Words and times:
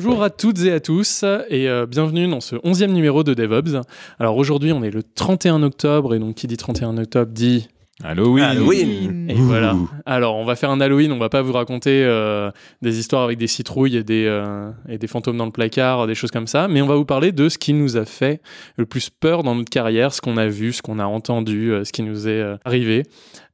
Bonjour 0.00 0.22
à 0.22 0.30
toutes 0.30 0.60
et 0.60 0.70
à 0.70 0.78
tous 0.78 1.24
et 1.50 1.68
euh, 1.68 1.84
bienvenue 1.84 2.28
dans 2.28 2.40
ce 2.40 2.54
11e 2.54 2.92
numéro 2.92 3.24
de 3.24 3.34
DevOps. 3.34 3.80
Alors 4.20 4.36
aujourd'hui 4.36 4.70
on 4.70 4.84
est 4.84 4.92
le 4.92 5.02
31 5.02 5.64
octobre 5.64 6.14
et 6.14 6.20
donc 6.20 6.36
qui 6.36 6.46
dit 6.46 6.56
31 6.56 6.98
octobre 6.98 7.32
dit 7.32 7.66
Halloween. 8.04 8.44
Halloween. 8.44 9.26
et 9.28 9.34
voilà. 9.34 9.74
Alors 10.06 10.36
on 10.36 10.44
va 10.44 10.54
faire 10.54 10.70
un 10.70 10.80
Halloween, 10.80 11.10
on 11.10 11.18
va 11.18 11.28
pas 11.30 11.42
vous 11.42 11.52
raconter 11.52 12.04
euh, 12.04 12.52
des 12.80 13.00
histoires 13.00 13.24
avec 13.24 13.38
des 13.38 13.48
citrouilles 13.48 13.96
et 13.96 14.04
des, 14.04 14.26
euh, 14.26 14.70
et 14.88 14.98
des 14.98 15.08
fantômes 15.08 15.36
dans 15.36 15.46
le 15.46 15.50
placard, 15.50 16.06
des 16.06 16.14
choses 16.14 16.30
comme 16.30 16.46
ça, 16.46 16.68
mais 16.68 16.80
on 16.80 16.86
va 16.86 16.94
vous 16.94 17.04
parler 17.04 17.32
de 17.32 17.48
ce 17.48 17.58
qui 17.58 17.72
nous 17.72 17.96
a 17.96 18.04
fait 18.04 18.40
le 18.76 18.86
plus 18.86 19.10
peur 19.10 19.42
dans 19.42 19.56
notre 19.56 19.70
carrière, 19.70 20.12
ce 20.14 20.20
qu'on 20.20 20.36
a 20.36 20.46
vu, 20.46 20.72
ce 20.72 20.80
qu'on 20.80 21.00
a 21.00 21.06
entendu, 21.06 21.72
euh, 21.72 21.82
ce 21.82 21.90
qui 21.92 22.04
nous 22.04 22.28
est 22.28 22.40
euh, 22.40 22.56
arrivé. 22.64 23.02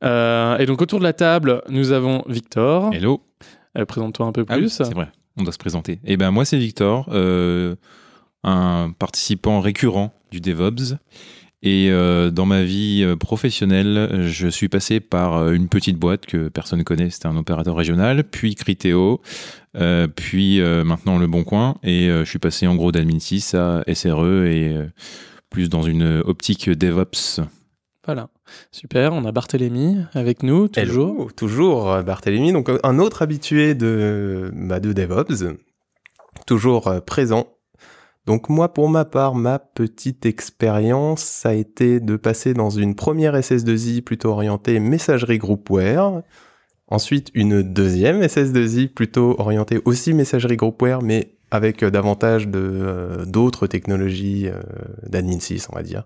Euh, 0.05 0.59
et 0.59 0.67
donc 0.67 0.83
autour 0.83 0.99
de 0.99 1.05
la 1.05 1.15
table 1.15 1.63
nous 1.71 1.93
avons 1.93 2.23
Victor. 2.29 2.93
Hello. 2.93 3.23
Euh, 3.79 3.87
Présente-toi 3.87 4.27
un 4.27 4.33
peu 4.33 4.45
Ah 4.49 4.57
oui, 4.57 4.61
plus. 4.65 4.69
c'est 4.69 4.93
vrai, 4.93 5.09
on 5.37 5.43
doit 5.43 5.53
se 5.53 5.59
présenter. 5.59 5.99
Eh 6.05 6.17
ben 6.17 6.31
moi 6.31 6.45
c'est 6.45 6.59
Victor, 6.59 7.09
euh, 7.13 7.77
un 8.43 8.93
participant 8.99 9.61
récurrent 9.61 10.15
du 10.31 10.41
DevOps. 10.41 10.97
Et 11.67 11.91
euh, 11.91 12.31
dans 12.31 12.45
ma 12.45 12.63
vie 12.63 13.03
euh, 13.03 13.17
professionnelle, 13.17 14.27
je 14.29 14.49
suis 14.49 14.69
passé 14.69 15.01
par 15.01 15.51
une 15.51 15.69
petite 15.69 15.97
boîte 15.99 16.27
que 16.27 16.49
personne 16.49 16.81
ne 16.81 16.85
connaît, 16.85 17.09
c'était 17.09 17.27
un 17.27 17.37
opérateur 17.39 17.75
régional, 17.75 18.23
puis 18.25 18.55
Criteo, 18.55 19.23
puis 20.15 20.61
maintenant 20.61 21.19
Le 21.19 21.27
Bon 21.27 21.43
Coin, 21.43 21.77
et 21.83 22.09
je 22.09 22.25
suis 22.25 22.39
passé 22.39 22.67
en 22.67 22.77
gros 22.77 22.93
d'Admin 22.93 23.19
6 23.19 23.55
à 23.55 23.83
SRE 23.93 24.45
et 24.45 24.77
plus 25.49 25.71
dans 25.71 25.83
une 25.83 26.23
optique 26.25 26.69
DevOps. 26.69 27.41
Voilà, 28.05 28.29
super. 28.71 29.13
On 29.13 29.25
a 29.25 29.33
Barthélémy 29.33 29.99
avec 30.15 30.43
nous, 30.43 30.69
toujours. 30.69 31.15
Hello, 31.15 31.31
toujours 31.37 31.91
euh, 31.91 32.03
Barthélémy, 32.03 32.53
donc 32.53 32.69
euh, 32.69 32.79
un 32.83 32.99
autre 32.99 33.23
habitué 33.23 33.75
de, 33.75 34.51
bah, 34.55 34.81
de 34.81 34.93
DevOps, 34.93 35.57
toujours 36.47 36.89
euh, 36.89 37.01
présent. 37.01 37.49
Donc 38.27 38.49
moi, 38.49 38.73
pour 38.73 38.89
ma 38.89 39.05
part, 39.05 39.35
ma 39.35 39.59
petite 39.59 40.25
expérience, 40.25 41.23
ça 41.23 41.51
a 41.51 41.53
été 41.53 42.01
de 42.01 42.17
passer 42.17 42.55
dans 42.55 42.71
une 42.71 42.95
première 42.95 43.35
SS2I 43.35 44.01
plutôt 44.03 44.31
orientée 44.31 44.81
messagerie 44.81 45.39
groupware, 45.39 46.23
ensuite 46.89 47.31
une 47.35 47.63
deuxième 47.63 48.23
SS2I 48.23 48.89
plutôt 48.89 49.37
orientée 49.39 49.81
aussi 49.85 50.15
messagerie 50.15 50.57
groupware, 50.57 51.03
mais 51.03 51.35
avec 51.51 51.85
davantage 51.85 52.49
d'autres 52.49 53.67
technologies 53.67 54.49
d'admin 55.07 55.39
6, 55.39 55.69
on 55.71 55.77
va 55.77 55.83
dire. 55.83 56.05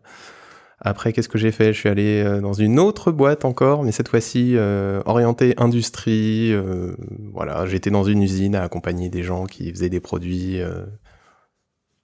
Après, 0.80 1.12
qu'est-ce 1.12 1.28
que 1.28 1.38
j'ai 1.38 1.50
fait? 1.50 1.72
Je 1.72 1.78
suis 1.78 1.88
allé 1.88 2.22
euh, 2.24 2.40
dans 2.40 2.52
une 2.52 2.78
autre 2.78 3.10
boîte 3.10 3.44
encore, 3.44 3.82
mais 3.82 3.90
cette 3.90 4.08
fois-ci 4.08 4.52
euh, 4.56 5.02
orientée 5.06 5.54
industrie. 5.56 6.52
euh, 6.52 6.94
voilà, 7.32 7.66
j'étais 7.66 7.90
dans 7.90 8.04
une 8.04 8.22
usine 8.22 8.54
à 8.54 8.62
accompagner 8.62 9.08
des 9.08 9.24
gens 9.24 9.46
qui 9.46 9.70
faisaient 9.70 9.90
des 9.90 10.00
produits 10.00 10.60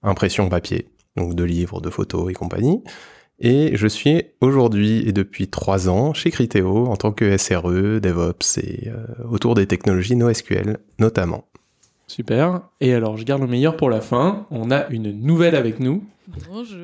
impression 0.03 0.49
papier, 0.49 0.89
donc 1.15 1.35
de 1.35 1.43
livres, 1.43 1.81
de 1.81 1.89
photos 1.89 2.29
et 2.29 2.33
compagnie. 2.33 2.83
Et 3.39 3.75
je 3.75 3.87
suis 3.87 4.23
aujourd'hui 4.39 5.07
et 5.07 5.11
depuis 5.11 5.49
trois 5.49 5.89
ans 5.89 6.13
chez 6.13 6.31
Criteo 6.31 6.87
en 6.87 6.95
tant 6.95 7.11
que 7.11 7.37
SRE, 7.37 7.99
DevOps 7.99 8.57
et 8.59 8.91
autour 9.29 9.55
des 9.55 9.67
technologies 9.67 10.15
NoSQL 10.15 10.77
notamment. 10.99 11.45
Super. 12.07 12.61
Et 12.81 12.93
alors, 12.93 13.17
je 13.17 13.23
garde 13.23 13.41
le 13.41 13.47
meilleur 13.47 13.75
pour 13.77 13.89
la 13.89 14.01
fin. 14.01 14.45
On 14.51 14.71
a 14.71 14.87
une 14.89 15.11
nouvelle 15.21 15.55
avec 15.55 15.79
nous. 15.79 16.03
Bonjour. 16.49 16.77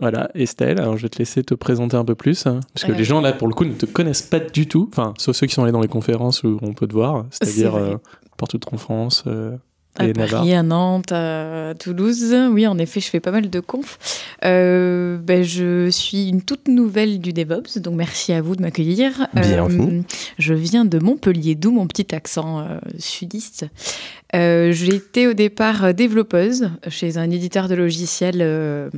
Voilà, 0.00 0.30
Estelle. 0.34 0.80
Alors, 0.80 0.96
je 0.96 1.02
vais 1.02 1.08
te 1.08 1.18
laisser 1.18 1.42
te 1.42 1.54
présenter 1.54 1.96
un 1.96 2.04
peu 2.04 2.14
plus. 2.14 2.46
hein, 2.46 2.60
parce 2.74 2.84
que 2.86 2.92
Euh, 2.92 2.96
les 2.96 3.04
gens, 3.04 3.20
là, 3.20 3.32
pour 3.32 3.48
le 3.48 3.54
coup, 3.54 3.64
ne 3.64 3.72
te 3.74 3.86
connaissent 3.86 4.22
pas 4.22 4.38
du 4.40 4.66
tout. 4.68 4.88
Enfin, 4.92 5.14
sauf 5.18 5.34
ceux 5.36 5.46
qui 5.46 5.54
sont 5.54 5.62
allés 5.62 5.72
dans 5.72 5.80
les 5.80 5.88
conférences 5.88 6.42
où 6.44 6.58
on 6.62 6.72
peut 6.74 6.86
te 6.86 6.92
voir. 6.92 7.26
C'est-à-dire 7.30 7.72
vrai. 7.72 7.80
euh, 7.82 7.96
partout 8.36 8.60
en 8.72 8.76
France 8.76 9.24
euh, 9.26 9.56
À 9.96 10.06
et. 10.06 10.12
Paris, 10.12 10.54
à 10.54 10.62
Nantes, 10.62 11.12
à 11.12 11.74
Toulouse. 11.78 12.34
Oui, 12.50 12.66
en 12.66 12.78
effet, 12.78 13.00
je 13.00 13.08
fais 13.08 13.20
pas 13.20 13.30
mal 13.30 13.50
de 13.50 13.60
confs. 13.60 13.98
Euh, 14.44 15.18
ben, 15.18 15.42
je 15.42 15.90
suis 15.90 16.28
une 16.28 16.42
toute 16.42 16.68
nouvelle 16.68 17.20
du 17.20 17.32
DevOps, 17.32 17.78
donc 17.78 17.96
merci 17.96 18.32
à 18.32 18.40
vous 18.40 18.54
de 18.54 18.62
m'accueillir. 18.62 19.26
Bienvenue. 19.34 19.98
Euh, 19.98 20.02
je 20.38 20.54
viens 20.54 20.84
de 20.84 20.98
Montpellier, 20.98 21.54
d'où 21.54 21.72
mon 21.72 21.86
petit 21.86 22.14
accent 22.14 22.60
euh, 22.60 22.78
sudiste. 22.98 23.66
J'ai 24.32 24.94
été 24.94 25.26
au 25.26 25.32
départ 25.32 25.94
développeuse 25.94 26.70
chez 26.88 27.18
un 27.18 27.30
éditeur 27.30 27.66
de 27.66 27.74
logiciels 27.74 28.90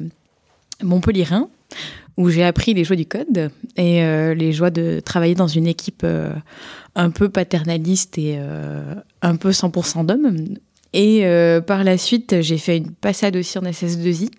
montpellierin, 0.82 1.48
où 2.16 2.28
j'ai 2.28 2.44
appris 2.44 2.74
les 2.74 2.84
joies 2.84 2.96
du 2.96 3.06
code 3.06 3.50
et 3.76 4.02
euh, 4.04 4.34
les 4.34 4.52
joies 4.52 4.70
de 4.70 5.00
travailler 5.00 5.34
dans 5.34 5.46
une 5.46 5.66
équipe 5.66 6.02
euh, 6.04 6.32
un 6.94 7.10
peu 7.10 7.28
paternaliste 7.28 8.18
et 8.18 8.36
euh, 8.38 8.94
un 9.22 9.36
peu 9.36 9.50
100% 9.50 10.06
d'hommes. 10.06 10.56
Et 10.92 11.24
euh, 11.24 11.60
par 11.60 11.84
la 11.84 11.98
suite, 11.98 12.40
j'ai 12.40 12.58
fait 12.58 12.78
une 12.78 12.92
passade 12.92 13.36
aussi 13.36 13.58
en 13.58 13.62
SS2I. 13.62 14.30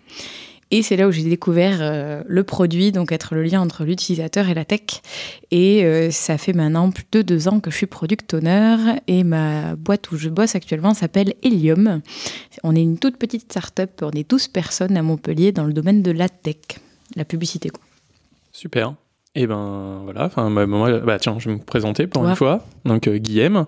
Et 0.73 0.84
c'est 0.84 0.95
là 0.95 1.09
où 1.09 1.12
j'ai 1.12 1.23
découvert 1.23 1.79
euh, 1.81 2.23
le 2.25 2.44
produit, 2.45 2.94
donc 2.94 3.12
être 3.12 3.35
le 3.35 3.44
lien 3.44 3.59
entre 3.59 3.84
l'utilisateur 3.84 4.47
et 4.47 4.53
la 4.53 4.63
tech. 4.63 5.01
Et 5.51 5.84
euh, 5.84 6.12
ça 6.12 6.38
fait 6.38 6.53
maintenant 6.53 6.91
plus 6.91 7.03
de 7.12 7.22
deux 7.22 7.50
ans 7.50 7.59
que 7.59 7.69
je 7.69 7.75
suis 7.75 7.88
product 7.88 8.34
owner. 8.34 8.78
Et 9.07 9.25
ma 9.25 9.75
boîte 9.75 10.12
où 10.12 10.17
je 10.17 10.29
bosse 10.29 10.56
actuellement 10.56 10.94
s'appelle 10.94 11.34
Helium. 11.44 12.01
On 12.63 12.73
est 12.73 12.81
une 12.81 12.97
toute 12.97 13.18
petite 13.18 13.51
start-up, 13.51 14.01
on 14.01 14.12
est 14.12 14.29
12 14.29 14.47
personnes 14.47 14.95
à 14.95 15.03
Montpellier 15.03 15.51
dans 15.51 15.66
le 15.66 15.73
domaine 15.73 16.01
de 16.01 16.12
la 16.12 16.29
tech, 16.29 16.79
la 17.18 17.25
publicité. 17.25 17.69
Quoi. 17.69 17.83
Super. 18.53 18.95
Et 19.34 19.47
ben 19.47 20.02
voilà, 20.03 20.25
enfin 20.25 20.52
bah, 20.52 20.66
moi, 20.68 21.00
bah 21.00 21.18
tiens, 21.18 21.38
je 21.40 21.47
vais 21.50 21.56
me 21.56 21.62
présenter 21.64 22.06
pour 22.06 22.24
Ouais. 22.24 22.30
une 22.31 22.36
fois. 22.36 22.66
Donc 22.84 23.08
euh, 23.08 23.18
Guillaume. 23.18 23.66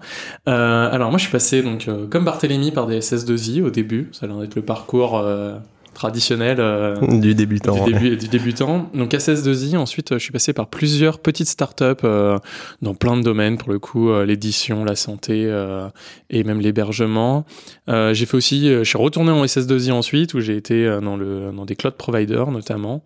Euh, 0.49 0.91
alors 0.91 1.09
moi 1.09 1.17
je 1.17 1.23
suis 1.23 1.31
passé 1.31 1.61
donc 1.63 1.87
euh, 1.87 2.05
comme 2.07 2.25
Barthélemy 2.25 2.71
par 2.71 2.85
des 2.85 2.99
SS2I 2.99 3.61
au 3.63 3.69
début. 3.69 4.09
Ça 4.11 4.25
a 4.25 4.27
l'air 4.29 4.37
d'être 4.39 4.55
le 4.55 4.61
parcours 4.61 5.17
euh, 5.19 5.55
traditionnel 5.93 6.57
euh, 6.59 6.95
Du 7.19 7.33
débutant. 7.33 7.85
du, 7.85 7.93
début, 7.93 8.17
du 8.17 8.27
débutant. 8.27 8.89
Donc 8.93 9.11
SS2I, 9.13 9.77
ensuite 9.77 10.11
euh, 10.11 10.17
je 10.19 10.23
suis 10.23 10.33
passé 10.33 10.51
par 10.51 10.67
plusieurs 10.67 11.19
petites 11.19 11.47
startups 11.47 11.85
euh, 12.03 12.37
dans 12.81 12.93
plein 12.93 13.15
de 13.15 13.21
domaines, 13.21 13.57
pour 13.57 13.71
le 13.71 13.79
coup, 13.79 14.09
euh, 14.09 14.25
l'édition, 14.25 14.83
la 14.83 14.97
santé 14.97 15.45
euh, 15.45 15.87
et 16.29 16.43
même 16.43 16.59
l'hébergement. 16.59 17.45
Euh, 17.87 18.13
j'ai 18.13 18.25
fait 18.25 18.35
aussi, 18.35 18.67
euh, 18.67 18.79
je 18.83 18.89
suis 18.89 18.97
retourné 18.97 19.31
en 19.31 19.45
SS2I 19.45 19.93
ensuite, 19.93 20.33
où 20.33 20.41
j'ai 20.41 20.57
été 20.57 20.85
euh, 20.85 20.99
dans, 20.99 21.15
le, 21.15 21.51
dans 21.55 21.63
des 21.63 21.77
cloud 21.77 21.93
providers 21.93 22.51
notamment. 22.51 23.01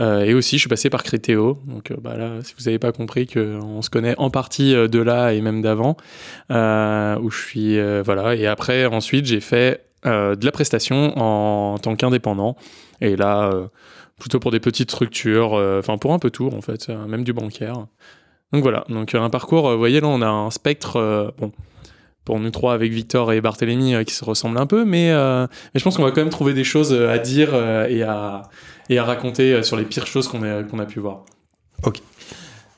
Euh, 0.00 0.24
et 0.24 0.34
aussi, 0.34 0.56
je 0.56 0.62
suis 0.62 0.68
passé 0.68 0.90
par 0.90 1.02
Criteo. 1.02 1.58
Donc 1.66 1.90
euh, 1.90 1.96
bah 2.00 2.16
là, 2.16 2.38
si 2.42 2.54
vous 2.58 2.64
n'avez 2.64 2.78
pas 2.78 2.92
compris 2.92 3.26
qu'on 3.26 3.82
se 3.82 3.90
connaît 3.90 4.14
en 4.18 4.30
partie 4.30 4.74
euh, 4.74 4.88
de 4.88 4.98
là 4.98 5.32
et 5.32 5.40
même 5.40 5.62
d'avant, 5.62 5.96
euh, 6.50 7.18
où 7.18 7.30
je 7.30 7.38
suis, 7.38 8.02
voilà. 8.02 8.34
Et 8.34 8.46
après, 8.46 8.86
ensuite, 8.86 9.26
j'ai 9.26 9.40
fait 9.40 9.84
de 10.04 10.44
la 10.44 10.52
prestation 10.52 11.16
en, 11.16 11.78
tant 11.78 11.94
qu'indépendant. 11.94 12.56
Et 13.00 13.16
là, 13.16 13.50
plutôt 14.18 14.40
pour 14.40 14.50
des 14.50 14.60
petites 14.60 14.90
structures, 14.90 15.52
enfin 15.52 15.98
pour 15.98 16.12
un 16.12 16.18
peu 16.18 16.30
tout 16.30 16.50
en 16.56 16.60
fait, 16.60 16.88
même 16.88 17.24
du 17.24 17.32
bancaire. 17.32 17.86
Donc 18.52 18.62
voilà, 18.62 18.84
donc 18.88 19.14
un 19.14 19.30
parcours, 19.30 19.70
vous 19.70 19.78
voyez 19.78 20.00
là 20.00 20.08
on 20.08 20.20
a 20.20 20.28
un 20.28 20.50
spectre, 20.50 21.32
bon, 21.38 21.52
pour 22.24 22.38
nous 22.38 22.50
trois 22.50 22.74
avec 22.74 22.92
Victor 22.92 23.32
et 23.32 23.40
Barthélemy 23.40 23.94
euh, 23.94 24.04
qui 24.04 24.14
se 24.14 24.24
ressemblent 24.24 24.58
un 24.58 24.66
peu, 24.66 24.84
mais, 24.84 25.08
je 25.08 25.82
pense 25.82 25.96
qu'on 25.96 26.04
va 26.04 26.10
quand 26.10 26.20
même 26.20 26.30
trouver 26.30 26.54
des 26.54 26.64
choses 26.64 26.92
à 26.92 27.18
dire 27.18 27.54
et, 27.88 28.02
à, 28.02 28.42
et 28.88 28.98
à 28.98 29.04
raconter 29.04 29.52
euh, 29.54 29.62
sur 29.62 29.76
les 29.76 29.84
pires 29.84 30.06
choses 30.06 30.28
qu'on 30.28 30.42
a, 30.42 30.62
qu'on 30.62 30.78
a 30.78 30.86
pu 30.86 31.00
voir. 31.00 31.24
Ok. 31.84 31.98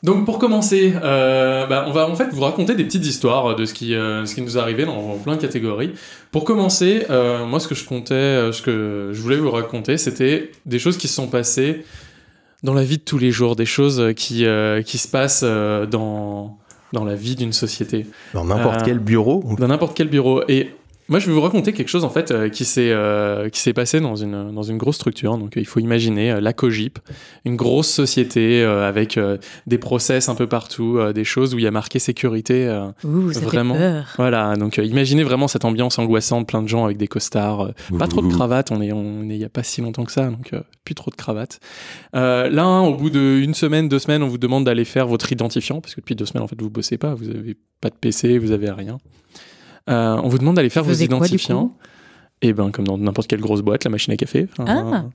Donc 0.02 0.26
pour 0.26 0.38
commencer, 0.38 0.92
euh, 1.02 1.66
bah, 1.66 1.86
on 1.88 1.92
va 1.92 2.06
en 2.06 2.14
fait 2.14 2.28
vous 2.30 2.42
raconter 2.42 2.74
des 2.74 2.84
petites 2.84 3.06
histoires 3.06 3.56
de 3.56 3.64
ce 3.64 3.72
qui, 3.72 3.94
euh, 3.94 4.26
ce 4.26 4.34
qui 4.34 4.42
nous 4.42 4.58
est 4.58 4.60
arrivé 4.60 4.84
dans 4.84 5.16
plein 5.16 5.36
de 5.36 5.40
catégories. 5.40 5.92
Pour 6.30 6.44
commencer, 6.44 7.06
euh, 7.08 7.46
moi 7.46 7.58
ce 7.58 7.68
que 7.68 7.74
je 7.74 7.86
comptais, 7.86 8.14
euh, 8.14 8.52
ce 8.52 8.60
que 8.60 9.12
je 9.14 9.20
voulais 9.22 9.38
vous 9.38 9.50
raconter, 9.50 9.96
c'était 9.96 10.50
des 10.66 10.78
choses 10.78 10.98
qui 10.98 11.08
se 11.08 11.14
sont 11.14 11.28
passées 11.28 11.86
dans 12.62 12.74
la 12.74 12.84
vie 12.84 12.98
de 12.98 13.02
tous 13.02 13.16
les 13.18 13.30
jours, 13.30 13.56
des 13.56 13.64
choses 13.64 14.12
qui, 14.14 14.44
euh, 14.44 14.82
qui 14.82 14.98
se 14.98 15.08
passent 15.08 15.40
euh, 15.42 15.86
dans, 15.86 16.58
dans 16.92 17.04
la 17.04 17.14
vie 17.14 17.34
d'une 17.34 17.54
société. 17.54 18.06
Dans 18.34 18.44
n'importe 18.44 18.82
Euh, 18.82 18.84
quel 18.84 18.98
bureau. 18.98 19.42
Dans 19.58 19.68
n'importe 19.68 19.96
quel 19.96 20.08
bureau. 20.08 20.42
Et 20.48 20.70
Moi, 21.08 21.18
je 21.18 21.26
vais 21.26 21.32
vous 21.32 21.40
raconter 21.42 21.72
quelque 21.74 21.88
chose 21.88 22.04
en 22.04 22.08
fait 22.08 22.30
euh, 22.30 22.48
qui 22.48 22.64
s'est 22.64 22.90
euh, 22.90 23.50
qui 23.50 23.60
s'est 23.60 23.74
passé 23.74 24.00
dans 24.00 24.16
une 24.16 24.52
dans 24.54 24.62
une 24.62 24.78
grosse 24.78 24.96
structure. 24.96 25.36
Donc, 25.36 25.56
euh, 25.56 25.60
il 25.60 25.66
faut 25.66 25.80
imaginer 25.80 26.32
euh, 26.32 26.40
la 26.40 26.52
Cogip, 26.54 26.98
une 27.44 27.56
grosse 27.56 27.88
société 27.88 28.62
euh, 28.62 28.88
avec 28.88 29.18
euh, 29.18 29.36
des 29.66 29.76
process 29.76 30.30
un 30.30 30.34
peu 30.34 30.46
partout, 30.46 30.96
euh, 30.98 31.12
des 31.12 31.24
choses 31.24 31.54
où 31.54 31.58
il 31.58 31.64
y 31.64 31.66
a 31.66 31.70
marqué 31.70 31.98
sécurité. 31.98 32.66
euh, 32.66 32.86
Ouh, 33.04 33.32
ça 33.32 33.40
fait 33.40 33.46
vraiment. 33.46 33.74
peur. 33.74 34.14
Voilà. 34.16 34.56
Donc, 34.56 34.78
euh, 34.78 34.84
imaginez 34.84 35.24
vraiment 35.24 35.46
cette 35.46 35.64
ambiance 35.66 35.98
angoissante, 35.98 36.48
plein 36.48 36.62
de 36.62 36.68
gens 36.68 36.84
avec 36.86 36.96
des 36.96 37.06
costards, 37.08 37.60
euh, 37.66 37.98
pas 37.98 38.08
trop 38.08 38.22
de 38.22 38.28
cravates. 38.32 38.70
On 38.70 38.80
est 38.80 38.92
on 38.92 39.28
est 39.28 39.34
il 39.34 39.40
y 39.40 39.44
a 39.44 39.48
pas 39.50 39.62
si 39.62 39.82
longtemps 39.82 40.04
que 40.04 40.12
ça, 40.12 40.28
donc 40.30 40.54
euh, 40.54 40.60
plus 40.84 40.94
trop 40.94 41.10
de 41.10 41.16
cravates. 41.16 41.60
Euh, 42.16 42.48
là, 42.48 42.66
au 42.80 42.94
bout 42.94 43.10
d'une 43.10 43.52
semaine, 43.54 43.88
deux 43.90 43.98
semaines, 43.98 44.22
on 44.22 44.28
vous 44.28 44.38
demande 44.38 44.64
d'aller 44.64 44.84
faire 44.86 45.06
votre 45.06 45.30
identifiant 45.30 45.80
parce 45.82 45.94
que 45.94 46.00
depuis 46.00 46.14
deux 46.16 46.24
semaines, 46.26 46.44
en 46.44 46.48
fait, 46.48 46.60
vous 46.60 46.70
bossez 46.70 46.96
pas, 46.96 47.14
vous 47.14 47.28
avez 47.28 47.56
pas 47.82 47.90
de 47.90 47.96
PC, 48.00 48.38
vous 48.38 48.52
avez 48.52 48.70
rien. 48.70 48.98
Euh, 49.90 50.16
on 50.22 50.28
vous 50.28 50.38
demande 50.38 50.56
d'aller 50.56 50.70
faire 50.70 50.82
Vous 50.82 50.90
vos 50.90 50.96
quoi, 50.96 51.04
identifiants. 51.04 51.76
Et 52.42 52.52
ben, 52.52 52.70
comme 52.70 52.86
dans 52.86 52.98
n'importe 52.98 53.28
quelle 53.28 53.40
grosse 53.40 53.62
boîte, 53.62 53.84
la 53.84 53.90
machine 53.90 54.12
à 54.12 54.16
café. 54.16 54.48
Ah. 54.58 55.06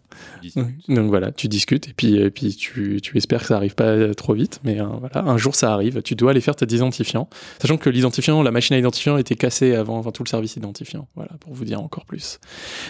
Donc 0.88 1.10
voilà, 1.10 1.32
tu 1.32 1.48
discutes 1.48 1.88
et 1.88 1.94
puis, 1.94 2.16
et 2.16 2.32
puis 2.32 2.56
tu, 2.56 3.00
tu 3.04 3.18
espères 3.18 3.42
que 3.42 3.48
ça 3.48 3.56
arrive 3.56 3.76
pas 3.76 4.16
trop 4.16 4.34
vite. 4.34 4.60
Mais 4.64 4.82
euh, 4.82 4.86
voilà, 4.86 5.30
un 5.30 5.38
jour 5.38 5.54
ça 5.54 5.72
arrive, 5.72 6.02
tu 6.02 6.16
dois 6.16 6.32
aller 6.32 6.42
faire 6.42 6.56
tes 6.56 6.66
identifiants. 6.74 7.30
Sachant 7.62 7.78
que 7.78 7.90
l'identifiant, 7.90 8.42
la 8.42 8.52
machine 8.52 8.76
à 8.76 8.80
identifiant 8.80 9.18
était 9.18 9.36
cassée 9.36 9.76
avant, 9.76 10.00
enfin 10.00 10.12
tout 10.12 10.24
le 10.24 10.30
service 10.30 10.56
identifiant. 10.56 11.08
Voilà, 11.16 11.32
pour 11.40 11.54
vous 11.54 11.66
dire 11.66 11.82
encore 11.82 12.06
plus. 12.06 12.40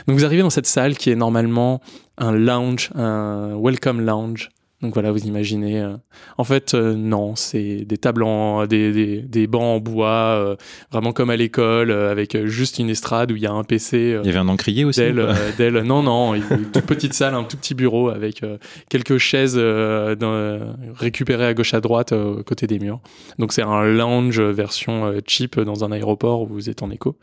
Donc 0.07 0.17
vous 0.17 0.23
arrivez 0.23 0.41
dans 0.41 0.49
cette 0.49 0.67
salle 0.67 0.95
qui 0.95 1.09
est 1.09 1.15
normalement 1.15 1.81
un 2.17 2.31
lounge, 2.31 2.91
un 2.95 3.59
welcome 3.61 3.99
lounge. 3.99 4.51
Donc 4.81 4.93
voilà, 4.93 5.11
vous 5.11 5.25
imaginez. 5.25 5.81
euh, 5.81 5.97
en 6.37 6.45
fait, 6.45 6.73
euh, 6.73 6.93
non, 6.95 7.35
c'est 7.35 7.83
des 7.83 7.97
tables 7.97 8.23
en, 8.23 8.65
des, 8.65 8.93
des, 8.93 9.21
des 9.21 9.45
bancs 9.45 9.61
en 9.61 9.79
bois, 9.81 10.07
euh, 10.37 10.55
vraiment 10.89 11.11
comme 11.11 11.29
à 11.29 11.35
l'école, 11.35 11.91
euh, 11.91 12.09
avec 12.11 12.33
euh, 12.35 12.47
juste 12.47 12.79
une 12.79 12.89
estrade 12.89 13.31
où 13.33 13.35
il 13.35 13.41
y 13.41 13.45
a 13.45 13.51
un 13.51 13.65
PC. 13.65 13.97
euh, 14.13 14.21
Il 14.23 14.27
y 14.27 14.29
avait 14.29 14.39
un 14.39 14.47
encrier 14.47 14.85
aussi 14.85 15.01
d'elle. 15.57 15.81
Non, 15.83 16.01
non, 16.01 16.33
une 16.33 16.43
toute 16.71 16.85
petite 16.85 17.13
salle, 17.13 17.33
un 17.35 17.43
tout 17.43 17.57
petit 17.57 17.73
bureau 17.75 18.07
avec 18.07 18.41
quelques 18.89 19.17
chaises 19.17 19.55
dans- 19.55 20.75
récupérées 20.95 21.47
à 21.47 21.53
gauche 21.53 21.73
à 21.73 21.81
droite 21.81 22.13
euh, 22.13 22.41
côté 22.43 22.65
des 22.65 22.79
murs. 22.79 23.01
Donc 23.37 23.51
c'est 23.51 23.63
un 23.63 23.83
lounge 23.83 24.39
version 24.39 25.13
cheap 25.27 25.59
dans 25.59 25.83
un 25.83 25.91
aéroport 25.91 26.43
où 26.43 26.47
vous 26.47 26.69
êtes 26.69 26.83
en 26.83 26.89
écho. 26.89 27.17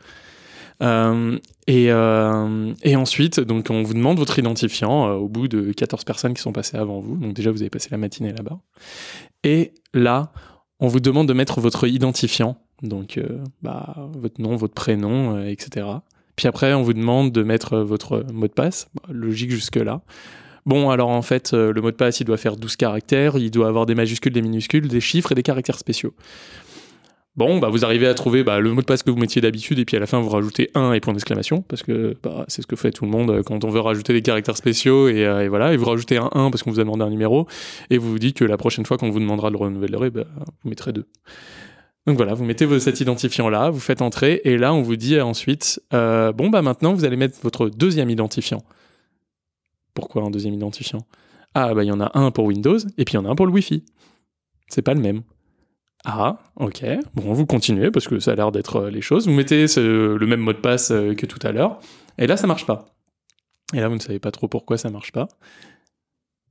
Euh, 0.81 1.39
et, 1.65 1.91
euh, 1.91 2.73
et 2.83 2.95
ensuite, 2.95 3.39
donc 3.39 3.67
on 3.69 3.83
vous 3.83 3.93
demande 3.93 4.19
votre 4.19 4.37
identifiant 4.37 5.09
euh, 5.09 5.13
au 5.13 5.27
bout 5.27 5.47
de 5.47 5.71
14 5.71 6.03
personnes 6.03 6.33
qui 6.33 6.41
sont 6.41 6.51
passées 6.51 6.77
avant 6.77 6.99
vous. 6.99 7.17
Donc 7.17 7.33
déjà, 7.33 7.51
vous 7.51 7.61
avez 7.61 7.69
passé 7.69 7.89
la 7.91 7.97
matinée 7.97 8.31
là-bas. 8.31 8.59
Et 9.43 9.73
là, 9.93 10.31
on 10.79 10.87
vous 10.87 10.99
demande 10.99 11.27
de 11.27 11.33
mettre 11.33 11.59
votre 11.59 11.87
identifiant, 11.87 12.57
donc 12.83 13.19
bah, 13.61 14.09
votre 14.13 14.39
nom, 14.39 14.55
votre 14.55 14.75
prénom, 14.75 15.43
etc. 15.43 15.87
Puis 16.35 16.47
après, 16.47 16.73
on 16.73 16.83
vous 16.83 16.93
demande 16.93 17.31
de 17.31 17.41
mettre 17.41 17.79
votre 17.79 18.23
mot 18.31 18.47
de 18.47 18.53
passe. 18.53 18.89
Bah, 18.93 19.09
logique 19.11 19.49
jusque-là. 19.49 20.01
Bon, 20.67 20.89
alors 20.89 21.09
en 21.09 21.21
fait, 21.21 21.53
le 21.53 21.81
mot 21.81 21.89
de 21.89 21.95
passe, 21.95 22.19
il 22.19 22.25
doit 22.25 22.37
faire 22.37 22.57
12 22.57 22.75
caractères, 22.75 23.37
il 23.37 23.49
doit 23.49 23.69
avoir 23.69 23.85
des 23.85 23.95
majuscules, 23.95 24.33
des 24.33 24.41
minuscules, 24.41 24.87
des 24.87 24.99
chiffres 25.01 25.31
et 25.31 25.35
des 25.35 25.43
caractères 25.43 25.79
spéciaux. 25.79 26.13
Bon, 27.37 27.59
bah, 27.59 27.69
vous 27.69 27.85
arrivez 27.85 28.07
à 28.07 28.15
trouver 28.15 28.43
bah, 28.43 28.59
le 28.59 28.73
mot 28.73 28.81
de 28.81 28.85
passe 28.87 29.03
que 29.03 29.11
vous 29.11 29.17
mettiez 29.17 29.41
d'habitude, 29.41 29.77
et 29.77 29.85
puis 29.85 29.95
à 29.95 29.99
la 29.99 30.07
fin, 30.07 30.19
vous 30.19 30.29
rajoutez 30.29 30.71
1 30.73 30.93
et 30.93 30.99
point 30.99 31.13
d'exclamation, 31.13 31.61
parce 31.61 31.83
que 31.83 32.17
bah, 32.23 32.45
c'est 32.47 32.63
ce 32.63 32.67
que 32.67 32.75
fait 32.75 32.91
tout 32.91 33.05
le 33.05 33.11
monde 33.11 33.29
euh, 33.29 33.43
quand 33.43 33.63
on 33.63 33.69
veut 33.69 33.79
rajouter 33.79 34.11
des 34.11 34.23
caractères 34.23 34.57
spéciaux, 34.57 35.07
et, 35.07 35.23
euh, 35.23 35.47
voilà, 35.47 35.71
et 35.71 35.77
vous 35.77 35.85
rajoutez 35.85 36.17
un 36.17 36.31
1 36.33 36.49
parce 36.49 36.63
qu'on 36.63 36.71
vous 36.71 36.79
a 36.79 36.83
demandé 36.83 37.03
un 37.03 37.11
numéro, 37.11 37.47
et 37.91 37.99
vous 37.99 38.09
vous 38.09 38.17
dites 38.17 38.35
que 38.35 38.43
la 38.43 38.57
prochaine 38.57 38.87
fois 38.87 38.97
qu'on 38.97 39.11
vous 39.11 39.19
demandera 39.19 39.49
de 39.49 39.53
le 39.53 39.59
renouveler, 39.59 40.09
bah, 40.09 40.23
vous 40.63 40.69
mettrez 40.69 40.93
2. 40.93 41.05
Donc 42.07 42.17
voilà, 42.17 42.33
vous 42.33 42.43
mettez 42.43 42.79
cet 42.79 43.01
identifiant 43.01 43.49
là, 43.49 43.69
vous 43.69 43.81
faites 43.81 44.01
entrer, 44.01 44.41
et 44.43 44.57
là 44.57 44.73
on 44.73 44.81
vous 44.81 44.95
dit 44.95 45.19
ensuite, 45.21 45.79
euh, 45.93 46.31
bon 46.31 46.49
bah 46.49 46.61
maintenant 46.61 46.93
vous 46.93 47.03
allez 47.03 47.17
mettre 47.17 47.37
votre 47.43 47.69
deuxième 47.69 48.09
identifiant. 48.09 48.63
Pourquoi 49.93 50.23
un 50.23 50.31
deuxième 50.31 50.53
identifiant? 50.53 51.01
Ah 51.53 51.73
bah 51.73 51.83
il 51.83 51.87
y 51.87 51.91
en 51.91 51.99
a 51.99 52.17
un 52.17 52.31
pour 52.31 52.45
Windows, 52.45 52.79
et 52.97 53.03
puis 53.03 53.13
il 53.13 53.15
y 53.15 53.19
en 53.19 53.25
a 53.25 53.29
un 53.29 53.35
pour 53.35 53.45
le 53.45 53.51
Wi-Fi. 53.51 53.83
C'est 54.69 54.81
pas 54.81 54.93
le 54.93 55.01
même. 55.01 55.21
Ah, 56.05 56.37
ok. 56.55 56.83
Bon, 57.15 57.33
vous 57.33 57.45
continuez 57.45 57.91
parce 57.91 58.07
que 58.07 58.19
ça 58.19 58.31
a 58.31 58.35
l'air 58.35 58.51
d'être 58.51 58.77
euh, 58.77 58.89
les 58.89 59.01
choses. 59.01 59.27
Vous 59.27 59.33
mettez 59.33 59.65
le 59.77 60.25
même 60.25 60.39
mot 60.39 60.53
de 60.53 60.57
passe 60.57 60.91
euh, 60.91 61.13
que 61.13 61.25
tout 61.25 61.39
à 61.45 61.51
l'heure, 61.51 61.79
et 62.17 62.27
là 62.27 62.37
ça 62.37 62.47
marche 62.47 62.65
pas. 62.65 62.85
Et 63.73 63.79
là 63.79 63.89
vous 63.89 63.95
ne 63.95 63.99
savez 63.99 64.19
pas 64.19 64.31
trop 64.31 64.47
pourquoi 64.47 64.77
ça 64.77 64.89
marche 64.89 65.11
pas. 65.11 65.27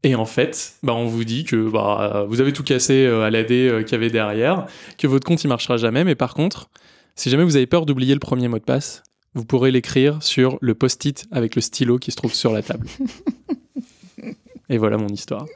Et 0.03 0.15
en 0.15 0.27
fait, 0.27 0.75
bah, 0.83 0.95
on 0.95 1.07
vous 1.07 1.25
dit 1.25 1.45
que 1.45 1.69
bah, 1.69 2.27
vous 2.29 2.41
avez 2.41 2.53
tout 2.53 2.63
cassé 2.63 3.07
euh, 3.07 3.23
à 3.23 3.31
l'AD 3.31 3.49
qu'il 3.49 3.93
y 3.93 3.95
avait 3.95 4.11
derrière, 4.11 4.67
que 4.99 5.07
votre 5.07 5.27
compte 5.27 5.43
il 5.43 5.49
marchera 5.49 5.79
jamais, 5.79 6.05
mais 6.05 6.15
par 6.15 6.35
contre, 6.35 6.69
si 7.15 7.31
jamais 7.31 7.45
vous 7.45 7.57
avez 7.57 7.67
peur 7.67 7.87
d'oublier 7.87 8.15
le 8.15 8.21
premier 8.21 8.49
mot 8.49 8.59
de 8.59 8.65
passe, 8.65 9.03
vous 9.35 9.45
pourrez 9.45 9.71
l'écrire 9.71 10.23
sur 10.23 10.59
le 10.61 10.75
post-it 10.75 11.27
avec 11.31 11.55
le 11.57 11.63
stylo 11.63 11.99
qui 11.99 12.11
se 12.11 12.17
trouve 12.17 12.35
sur 12.35 12.53
la 12.53 12.63
table. 12.63 12.87
Et 14.69 14.79
voilà 14.79 14.97
mon 14.97 15.07
histoire. 15.09 15.47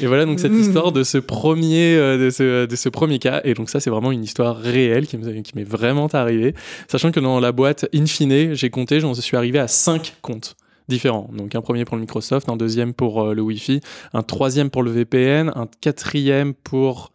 Et 0.00 0.06
voilà 0.06 0.24
donc 0.24 0.40
cette 0.40 0.52
histoire 0.54 0.90
de 0.90 1.02
ce 1.02 1.18
premier, 1.18 1.96
euh, 1.96 2.16
de, 2.18 2.30
ce, 2.30 2.64
de 2.66 2.76
ce 2.76 2.88
premier 2.88 3.18
cas. 3.18 3.42
Et 3.44 3.52
donc 3.54 3.68
ça, 3.68 3.78
c'est 3.80 3.90
vraiment 3.90 4.10
une 4.10 4.24
histoire 4.24 4.56
réelle 4.56 5.06
qui 5.06 5.18
me- 5.18 5.42
qui 5.42 5.52
m'est 5.54 5.64
vraiment 5.68 6.06
arrivée. 6.08 6.54
Sachant 6.88 7.10
que 7.12 7.20
dans 7.20 7.40
la 7.40 7.52
boîte, 7.52 7.86
in 7.94 8.06
fine, 8.06 8.54
j'ai 8.54 8.70
compté, 8.70 9.00
j'en 9.00 9.12
suis 9.14 9.36
arrivé 9.36 9.58
à 9.58 9.68
5 9.68 10.16
comptes 10.22 10.56
différents. 10.88 11.28
Donc 11.36 11.54
un 11.54 11.60
premier 11.60 11.84
pour 11.84 11.96
le 11.96 12.00
Microsoft, 12.00 12.48
un 12.48 12.56
deuxième 12.56 12.94
pour 12.94 13.22
euh, 13.22 13.34
le 13.34 13.42
Wi-Fi, 13.42 13.80
un 14.14 14.22
troisième 14.22 14.70
pour 14.70 14.82
le 14.82 14.90
VPN, 14.90 15.52
un 15.54 15.66
quatrième 15.80 16.54
pour 16.54 17.12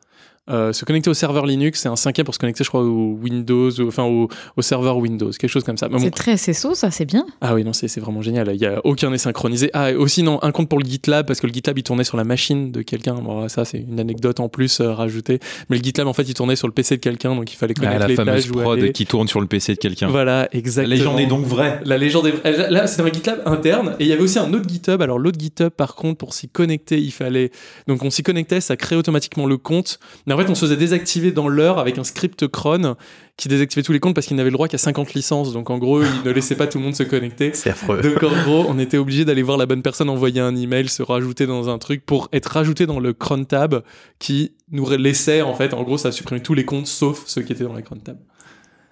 euh, 0.49 0.73
se 0.73 0.85
connecter 0.85 1.09
au 1.09 1.13
serveur 1.13 1.45
Linux 1.45 1.85
et 1.85 1.89
un 1.89 1.95
cinquième 1.95 2.25
pour 2.25 2.33
se 2.33 2.39
connecter, 2.39 2.63
je 2.63 2.69
crois, 2.69 2.81
au 2.81 3.17
Windows, 3.21 3.69
ou- 3.71 3.87
enfin 3.87 4.03
au, 4.03 4.27
au 4.57 4.61
serveur 4.61 4.97
Windows, 4.97 5.29
quelque 5.31 5.49
chose 5.49 5.63
comme 5.63 5.77
ça. 5.77 5.87
Mais 5.89 5.95
bon, 5.97 6.03
C'est 6.03 6.11
très 6.11 6.37
SSO, 6.37 6.73
ça, 6.75 6.91
c'est 6.91 7.05
bien. 7.05 7.25
ah 7.41 7.53
oui, 7.55 7.63
non, 7.63 7.73
c'est 7.73 7.87
c'est 7.87 7.99
vraiment 8.01 8.21
génial. 8.21 8.49
Il 8.53 8.61
y 8.61 8.65
a 8.65 8.81
aucun 8.83 9.11
est 9.13 9.17
synchronisé. 9.17 9.69
Ah, 9.73 9.91
et 9.91 9.95
aussi, 9.95 10.23
non, 10.23 10.39
un 10.41 10.51
compte 10.51 10.69
pour 10.69 10.79
le 10.79 10.85
GitLab, 10.85 11.25
parce 11.27 11.39
que 11.39 11.47
le 11.47 11.53
GitLab, 11.53 11.77
il 11.77 11.83
tournait 11.83 12.03
sur 12.03 12.17
la 12.17 12.23
machine 12.23 12.71
de 12.71 12.81
quelqu'un. 12.81 13.15
Bon, 13.15 13.47
ça, 13.49 13.65
c'est 13.65 13.79
une 13.79 13.99
anecdote 13.99 14.39
en 14.39 14.49
plus 14.49 14.79
euh, 14.81 14.91
rajoutée. 14.93 15.39
Mais 15.69 15.77
le 15.77 15.83
GitLab, 15.83 16.07
en 16.07 16.13
fait, 16.13 16.23
il 16.23 16.33
tournait 16.33 16.55
sur 16.55 16.67
le 16.67 16.73
PC 16.73 16.97
de 16.97 17.01
quelqu'un, 17.01 17.35
donc 17.35 17.51
il 17.51 17.55
fallait 17.55 17.73
connaître 17.73 17.95
Ah, 17.95 17.99
la 17.99 18.07
les 18.07 18.15
fameuse 18.15 18.47
prod 18.47 18.79
aller. 18.79 18.91
qui 18.91 19.05
tourne 19.05 19.27
sur 19.27 19.41
le 19.41 19.47
PC 19.47 19.73
de 19.75 19.79
quelqu'un. 19.79 20.07
Voilà, 20.07 20.47
exactement. 20.51 20.89
La 20.89 20.95
légende 20.95 21.19
est 21.19 21.25
donc 21.27 21.45
vraie. 21.45 21.79
La 21.85 21.97
légende 21.97 22.27
est 22.27 22.31
vraie. 22.31 22.69
Là, 22.69 22.87
c'était 22.87 23.03
un 23.03 23.11
GitLab 23.13 23.41
interne. 23.45 23.95
Et 23.99 24.03
il 24.05 24.09
y 24.09 24.13
avait 24.13 24.21
aussi 24.21 24.39
un 24.39 24.51
autre 24.53 24.67
GitHub. 24.67 25.01
Alors, 25.01 25.19
l'autre 25.19 25.39
GitHub, 25.39 25.69
par 25.69 25.95
contre, 25.95 26.17
pour 26.17 26.33
s'y 26.33 26.47
connecter, 26.49 26.97
il 26.99 27.11
fallait. 27.11 27.51
Donc, 27.87 28.03
on 28.03 28.09
s'y 28.09 28.23
connectait, 28.23 28.61
ça 28.61 28.75
créait 28.75 28.97
automatiquement 28.97 29.45
le 29.45 29.57
compte. 29.57 29.99
Mais 30.27 30.33
fait, 30.39 30.49
on 30.49 30.55
se 30.55 30.61
faisait 30.61 30.77
désactiver 30.77 31.31
dans 31.31 31.47
l'heure 31.47 31.79
avec 31.79 31.97
un 31.97 32.03
script 32.03 32.47
cron 32.47 32.95
qui 33.37 33.47
désactivait 33.47 33.83
tous 33.83 33.93
les 33.93 33.99
comptes 33.99 34.15
parce 34.15 34.27
qu'il 34.27 34.37
n'avait 34.37 34.49
le 34.49 34.55
droit 34.55 34.67
qu'à 34.67 34.77
50 34.77 35.13
licences. 35.13 35.53
Donc, 35.53 35.69
en 35.69 35.77
gros, 35.77 36.01
il 36.01 36.23
ne 36.25 36.31
laissait 36.31 36.55
pas 36.55 36.67
tout 36.67 36.77
le 36.77 36.83
monde 36.83 36.95
se 36.95 37.03
connecter. 37.03 37.51
C'est 37.53 37.69
affreux. 37.69 38.01
Donc, 38.01 38.21
en 38.23 38.43
gros, 38.43 38.65
on 38.67 38.77
était 38.79 38.97
obligé 38.97 39.25
d'aller 39.25 39.43
voir 39.43 39.57
la 39.57 39.65
bonne 39.65 39.81
personne, 39.81 40.09
envoyer 40.09 40.41
un 40.41 40.55
email, 40.55 40.89
se 40.89 41.03
rajouter 41.03 41.47
dans 41.47 41.69
un 41.69 41.77
truc 41.77 42.05
pour 42.05 42.29
être 42.33 42.47
rajouté 42.47 42.85
dans 42.85 42.99
le 42.99 43.13
cron 43.13 43.43
tab 43.43 43.81
qui 44.19 44.51
nous 44.71 44.89
laissait, 44.89 45.41
en 45.41 45.53
fait, 45.53 45.73
en 45.73 45.83
gros, 45.83 45.97
ça 45.97 46.11
supprimait 46.11 46.41
tous 46.41 46.53
les 46.53 46.65
comptes 46.65 46.87
sauf 46.87 47.23
ceux 47.25 47.41
qui 47.41 47.53
étaient 47.53 47.63
dans 47.63 47.73
la 47.73 47.81
cron 47.81 47.97
tab. 47.97 48.17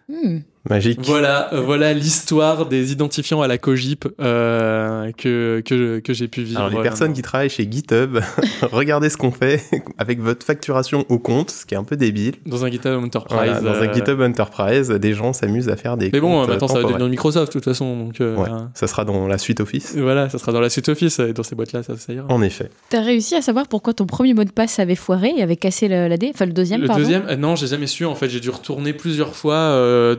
Hmm. 0.10 0.40
Magique. 0.70 1.00
Voilà, 1.04 1.54
euh, 1.54 1.62
voilà 1.62 1.94
l'histoire 1.94 2.66
des 2.66 2.92
identifiants 2.92 3.42
à 3.42 3.48
la 3.48 3.58
Cogip 3.58 4.08
euh, 4.20 5.12
que, 5.18 5.62
que, 5.66 6.00
que 6.00 6.14
j'ai 6.14 6.28
pu 6.28 6.42
vivre. 6.44 6.60
Alors 6.60 6.72
les 6.72 6.78
euh, 6.78 6.82
personnes 6.84 7.14
qui 7.14 7.22
travaillent 7.22 7.50
chez 7.50 7.70
GitHub, 7.70 8.20
regardez 8.72 9.10
ce 9.10 9.18
qu'on 9.18 9.32
fait 9.32 9.62
avec 9.98 10.20
votre 10.20 10.46
facturation 10.46 11.06
au 11.10 11.20
compte, 11.20 11.52
ce 11.52 11.66
qui 11.66 11.74
est 11.74 11.78
un 11.78 11.84
peu 11.84 11.96
débile. 11.98 12.36
Dans 12.46 12.66
un 12.66 12.70
GitHub 12.72 13.04
Enterprise. 13.04 13.38
Voilà, 13.40 13.62
dans 13.62 13.82
un 13.82 13.94
GitHub 13.94 14.20
Enterprise, 14.22 14.90
des 14.90 15.14
gens 15.14 15.34
s'amusent 15.34 15.70
à 15.70 15.76
faire 15.76 15.98
des 15.98 16.10
Mais 16.12 16.20
bon, 16.20 16.42
comptes 16.42 16.50
maintenant 16.50 16.68
ça 16.68 16.82
va 16.82 16.84
devenir 16.84 17.08
Microsoft 17.08 17.48
de 17.48 17.54
toute 17.54 17.66
façon. 17.66 17.98
Donc, 17.98 18.22
euh, 18.22 18.36
Ouais, 18.36 18.50
ça 18.74 18.88
sera 18.88 19.06
dans 19.06 19.28
la 19.28 19.38
suite 19.38 19.60
Office. 19.62 19.96
Voilà, 19.98 20.30
ça 20.30 20.38
sera 20.38 20.52
dans 20.52 20.62
la 20.62 20.70
suite 20.70 20.90
Office 20.90 21.20
et 21.20 21.34
dans 21.34 21.44
ces 21.44 21.56
boîtes-là, 21.56 21.84
ça, 21.84 21.98
ça 21.98 22.14
ira. 22.14 22.26
En 22.30 22.42
effet. 22.42 22.70
T'as 22.90 23.02
réussi 23.02 23.36
à 23.36 23.42
savoir 23.42 23.68
pourquoi 23.68 23.94
ton 23.94 24.06
premier 24.06 24.34
mot 24.34 24.44
de 24.44 24.52
passe 24.52 24.80
avait 24.80 24.96
foiré 24.96 25.34
et 25.38 25.42
avait 25.44 25.56
cassé 25.56 25.88
la 25.88 26.18
D 26.18 26.32
Enfin, 26.34 26.46
le 26.46 26.54
deuxième, 26.54 26.82
Le 26.82 26.88
pardon. 26.88 27.02
deuxième, 27.02 27.26
euh, 27.30 27.36
non, 27.36 27.56
j'ai 27.56 27.68
jamais 27.68 27.88
su. 27.88 28.06
En 28.06 28.16
fait, 28.16 28.30
j'ai 28.30 28.40
dû 28.40 28.50
retourner 28.50 28.94
plusieurs 28.94 29.36
fois 29.36 29.56
euh, 29.56 30.16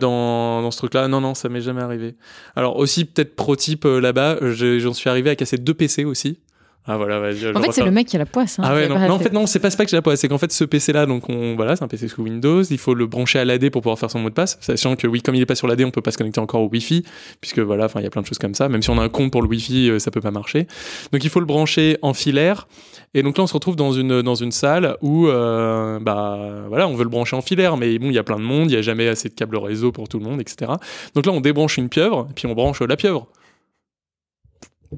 dans, 0.62 0.70
ce 0.70 0.78
truc-là. 0.78 1.08
Non, 1.08 1.20
non, 1.20 1.34
ça 1.34 1.48
m'est 1.48 1.60
jamais 1.60 1.82
arrivé. 1.82 2.14
Alors 2.56 2.76
aussi, 2.76 3.04
peut-être 3.04 3.36
pro 3.36 3.56
type 3.56 3.84
euh, 3.84 4.00
là-bas, 4.00 4.38
euh, 4.42 4.78
j'en 4.78 4.92
suis 4.92 5.10
arrivé 5.10 5.30
à 5.30 5.36
casser 5.36 5.58
deux 5.58 5.74
PC 5.74 6.04
aussi. 6.04 6.38
Ah 6.90 6.96
voilà, 6.96 7.18
vas-y, 7.20 7.36
je 7.36 7.48
En 7.54 7.60
fait, 7.60 7.70
c'est 7.70 7.84
le 7.84 7.90
mec 7.90 8.06
qui 8.06 8.16
a 8.16 8.18
la 8.18 8.24
poisse. 8.24 8.58
hein, 8.58 8.62
Ah 8.64 8.74
ouais, 8.74 8.88
non, 8.88 8.98
non, 8.98 9.10
en 9.10 9.18
fait. 9.18 9.30
non, 9.30 9.46
c'est 9.46 9.58
pas, 9.58 9.70
pas 9.70 9.84
que 9.84 9.90
j'ai 9.90 9.96
la 9.96 10.00
poisse, 10.02 10.20
c'est 10.20 10.28
qu'en 10.28 10.38
fait, 10.38 10.50
ce 10.50 10.64
PC-là, 10.64 11.04
donc, 11.04 11.28
on, 11.28 11.54
voilà, 11.54 11.76
c'est 11.76 11.84
un 11.84 11.88
PC 11.88 12.08
sous 12.08 12.22
Windows, 12.22 12.62
il 12.62 12.78
faut 12.78 12.94
le 12.94 13.06
brancher 13.06 13.38
à 13.38 13.44
l'AD 13.44 13.68
pour 13.68 13.82
pouvoir 13.82 13.98
faire 13.98 14.10
son 14.10 14.20
mot 14.20 14.30
de 14.30 14.34
passe, 14.34 14.56
sachant 14.62 14.96
que 14.96 15.06
oui, 15.06 15.20
comme 15.20 15.34
il 15.34 15.42
est 15.42 15.46
pas 15.46 15.54
sur 15.54 15.66
l'AD, 15.68 15.82
on 15.82 15.90
peut 15.90 16.00
pas 16.00 16.12
se 16.12 16.16
connecter 16.16 16.40
encore 16.40 16.62
au 16.62 16.68
Wi-Fi, 16.70 17.04
puisque 17.42 17.58
voilà, 17.58 17.84
enfin, 17.84 18.00
il 18.00 18.04
y 18.04 18.06
a 18.06 18.10
plein 18.10 18.22
de 18.22 18.26
choses 18.26 18.38
comme 18.38 18.54
ça, 18.54 18.70
même 18.70 18.80
si 18.80 18.88
on 18.88 18.98
a 18.98 19.02
un 19.02 19.10
compte 19.10 19.30
pour 19.30 19.42
le 19.42 19.48
Wi-Fi, 19.48 19.90
euh, 19.90 19.98
ça 19.98 20.10
peut 20.10 20.22
pas 20.22 20.30
marcher. 20.30 20.66
Donc, 21.12 21.22
il 21.22 21.28
faut 21.28 21.40
le 21.40 21.46
brancher 21.46 21.98
en 22.00 22.14
filaire, 22.14 22.66
et 23.12 23.22
donc 23.22 23.36
là, 23.36 23.44
on 23.44 23.46
se 23.46 23.54
retrouve 23.54 23.76
dans 23.76 23.92
une, 23.92 24.22
dans 24.22 24.34
une 24.36 24.52
salle 24.52 24.96
où, 25.02 25.28
euh, 25.28 25.98
bah, 26.00 26.64
voilà, 26.68 26.88
on 26.88 26.94
veut 26.94 27.04
le 27.04 27.10
brancher 27.10 27.36
en 27.36 27.42
filaire, 27.42 27.76
mais 27.76 27.98
bon, 27.98 28.06
il 28.06 28.14
y 28.14 28.18
a 28.18 28.24
plein 28.24 28.38
de 28.38 28.44
monde, 28.44 28.70
il 28.70 28.74
y 28.74 28.78
a 28.78 28.82
jamais 28.82 29.08
assez 29.08 29.28
de 29.28 29.34
câbles 29.34 29.58
réseau 29.58 29.92
pour 29.92 30.08
tout 30.08 30.18
le 30.18 30.24
monde, 30.24 30.40
etc. 30.40 30.72
Donc 31.14 31.26
là, 31.26 31.32
on 31.32 31.42
débranche 31.42 31.76
une 31.76 31.90
pieuvre, 31.90 32.26
et 32.30 32.32
puis 32.32 32.46
on 32.46 32.54
branche 32.54 32.80
la 32.80 32.96
pieuvre. 32.96 33.26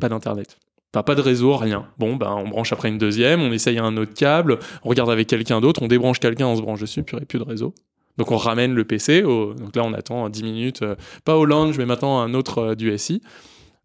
Pas 0.01 0.09
d'internet. 0.09 0.57
Pas 0.93 1.15
de 1.15 1.21
réseau, 1.21 1.57
rien. 1.57 1.87
Bon, 1.99 2.17
ben, 2.17 2.33
on 2.33 2.49
branche 2.49 2.73
après 2.73 2.89
une 2.89 2.99
deuxième, 2.99 3.41
on 3.41 3.53
essaye 3.53 3.79
un 3.79 3.97
autre 3.97 4.13
câble, 4.13 4.59
on 4.83 4.89
regarde 4.89 5.11
avec 5.11 5.29
quelqu'un 5.29 5.61
d'autre, 5.61 5.83
on 5.83 5.89
débranche 5.89 6.19
quelqu'un, 6.19 6.47
on 6.47 6.57
se 6.57 6.63
branche 6.63 6.81
dessus, 6.81 7.05
puis 7.05 7.17
il 7.19 7.27
plus 7.27 7.39
de 7.39 7.45
réseau. 7.45 7.75
Donc 8.19 8.33
on 8.33 8.37
ramène 8.37 8.75
le 8.75 8.85
PC, 8.85 9.23
donc 9.23 9.77
là 9.77 9.85
on 9.85 9.93
attend 9.93 10.29
10 10.29 10.43
minutes, 10.43 10.83
euh, 10.83 10.97
pas 11.25 11.37
au 11.37 11.45
lounge, 11.45 11.79
mais 11.79 11.87
maintenant 11.87 12.21
un 12.21 12.35
autre 12.35 12.59
euh, 12.59 12.75
du 12.75 12.97
SI. 12.99 13.23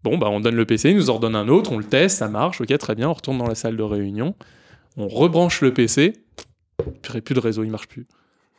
Bon, 0.03 0.17
bah 0.17 0.27
on 0.29 0.39
donne 0.39 0.55
le 0.55 0.65
PC, 0.65 0.89
il 0.89 0.97
nous 0.97 1.09
en 1.09 1.15
redonne 1.15 1.35
un 1.35 1.47
autre, 1.47 1.71
on 1.71 1.77
le 1.77 1.83
teste, 1.83 2.17
ça 2.17 2.27
marche, 2.27 2.59
ok, 2.59 2.75
très 2.77 2.95
bien, 2.95 3.09
on 3.09 3.13
retourne 3.13 3.37
dans 3.37 3.47
la 3.47 3.55
salle 3.55 3.77
de 3.77 3.83
réunion, 3.83 4.35
on 4.97 5.07
rebranche 5.07 5.61
le 5.61 5.73
PC, 5.73 6.13
purée, 7.01 7.21
plus 7.21 7.35
de 7.35 7.39
réseau, 7.39 7.63
il 7.63 7.71
marche 7.71 7.87
plus. 7.87 8.07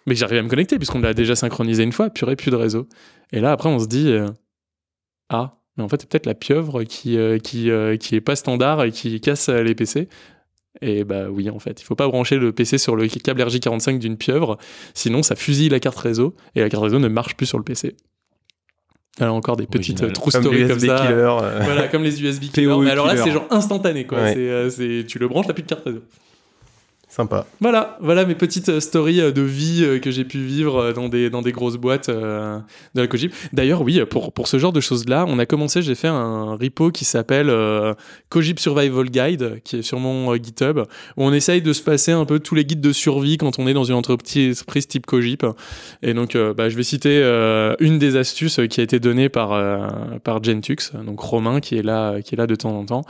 Mais 0.07 0.15
j'arrive 0.15 0.39
à 0.39 0.43
me 0.43 0.49
connecter 0.49 0.77
puisqu'on 0.77 1.01
l'a 1.01 1.15
déjà 1.15 1.35
synchronisé 1.35 1.83
une 1.83 1.93
fois, 1.93 2.11
purée, 2.11 2.37
plus 2.37 2.53
de 2.53 2.57
réseau. 2.57 2.89
Et 3.33 3.41
là 3.41 3.51
après 3.53 3.69
on 3.69 3.81
se 3.81 3.87
dit, 3.87 4.09
euh, 4.09 4.29
ah, 5.29 5.59
mais 5.77 5.85
en 5.85 5.89
fait 5.89 6.01
c'est 6.01 6.09
peut-être 6.09 6.27
la 6.27 6.35
pieuvre 6.35 6.83
qui, 6.85 7.17
euh, 7.19 7.39
qui, 7.39 7.71
euh, 7.71 7.97
qui 7.97 8.15
est 8.17 8.21
pas 8.21 8.37
standard 8.37 8.83
et 8.85 8.91
qui 8.91 9.21
casse 9.21 9.49
euh, 9.49 9.63
les 9.63 9.75
PC. 9.75 10.09
Et 10.83 11.05
bah 11.05 11.29
oui, 11.31 11.49
en 11.49 11.59
fait, 11.59 11.81
il 11.81 11.85
faut 11.85 11.95
pas 11.95 12.07
brancher 12.07 12.37
le 12.37 12.53
PC 12.53 12.77
sur 12.77 12.97
le 12.97 13.07
câble 13.09 13.41
RJ45 13.41 13.99
d'une 13.99 14.19
pieuvre, 14.19 14.59
sinon 14.93 15.23
ça 15.23 15.35
fusille 15.35 15.71
la 15.71 15.81
carte 15.81 15.97
réseau 15.99 16.35
et 16.55 16.61
la 16.61 16.69
carte 16.69 16.83
réseau 16.85 16.99
ne 16.99 17.09
marche 17.09 17.35
plus 17.35 17.47
sur 17.47 17.57
le 17.57 17.65
PC. 17.65 17.97
Alors 19.19 19.35
encore 19.37 19.57
des 19.57 19.67
petites 19.67 20.13
true 20.13 20.31
Comme 20.31 20.43
stories 20.43 20.69
comme 20.69 20.79
ça. 20.79 20.97
killer, 21.01 21.15
euh. 21.15 21.61
Voilà, 21.65 21.89
comme 21.89 22.03
les 22.03 22.23
USB 22.23 22.45
killers. 22.53 22.77
Mais 22.83 22.91
alors 22.91 23.07
là, 23.07 23.17
c'est 23.17 23.31
genre 23.31 23.47
instantané, 23.51 24.05
quoi. 24.07 24.19
Ouais. 24.21 24.35
C'est, 24.35 24.41
euh, 24.51 24.69
c'est- 24.69 25.07
tu 25.07 25.19
le 25.19 25.27
branches, 25.29 25.47
t'as 25.47 25.55
plus 25.55 25.63
de 25.63 25.69
carte 25.69 25.85
réseau. 25.87 26.03
Voilà, 27.61 27.97
voilà 28.01 28.27
mes 28.27 28.35
petites 28.35 28.69
euh, 28.69 28.81
stories 28.81 29.21
euh, 29.21 29.33
de 29.33 29.41
vie 29.41 29.83
euh, 29.83 29.99
que 29.99 30.11
j'ai 30.11 30.25
pu 30.25 30.39
vivre 30.39 30.93
dans 30.93 31.09
des, 31.09 31.31
dans 31.31 31.41
des 31.41 31.53
grosses 31.53 31.79
boîtes 31.79 32.11
de 32.11 32.61
la 32.95 33.07
Cogip. 33.07 33.33
D'ailleurs, 33.53 33.81
oui, 33.81 34.05
pour, 34.05 34.33
pour 34.33 34.49
ce 34.49 34.59
genre 34.59 34.73
de 34.73 34.81
choses-là, 34.81 35.25
on 35.27 35.39
a 35.39 35.47
commencé, 35.47 35.81
j'ai 35.81 35.95
fait 35.95 36.09
un 36.09 36.57
repo 36.57 36.91
qui 36.91 37.05
s'appelle 37.05 37.51
Cogip 38.29 38.61
Survival 38.61 39.09
Guide, 39.09 39.61
qui 39.65 39.77
est 39.77 39.83
sur 39.83 39.99
mon 39.99 40.35
GitHub, 40.35 40.81
où 40.81 41.25
on 41.25 41.33
essaye 41.33 41.63
de 41.63 41.73
se 41.73 41.83
passer 41.83 42.13
un 42.13 42.25
peu 42.25 42.39
tous 42.39 42.55
les 42.55 42.65
guides 42.65 42.81
de 42.81 42.93
survie 42.93 43.39
quand 43.39 43.59
on 43.59 43.67
est 43.67 43.75
dans 43.75 43.85
une 43.85 43.95
entreprise 43.95 44.65
type 44.89 45.07
Cogip. 45.07 45.47
Et 46.03 46.15
donc, 46.15 46.37
bah, 46.57 46.69
je 46.69 46.77
vais 46.77 46.83
citer 46.83 47.23
une 47.81 47.99
des 47.99 48.17
astuces 48.17 48.61
qui 48.69 48.81
a 48.81 48.83
été 48.83 49.01
donnée 49.01 49.29
par, 49.29 49.51
par 50.21 50.43
Gentux, 50.43 50.93
donc 51.05 51.21
Romain, 51.21 51.61
qui 51.61 51.77
est 51.77 51.83
là, 51.83 52.21
qui 52.23 52.35
est 52.35 52.39
là 52.39 52.47
de 52.47 52.55
temps 52.55 52.77
en 52.77 52.85
temps. 52.85 53.05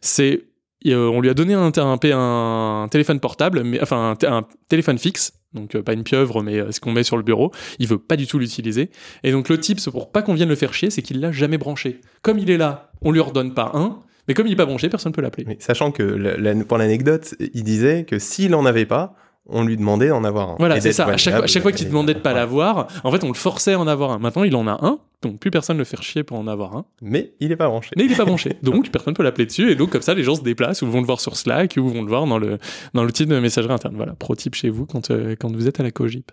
C'est 0.00 0.42
euh, 0.86 1.08
on 1.08 1.20
lui 1.20 1.28
a 1.28 1.34
donné 1.34 1.54
un, 1.54 2.88
téléphone 2.90 3.20
portable, 3.20 3.64
mais 3.64 3.80
enfin 3.82 4.16
un, 4.22 4.44
téléphone 4.68 4.98
fixe, 4.98 5.32
donc 5.54 5.74
euh, 5.74 5.82
pas 5.82 5.92
une 5.92 6.04
pieuvre, 6.04 6.42
mais 6.42 6.58
euh, 6.58 6.72
ce 6.72 6.80
qu'on 6.80 6.92
met 6.92 7.02
sur 7.02 7.16
le 7.16 7.22
bureau. 7.22 7.52
Il 7.78 7.88
veut 7.88 7.98
pas 7.98 8.16
du 8.16 8.26
tout 8.26 8.38
l'utiliser. 8.38 8.90
Et 9.24 9.32
donc 9.32 9.48
le 9.48 9.58
tips 9.58 9.88
pour 9.90 10.12
pas 10.12 10.22
qu'on 10.22 10.34
vienne 10.34 10.48
le 10.48 10.54
faire 10.54 10.74
chier, 10.74 10.90
c'est 10.90 11.02
qu'il 11.02 11.20
l'a 11.20 11.32
jamais 11.32 11.58
branché. 11.58 12.00
Comme 12.22 12.38
il 12.38 12.50
est 12.50 12.58
là, 12.58 12.92
on 13.02 13.10
lui 13.10 13.20
redonne 13.20 13.54
pas 13.54 13.72
un, 13.74 13.98
mais 14.28 14.34
comme 14.34 14.46
il 14.46 14.52
est 14.52 14.56
pas 14.56 14.66
branché, 14.66 14.88
personne 14.88 15.12
peut 15.12 15.22
l'appeler. 15.22 15.56
Sachant 15.58 15.90
que, 15.90 16.62
pour 16.64 16.78
l'anecdote, 16.78 17.34
il 17.54 17.64
disait 17.64 18.04
que 18.04 18.18
s'il 18.18 18.54
en 18.54 18.66
avait 18.66 18.86
pas, 18.86 19.14
on 19.48 19.64
lui 19.64 19.76
demandait 19.76 20.08
d'en 20.08 20.24
avoir 20.24 20.50
un. 20.50 20.56
Voilà, 20.58 20.80
c'est 20.80 20.92
ça. 20.92 21.06
À 21.06 21.16
chaque, 21.16 21.34
fois- 21.34 21.44
à 21.44 21.46
chaque 21.46 21.62
fois 21.62 21.72
qu'il 21.72 21.88
demandait 21.88 22.14
de 22.14 22.18
pas 22.20 22.32
l'avoir, 22.32 22.88
en 23.04 23.10
fait, 23.10 23.24
on 23.24 23.28
le 23.28 23.34
forçait 23.34 23.72
à 23.72 23.78
en 23.80 23.86
avoir 23.86 24.10
un. 24.12 24.18
Maintenant, 24.18 24.44
il 24.44 24.54
en 24.56 24.66
a 24.66 24.78
un, 24.84 24.98
donc 25.22 25.38
plus 25.40 25.50
personne 25.50 25.76
ne 25.76 25.80
le 25.80 25.84
fait 25.84 26.00
chier 26.02 26.22
pour 26.22 26.38
en 26.38 26.46
avoir 26.46 26.76
un. 26.76 26.84
Mais 27.02 27.32
il 27.40 27.50
est 27.50 27.56
pas 27.56 27.68
branché. 27.68 27.90
Mais 27.96 28.04
il 28.04 28.12
est 28.12 28.16
pas 28.16 28.24
branché, 28.24 28.56
donc 28.62 28.90
personne 28.90 29.14
peut 29.14 29.22
l'appeler 29.22 29.46
dessus. 29.46 29.70
Et 29.70 29.74
donc 29.74 29.90
comme 29.90 30.02
ça, 30.02 30.14
les 30.14 30.22
gens 30.22 30.34
se 30.34 30.42
déplacent 30.42 30.82
ou 30.82 30.90
vont 30.90 31.00
le 31.00 31.06
voir 31.06 31.20
sur 31.20 31.36
Slack 31.36 31.74
ou 31.78 31.88
vont 31.88 32.02
le 32.02 32.08
voir 32.08 32.26
dans 32.26 32.38
le 32.38 32.58
dans 32.94 33.04
l'outil 33.04 33.26
de 33.26 33.38
messagerie 33.38 33.72
interne. 33.72 33.96
Voilà, 33.96 34.12
pro 34.12 34.34
tip 34.34 34.54
chez 34.54 34.68
vous 34.70 34.86
quand 34.86 35.10
euh, 35.10 35.34
quand 35.38 35.50
vous 35.54 35.66
êtes 35.68 35.80
à 35.80 35.82
la 35.82 35.90
Cogip. 35.90 36.30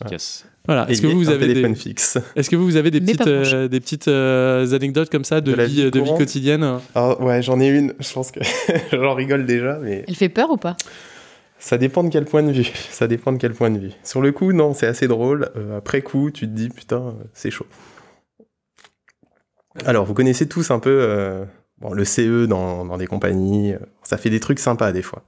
Efficace. 0.00 0.46
Voilà. 0.66 0.88
Est-ce 0.90 1.00
que 1.00 1.06
vous 1.06 1.30
un 1.30 1.32
avez 1.32 1.46
téléphone 1.48 1.72
des 1.72 1.78
fixe. 1.78 2.18
Est-ce 2.36 2.50
que 2.50 2.54
vous 2.56 2.76
avez 2.76 2.90
des 2.90 3.00
Mais 3.00 3.12
petites 3.14 3.26
euh, 3.26 3.68
des 3.68 3.80
petites 3.80 4.06
euh, 4.08 4.70
anecdotes 4.74 5.08
comme 5.10 5.24
ça 5.24 5.40
de, 5.40 5.50
De 5.50 5.56
la 5.56 5.64
vie, 5.64 5.84
vie 5.84 5.90
de 5.90 6.00
vie 6.00 6.10
quotidienne? 6.16 6.78
Alors, 6.94 7.20
ouais, 7.22 7.40
j'en 7.42 7.58
ai 7.58 7.68
une. 7.68 7.94
Je 7.98 8.12
pense 8.12 8.30
que 8.30 8.40
j'en 8.92 9.14
rigole 9.14 9.46
déjà, 9.46 9.78
mais 9.82 10.04
Elle 10.06 10.14
fait 10.14 10.28
peur 10.28 10.50
ou 10.50 10.56
pas? 10.58 10.76
Ça 11.58 11.78
dépend 11.78 12.04
de 12.04 12.10
quel 12.10 12.24
point 12.24 12.42
de 12.42 12.52
vue. 12.52 12.64
Ça 12.90 13.06
dépend 13.06 13.32
de 13.32 13.38
quel 13.38 13.52
point 13.52 13.70
de 13.70 13.78
vue. 13.78 13.92
Sur 14.04 14.20
le 14.20 14.32
coup, 14.32 14.52
non, 14.52 14.74
c'est 14.74 14.86
assez 14.86 15.08
drôle. 15.08 15.50
Euh, 15.56 15.78
après 15.78 16.02
coup, 16.02 16.30
tu 16.30 16.46
te 16.46 16.52
dis, 16.52 16.68
putain, 16.68 17.08
euh, 17.08 17.12
c'est 17.32 17.50
chaud. 17.50 17.66
Alors, 19.84 20.04
vous 20.04 20.14
connaissez 20.14 20.48
tous 20.48 20.70
un 20.70 20.78
peu 20.78 20.98
euh, 21.02 21.44
bon, 21.78 21.92
le 21.92 22.04
CE 22.04 22.46
dans, 22.46 22.84
dans 22.84 22.96
des 22.96 23.06
compagnies. 23.06 23.74
Ça 24.02 24.16
fait 24.16 24.30
des 24.30 24.40
trucs 24.40 24.58
sympas 24.58 24.92
des 24.92 25.02
fois. 25.02 25.24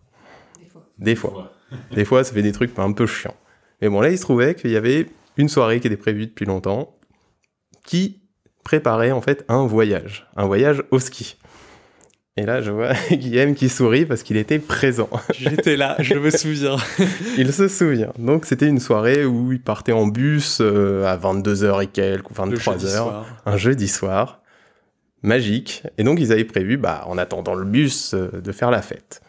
Des 0.98 1.14
fois. 1.14 1.52
Des 1.94 2.04
fois, 2.04 2.24
ça 2.24 2.34
fait 2.34 2.42
des 2.42 2.50
trucs 2.50 2.76
un 2.80 2.90
peu 2.90 3.06
chiants. 3.06 3.36
Mais 3.80 3.88
bon, 3.88 4.00
là, 4.00 4.10
il 4.10 4.18
se 4.18 4.22
trouvait 4.22 4.56
qu'il 4.56 4.72
y 4.72 4.76
avait 4.76 5.06
une 5.36 5.48
soirée 5.48 5.78
qui 5.78 5.86
était 5.86 5.96
prévue 5.96 6.26
depuis 6.26 6.44
longtemps 6.44 6.94
qui 7.84 8.22
préparait 8.64 9.12
en 9.12 9.20
fait 9.20 9.44
un 9.48 9.66
voyage. 9.66 10.28
Un 10.36 10.46
voyage 10.46 10.82
au 10.90 10.98
ski. 10.98 11.36
Et 12.40 12.46
là, 12.46 12.62
je 12.62 12.70
vois 12.70 12.94
Guillaume 13.12 13.54
qui 13.54 13.68
sourit 13.68 14.06
parce 14.06 14.22
qu'il 14.22 14.38
était 14.38 14.58
présent. 14.58 15.10
J'étais 15.38 15.76
là, 15.76 15.96
je 15.98 16.14
me 16.14 16.30
souviens. 16.30 16.76
il 17.36 17.52
se 17.52 17.68
souvient. 17.68 18.14
Donc, 18.18 18.46
c'était 18.46 18.66
une 18.66 18.78
soirée 18.78 19.26
où 19.26 19.52
il 19.52 19.60
partait 19.60 19.92
en 19.92 20.06
bus 20.06 20.60
euh, 20.62 21.04
à 21.04 21.18
22h 21.18 21.82
et 21.82 21.86
quelques, 21.86 22.30
ou 22.30 22.44
Le 22.46 22.56
23h, 22.56 22.78
jeudi 22.78 22.88
soir. 22.88 23.26
un 23.44 23.56
jeudi 23.58 23.88
soir. 23.88 24.40
Magique. 25.22 25.82
Et 25.98 26.02
donc, 26.02 26.18
ils 26.18 26.32
avaient 26.32 26.44
prévu, 26.44 26.78
bah, 26.78 27.02
en 27.06 27.18
attendant 27.18 27.54
le 27.54 27.66
bus, 27.66 28.14
euh, 28.14 28.40
de 28.40 28.52
faire 28.52 28.70
la 28.70 28.80
fête. 28.80 29.20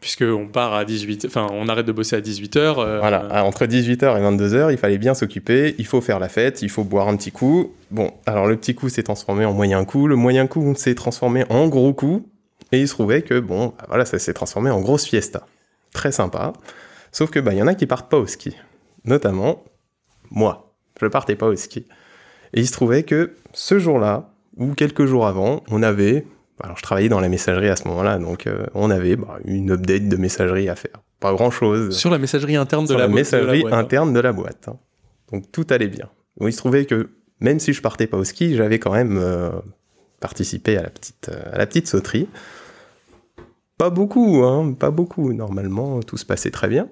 Puisque 0.00 0.22
on 0.22 0.46
part 0.46 0.72
à 0.74 0.84
18 0.86 1.26
enfin 1.26 1.46
on 1.52 1.68
arrête 1.68 1.84
de 1.84 1.92
bosser 1.92 2.16
à 2.16 2.20
18h. 2.20 2.74
Voilà, 3.00 3.18
à- 3.30 3.42
entre 3.44 3.66
18h 3.66 4.16
et 4.18 4.22
22h, 4.22 4.72
il 4.72 4.78
fallait 4.78 4.96
bien 4.98 5.12
s'occuper, 5.14 5.74
il 5.78 5.86
faut 5.86 6.00
faire 6.00 6.18
la 6.18 6.28
fête, 6.30 6.62
il 6.62 6.70
faut 6.70 6.84
boire 6.84 7.08
un 7.08 7.16
petit 7.16 7.32
coup. 7.32 7.74
Bon, 7.90 8.10
alors 8.24 8.46
le 8.46 8.56
petit 8.56 8.74
coup 8.74 8.88
s'est 8.88 9.02
transformé 9.02 9.44
en 9.44 9.52
moyen 9.52 9.84
coup, 9.84 10.06
le 10.06 10.16
moyen 10.16 10.46
coup 10.46 10.74
s'est 10.74 10.94
transformé 10.94 11.44
en 11.50 11.68
gros 11.68 11.92
coup, 11.92 12.26
et 12.72 12.80
il 12.80 12.88
se 12.88 12.94
trouvait 12.94 13.22
que, 13.22 13.38
bon, 13.40 13.74
bah 13.78 13.84
voilà, 13.88 14.04
ça 14.04 14.18
s'est 14.18 14.32
transformé 14.32 14.70
en 14.70 14.80
grosse 14.80 15.04
fiesta. 15.04 15.46
Très 15.92 16.12
sympa. 16.12 16.52
Sauf 17.12 17.30
que, 17.30 17.40
bah, 17.40 17.52
il 17.52 17.58
y 17.58 17.62
en 17.62 17.66
a 17.66 17.74
qui 17.74 17.84
partent 17.86 18.08
pas 18.10 18.16
au 18.18 18.26
ski. 18.26 18.56
Notamment, 19.04 19.64
moi. 20.30 20.72
Je 21.00 21.06
partais 21.06 21.34
pas 21.34 21.46
au 21.48 21.56
ski. 21.56 21.86
Et 22.54 22.60
il 22.60 22.66
se 22.66 22.72
trouvait 22.72 23.02
que 23.02 23.34
ce 23.52 23.78
jour-là, 23.78 24.30
ou 24.56 24.74
quelques 24.74 25.06
jours 25.06 25.26
avant, 25.26 25.64
on 25.70 25.82
avait 25.82 26.24
alors, 26.62 26.76
je 26.76 26.82
travaillais 26.82 27.08
dans 27.08 27.20
la 27.20 27.28
messagerie 27.28 27.68
à 27.68 27.76
ce 27.76 27.86
moment-là, 27.88 28.18
donc 28.18 28.46
euh, 28.46 28.66
on 28.74 28.90
avait 28.90 29.16
bah, 29.16 29.38
une 29.44 29.70
update 29.72 30.08
de 30.08 30.16
messagerie 30.16 30.68
à 30.68 30.76
faire. 30.76 31.00
Pas 31.20 31.32
grand-chose. 31.32 31.96
Sur 31.96 32.10
la 32.10 32.18
messagerie 32.18 32.56
interne 32.56 32.84
de 32.84 32.88
Sur 32.90 32.98
la, 32.98 33.06
la 33.06 33.08
boîte- 33.12 33.30
de 33.30 33.36
la 33.36 33.40
messagerie 33.42 33.60
boîte, 33.62 33.74
hein. 33.74 33.78
interne 33.78 34.12
de 34.12 34.20
la 34.20 34.32
boîte. 34.32 34.68
hein. 34.68 34.76
Donc 35.32 35.50
tout 35.52 35.66
allait 35.70 35.88
bien. 35.88 36.08
Bon, 36.38 36.46
il 36.48 36.52
se 36.52 36.58
trouvait 36.58 36.84
que 36.86 37.10
même 37.40 37.60
si 37.60 37.72
je 37.72 37.80
partais 37.82 38.06
pas 38.06 38.16
au 38.16 38.24
ski, 38.24 38.56
j'avais 38.56 38.78
quand 38.78 38.92
même 38.92 39.18
euh, 39.20 39.50
participé 40.20 40.76
à 40.76 40.82
la 40.82 40.90
petite, 40.90 41.28
euh, 41.30 41.52
à 41.52 41.58
la 41.58 41.66
petite 41.66 41.86
sauterie. 41.88 42.28
Pas 43.78 43.90
beaucoup, 43.90 44.42
hein, 44.44 44.72
pas 44.78 44.90
beaucoup. 44.90 45.32
Normalement, 45.32 46.00
tout 46.02 46.16
se 46.16 46.26
passait 46.26 46.50
très 46.50 46.68
bien. 46.68 46.88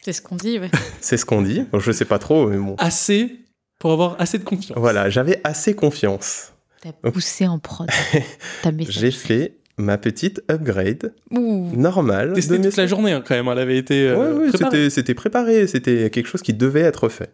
C'est 0.00 0.12
ce 0.12 0.22
qu'on 0.22 0.36
dit, 0.36 0.58
ouais. 0.58 0.70
C'est 1.00 1.16
ce 1.16 1.24
qu'on 1.24 1.42
dit. 1.42 1.64
Bon, 1.70 1.78
je 1.78 1.92
sais 1.92 2.04
pas 2.06 2.18
trop, 2.18 2.46
mais 2.48 2.56
bon. 2.56 2.74
Assez 2.78 3.38
pour 3.78 3.92
avoir 3.92 4.16
assez 4.20 4.38
de 4.38 4.44
confiance. 4.44 4.78
Voilà, 4.78 5.10
j'avais 5.10 5.40
assez 5.44 5.74
confiance. 5.74 6.51
T'as 6.82 7.10
poussé 7.10 7.46
en 7.46 7.58
prod. 7.58 7.88
J'ai 8.88 9.10
fait 9.12 9.56
ma 9.78 9.98
petite 9.98 10.42
upgrade 10.50 11.14
Ouh. 11.30 11.70
normale. 11.76 12.32
Testé 12.34 12.58
de 12.58 12.64
toute 12.64 12.76
la 12.76 12.86
journée 12.86 13.12
hein, 13.12 13.22
quand 13.26 13.34
même, 13.34 13.48
elle 13.48 13.58
avait 13.58 13.78
été 13.78 14.08
euh, 14.08 14.16
Ouais, 14.16 14.42
ouais, 14.44 14.48
préparée. 14.50 14.70
c'était- 14.76 14.90
c'était 14.90 15.14
préparé, 15.14 15.66
c'était 15.66 16.10
quelque 16.10 16.26
chose 16.26 16.42
qui 16.42 16.52
devait 16.54 16.80
être 16.80 17.08
fait. 17.08 17.32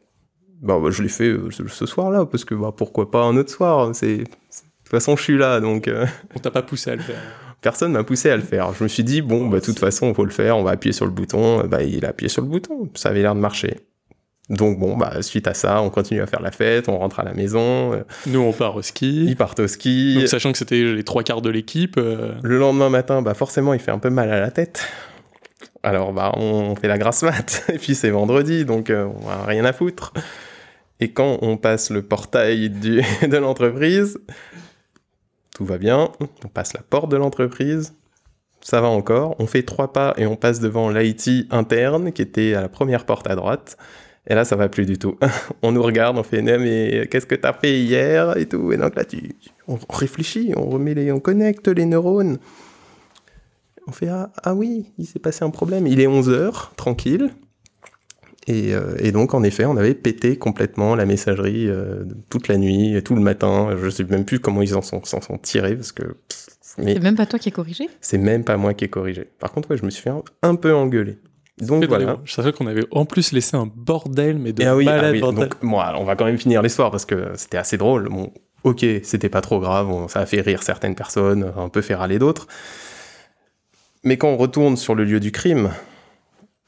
Bon, 0.60 0.80
bah, 0.80 0.90
je 0.90 1.02
l'ai 1.02 1.08
fait 1.08 1.28
euh, 1.28 1.48
ce, 1.50 1.86
soir-là, 1.86 2.26
parce 2.26 2.44
que 2.44 2.54
bah, 2.54 2.72
pourquoi 2.76 3.10
pas 3.10 3.22
un 3.24 3.36
autre 3.36 3.50
soir 3.50 3.94
c'est, 3.94 4.24
c'est- 4.50 4.64
De 4.64 4.68
toute 4.84 4.90
façon, 4.90 5.16
je 5.16 5.22
suis 5.22 5.38
là, 5.38 5.60
donc 5.60 5.88
euh, 5.88 6.06
On 6.36 6.38
t'a 6.38 6.50
pas 6.50 6.62
poussé 6.62 6.90
à 6.90 6.96
le 6.96 7.02
faire. 7.02 7.20
personne 7.60 7.92
m'a 7.92 8.04
poussé 8.04 8.30
à 8.30 8.36
le 8.36 8.42
faire. 8.42 8.72
Je 8.74 8.82
me 8.84 8.88
suis 8.88 9.04
dit, 9.04 9.22
bon, 9.22 9.48
bah, 9.48 9.60
de 9.60 9.64
toute 9.64 9.78
façon, 9.78 10.08
il 10.10 10.14
faut 10.14 10.24
le 10.24 10.30
faire, 10.30 10.56
on 10.58 10.62
va 10.62 10.72
appuyer 10.72 10.92
sur 10.92 11.04
le 11.06 11.12
bouton. 11.12 11.64
Bah, 11.66 11.82
il 11.82 12.04
a 12.04 12.08
appuyé 12.10 12.28
sur 12.28 12.42
le 12.42 12.48
bouton, 12.48 12.88
ça 12.94 13.08
avait 13.10 13.22
l'air 13.22 13.34
de 13.34 13.40
marcher. 13.40 13.76
Donc 14.50 14.78
bon, 14.78 14.96
bah, 14.96 15.20
suite 15.20 15.46
à 15.46 15.52
ça, 15.54 15.82
on 15.82 15.90
continue 15.90 16.22
à 16.22 16.26
faire 16.26 16.40
la 16.40 16.50
fête, 16.50 16.88
on 16.88 16.96
rentre 16.98 17.20
à 17.20 17.22
la 17.24 17.34
maison, 17.34 17.92
euh, 17.92 18.02
Nous 18.26 18.40
on 18.40 18.52
part 18.52 18.76
au 18.76 18.82
ski. 18.82 19.26
ils 19.26 19.36
partent 19.36 19.60
au 19.60 19.68
ski. 19.68 20.14
Donc, 20.14 20.28
sachant 20.28 20.52
que 20.52 20.58
c'était 20.58 20.82
les 20.82 21.04
trois 21.04 21.22
quarts 21.22 21.42
de 21.42 21.50
l'équipe. 21.50 21.96
euh, 21.98 22.32
Le 22.42 22.58
lendemain 22.58 22.88
matin, 22.88 23.20
bah 23.20 23.34
forcément, 23.34 23.74
il 23.74 23.80
fait 23.80 23.90
un 23.90 23.98
peu 23.98 24.08
mal 24.10 24.32
à 24.32 24.40
la 24.40 24.50
tête. 24.50 24.86
Alors, 25.82 26.12
bah, 26.12 26.32
on 26.36 26.74
fait 26.76 26.88
la 26.88 26.96
grasse 26.98 27.22
mat. 27.22 27.64
Et 27.72 27.78
puis, 27.78 27.94
c'est 27.94 28.10
vendredi, 28.10 28.64
donc 28.64 28.88
euh, 28.90 29.06
on 29.22 29.28
a 29.28 29.44
rien 29.44 29.64
à 29.66 29.72
foutre. 29.74 30.12
Et 31.00 31.12
quand 31.12 31.38
on 31.42 31.56
passe 31.58 31.90
le 31.90 32.02
portail 32.02 32.70
du- 32.70 33.02
de 33.28 33.36
l'entreprise, 33.36 34.18
tout 35.54 35.64
va 35.64 35.78
bien. 35.78 36.10
On 36.44 36.48
passe 36.48 36.72
la 36.72 36.80
porte 36.80 37.10
de 37.10 37.16
l'entreprise. 37.16 37.94
Ça 38.60 38.80
va 38.80 38.88
encore. 38.88 39.36
On 39.38 39.46
fait 39.46 39.62
trois 39.62 39.92
pas 39.92 40.14
et 40.16 40.26
on 40.26 40.36
passe 40.36 40.58
devant 40.60 40.90
l'IT 40.90 41.46
interne 41.50 42.12
qui 42.12 42.22
était 42.22 42.54
à 42.54 42.60
la 42.62 42.68
première 42.68 43.04
porte 43.06 43.28
à 43.28 43.36
droite. 43.36 43.76
Et 44.28 44.34
là, 44.34 44.44
ça 44.44 44.56
va 44.56 44.68
plus 44.68 44.84
du 44.84 44.98
tout. 44.98 45.16
on 45.62 45.72
nous 45.72 45.82
regarde, 45.82 46.18
on 46.18 46.22
fait 46.22 46.42
non, 46.42 46.58
mais 46.60 47.08
qu'est-ce 47.10 47.26
que 47.26 47.34
t'as 47.34 47.54
fait 47.54 47.80
hier 47.80 48.36
et 48.36 48.46
tout. 48.46 48.72
Et 48.72 48.76
donc 48.76 48.94
là, 48.94 49.04
tu, 49.04 49.34
on 49.66 49.78
réfléchit, 49.88 50.52
on 50.54 50.68
remet 50.68 50.94
les, 50.94 51.10
on 51.10 51.18
connecte 51.18 51.68
les 51.68 51.86
neurones. 51.86 52.38
On 53.86 53.92
fait 53.92 54.08
ah, 54.08 54.30
ah 54.42 54.54
oui, 54.54 54.92
il 54.98 55.06
s'est 55.06 55.18
passé 55.18 55.44
un 55.44 55.50
problème. 55.50 55.86
Il 55.86 55.98
est 56.00 56.06
11h, 56.06 56.74
tranquille. 56.76 57.30
Et, 58.46 58.74
euh, 58.74 58.96
et 58.98 59.12
donc, 59.12 59.34
en 59.34 59.42
effet, 59.42 59.64
on 59.64 59.76
avait 59.76 59.94
pété 59.94 60.36
complètement 60.36 60.94
la 60.94 61.06
messagerie 61.06 61.68
euh, 61.68 62.04
toute 62.30 62.48
la 62.48 62.56
nuit, 62.56 62.96
et 62.96 63.02
tout 63.02 63.14
le 63.14 63.20
matin. 63.20 63.76
Je 63.80 63.88
sais 63.88 64.04
même 64.04 64.24
plus 64.24 64.40
comment 64.40 64.62
ils 64.62 64.74
en 64.74 64.82
sont, 64.82 65.02
s'en 65.04 65.20
sont 65.20 65.38
tirés, 65.38 65.74
parce 65.74 65.92
que. 65.92 66.16
C'est 66.60 67.00
même 67.00 67.16
pas 67.16 67.26
toi 67.26 67.38
qui 67.38 67.48
as 67.48 67.52
corrigé? 67.52 67.88
c'est 68.00 68.18
même 68.18 68.44
pas 68.44 68.56
moi 68.56 68.72
qui 68.72 68.84
ai 68.84 68.88
corrigé. 68.88 69.26
Par 69.38 69.52
contre, 69.52 69.70
ouais, 69.70 69.76
je 69.76 69.84
me 69.84 69.90
suis 69.90 70.02
fait 70.02 70.10
un, 70.10 70.22
un 70.42 70.54
peu 70.54 70.74
engueuler. 70.74 71.18
Donc 71.60 71.84
voilà. 71.86 72.18
Je 72.24 72.32
savais 72.32 72.52
qu'on 72.52 72.66
avait 72.66 72.86
en 72.90 73.04
plus 73.04 73.32
laissé 73.32 73.56
un 73.56 73.70
bordel, 73.72 74.38
mais 74.38 74.52
de 74.52 74.64
Ah 74.64 74.76
oui, 74.76 74.86
ah 74.88 74.92
malade 74.96 75.12
oui, 75.12 75.20
bordel. 75.20 75.48
donc, 75.48 75.60
bon, 75.62 75.78
alors, 75.78 76.00
on 76.00 76.04
va 76.04 76.16
quand 76.16 76.24
même 76.24 76.38
finir 76.38 76.62
l'histoire 76.62 76.90
parce 76.90 77.04
que 77.04 77.32
c'était 77.36 77.58
assez 77.58 77.76
drôle. 77.76 78.08
Bon, 78.08 78.32
ok, 78.64 78.84
c'était 79.02 79.28
pas 79.28 79.40
trop 79.40 79.60
grave, 79.60 79.88
on- 79.90 80.08
ça 80.08 80.20
a 80.20 80.26
fait 80.26 80.40
rire 80.40 80.62
certaines 80.62 80.94
personnes, 80.94 81.52
un 81.56 81.68
peu 81.68 81.80
fait 81.82 81.94
râler 81.94 82.18
d'autres. 82.18 82.46
Mais 84.04 84.16
quand 84.16 84.28
on 84.28 84.36
retourne 84.36 84.76
sur 84.76 84.94
le 84.94 85.04
lieu 85.04 85.20
du 85.20 85.32
crime, 85.32 85.70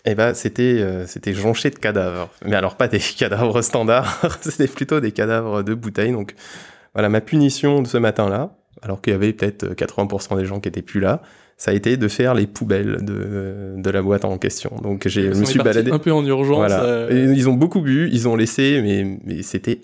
eh 0.05 0.15
ben, 0.15 0.35
c'était 0.35 0.79
euh, 0.81 1.07
c'était 1.07 1.33
jonché 1.33 1.71
de 1.71 1.77
cadavres. 1.79 2.31
Mais 2.45 2.57
alors 2.57 2.77
pas 2.77 2.89
des 2.89 2.99
cadavres 3.19 3.63
standards, 3.63 4.21
c'était 4.41 4.67
plutôt 4.67 5.01
des 5.01 5.13
cadavres 5.13 5.63
de 5.63 5.75
bouteilles. 5.75 6.13
Donc 6.13 6.35
voilà, 6.95 7.09
ma 7.09 7.21
punition 7.21 7.83
de 7.83 7.87
ce 7.87 7.99
matin-là, 7.99 8.57
alors 8.83 9.01
qu'il 9.01 9.13
y 9.13 9.17
avait 9.17 9.33
peut-être 9.33 9.75
80% 9.75 10.37
des 10.37 10.45
gens 10.45 10.59
qui 10.59 10.69
étaient 10.69 10.83
plus 10.83 11.01
là, 11.01 11.23
ça 11.61 11.73
a 11.73 11.75
été 11.75 11.99
de 11.99 12.09
faire 12.09 12.33
les 12.33 12.47
poubelles 12.47 13.01
de, 13.03 13.75
de 13.77 13.91
la 13.91 14.01
boîte 14.01 14.25
en 14.25 14.39
question. 14.39 14.73
Donc 14.83 15.07
j'ai, 15.07 15.35
je 15.35 15.39
me 15.41 15.45
suis 15.45 15.59
baladé. 15.59 15.91
un 15.91 15.99
peu 15.99 16.11
en 16.11 16.25
urgence. 16.25 16.57
Voilà. 16.57 16.83
euh, 16.85 17.11
Et 17.11 17.37
ils 17.37 17.51
ont 17.51 17.53
beaucoup 17.53 17.83
bu, 17.83 18.09
ils 18.11 18.27
ont 18.29 18.35
laissé, 18.35 18.81
mais, 18.83 19.19
mais 19.27 19.43
c'était 19.43 19.83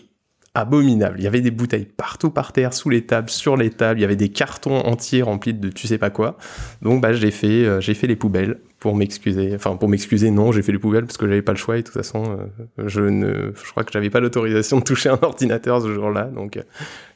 abominable. 0.55 1.17
Il 1.19 1.25
y 1.25 1.27
avait 1.27 1.43
des 1.43 1.51
bouteilles 1.51 1.85
partout 1.85 2.31
par 2.31 2.55
terre, 2.55 2.73
sous 2.73 2.89
les 2.89 3.03
tables, 3.03 3.29
sur 3.29 3.59
les 3.59 3.69
tables. 3.69 3.99
Il 4.01 4.03
y 4.03 4.07
avait 4.07 4.17
des 4.17 4.31
cartons 4.31 4.79
entiers 4.87 5.21
remplis 5.21 5.53
de 5.53 5.69
tu 5.69 5.87
sais 5.87 5.99
pas 5.99 6.09
quoi. 6.09 6.39
Donc 6.81 7.03
bah 7.03 7.13
j'ai 7.13 7.31
fait, 7.31 7.67
euh, 7.67 7.79
j'ai 7.83 7.93
fait 7.93 8.07
les 8.07 8.17
poubelles 8.17 8.57
pour 8.87 8.95
m'excuser. 8.97 9.53
Enfin 9.55 9.75
pour 9.77 9.89
m'excuser, 9.89 10.31
non, 10.31 10.53
j'ai 10.53 10.63
fait 10.63 10.71
les 10.73 10.79
poubelles 10.79 11.05
parce 11.07 11.17
que 11.17 11.27
j'avais 11.27 11.43
pas 11.43 11.53
le 11.53 11.59
choix 11.59 11.77
et 11.77 11.81
de 11.81 11.87
toute 11.87 11.95
façon, 11.95 12.39
euh, 12.79 12.87
je 12.87 13.01
ne, 13.01 13.53
je 13.55 13.71
crois 13.73 13.83
que 13.85 13.91
j'avais 13.93 14.11
pas 14.11 14.21
l'autorisation 14.21 14.79
de 14.79 14.85
toucher 14.85 15.09
un 15.09 15.19
ordinateur 15.21 15.83
ce 15.83 15.93
jour-là. 15.93 16.25
Donc 16.25 16.57
euh, 16.57 16.63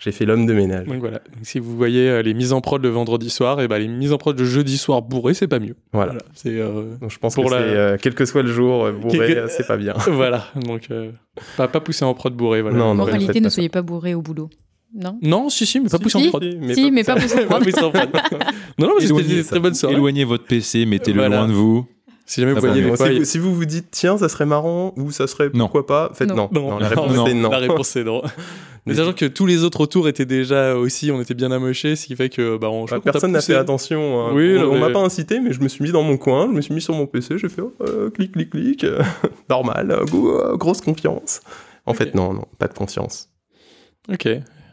j'ai 0.01 0.11
fait 0.13 0.25
l'homme 0.27 0.47
de 0.47 0.53
ménage. 0.53 0.87
Donc 0.87 0.99
voilà. 0.99 1.19
Donc, 1.19 1.45
si 1.45 1.59
vous 1.61 1.77
voyez 1.77 2.09
euh, 2.11 2.23
les 2.23 2.35
mises 2.35 2.53
en 2.53 2.61
prod 2.61 2.83
le 2.83 2.89
vendredi 2.89 3.31
soir, 3.31 3.61
et 3.61 3.69
ben 3.69 3.79
les 3.79 3.87
mises 3.89 4.13
en 4.13 4.19
prod 4.19 4.37
le 4.39 4.45
jeudi 4.45 4.77
soir 4.77 5.03
bourré, 5.03 5.33
c'est 5.35 5.47
pas 5.49 5.61
mieux. 5.61 5.77
Voilà. 5.93 6.15
C'est 6.35 6.59
euh, 6.59 6.97
Donc 7.01 7.11
je 7.11 7.19
pense 7.19 7.35
pour 7.37 7.45
que 7.47 7.51
la- 7.55 7.59
c'est, 7.61 7.77
euh, 7.77 7.97
quel 8.03 8.15
que 8.15 8.25
soit 8.25 8.43
le 8.43 8.51
jour, 8.53 8.91
bourré, 8.93 9.19
Quelque- 9.19 9.49
c'est 9.49 9.67
pas 9.67 9.77
bien. 9.77 9.95
voilà. 10.09 10.47
Donc 10.67 10.89
euh, 10.91 11.13
pas, 11.57 11.69
pas 11.69 11.81
pousser 11.81 12.05
en 12.05 12.15
prod 12.15 12.35
bourré. 12.35 12.63
Voilà. 12.63 12.77
Non, 12.79 12.95
non, 12.95 13.07
ne 13.07 13.49
soyez 13.49 13.69
pas 13.69 13.83
bourré 13.83 14.15
au 14.15 14.23
boulot. 14.23 14.51
Non 14.95 15.19
Non, 15.23 15.49
si, 15.51 15.67
si, 15.67 15.79
mais 15.81 15.89
pas 15.89 15.97
Si, 15.99 16.03
pousser 16.03 16.19
en 16.19 16.21
si. 16.23 16.29
prod. 16.29 16.43
Si, 16.75 16.91
mais 16.91 17.05
pas 17.05 17.15
pousser 17.17 17.45
en 17.45 17.91
prod. 17.91 18.09
non, 18.79 18.89
non, 18.89 18.95
mais 18.99 19.07
c'était 19.07 19.43
ça. 19.43 19.51
très 19.51 19.61
bonne 19.61 19.75
soirée. 19.75 19.95
Éloignez 19.95 20.25
votre 20.25 20.45
PC, 20.45 20.85
mettez-le 20.87 21.19
Voilà. 21.21 21.37
loin 21.39 21.49
de 21.49 21.53
vous. 21.53 21.87
Si 22.27 22.41
jamais 22.41 22.53
vous 22.53 22.61
bon, 22.61 22.67
voyez 22.69 22.83
des 22.83 22.97
si, 22.97 23.19
vous, 23.19 23.25
si 23.25 23.39
vous 23.39 23.55
vous 23.55 23.65
dites 23.65 23.89
tiens 23.91 24.17
ça 24.17 24.29
serait 24.29 24.47
marrant 24.47 24.95
ou 24.97 25.11
ça 25.11 25.27
serait 25.27 25.51
Non. 25.53 25.65
pourquoi 25.65 25.85
pas 25.85 26.13
faites 26.15 26.29
non, 26.33 26.49
Non, 26.53 26.79
la 26.79 26.87
réponse 26.87 27.13
non, 27.13 27.27
c'est 27.27 27.35
non 27.35 27.51
La 27.51 27.59
réponse 27.67 27.97
est 27.97 28.05
non. 28.05 28.23
Mais 28.87 28.95
sachant 28.95 29.13
que 29.15 29.25
tous 29.27 29.47
les 29.47 29.65
autres 29.65 29.81
autour 29.81 30.09
étaient 30.09 30.27
déjà 30.27 30.77
aussi, 30.77 31.11
on 31.11 31.21
était 31.21 31.35
bien 31.35 31.51
amochés, 31.51 31.97
ce 31.97 32.07
qui 32.07 32.15
fait 32.15 32.29
que 32.29 32.57
bah, 32.57 32.69
on, 32.71 32.85
Bah, 32.85 33.01
personne 33.03 33.33
n'a 33.33 33.41
poussé. 33.41 33.53
fait 33.55 33.59
attention 33.59 34.21
hein. 34.29 34.31
Oui, 34.33 34.57
on, 34.59 34.75
on 34.75 34.79
m'a 34.79 34.91
pas 34.91 35.01
incité 35.01 35.41
mais 35.41 35.53
je 35.53 35.61
me 35.61 35.67
suis 35.67 35.83
mis 35.83 35.91
dans 35.91 36.05
mon 36.05 36.17
coin 36.17 36.47
je 36.49 36.55
me 36.55 36.61
suis 36.61 36.73
mis 36.73 36.81
sur 36.81 36.95
mon 36.95 37.07
PC 37.07 37.37
j'ai 37.37 37.49
fait 37.49 37.63
oh, 37.63 37.75
euh, 37.81 38.11
clic 38.11 38.31
clic 38.31 38.51
clic 38.51 38.87
normal 39.49 39.91
euh, 39.91 40.05
go- 40.05 40.57
grosse 40.57 40.81
confiance 40.83 41.41
en 41.85 41.95
fait 41.95 42.15
non 42.15 42.33
non 42.33 42.45
pas 42.59 42.69
de 42.69 42.75
conscience 42.75 43.29
Ok. 44.09 44.29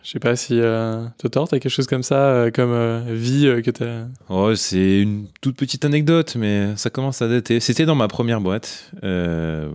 Je 0.07 0.13
sais 0.13 0.19
pas 0.19 0.37
si 0.37 0.57
euh, 0.61 1.05
Totor, 1.17 1.49
t'as 1.49 1.59
quelque 1.59 1.69
chose 1.69 1.85
comme 1.85 2.01
ça, 2.01 2.29
euh, 2.29 2.49
comme 2.49 2.71
euh, 2.71 3.01
vie 3.09 3.45
euh, 3.45 3.61
que 3.61 3.71
t'as. 3.71 4.05
Oh, 4.29 4.55
c'est 4.55 5.01
une 5.01 5.27
toute 5.41 5.57
petite 5.57 5.83
anecdote, 5.83 6.37
mais 6.37 6.77
ça 6.77 6.89
commence 6.89 7.21
à 7.21 7.27
dater. 7.27 7.59
C'était 7.59 7.85
dans 7.85 7.93
ma 7.95 8.07
première 8.07 8.39
boîte. 8.39 8.89
Euh, 9.03 9.69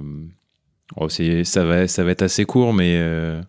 oh, 0.97 1.11
c'est, 1.11 1.45
ça, 1.45 1.67
va, 1.67 1.87
ça 1.87 2.03
va 2.03 2.13
être 2.13 2.23
assez 2.23 2.47
court, 2.47 2.73
mais 2.73 2.97
euh, 2.97 3.43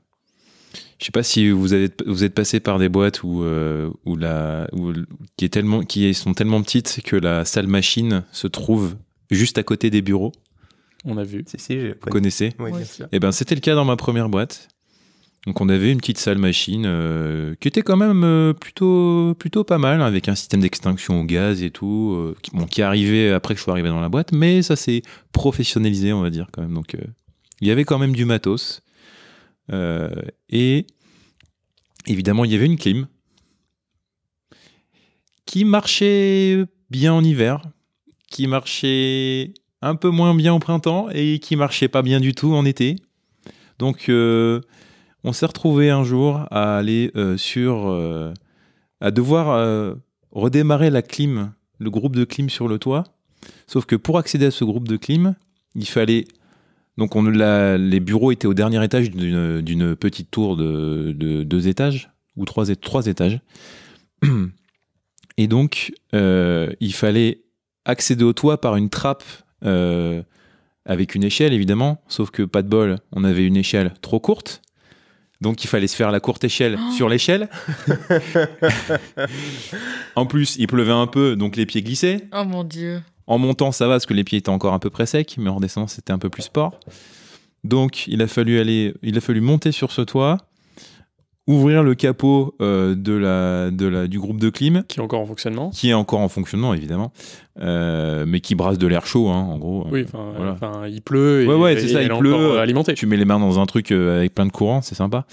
je 1.00 1.06
sais 1.06 1.12
pas 1.14 1.24
si 1.24 1.50
vous, 1.52 1.72
avez, 1.72 1.90
vous 2.06 2.26
êtes 2.26 2.34
passé 2.34 2.60
par 2.60 2.80
des 2.80 2.90
boîtes 2.90 3.24
où, 3.24 3.44
euh, 3.44 3.90
où 4.06 4.18
la, 4.18 4.68
où- 4.74 4.92
qui, 5.38 5.46
est 5.46 5.54
tellement, 5.54 5.84
qui 5.84 6.14
sont 6.14 6.34
tellement 6.34 6.62
petites 6.62 7.00
que 7.06 7.16
la 7.16 7.46
salle 7.46 7.68
machine 7.68 8.26
se 8.34 8.48
trouve 8.48 8.98
juste 9.32 9.58
à 9.58 9.64
côté 9.64 9.90
des 9.90 10.02
bureaux. 10.02 10.34
On 11.06 11.16
a 11.16 11.24
vu. 11.24 11.46
si 11.48 11.58
si 11.60 11.80
j'ai 11.80 11.94
Vous 11.94 12.10
connaissez 12.10 12.52
oui, 12.60 12.72
bien 12.74 12.84
sûr. 12.84 13.08
Eh 13.14 13.20
ben, 13.20 13.32
c'était 13.32 13.56
le 13.56 13.62
cas 13.62 13.74
dans 13.74 13.86
ma 13.86 13.96
première 13.96 14.28
boîte. 14.28 14.68
Donc, 15.46 15.60
on 15.60 15.68
avait 15.68 15.92
une 15.92 15.98
petite 15.98 16.20
salle 16.20 16.38
machine 16.38 16.86
euh, 16.86 17.56
qui 17.60 17.68
était 17.68 17.82
quand 17.82 17.98
même 17.98 18.24
euh, 18.24 18.54
plutôt, 18.54 19.36
plutôt 19.38 19.66
pas 19.66 19.78
mal, 19.78 20.02
avec 20.02 20.30
un 20.30 20.36
système 20.36 20.62
d'extinction 20.62 21.20
au 21.20 21.26
gaz 21.26 21.62
et 21.64 21.70
tout, 21.70 22.14
euh, 22.16 22.68
qui, 22.70 22.82
arrivé 22.82 23.30
après 23.32 23.54
que 23.54 23.58
je 23.60 23.64
sois 23.64 23.74
arrivé 23.74 23.90
dans 23.90 24.00
la 24.00 24.08
boîte, 24.08 24.32
mais 24.32 24.62
ça 24.62 24.78
s'est 24.78 25.02
professionnalisé, 25.34 26.14
on 26.14 26.22
va 26.22 26.30
dire, 26.30 26.48
quand 26.52 26.62
même. 26.62 26.74
Donc, 26.74 26.96
il 27.60 27.68
y 27.68 27.72
avait 27.72 27.84
quand 27.84 28.00
même 28.00 28.14
du 28.14 28.24
matos. 28.24 28.82
Et 30.50 30.86
évidemment, 32.08 32.46
il 32.46 32.52
y 32.52 32.56
avait 32.56 32.66
une 32.66 32.78
clim 32.78 33.08
qui 35.46 35.66
marchait 35.66 36.64
bien 36.90 37.14
en 37.14 37.24
hiver, 37.24 37.62
qui 38.30 38.48
marchait 38.48 39.54
un 39.82 39.96
peu 39.96 40.10
moins 40.10 40.34
bien 40.36 40.54
au 40.54 40.60
printemps 40.60 41.10
et 41.14 41.40
qui 41.40 41.58
marchait 41.58 41.90
pas 41.90 42.02
bien 42.02 42.22
du 42.22 42.34
tout 42.34 42.54
en 42.54 42.66
été. 42.66 42.96
Donc, 43.80 44.10
on 45.24 45.34
s'est 45.34 45.46
retrouvé 45.46 45.90
un 45.90 46.04
jour 46.04 46.46
à 46.52 46.78
aller 46.78 47.12
euh, 47.16 47.38
sur. 47.38 47.88
euh, 47.88 48.34
à 49.04 49.12
devoir 49.12 49.50
euh, 49.50 49.96
redémarrer 50.32 50.90
la 50.90 51.02
clim, 51.02 51.52
le 51.78 51.90
groupe 51.90 52.16
de 52.16 52.24
clim 52.24 52.50
sur 52.50 52.70
le 52.70 52.80
toit. 52.80 53.04
Sauf 53.68 53.86
que 53.86 53.98
pour 53.98 54.18
accéder 54.18 54.46
à 54.46 54.52
ce 54.52 54.64
groupe 54.64 54.88
de 54.88 54.96
clim, 54.96 55.36
il 55.76 55.86
fallait. 55.86 56.26
Donc, 56.98 57.14
les 57.16 58.00
bureaux 58.00 58.32
étaient 58.32 58.48
au 58.48 58.54
dernier 58.54 58.82
étage 58.84 59.12
d'une 59.12 59.96
petite 59.96 60.32
tour 60.32 60.56
de, 60.56 61.12
de 61.14 61.44
deux 61.44 61.68
étages, 61.68 62.12
ou 62.38 62.46
trois, 62.46 62.70
étages. 62.70 63.42
Et 65.38 65.48
donc, 65.48 65.92
il 66.14 66.94
fallait 66.94 67.42
accéder 67.84 68.24
au 68.24 68.34
toit 68.34 68.62
par 68.62 68.76
une 68.76 68.90
trappe 68.90 69.24
avec 70.86 71.16
une 71.16 71.24
échelle, 71.24 71.52
évidemment. 71.52 72.02
Sauf 72.08 72.30
que, 72.30 72.44
pas 72.44 72.62
de 72.62 72.70
bol, 72.70 73.00
on 73.12 73.24
avait 73.24 73.46
une 73.46 73.58
échelle 73.58 73.94
trop 74.02 74.20
courte. 74.20 74.62
Donc, 75.44 75.62
il 75.66 75.68
fallait 75.68 75.88
se 75.88 75.96
faire 75.98 76.10
la 76.10 76.22
courte 76.22 76.46
échelle 76.46 76.80
sur 76.96 77.10
l'échelle. 77.10 77.50
en 80.16 80.26
plus, 80.26 80.56
il 80.58 80.68
pleuvait 80.68 80.94
un 80.94 81.06
peu, 81.06 81.36
donc 81.36 81.58
les 81.58 81.66
pieds 81.66 81.84
glissaient. 81.84 82.22
Oh 82.34 82.46
mon 82.46 82.64
dieu. 82.64 83.02
En 83.28 83.38
montant, 83.38 83.74
ça 83.74 83.88
va 83.88 83.96
parce 83.96 84.06
que 84.06 84.14
les 84.14 84.24
pieds 84.24 84.40
étaient 84.40 84.50
encore 84.50 84.74
un 84.74 84.80
peu 84.80 84.90
près 84.90 85.06
secs, 85.06 85.36
mais 85.38 85.50
en 85.50 85.56
redescendant, 85.56 85.88
c'était 85.88 86.14
un 86.14 86.18
peu 86.18 86.30
plus 86.30 86.44
sport. 86.44 86.80
Donc, 87.66 88.08
il 88.08 88.22
a 88.22 88.28
fallu 88.28 88.58
aller, 88.58 88.94
il 89.04 89.18
a 89.18 89.22
fallu 89.22 89.42
monter 89.42 89.74
sur 89.74 89.92
ce 89.92 90.02
toit, 90.02 90.38
ouvrir 91.48 91.84
le 91.84 91.94
capot 91.96 92.56
euh, 92.62 92.96
de 92.96 93.14
la, 93.14 93.70
de 93.70 93.86
la, 93.86 94.08
du 94.08 94.18
groupe 94.20 94.40
de 94.40 94.50
clim, 94.50 94.84
Qui 94.88 95.00
est 95.00 95.04
encore 95.04 95.20
en 95.22 95.26
fonctionnement. 95.26 95.70
qui 95.72 95.90
est 95.90 95.94
encore 95.94 96.22
en 96.22 96.30
fonctionnement 96.30 96.74
évidemment, 96.74 97.12
euh, 97.60 98.26
mais 98.28 98.40
qui 98.40 98.56
brasse 98.56 98.78
de 98.78 98.88
l'air 98.88 99.06
chaud, 99.06 99.28
hein, 99.30 99.42
en 99.42 99.58
gros. 99.58 99.86
Oui, 99.92 100.04
enfin, 100.08 100.32
Voilà. 100.36 100.52
enfin, 100.54 100.88
il 100.88 101.02
pleut 101.02 101.42
et, 101.44 101.48
Ouais, 101.48 101.56
ouais, 101.56 101.74
et 101.74 101.80
c'est 101.80 101.90
ça, 101.90 102.02
il 102.02 102.10
pleut. 102.10 102.34
euh, 102.34 102.60
alimentée. 102.62 102.94
Tu 102.94 103.06
mets 103.08 103.18
les 103.18 103.26
mains 103.26 103.40
dans 103.40 103.60
un 103.60 103.66
truc 103.66 103.92
euh, 103.92 104.18
avec 104.20 104.34
plein 104.34 104.46
de 104.46 104.52
courant, 104.52 104.82
c'est 104.82 104.96
sympa. 104.96 105.26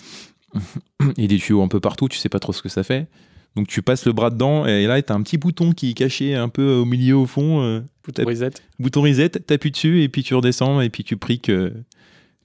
A 1.01 1.27
des 1.27 1.39
tuyaux 1.39 1.63
un 1.63 1.69
peu 1.69 1.79
partout, 1.81 2.09
tu 2.09 2.19
sais 2.19 2.29
pas 2.29 2.41
trop 2.41 2.53
ce 2.53 2.61
que 2.63 2.69
ça 2.69 2.83
fait. 2.83 3.07
Donc 3.57 3.67
tu 3.69 3.83
passes 3.83 4.05
le 4.07 4.13
bras 4.13 4.31
dedans 4.31 4.65
et 4.67 4.87
là 4.87 5.01
t'as 5.03 5.15
un 5.15 5.23
petit 5.23 5.37
bouton 5.39 5.73
qui 5.73 5.91
est 5.91 5.95
caché 5.95 6.37
un 6.37 6.49
peu 6.49 6.73
au 6.75 6.85
milieu 6.85 7.17
au 7.17 7.27
fond. 7.27 7.63
euh, 7.63 7.81
Bouton 8.05 8.25
reset. 8.25 8.51
bouton 8.79 9.03
reset, 9.03 9.29
t'appuies 9.31 9.73
dessus 9.73 10.03
et 10.03 10.09
puis 10.09 10.23
tu 10.23 10.35
redescends 10.35 10.81
et 10.81 10.89
puis 10.89 11.03
tu 11.05 11.17
pries 11.17 11.41
que 11.41 11.73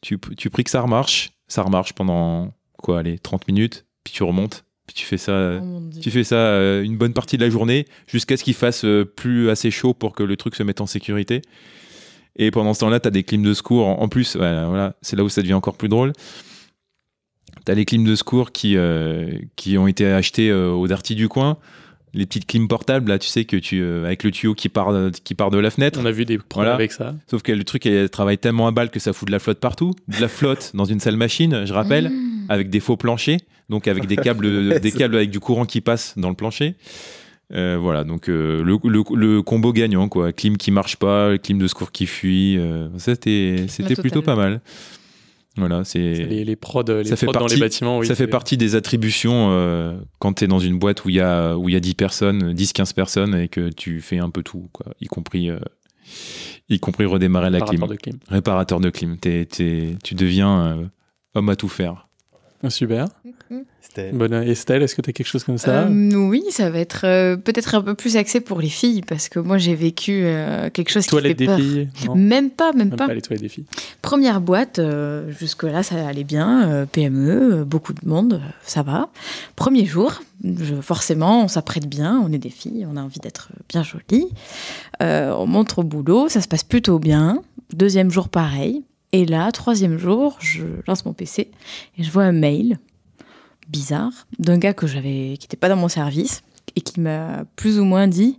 tu, 0.02 0.20
tu 0.38 0.50
pries 0.50 0.64
que 0.64 0.70
ça 0.72 0.82
remarche. 0.82 1.32
Ça 1.48 1.62
remarche 1.62 1.94
pendant 1.94 2.52
quoi, 2.82 3.00
allez, 3.00 3.18
30 3.20 3.48
minutes, 3.48 3.86
puis 4.04 4.14
tu 4.14 4.24
remontes, 4.24 4.66
puis 4.88 4.94
tu 4.96 5.06
fais 5.06 5.18
ça, 5.18 5.32
euh, 5.32 5.60
Oh 5.64 5.82
tu 6.02 6.12
fais 6.12 6.24
ça 6.24 6.36
euh, 6.36 6.84
une 6.84 6.98
bonne 6.98 7.14
partie 7.14 7.38
de 7.38 7.44
la 7.44 7.50
journée 7.50 7.86
jusqu'à 8.08 8.38
ce 8.38 8.44
qu'il 8.44 8.54
fasse 8.54 8.86
euh, 8.86 9.04
plus 9.06 9.50
assez 9.50 9.72
chaud 9.72 9.94
pour 9.94 10.14
que 10.14 10.24
le 10.24 10.36
truc 10.38 10.56
se 10.56 10.64
mette 10.64 10.82
en 10.82 10.86
sécurité. 10.86 11.42
Et 12.38 12.52
pendant 12.52 12.74
ce 12.74 12.82
temps-là, 12.82 13.00
t'as 13.00 13.12
des 13.12 13.24
clims 13.24 13.44
de 13.44 13.54
secours. 13.54 13.88
En 13.88 14.08
plus, 14.10 14.36
voilà, 14.36 14.68
voilà, 14.68 14.96
c'est 15.02 15.16
là 15.16 15.24
où 15.24 15.30
ça 15.30 15.42
devient 15.42 15.54
encore 15.54 15.78
plus 15.78 15.88
drôle. 15.88 16.12
T'as 17.64 17.74
les 17.74 17.86
clims 17.86 18.04
de 18.04 18.16
secours 18.16 18.52
qui, 18.52 18.76
euh, 18.78 19.32
qui 19.56 19.78
ont 19.78 19.88
été 19.88 20.06
achetés 20.06 20.50
euh, 20.50 20.70
au 20.70 20.88
Darty 20.88 21.16
du 21.16 21.30
coin. 21.30 21.58
Les 22.14 22.26
petites 22.26 22.46
clims 22.46 22.68
portables, 22.68 23.10
là, 23.10 23.20
tu 23.20 23.28
sais, 23.28 23.44
que 23.46 23.58
tu, 23.58 23.82
euh, 23.82 24.06
avec 24.06 24.24
le 24.24 24.32
tuyau 24.32 24.54
qui 24.54 24.70
part, 24.70 24.94
qui 25.24 25.34
part 25.34 25.50
de 25.50 25.58
la 25.58 25.70
fenêtre. 25.70 26.00
On 26.02 26.06
a 26.06 26.12
vu 26.12 26.26
des 26.26 26.38
problèmes 26.38 26.68
Voilà. 26.72 26.76
avec 26.76 26.92
ça. 26.92 27.16
Sauf 27.30 27.42
que 27.42 27.52
le 27.52 27.64
truc, 27.64 27.86
elle 27.86 28.10
travaille 28.10 28.38
tellement 28.38 28.68
à 28.68 28.72
balle 28.72 28.90
que 28.90 29.00
ça 29.00 29.12
fout 29.14 29.28
de 29.28 29.32
la 29.32 29.40
flotte 29.40 29.60
partout. 29.60 29.94
De 30.08 30.22
la 30.22 30.28
flotte 30.28 30.72
dans 30.76 30.86
une 30.86 31.00
salle 31.00 31.18
machine, 31.18 31.66
je 31.66 31.74
rappelle, 31.74 32.10
Mmh. 32.10 32.35
Avec 32.50 32.70
des 32.70 32.80
faux 32.80 32.98
planchers, 32.98 33.40
donc 33.70 33.88
avec 33.88 34.06
des 34.08 34.16
câbles, 34.18 34.80
des 34.82 34.92
câbles 34.92 35.16
avec 35.16 35.30
du 35.30 35.40
courant 35.40 35.66
qui 35.66 35.82
passe 35.82 36.14
dans 36.18 36.30
le 36.30 36.36
plancher. 36.36 36.76
Euh, 37.54 37.78
voilà, 37.80 38.04
donc 38.04 38.28
euh, 38.28 38.64
le, 38.64 38.78
le- 38.90 39.04
le 39.16 39.42
combo 39.44 39.72
gagnant, 39.72 40.10
quoi. 40.10 40.34
Clim 40.34 40.58
qui 40.58 40.72
marche 40.72 40.96
pas, 40.98 41.38
clim 41.38 41.60
de 41.60 41.68
secours 41.68 41.92
qui 41.92 42.08
fuit. 42.08 42.58
euh, 42.58 42.88
c'était 42.98 43.68
plutôt 44.02 44.22
pas 44.24 44.36
mal. 44.36 44.62
Voilà, 45.58 45.84
c'est. 45.86 46.00
Les, 46.26 46.44
les 46.44 46.56
prods, 46.56 46.84
les 46.84 47.06
Ça 47.06 47.16
fait 47.16 47.28
prods 47.28 47.34
dans 47.34 47.40
partie- 47.42 47.56
les 47.56 47.62
bâtiments. 47.62 48.00
Oui, 48.00 48.08
ça 48.08 48.16
fait 48.16 48.28
partie 48.28 48.58
des 48.58 48.76
attributions 48.76 49.50
euh, 49.52 49.96
quand 50.20 50.34
tu 50.34 50.44
es 50.44 50.48
dans 50.48 50.60
une 50.60 50.78
boîte 50.80 51.06
où 51.06 51.10
il 51.10 51.16
y 51.16 51.22
a, 51.22 51.56
où 51.56 51.70
il 51.70 51.74
y 51.74 51.76
a 51.76 51.80
10 51.80 51.94
personnes, 51.94 52.54
10-15 52.54 52.94
personnes 52.94 53.36
et 53.36 53.48
que 53.48 53.70
tu 53.70 54.02
fais 54.02 54.18
un 54.18 54.30
peu 54.32 54.44
tout, 54.44 54.68
quoi, 54.74 54.88
y, 55.00 55.06
compris, 55.06 55.50
euh, 55.50 55.60
y 56.68 56.80
compris 56.80 57.06
redémarrer 57.06 57.52
la 57.52 57.62
clim. 57.62 57.84
Réparateur 57.84 57.88
de 57.90 57.96
clim. 58.02 58.20
Réparateur 58.28 58.80
de 58.82 58.90
clim. 58.90 59.18
T'es- 59.18 59.46
t'es- 59.46 59.96
tu 60.04 60.16
deviens 60.16 60.60
euh, 60.80 60.86
homme 61.36 61.48
à 61.50 61.56
tout 61.56 61.70
faire. 61.70 62.05
Super. 62.70 63.08
Estelle. 63.82 64.16
Bonne 64.16 64.34
Estelle, 64.34 64.82
est-ce 64.82 64.96
que 64.96 65.02
tu 65.02 65.10
as 65.12 65.14
quelque 65.14 65.28
chose 65.28 65.44
comme 65.44 65.58
ça? 65.60 65.84
Euh, 65.84 66.14
oui, 66.16 66.44
ça 66.50 66.70
va 66.70 66.80
être 66.80 67.02
euh, 67.06 67.38
peut-être 67.38 67.76
un 67.76 67.82
peu 67.82 67.94
plus 67.94 68.18
axé 68.18 68.42
pour 68.42 68.60
les 68.60 68.68
filles 68.70 69.02
parce 69.08 69.30
que 69.30 69.40
moi 69.40 69.58
j'ai 69.58 69.76
vécu 69.76 70.22
euh, 70.26 70.70
quelque 70.72 70.90
chose 70.90 71.06
Toilettes 71.06 71.38
qui 71.38 71.46
des 71.46 71.46
fait 71.46 71.52
peur. 71.56 71.60
filles 71.60 71.90
Non? 72.08 72.16
Même 72.16 72.50
pas, 72.50 72.74
même, 72.74 72.90
Même 72.90 72.98
pas. 72.98 73.08
pas 73.08 73.14
les 73.14 73.22
toilettes 73.22 73.44
des 73.44 73.50
filles. 73.50 73.66
Première 74.02 74.42
boîte, 74.42 74.80
euh, 74.80 75.32
jusque-là 75.32 75.84
ça 75.84 76.06
allait 76.08 76.24
bien, 76.24 76.68
euh, 76.70 76.86
PME, 76.86 77.60
euh, 77.62 77.64
beaucoup 77.64 77.94
de 77.94 78.06
monde, 78.08 78.34
euh, 78.44 78.50
ça 78.64 78.82
va. 78.82 79.10
Premier 79.56 79.86
jour, 79.86 80.22
je- 80.44 80.82
forcément 80.82 81.44
on 81.44 81.48
s'apprête 81.48 81.88
bien, 81.88 82.22
on 82.26 82.34
est 82.34 82.40
des 82.40 82.50
filles, 82.50 82.86
on 82.92 82.98
a 82.98 83.02
envie 83.02 83.20
d'être 83.20 83.50
bien 83.70 83.84
jolies. 83.84 84.28
Euh, 85.04 85.32
on 85.38 85.46
montre 85.46 85.80
au 85.80 85.84
boulot, 85.84 86.28
ça 86.28 86.42
se 86.42 86.48
passe 86.48 86.64
plutôt 86.64 87.00
bien. 87.00 87.42
Deuxième 87.74 88.10
jour 88.12 88.30
pareil. 88.30 88.84
Et 89.12 89.26
là, 89.26 89.52
troisième 89.52 89.98
jour, 89.98 90.38
je 90.42 90.64
lance 90.88 91.06
mon 91.06 91.14
PC 91.14 91.50
et 91.98 92.04
je 92.04 92.12
vois 92.12 92.24
un 92.24 92.32
mail 92.34 92.80
bizarre 93.70 94.28
d'un 94.40 94.58
gars 94.58 94.74
que 94.74 94.88
j'avais, 94.88 95.36
qui 95.40 95.46
n'était 95.46 95.58
pas 95.58 95.70
dans 95.70 95.76
mon 95.76 95.88
service 95.88 96.42
et 96.76 96.82
qui 96.82 97.00
m'a 97.00 97.46
plus 97.56 97.80
ou 97.80 97.86
moins 97.86 98.08
dit 98.08 98.38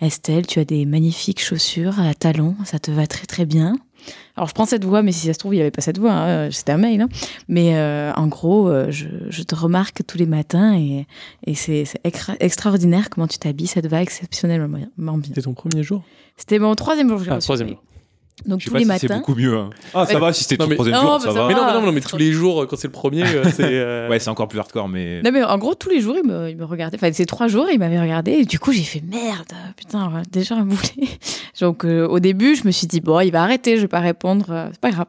Estelle, 0.00 0.46
tu 0.46 0.58
as 0.58 0.64
des 0.64 0.86
magnifiques 0.86 1.40
chaussures 1.42 1.98
à 2.00 2.14
talons, 2.14 2.56
ça 2.64 2.78
te 2.78 2.90
va 2.90 3.06
très 3.06 3.26
très 3.26 3.44
bien. 3.46 3.76
Alors 4.36 4.48
je 4.48 4.54
prends 4.54 4.64
cette 4.64 4.84
voix, 4.84 5.02
mais 5.02 5.12
si 5.12 5.26
ça 5.26 5.34
se 5.34 5.38
trouve, 5.38 5.52
il 5.54 5.56
n'y 5.58 5.60
avait 5.62 5.70
pas 5.70 5.82
cette 5.82 5.98
voix, 5.98 6.12
hein, 6.12 6.50
c'était 6.50 6.72
un 6.72 6.78
mail. 6.78 7.02
hein. 7.02 7.08
Mais 7.48 7.76
euh, 7.76 8.12
en 8.14 8.28
gros, 8.28 8.68
euh, 8.68 8.90
je, 8.90 9.06
je 9.28 9.42
te 9.42 9.54
remarque 9.54 10.02
tous 10.06 10.16
les 10.18 10.24
matins 10.26 10.74
et, 10.74 11.06
et 11.46 11.54
c'est 11.54 11.84
c'est 11.84 12.00
extra- 12.04 12.36
extraordinaire 12.40 13.10
comment 13.10 13.26
tu 13.26 13.38
t'habilles, 13.38 13.66
ça 13.66 13.82
te 13.82 13.88
va 13.88 14.00
exceptionnellement 14.00 14.78
bien. 14.78 14.88
C'était 15.24 15.42
ton 15.42 15.52
premier 15.54 15.82
jour? 15.82 16.02
C'était 16.36 16.58
mon 16.58 16.74
troisième 16.74 17.08
jour 17.08 17.26
Ah, 17.30 17.38
troisième 17.40 17.68
jour. 17.68 17.82
Donc 18.46 18.60
tous 18.62 18.70
pas 18.70 18.78
les 18.78 18.84
si 18.84 18.88
matins. 18.88 19.06
c'est 19.08 19.14
beaucoup 19.14 19.34
mieux. 19.34 19.56
hein. 19.56 19.70
Ah, 19.94 20.06
ça 20.06 20.14
Ouais. 20.14 20.20
va, 20.20 20.32
si 20.32 20.44
c'était 20.44 20.66
mais- 20.66 20.74
troisième 20.74 20.96
Non, 20.96 21.02
jour, 21.02 21.12
mais 21.20 21.26
ça 21.26 21.32
ça 21.32 21.40
va. 21.42 21.48
Mais 21.48 21.54
non, 21.54 21.66
mais 21.66 21.72
non, 21.74 21.82
non, 21.86 21.92
mais 21.92 22.00
tous 22.00 22.16
les 22.16 22.32
jours, 22.32 22.66
quand 22.66 22.76
c'est 22.76 22.88
le 22.88 22.92
premier, 22.92 23.22
euh, 23.34 23.44
c'est. 23.54 23.64
euh, 23.64 24.08
Ouais, 24.08 24.18
c'est 24.18 24.30
encore 24.30 24.48
plus 24.48 24.58
hardcore, 24.58 24.88
mais. 24.88 25.20
Non 25.22 25.30
mais 25.32 25.42
en 25.44 25.58
gros 25.58 25.74
tous 25.74 25.88
les 25.90 26.00
jours 26.00 26.16
il 26.22 26.28
me, 26.28 26.48
il 26.50 26.56
me 26.56 26.64
regardait, 26.64 26.96
enfin 26.96 27.12
ces 27.12 27.26
trois 27.26 27.48
jours 27.48 27.68
il 27.70 27.78
m'avait 27.78 28.00
regardé 28.00 28.32
et 28.32 28.44
du 28.44 28.58
coup 28.58 28.72
j'ai 28.72 28.82
fait 28.82 29.02
merde, 29.02 29.52
putain 29.76 30.22
déjà 30.30 30.54
un 30.56 30.64
boulet. 30.64 31.08
Donc 31.60 31.84
euh, 31.84 32.06
au 32.08 32.18
début 32.20 32.54
je 32.56 32.64
me 32.66 32.70
suis 32.70 32.86
dit 32.86 33.00
bon 33.00 33.20
il 33.20 33.30
va 33.30 33.42
arrêter, 33.42 33.76
je 33.76 33.82
vais 33.82 33.88
pas 33.88 34.00
répondre, 34.00 34.68
c'est 34.72 34.80
pas 34.80 34.90
grave. 34.90 35.06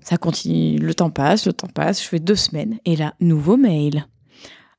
Ça 0.00 0.16
continue, 0.18 0.78
le 0.78 0.92
temps 0.94 1.10
passe, 1.10 1.46
le 1.46 1.52
temps 1.54 1.68
passe, 1.72 2.02
je 2.02 2.08
fais 2.08 2.18
deux 2.20 2.34
semaines 2.36 2.78
et 2.84 2.94
là 2.96 3.14
nouveau 3.20 3.56
mail. 3.56 4.06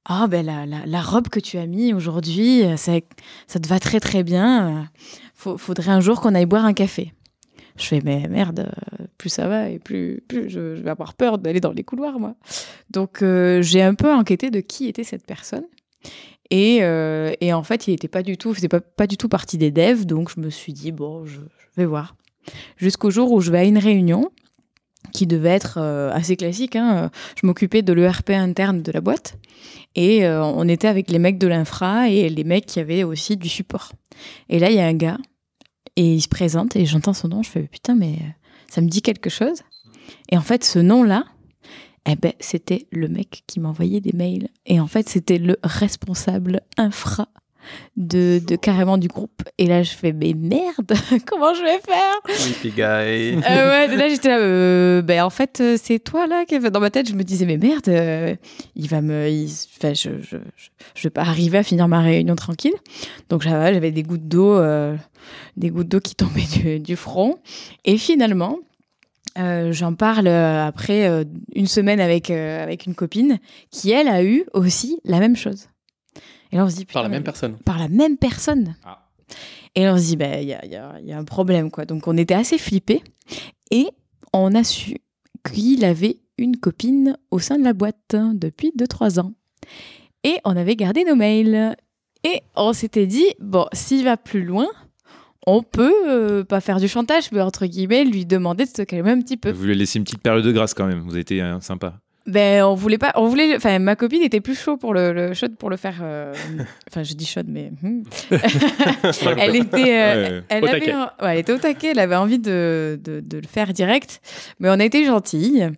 Ah 0.07 0.27
ben 0.27 0.45
la, 0.45 0.67
la, 0.67 0.85
la 0.85 1.01
robe 1.01 1.29
que 1.29 1.39
tu 1.39 1.57
as 1.57 1.65
mis 1.65 1.91
aujourd'hui, 1.93 2.61
ça, 2.77 2.91
ça 3.47 3.59
te 3.59 3.67
va 3.67 3.79
très 3.79 3.99
très 3.99 4.21
bien. 4.23 4.87
faudrait 5.35 5.91
un 5.91 5.99
jour 5.99 6.21
qu'on 6.21 6.35
aille 6.35 6.45
boire 6.45 6.63
un 6.65 6.73
café. 6.73 7.11
Je 7.77 7.87
fais 7.87 8.01
mais 8.03 8.27
merde, 8.29 8.71
plus 9.17 9.29
ça 9.29 9.47
va 9.47 9.69
et 9.69 9.79
plus, 9.79 10.23
je, 10.31 10.59
vais 10.59 10.89
avoir 10.89 11.13
peur 11.13 11.37
d'aller 11.37 11.59
dans 11.59 11.71
les 11.71 11.83
couloirs 11.83 12.19
moi. 12.19 12.35
Donc 12.89 13.21
euh, 13.21 13.61
j'ai 13.61 13.81
un 13.81 13.95
peu 13.95 14.13
enquêté 14.13 14.49
de 14.49 14.61
qui 14.61 14.87
était 14.87 15.03
cette 15.03 15.25
personne. 15.25 15.65
Et, 16.51 16.83
euh, 16.83 17.33
en 17.41 17.63
fait, 17.63 17.87
il 17.87 17.91
n'était 17.91 18.07
pas 18.07 18.21
du 18.21 18.37
tout, 18.37 18.53
faisait 18.53 18.69
pas, 18.69 19.07
du 19.07 19.17
tout 19.17 19.27
partie 19.27 19.57
des 19.57 19.71
devs, 19.71 20.05
donc 20.05 20.29
je 20.33 20.39
me 20.39 20.49
suis 20.49 20.73
dit 20.73 20.91
bon, 20.91 21.25
je, 21.25 21.39
vais 21.75 21.85
voir. 21.85 22.15
Jusqu'au 22.77 23.09
jour 23.09 23.31
où 23.31 23.41
je 23.41 23.51
vais 23.51 23.57
à 23.59 23.63
une 23.63 23.79
réunion 23.79 24.29
qui 25.11 25.25
devait 25.25 25.49
être 25.49 25.79
euh, 25.79 26.11
assez 26.13 26.35
classique. 26.35 26.75
hein. 26.75 27.09
Je 27.35 27.47
m'occupais 27.47 27.81
de 27.81 27.91
l'ERP 27.93 28.29
interne 28.29 28.83
de 28.83 28.91
la 28.91 29.01
boîte 29.01 29.37
et 29.95 30.27
on 30.27 30.67
était 30.67 30.87
avec 30.87 31.09
les 31.09 31.19
mecs 31.19 31.37
de 31.37 31.47
l'infra 31.47 32.09
et 32.09 32.29
les 32.29 32.43
mecs 32.43 32.65
qui 32.65 32.79
avaient 32.79 33.03
aussi 33.03 33.37
du 33.37 33.49
support. 33.49 33.93
Et 34.49 34.59
là, 34.59 34.69
il 34.69 34.75
y 34.75 34.79
a 34.79 34.85
un 34.85 34.93
gars 34.93 35.17
et 35.95 36.15
il 36.15 36.21
se 36.21 36.27
présente 36.27 36.75
et 36.75 36.85
j'entends 36.85 37.13
son 37.13 37.29
nom. 37.29 37.43
Je 37.43 37.49
fais 37.49 37.63
putain, 37.63 37.95
mais 37.95 38.13
euh, 38.13 38.29
ça 38.69 38.81
me 38.81 38.87
dit 38.87 39.01
quelque 39.01 39.29
chose. 39.29 39.61
Et 40.31 40.37
en 40.37 40.41
fait, 40.41 40.63
ce 40.63 40.79
nom-là, 40.79 41.25
eh 42.07 42.15
ben, 42.15 42.33
c'était 42.39 42.87
le 42.91 43.07
mec 43.07 43.43
qui 43.47 43.59
m'envoyait 43.59 44.01
des 44.01 44.13
mails. 44.13 44.49
Et 44.65 44.79
en 44.79 44.87
fait, 44.87 45.09
c'était 45.09 45.39
le 45.39 45.57
responsable 45.63 46.61
infra 46.77 47.29
de, 47.97 48.39
de 48.45 48.55
carrément 48.55 48.97
du 48.97 49.07
groupe. 49.07 49.41
Et 49.57 49.65
là, 49.67 49.83
je 49.83 49.91
fais, 49.91 50.11
mais 50.13 50.33
merde, 50.33 50.93
comment 51.25 51.53
je 51.53 51.61
vais 51.61 51.79
faire? 51.79 52.21
Creepy 52.25 52.69
guy. 52.71 52.81
Euh, 53.49 53.87
ouais, 53.87 53.95
là 53.95 54.09
j'étais 54.09 54.29
là, 54.29 54.39
euh, 54.39 55.01
ben 55.01 55.21
en 55.23 55.29
fait 55.29 55.59
euh, 55.61 55.77
c'est 55.81 55.99
toi 55.99 56.27
là 56.27 56.45
qui 56.45 56.59
dans 56.59 56.79
ma 56.79 56.89
tête 56.89 57.07
je 57.09 57.13
me 57.15 57.23
disais 57.23 57.45
mais 57.45 57.57
merde, 57.57 57.87
euh, 57.87 58.35
il 58.75 58.87
va 58.89 59.01
me, 59.01 59.29
il- 59.29 59.51
enfin 59.77 59.93
je, 59.93 60.21
je, 60.21 60.37
je, 60.55 60.67
je 60.95 61.03
vais 61.03 61.09
pas 61.09 61.21
arriver 61.21 61.57
à 61.57 61.63
finir 61.63 61.87
ma 61.87 62.01
réunion 62.01 62.35
tranquille. 62.35 62.73
Donc 63.29 63.41
j'avais 63.43 63.91
des 63.91 64.03
gouttes 64.03 64.27
d'eau, 64.27 64.59
des 65.57 65.69
gouttes 65.69 65.87
d'eau 65.89 65.99
qui 65.99 66.15
tombaient 66.15 66.41
du, 66.61 66.79
du 66.79 66.95
front. 66.95 67.39
Et 67.85 67.97
finalement 67.97 68.59
euh, 69.37 69.73
j'en 69.73 69.93
parle 69.95 70.27
euh, 70.27 70.65
après 70.65 71.07
euh, 71.09 71.25
une 71.55 71.67
semaine 71.67 71.99
avec 71.99 72.29
avec 72.29 72.85
une 72.85 72.95
copine 72.95 73.39
qui 73.69 73.91
elle 73.91 74.07
a 74.07 74.23
eu 74.23 74.45
aussi 74.53 74.99
la 75.03 75.19
même 75.19 75.35
chose. 75.35 75.67
Et 76.51 76.57
là 76.57 76.65
on 76.65 76.69
se 76.69 76.75
dit 76.75 76.85
Par 76.85 77.03
la 77.03 77.09
même 77.09 77.23
personne. 77.23 77.57
par 77.65 77.77
la 77.79 77.87
même 77.89 78.17
personne. 78.17 78.75
Ah. 78.83 79.01
Et 79.77 79.83
là, 79.83 79.93
on 79.93 79.97
se 79.97 80.03
dit, 80.03 80.15
bah, 80.15 80.39
il 80.41 80.47
y, 80.47 80.53
a, 80.53 80.63
il 80.63 80.71
y 80.71 80.75
a- 80.77 80.95
il 81.01 81.05
y 81.07 81.11
a 81.11 81.17
un 81.17 81.25
problème, 81.25 81.69
quoi. 81.69 81.83
Donc, 81.83 82.07
on 82.07 82.15
était 82.15 82.33
assez 82.33 82.57
flippés. 82.57 83.03
Et 83.71 83.87
on 84.31 84.55
a 84.55 84.63
su 84.63 84.95
qu'il 85.51 85.83
avait 85.83 86.19
une 86.37 86.55
copine 86.57 87.17
au 87.29 87.39
sein 87.39 87.57
de 87.57 87.63
la 87.65 87.73
boîte 87.73 88.13
hein, 88.13 88.31
depuis 88.35 88.71
2-3 88.77 89.19
ans. 89.19 89.33
Et 90.23 90.37
on 90.45 90.55
avait 90.55 90.77
gardé 90.77 91.03
nos 91.03 91.15
mails. 91.15 91.75
Et 92.23 92.41
on 92.55 92.71
s'était 92.71 93.05
dit, 93.07 93.25
bon, 93.39 93.65
s'il 93.73 94.05
va 94.05 94.15
plus 94.15 94.45
loin, 94.45 94.67
on 95.45 95.61
peut, 95.61 95.93
euh, 96.09 96.43
pas 96.45 96.61
faire 96.61 96.79
du 96.79 96.87
chantage, 96.87 97.31
mais 97.33 97.41
entre 97.41 97.65
guillemets, 97.65 98.05
lui 98.05 98.25
demander 98.25 98.63
de 98.65 98.69
se 98.69 98.81
calmer 98.83 99.11
un 99.11 99.19
petit 99.19 99.35
peu. 99.37 99.51
Vous 99.51 99.65
lui 99.65 99.75
laissez 99.75 99.99
une 99.99 100.05
petite 100.05 100.21
période 100.21 100.45
de 100.45 100.51
grâce 100.53 100.73
quand 100.73 100.87
même. 100.87 100.99
Vous 101.01 101.11
avez 101.11 101.21
été 101.21 101.41
euh, 101.41 101.59
sympa. 101.59 101.99
Ben, 102.27 102.63
on 102.63 102.73
voulait 102.73 102.97
pas, 102.97 103.11
on 103.15 103.27
voulait, 103.27 103.55
enfin, 103.55 103.77
ma 103.77 103.95
copine 103.95 104.23
était 104.23 104.41
plus 104.41 104.55
chaud 104.59 104.77
pour 104.77 104.95
le, 104.95 105.13
le 105.13 105.33
chaude 105.35 105.55
pour 105.57 105.69
le 105.69 105.77
faire. 105.77 105.99
euh, 106.01 106.33
Enfin, 106.89 107.03
je 107.03 107.13
dis 107.13 107.25
chaude, 107.25 107.45
mais 107.47 107.71
hmm. 107.83 108.01
elle 109.37 109.55
était, 109.55 109.99
euh, 109.99 110.39
Ouais, 110.39 110.43
elle 110.49 110.63
au 110.63 110.67
avait, 110.67 110.79
taquet. 110.79 110.91
un- 110.91 111.11
ouais, 111.21 111.33
elle 111.33 111.37
était 111.39 111.51
au 111.53 111.57
taquet, 111.57 111.87
elle 111.91 111.99
avait 111.99 112.15
envie 112.15 112.39
de, 112.39 112.99
de, 113.03 113.19
de 113.19 113.37
le 113.37 113.47
faire 113.47 113.73
direct, 113.73 114.21
mais 114.59 114.69
on 114.69 114.79
a 114.79 114.83
été 114.85 115.05
gentille. 115.05 115.69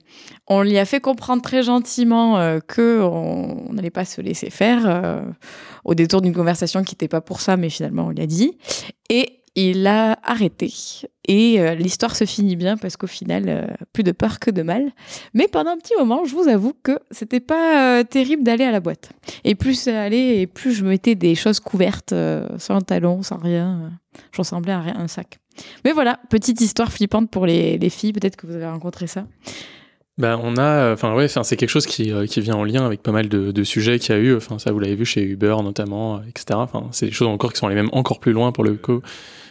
On 0.48 0.62
lui 0.62 0.78
a 0.78 0.86
fait 0.86 1.00
comprendre 1.02 1.42
très 1.42 1.64
gentiment 1.64 2.38
euh, 2.40 2.60
que 2.66 3.02
on 3.02 3.68
on 3.70 3.74
n'allait 3.74 3.90
pas 3.90 4.06
se 4.06 4.22
laisser 4.22 4.50
faire 4.50 4.84
euh, 4.86 5.22
au 5.84 5.94
détour 5.96 6.22
d'une 6.22 6.34
conversation 6.34 6.84
qui 6.84 6.94
n'était 6.94 7.08
pas 7.10 7.22
pour 7.22 7.42
ça, 7.42 7.58
mais 7.58 7.70
finalement 7.70 8.06
on 8.08 8.10
lui 8.12 8.22
a 8.22 8.26
dit. 8.26 8.58
Et 9.10 9.42
il 9.58 9.88
a 9.88 10.20
arrêté. 10.24 10.72
Et 11.28 11.60
euh, 11.60 11.74
l'histoire 11.74 12.16
se 12.16 12.26
finit 12.26 12.56
bien 12.56 12.78
parce 12.78 12.96
qu'au 12.96 13.08
final, 13.08 13.46
euh, 13.48 13.66
plus 13.92 14.04
de 14.04 14.12
peur 14.12 14.40
que 14.40 14.52
de 14.52 14.62
mal. 14.62 14.92
Mais 15.34 15.48
pendant 15.48 15.72
un 15.72 15.78
petit 15.78 15.96
moment, 15.98 16.26
je 16.26 16.36
vous 16.36 16.48
avoue 16.48 16.74
que 16.84 17.00
c'était 17.10 17.40
pas 17.40 18.00
euh, 18.00 18.04
terrible 18.04 18.44
d'aller 18.44 18.64
à 18.64 18.72
la 18.72 18.80
boîte. 18.80 19.10
Et 19.44 19.56
plus 19.56 19.74
ça 19.74 20.04
allait, 20.04 20.42
et 20.42 20.48
plus 20.48 20.74
je 20.74 20.86
mettais 20.86 21.16
des 21.16 21.34
choses 21.34 21.60
couvertes, 21.60 22.14
sans 22.60 22.82
talons, 22.82 23.24
sans 23.24 23.38
rien. 23.38 23.92
je 24.32 24.38
ressemblais 24.38 24.74
à 24.74 24.82
rien, 24.82 24.96
un 24.96 25.08
sac. 25.08 25.40
Mais 25.84 25.92
voilà, 25.92 26.20
petite 26.30 26.62
histoire 26.62 26.92
flippante 26.92 27.32
pour 27.32 27.48
les, 27.48 27.80
les 27.80 27.90
filles. 27.90 28.14
Peut-être 28.14 28.36
que 28.36 28.46
vous 28.46 28.54
avez 28.54 28.68
rencontré 28.68 29.08
ça. 29.08 29.26
Ben, 30.20 30.40
on 30.42 30.58
a, 30.58 30.94
enfin 30.94 31.14
ouais, 31.16 31.28
c'est 31.28 31.58
quelque 31.58 31.70
chose 31.70 31.86
qui, 31.86 32.12
qui 32.28 32.42
vient 32.42 32.56
en 32.56 32.64
lien 32.64 32.86
avec 32.86 33.04
pas 33.04 33.12
mal 33.12 33.28
de, 33.28 33.52
de 33.52 33.64
sujets 33.64 33.98
qu'il 34.00 34.16
y 34.16 34.18
a 34.18 34.22
eu. 34.22 34.36
Enfin 34.36 34.60
ça 34.60 34.72
vous 34.72 34.80
l'avez 34.80 34.96
vu 34.96 35.06
chez 35.06 35.24
Uber 35.24 35.56
notamment, 35.64 36.22
etc. 36.24 36.46
Enfin 36.54 36.88
c'est 36.92 37.08
des 37.08 37.12
choses 37.12 37.28
encore 37.28 37.54
qui 37.54 37.60
sont 37.60 37.68
allées 37.68 37.76
même 37.76 37.90
encore 37.92 38.20
plus 38.20 38.34
loin 38.34 38.52
pour 38.52 38.64
le 38.64 38.76
coup 38.76 39.02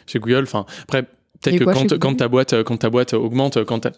chez 0.07 0.19
Google. 0.19 0.43
Enfin 0.45 0.67
après 0.83 1.03
peut-être 1.03 1.55
Et 1.55 1.59
que 1.59 1.65
quoi 1.65 1.75
quand, 2.01 2.15
ta 2.17 2.29
boîte 2.29 2.53
euh, 2.55 2.65
quand 2.65 2.77
ta 2.79 2.91
boîte 2.91 3.13
augmente, 3.15 3.63
quand 3.65 3.81
ta- 3.81 3.93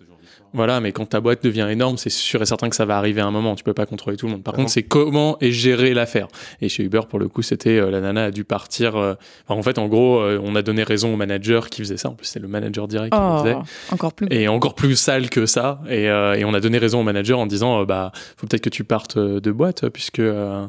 voilà, 0.54 0.80
mais 0.80 0.92
quand 0.92 1.04
ta 1.04 1.20
boîte 1.20 1.44
devient 1.44 1.68
énorme, 1.70 1.98
c'est 1.98 2.08
sûr 2.08 2.40
et 2.40 2.46
certain 2.46 2.70
que 2.70 2.74
ça 2.76 2.86
va 2.86 2.96
arriver 2.96 3.20
à 3.20 3.26
un 3.26 3.30
moment. 3.30 3.54
Tu 3.54 3.62
peux 3.62 3.74
pas 3.74 3.84
contrôler 3.84 4.16
tout 4.16 4.24
le 4.26 4.32
monde. 4.32 4.42
Par 4.42 4.54
contre, 4.54 4.70
c'est 4.70 4.82
comment 4.82 5.36
est 5.42 5.52
gérée 5.52 5.92
l'affaire. 5.92 6.26
Et 6.62 6.70
chez 6.70 6.82
Uber, 6.84 7.02
pour 7.06 7.18
le 7.18 7.28
coup, 7.28 7.42
c'était 7.42 7.78
euh, 7.78 7.90
la 7.90 8.00
nana 8.00 8.24
a 8.24 8.30
dû 8.30 8.44
partir. 8.44 8.96
euh, 8.96 9.14
enfin, 9.46 9.60
en 9.60 9.62
fait, 9.62 9.78
en 9.78 9.88
gros, 9.88 10.20
euh, 10.20 10.40
on 10.42 10.56
a 10.56 10.62
donné 10.62 10.84
raison 10.84 11.12
au 11.12 11.16
manager 11.16 11.68
qui 11.68 11.82
faisait 11.82 11.98
ça. 11.98 12.08
En 12.08 12.14
plus, 12.14 12.26
c'est 12.26 12.40
le 12.40 12.48
manager 12.48 12.88
direct 12.88 13.12
qui 13.12 13.20
le 13.20 13.26
Oh, 13.26 13.38
faisait 13.42 13.56
encore 13.90 14.14
plus. 14.14 14.26
et 14.30 14.48
encore 14.48 14.74
plus 14.74 14.96
sale 14.96 15.28
que 15.28 15.44
ça. 15.44 15.82
Et, 15.90 16.08
euh, 16.08 16.32
et 16.32 16.46
on 16.46 16.54
a 16.54 16.60
donné 16.60 16.78
raison 16.78 17.00
au 17.00 17.04
manager 17.04 17.38
en 17.38 17.46
disant, 17.46 17.82
euh, 17.82 17.84
bah, 17.84 18.10
faut 18.38 18.46
peut-être 18.46 18.64
que 18.64 18.70
tu 18.70 18.84
partes 18.84 19.18
euh, 19.18 19.40
de 19.40 19.52
boîte 19.52 19.90
puisque 19.90 20.20
euh, 20.20 20.66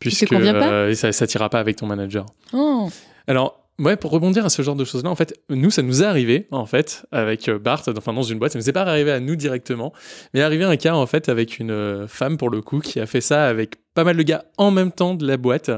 puisque 0.00 0.32
euh, 0.32 0.94
ça, 0.94 1.12
ça 1.12 1.26
t'ira 1.28 1.48
pas 1.48 1.60
avec 1.60 1.76
ton 1.76 1.86
manager. 1.86 2.26
Oh. 2.52 2.88
Alors. 3.28 3.61
Ouais, 3.82 3.96
pour 3.96 4.12
rebondir 4.12 4.44
à 4.46 4.48
ce 4.48 4.62
genre 4.62 4.76
de 4.76 4.84
choses-là, 4.84 5.10
en 5.10 5.16
fait, 5.16 5.34
nous, 5.50 5.72
ça 5.72 5.82
nous 5.82 6.04
est 6.04 6.06
arrivé, 6.06 6.46
en 6.52 6.66
fait, 6.66 7.04
avec 7.10 7.48
euh, 7.48 7.58
Bart, 7.58 7.82
enfin, 7.88 8.12
dans 8.12 8.22
une 8.22 8.38
boîte, 8.38 8.52
ça 8.52 8.58
nous 8.60 8.68
est 8.68 8.72
pas 8.72 8.82
arrivé 8.82 9.10
à 9.10 9.18
nous 9.18 9.34
directement, 9.34 9.92
mais 10.34 10.40
arrivé 10.40 10.62
un 10.62 10.76
cas, 10.76 10.94
en 10.94 11.04
fait, 11.06 11.28
avec 11.28 11.58
une 11.58 11.72
euh, 11.72 12.06
femme, 12.06 12.36
pour 12.36 12.48
le 12.48 12.62
coup, 12.62 12.78
qui 12.78 13.00
a 13.00 13.06
fait 13.06 13.20
ça 13.20 13.44
avec 13.48 13.81
pas 13.94 14.04
mal 14.04 14.16
de 14.16 14.22
gars 14.22 14.44
en 14.56 14.70
même 14.70 14.90
temps 14.90 15.14
de 15.14 15.26
la 15.26 15.36
boîte, 15.36 15.70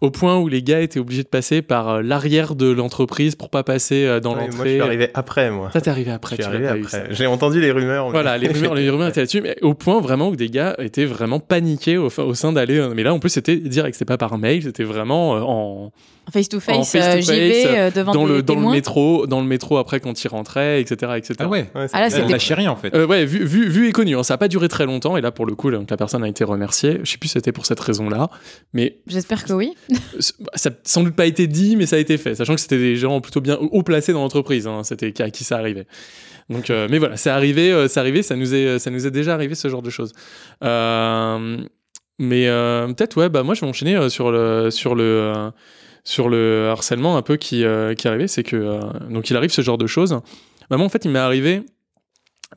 au 0.00 0.10
point 0.10 0.38
où 0.38 0.48
les 0.48 0.62
gars 0.62 0.80
étaient 0.80 1.00
obligés 1.00 1.22
de 1.22 1.28
passer 1.28 1.60
par 1.60 1.88
euh, 1.88 2.02
l'arrière 2.02 2.54
de 2.54 2.70
l'entreprise 2.70 3.34
pour 3.34 3.50
pas 3.50 3.62
passer 3.62 4.04
euh, 4.06 4.20
dans 4.20 4.34
Ouais, 4.34 4.40
l'entrée. 4.46 4.56
Moi, 4.56 4.64
je 4.66 4.70
suis 4.72 4.80
arrivé 4.80 5.10
après, 5.14 5.50
moi. 5.50 5.70
Ça 5.72 5.80
t'est 5.80 5.90
arrivé 5.90 6.10
après. 6.10 6.36
Je 6.36 6.42
suis 6.42 6.50
arrivé 6.50 6.66
après. 6.68 7.08
J'ai 7.10 7.26
entendu 7.26 7.60
les 7.60 7.70
rumeurs. 7.70 8.10
Voilà, 8.10 8.38
les 8.38 8.48
rumeurs, 8.48 8.74
les 8.74 8.88
rumeurs 8.88 9.08
étaient 9.10 9.20
là-dessus, 9.20 9.42
mais 9.42 9.56
au 9.62 9.74
point 9.74 10.00
vraiment 10.00 10.28
où 10.30 10.36
des 10.36 10.48
gars 10.48 10.74
étaient 10.78 11.04
vraiment 11.04 11.40
paniqués 11.40 11.98
au, 11.98 12.08
au 12.18 12.34
sein 12.34 12.52
d'aller. 12.52 12.78
euh, 12.78 12.92
Mais 12.94 13.02
là, 13.02 13.12
en 13.12 13.18
plus, 13.18 13.30
c'était 13.30 13.56
direct, 13.56 13.94
c'était 13.96 14.04
pas 14.06 14.18
par 14.18 14.38
mail, 14.38 14.62
c'était 14.62 14.84
vraiment 14.84 15.32
en 15.32 15.92
Face 16.30 16.50
to 16.50 16.60
face, 16.60 16.94
euh, 16.94 17.90
devant 17.90 18.12
dans 18.12 18.26
des 18.26 18.32
le 18.34 18.42
dans 18.42 18.60
le 18.60 18.68
métro, 18.70 19.26
dans 19.26 19.40
le 19.40 19.46
métro 19.46 19.78
après 19.78 19.98
quand 19.98 20.22
il 20.22 20.28
rentrait, 20.28 20.78
etc., 20.78 21.12
etc. 21.16 21.34
Ah 21.40 21.48
ouais. 21.48 21.70
Ah 21.74 22.00
là, 22.02 22.10
c'était- 22.10 22.28
lâchait 22.30 22.52
rien 22.52 22.70
en 22.70 22.76
fait. 22.76 22.94
Euh, 22.94 23.06
ouais, 23.06 23.24
vu, 23.24 23.46
vu, 23.46 23.66
vu 23.70 23.88
et 23.88 23.92
connu. 23.92 24.14
hein. 24.14 24.22
Ça 24.22 24.34
n'a 24.34 24.38
pas 24.38 24.48
duré 24.48 24.68
très 24.68 24.84
longtemps. 24.84 25.16
Et 25.16 25.22
là, 25.22 25.30
pour 25.30 25.46
le 25.46 25.54
coup, 25.54 25.70
donc, 25.70 25.88
la 25.90 25.96
personne 25.96 26.22
a 26.22 26.28
été 26.28 26.44
remerciée. 26.44 27.00
Je 27.02 27.10
sais 27.12 27.16
plus 27.16 27.28
si 27.28 27.32
c'était 27.32 27.50
pour 27.58 27.66
cette 27.66 27.80
raison-là. 27.80 28.30
Mais 28.72 28.98
J'espère 29.06 29.44
que 29.44 29.52
oui. 29.52 29.74
ça 30.54 30.70
n'a 30.70 30.76
sans 30.84 31.02
doute 31.02 31.14
pas 31.14 31.26
été 31.26 31.46
dit, 31.46 31.76
mais 31.76 31.84
ça 31.84 31.96
a 31.96 31.98
été 31.98 32.16
fait. 32.16 32.34
Sachant 32.34 32.54
que 32.54 32.60
c'était 32.60 32.78
des 32.78 32.96
gens 32.96 33.20
plutôt 33.20 33.40
bien 33.42 33.56
haut 33.60 33.82
placés 33.82 34.12
dans 34.14 34.20
l'entreprise. 34.22 34.66
hein. 34.66 34.82
C'était 34.84 35.22
à 35.22 35.30
qui 35.30 35.44
ça 35.44 35.58
arrivait. 35.58 35.86
Donc, 36.48 36.70
euh, 36.70 36.88
mais 36.90 36.98
voilà, 36.98 37.18
c'est 37.18 37.28
arrivé, 37.30 37.70
euh, 37.70 37.88
c'est 37.88 38.00
arrivé, 38.00 38.22
ça 38.22 38.34
nous 38.34 38.54
est, 38.54 38.78
ça 38.78 38.90
nous 38.90 39.06
est 39.06 39.10
déjà 39.10 39.34
arrivé 39.34 39.54
ce 39.54 39.68
genre 39.68 39.82
de 39.82 39.90
choses. 39.90 40.12
Euh, 40.64 41.58
mais 42.18 42.48
euh, 42.48 42.86
peut-être, 42.88 43.16
ouais, 43.18 43.28
bah 43.28 43.42
moi 43.42 43.54
je 43.54 43.60
vais 43.60 43.66
enchaîner 43.66 43.96
euh, 43.96 44.08
sur 44.08 44.30
le, 44.32 44.70
sur 44.70 44.94
le, 44.94 45.04
euh, 45.04 45.50
sur 46.04 46.28
le 46.30 46.68
harcèlement 46.70 47.16
un 47.18 47.22
peu 47.22 47.36
qui, 47.36 47.64
euh, 47.64 47.94
qui 47.94 48.06
est 48.06 48.10
arrivé. 48.10 48.28
C'est 48.28 48.44
que, 48.44 48.56
euh, 48.56 48.80
donc 49.10 49.28
il 49.30 49.36
arrive 49.36 49.50
ce 49.50 49.60
genre 49.62 49.78
de 49.78 49.86
choses. 49.86 50.18
Bah, 50.70 50.76
moi, 50.76 50.86
en 50.86 50.88
fait, 50.88 51.04
il 51.04 51.10
m'est 51.10 51.18
arrivé 51.18 51.62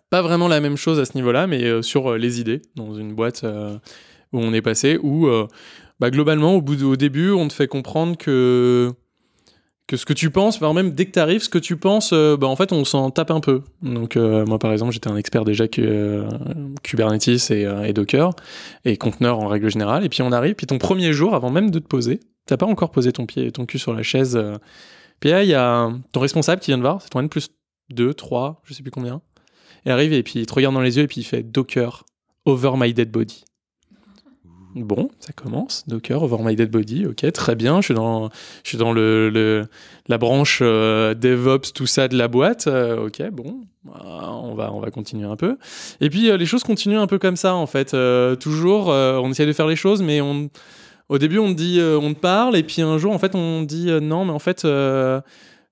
pas 0.10 0.22
vraiment 0.22 0.48
la 0.48 0.62
même 0.62 0.78
chose 0.78 1.00
à 1.00 1.06
ce 1.06 1.12
niveau-là, 1.16 1.48
mais 1.48 1.64
euh, 1.64 1.82
sur 1.82 2.12
euh, 2.12 2.18
les 2.18 2.40
idées, 2.40 2.62
dans 2.76 2.94
une 2.96 3.14
boîte 3.14 3.44
euh, 3.44 3.78
où 4.34 4.40
on 4.40 4.54
est 4.54 4.62
passé, 4.62 4.98
où 5.02 5.28
euh, 5.28 5.48
bah, 6.02 6.10
globalement, 6.10 6.56
au, 6.56 6.62
bout 6.62 6.96
début, 6.98 7.30
on 7.30 7.48
te 7.48 7.54
fait 7.54 7.68
comprendre 7.68 8.18
que, 8.18 8.92
que 9.86 9.98
ce 9.98 10.06
que 10.06 10.14
tu 10.14 10.32
penses, 10.32 10.60
même 10.60 10.94
dès 10.94 11.06
que 11.06 11.12
tu 11.12 11.20
arrives, 11.20 11.44
ce 11.44 11.50
que 11.50 11.60
tu 11.60 11.78
penses, 11.78 12.12
euh, 12.12 12.38
bah, 12.38 12.48
en 12.48 12.56
fait, 12.56 12.74
on 12.74 12.84
s'en 12.86 13.12
tape 13.12 13.30
un 13.30 13.40
peu. 13.40 13.62
Donc, 13.84 14.18
euh, 14.18 14.44
moi, 14.48 14.58
par 14.58 14.72
exemple, 14.72 14.94
j'étais 14.94 15.10
un 15.10 15.16
expert 15.16 15.46
déjà 15.46 15.68
que, 15.68 15.82
euh, 15.82 16.28
Kubernetes 16.82 17.52
et, 17.52 17.70
et 17.86 17.94
Docker, 17.94 18.32
et 18.84 18.98
conteneurs 18.98 19.38
en 19.38 19.48
règle 19.48 19.70
générale. 19.70 20.04
Et 20.04 20.10
puis, 20.10 20.24
on 20.24 20.32
arrive, 20.32 20.56
puis 20.56 20.66
ton 20.66 20.80
premier 20.80 21.14
jour, 21.14 21.36
avant 21.36 21.52
même 21.52 21.70
de 21.70 21.78
te 21.78 21.88
poser, 21.88 22.20
t'as 22.48 22.58
pas 22.58 22.66
encore 22.66 22.90
posé 22.90 23.12
ton 23.12 23.28
pied, 23.28 23.52
ton 23.52 23.68
cul 23.68 23.78
sur 23.78 23.94
la 23.94 24.02
chaise. 24.02 24.44
puis 25.20 25.30
là, 25.30 25.44
il 25.44 25.50
y 25.50 25.54
a 25.54 25.92
ton 26.14 26.20
responsable 26.20 26.62
qui 26.62 26.72
vient 26.72 26.78
de 26.78 26.84
voir, 26.84 27.00
c'est 27.04 27.10
ton 27.10 27.20
N 27.20 27.30
plus 27.30 27.52
2, 27.92 28.16
3, 28.16 28.62
je 28.64 28.74
sais 28.74 28.82
plus 28.82 28.92
combien. 28.92 29.22
Il 29.86 29.92
arrive 29.92 30.14
et 30.14 30.24
puis 30.24 30.40
il 30.40 30.48
te 30.48 30.54
regarde 30.56 30.74
dans 30.74 30.82
les 30.82 30.98
yeux 30.98 31.04
et 31.04 31.08
puis 31.08 31.22
il 31.22 31.26
fait 31.26 31.44
Docker 31.44 32.06
over 32.46 32.72
my 32.76 32.92
dead 32.92 33.12
body. 33.12 33.44
Bon, 34.76 35.10
ça 35.20 35.34
commence. 35.34 35.84
Docker 35.88 36.24
over 36.24 36.38
my 36.42 36.56
dead 36.56 36.72
body. 36.72 37.06
Ok, 37.06 37.30
très 37.32 37.56
bien. 37.56 37.82
Je 37.82 37.86
suis 37.86 37.94
dans, 37.94 38.30
je 38.64 38.70
suis 38.70 38.78
dans 38.78 38.94
le, 38.94 39.68
la 40.08 40.18
branche 40.18 40.60
euh, 40.62 41.14
DevOps, 41.14 41.74
tout 41.74 41.88
ça 41.88 42.08
de 42.08 42.18
la 42.18 42.28
boîte. 42.28 42.68
Euh, 42.68 43.08
ok, 43.08 43.22
bon, 43.32 43.62
Ah, 43.94 44.32
on 44.32 44.54
va, 44.56 44.72
on 44.74 44.80
va 44.80 44.90
continuer 44.92 45.26
un 45.26 45.36
peu. 45.36 45.58
Et 46.00 46.10
puis 46.10 46.30
euh, 46.30 46.38
les 46.38 46.46
choses 46.46 46.64
continuent 46.64 47.00
un 47.00 47.08
peu 47.08 47.20
comme 47.20 47.36
ça 47.36 47.56
en 47.56 47.68
fait. 47.68 47.96
Toujours, 48.40 48.88
on 48.88 49.30
essaie 49.32 49.46
de 49.46 49.54
faire 49.54 49.68
les 49.68 49.76
choses, 49.76 50.02
mais 50.02 50.22
on, 50.22 50.50
au 51.10 51.18
début 51.18 51.40
on 51.40 51.50
te 51.50 51.58
dit, 51.58 51.82
on 51.82 52.14
te 52.14 52.20
parle, 52.20 52.56
et 52.56 52.64
puis 52.64 52.82
un 52.82 52.98
jour 52.98 53.12
en 53.12 53.20
fait 53.20 53.36
on 53.36 53.64
dit 53.64 53.88
non, 54.02 54.26
mais 54.26 54.32
en 54.34 54.40
fait. 54.40 54.66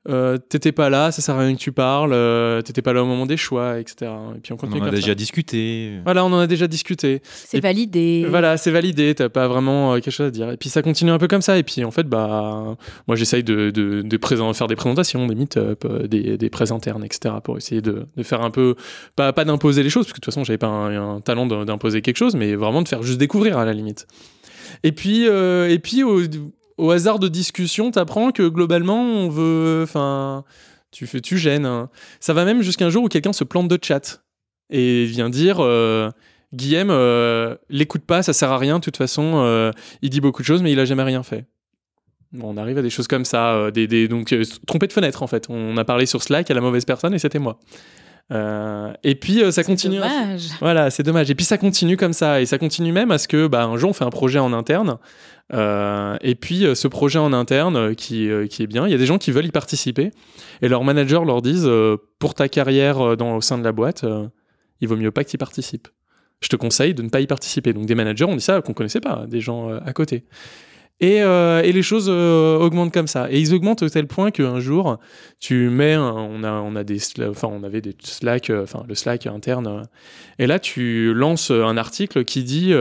Euh, 0.10 0.38
t'étais 0.38 0.72
pas 0.72 0.90
là, 0.90 1.12
ça 1.12 1.22
sert 1.22 1.36
à 1.36 1.40
rien 1.40 1.54
que 1.54 1.60
tu 1.60 1.72
parles, 1.72 2.12
euh, 2.14 2.62
t'étais 2.62 2.82
pas 2.82 2.94
là 2.94 3.04
au 3.04 3.06
moment 3.06 3.26
des 3.26 3.38
choix, 3.38 3.80
etc. 3.80 4.12
Et 4.36 4.40
puis 4.40 4.52
on 4.52 4.56
On 4.56 4.58
continue 4.58 4.82
en 4.82 4.86
a 4.86 4.92
déjà 4.92 5.08
ça. 5.08 5.16
discuté. 5.16 5.92
Voilà, 6.04 6.26
on 6.26 6.34
en 6.34 6.40
a 6.40 6.48
déjà 6.48 6.68
discuté. 6.68 7.22
C'est 7.24 7.60
validé. 7.60 8.26
Voilà, 8.30 8.58
c'est 8.58 8.72
validé, 8.72 9.14
t'as 9.16 9.30
pas 9.30 9.48
vraiment 9.48 9.94
euh, 9.94 10.00
quelque 10.00 10.12
chose 10.12 10.28
à 10.28 10.32
dire. 10.32 10.50
Et 10.52 10.58
puis 10.58 10.70
ça 10.70 10.82
continue 10.82 11.12
un 11.12 11.18
peu 11.18 11.28
comme 11.28 11.42
ça. 11.42 11.58
Et 11.58 11.64
puis 11.64 11.84
en 11.84 11.92
fait, 11.92 12.04
bah, 12.08 12.76
moi 13.08 13.16
j'essaye 13.16 13.44
de, 13.44 13.70
de, 13.70 14.02
de 14.02 14.18
présent- 14.18 14.52
faire 14.54 14.68
des 14.68 14.76
présentations, 14.76 15.28
des 15.28 15.36
meet-up, 15.36 15.86
euh, 15.86 16.08
des, 16.08 16.38
des 16.38 16.50
prés 16.50 16.72
internes, 16.72 17.04
etc. 17.04 17.36
pour 17.44 17.58
essayer 17.58 17.82
de, 17.82 18.06
de 18.18 18.24
faire 18.24 18.42
un 18.42 18.52
peu, 18.52 18.76
pas, 19.16 19.32
pas 19.34 19.46
d'imposer 19.46 19.84
les 19.84 19.90
choses, 19.90 20.06
parce 20.06 20.14
que 20.14 20.20
de 20.20 20.26
toute 20.26 20.34
façon 20.34 20.44
j'avais 20.44 20.58
pas 20.58 20.68
un, 20.68 21.16
un 21.18 21.22
talent 21.22 21.46
d'imposer 21.46 22.02
quelque 22.02 22.18
chose, 22.18 22.36
mais 22.36 22.56
vraiment 22.56 22.82
de 22.82 22.88
faire 22.88 23.04
juste 23.04 23.20
découvrir 23.20 23.58
à 23.58 23.66
la 23.66 23.74
limite. 23.74 24.08
Et 24.84 24.92
puis, 24.92 25.28
euh, 25.28 25.68
et 25.70 25.80
puis 25.80 26.04
au, 26.04 26.22
au 26.80 26.92
hasard 26.92 27.20
de 27.20 27.28
discussion, 27.28 27.92
t'apprends 27.92 28.32
que 28.32 28.48
globalement 28.48 29.02
on 29.02 29.30
veut, 29.30 29.82
enfin, 29.84 30.44
tu 30.92 31.06
fais, 31.08 31.22
tu 31.22 31.38
gênes. 31.38 31.66
hein. 31.66 31.90
Ça 32.20 32.34
va 32.34 32.46
même 32.46 32.62
jusqu'à 32.62 32.86
un 32.86 32.90
jour 32.90 33.04
où 33.04 33.08
quelqu'un 33.08 33.34
se 33.34 33.44
plante 33.44 33.68
de 33.68 33.78
chat 33.82 34.24
et 34.70 35.06
vient 35.06 35.30
dire. 35.30 35.58
euh, 35.60 36.10
Guillaume, 36.54 36.90
euh, 36.90 37.56
l'écoute 37.70 38.02
pas, 38.06 38.24
ça 38.24 38.34
sert 38.34 38.52
à 38.52 38.58
rien. 38.58 38.80
De 38.80 38.84
toute 38.84 38.98
façon, 38.98 39.34
euh, 39.44 39.72
il 40.02 40.10
dit 40.10 40.20
beaucoup 40.20 40.42
de 40.42 40.48
choses, 40.48 40.64
mais 40.64 40.72
il 40.72 40.80
a 40.80 40.86
jamais 40.86 41.04
rien 41.04 41.22
fait. 41.22 41.46
Bon, 42.32 42.54
on 42.54 42.58
arrive 42.58 42.78
à 42.80 42.82
des 42.82 42.90
choses 42.90 43.08
comme 43.08 43.24
ça, 43.26 43.54
euh, 43.54 43.72
des, 43.72 43.86
des- 43.88 44.08
donc 44.08 44.34
trompé 44.66 44.88
de 44.88 44.94
fenêtre 44.94 45.22
en 45.22 45.28
fait. 45.28 45.46
On 45.50 45.78
a 45.78 45.86
parlé 45.86 46.06
sur 46.08 46.24
Slack 46.24 46.50
à 46.50 46.54
la 46.56 46.62
mauvaise 46.62 46.86
personne 46.86 47.14
et 47.14 47.20
c'était 47.20 47.38
moi. 47.40 47.60
Et 49.04 49.16
puis 49.16 49.42
ça 49.52 49.64
continue. 49.64 49.96
Dommage. 49.98 50.44
Voilà, 50.60 50.90
c'est 50.92 51.04
dommage. 51.04 51.30
Et 51.32 51.36
puis 51.36 51.46
ça 51.46 51.58
continue 51.58 51.98
comme 51.98 52.14
ça, 52.14 52.42
et 52.42 52.46
ça 52.46 52.58
continue 52.60 52.92
même 52.92 53.12
à 53.12 53.18
ce 53.18 53.28
que, 53.28 53.48
bah, 53.48 53.64
un 53.66 53.76
jour, 53.78 53.90
on 53.90 53.94
fait 53.94 54.04
un 54.06 54.10
projet 54.12 54.40
en 54.40 54.54
interne. 54.54 54.98
Euh, 55.52 56.18
et 56.22 56.36
puis 56.36 56.66
euh, 56.66 56.76
ce 56.76 56.88
projet 56.88 57.18
en 57.18 57.34
interne 57.34 57.76
euh, 57.76 57.94
qui, 57.94 58.30
qui 58.50 58.64
est 58.64 58.68
bien, 58.68 58.86
il 58.88 58.92
y 58.92 58.96
a 58.96 58.98
des 58.98 59.06
gens 59.06 59.18
qui 59.18 59.32
veulent 59.32 59.48
y 59.48 59.52
participer, 59.52 60.12
et 60.62 60.68
leurs 60.68 60.84
managers 60.84 61.22
leur 61.26 61.42
disent 61.42 61.70
pour 62.20 62.36
ta 62.36 62.48
carrière 62.50 63.18
dans, 63.18 63.36
au 63.36 63.42
sein 63.42 63.58
de 63.58 63.64
la 63.64 63.72
boîte, 63.72 64.06
il 64.82 64.88
vaut 64.88 64.98
mieux 64.98 65.12
pas 65.12 65.24
que 65.24 65.30
tu 65.30 65.36
y 65.36 65.38
participes. 65.38 65.88
Je 66.42 66.48
te 66.48 66.56
conseille 66.56 66.94
de 66.94 67.02
ne 67.02 67.10
pas 67.10 67.20
y 67.20 67.28
participer. 67.28 67.74
Donc 67.74 67.86
des 67.86 67.96
managers 67.96 68.26
ont 68.26 68.36
dit 68.36 68.42
ça 68.42 68.62
qu'on 68.62 68.74
connaissait 68.74 69.02
pas, 69.02 69.26
des 69.28 69.42
gens 69.42 69.70
à 69.70 69.94
côté. 69.94 70.26
Et, 71.02 71.18
et 71.18 71.72
les 71.72 71.82
choses 71.82 72.10
augmentent 72.10 72.94
comme 72.94 73.08
ça. 73.08 73.32
Et 73.32 73.40
ils 73.40 73.54
augmentent 73.54 73.84
au 73.84 73.90
tel 73.90 74.08
point 74.08 74.32
qu'un 74.32 74.60
jour, 74.60 75.00
tu 75.40 75.70
mets, 75.70 75.96
on 75.98 76.44
a, 76.44 76.52
on 76.52 76.76
a 76.76 76.84
des, 76.84 77.00
enfin, 77.22 77.48
on 77.50 77.64
avait 77.64 77.82
des 77.82 77.96
Slack, 78.02 78.52
enfin, 78.54 78.84
le 78.88 78.96
Slack 78.96 79.28
interne. 79.28 79.84
et 80.40 80.48
là, 80.48 80.60
tu 80.60 81.14
lances 81.14 81.52
un 81.52 81.78
article 81.78 82.26
qui 82.26 82.44
dit 82.44 82.74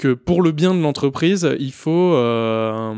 que 0.00 0.14
pour 0.14 0.40
le 0.40 0.50
bien 0.50 0.74
de 0.74 0.80
l'entreprise, 0.80 1.48
il 1.60 1.72
faut, 1.72 2.14
euh, 2.14 2.94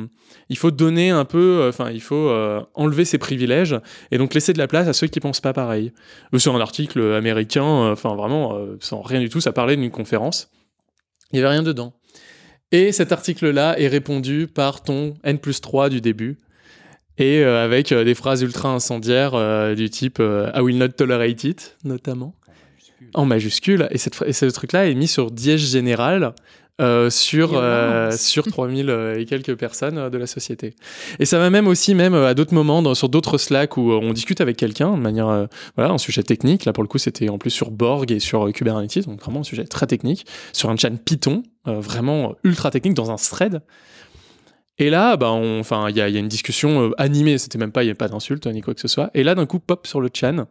il 0.49 0.57
faut 0.57 0.71
donner 0.71 1.11
un 1.11 1.25
peu, 1.25 1.63
euh, 1.63 1.69
enfin, 1.69 1.91
il 1.91 2.01
faut 2.01 2.29
euh, 2.29 2.63
enlever 2.75 3.05
ses 3.05 3.19
privilèges 3.19 3.77
et 4.13 4.19
donc 4.19 4.35
laisser 4.35 4.53
de 4.53 4.59
la 4.59 4.69
place 4.69 4.87
à 4.87 4.93
ceux 4.93 5.09
qui 5.09 5.19
pensent 5.19 5.41
pas 5.41 5.53
pareil. 5.53 5.93
C'est 6.39 6.49
un 6.49 6.61
article 6.61 7.01
américain, 7.15 7.91
enfin, 7.91 8.15
vraiment, 8.15 8.57
sans 8.79 9.03
rien 9.03 9.19
du 9.19 9.29
tout, 9.29 9.41
ça 9.41 9.53
parlait 9.53 9.77
d'une 9.77 9.91
conférence. 9.91 10.49
Il 11.33 11.37
n'y 11.37 11.41
avait 11.41 11.55
rien 11.55 11.65
dedans. 11.65 11.93
Et 12.71 12.93
cet 12.93 13.11
article-là 13.11 13.79
est 13.81 13.89
répondu 13.89 14.47
par 14.47 14.83
ton 14.85 15.15
N 15.25 15.41
plus 15.41 15.61
3 15.61 15.89
du 15.89 16.01
début. 16.01 16.39
Et 17.19 17.41
euh, 17.41 17.63
avec 17.63 17.93
euh, 17.93 18.05
des 18.05 18.15
phrases 18.15 18.43
ultra 18.43 18.71
incendiaires 18.71 19.35
euh, 19.35 19.75
du 19.75 19.91
type 19.91 20.21
I 20.21 20.61
will 20.61 20.79
not 20.79 20.89
tolerate 20.89 21.45
it, 21.45 21.77
notamment. 21.85 22.35
En 23.15 23.27
majuscule. 23.27 23.89
Et, 23.91 23.99
cette, 23.99 24.23
et 24.25 24.33
ce 24.33 24.47
truc-là 24.47 24.87
est 24.87 24.95
mis 24.95 25.09
sur 25.09 25.31
dièse 25.31 25.61
général 25.61 26.35
euh, 26.81 27.11
sur, 27.11 27.51
euh, 27.55 28.11
sur 28.13 28.45
3000 28.47 28.89
euh, 28.91 29.19
et 29.19 29.25
quelques 29.27 29.55
personnes 29.57 29.99
euh, 29.99 30.11
de 30.11 30.19
la 30.19 30.27
société. 30.27 30.75
Et 31.19 31.25
ça 31.27 31.39
va 31.39 31.51
même 31.51 31.69
aussi, 31.69 31.95
même 31.95 32.15
euh, 32.15 32.27
à 32.29 32.35
d'autres 32.35 32.55
moments, 32.55 32.83
dans, 32.83 32.95
sur 32.95 33.09
d'autres 33.09 33.39
Slack 33.39 33.77
où 33.77 33.93
euh, 33.93 34.01
on 34.03 34.13
discute 34.13 34.41
avec 34.41 34.57
quelqu'un 34.57 34.93
de 34.97 35.01
manière, 35.01 35.29
euh, 35.29 35.47
voilà, 35.77 35.93
un 35.93 35.99
sujet 35.99 36.23
technique. 36.23 36.65
Là, 36.65 36.73
pour 36.73 36.83
le 36.83 36.89
coup, 36.89 36.99
c'était 36.99 37.29
en 37.29 37.39
plus 37.39 37.51
sur 37.51 37.71
Borg 37.71 38.11
et 38.11 38.21
sur 38.21 38.47
euh, 38.47 38.53
Kubernetes, 38.53 39.07
donc 39.07 39.21
vraiment 39.21 39.41
un 39.41 39.45
sujet 39.45 39.65
très 39.65 39.87
technique, 39.87 40.27
sur 40.53 40.71
un 40.71 40.77
chat 40.77 40.91
Python, 40.91 41.43
euh, 41.69 41.79
vraiment 41.81 42.35
ultra 42.43 42.71
technique, 42.71 42.95
dans 42.95 43.11
un 43.11 43.17
thread. 43.17 43.61
Et 44.79 44.89
là, 44.91 45.17
bah, 45.17 45.31
on- 45.31 45.61
enfin, 45.61 45.89
il 45.91 45.97
y, 45.97 46.01
a 46.01 46.09
il 46.09 46.15
y 46.15 46.17
a 46.17 46.21
une 46.21 46.29
discussion 46.29 46.89
euh, 46.89 46.91
animée, 46.99 47.37
c'était 47.39 47.59
même 47.59 47.73
pas, 47.73 47.83
il 47.83 47.87
n'y 47.87 47.93
a 47.93 47.95
pas 47.95 48.09
d'insulte 48.09 48.47
ni 48.47 48.63
quoi 48.63 48.75
que 48.75 48.81
ce 48.81 48.89
soit. 48.89 49.11
Et 49.15 49.23
là, 49.23 49.35
d'un 49.35 49.47
coup, 49.47 49.59
pop 49.61 49.87
sur 49.87 50.01
le 50.01 50.09
chan, 50.13 50.47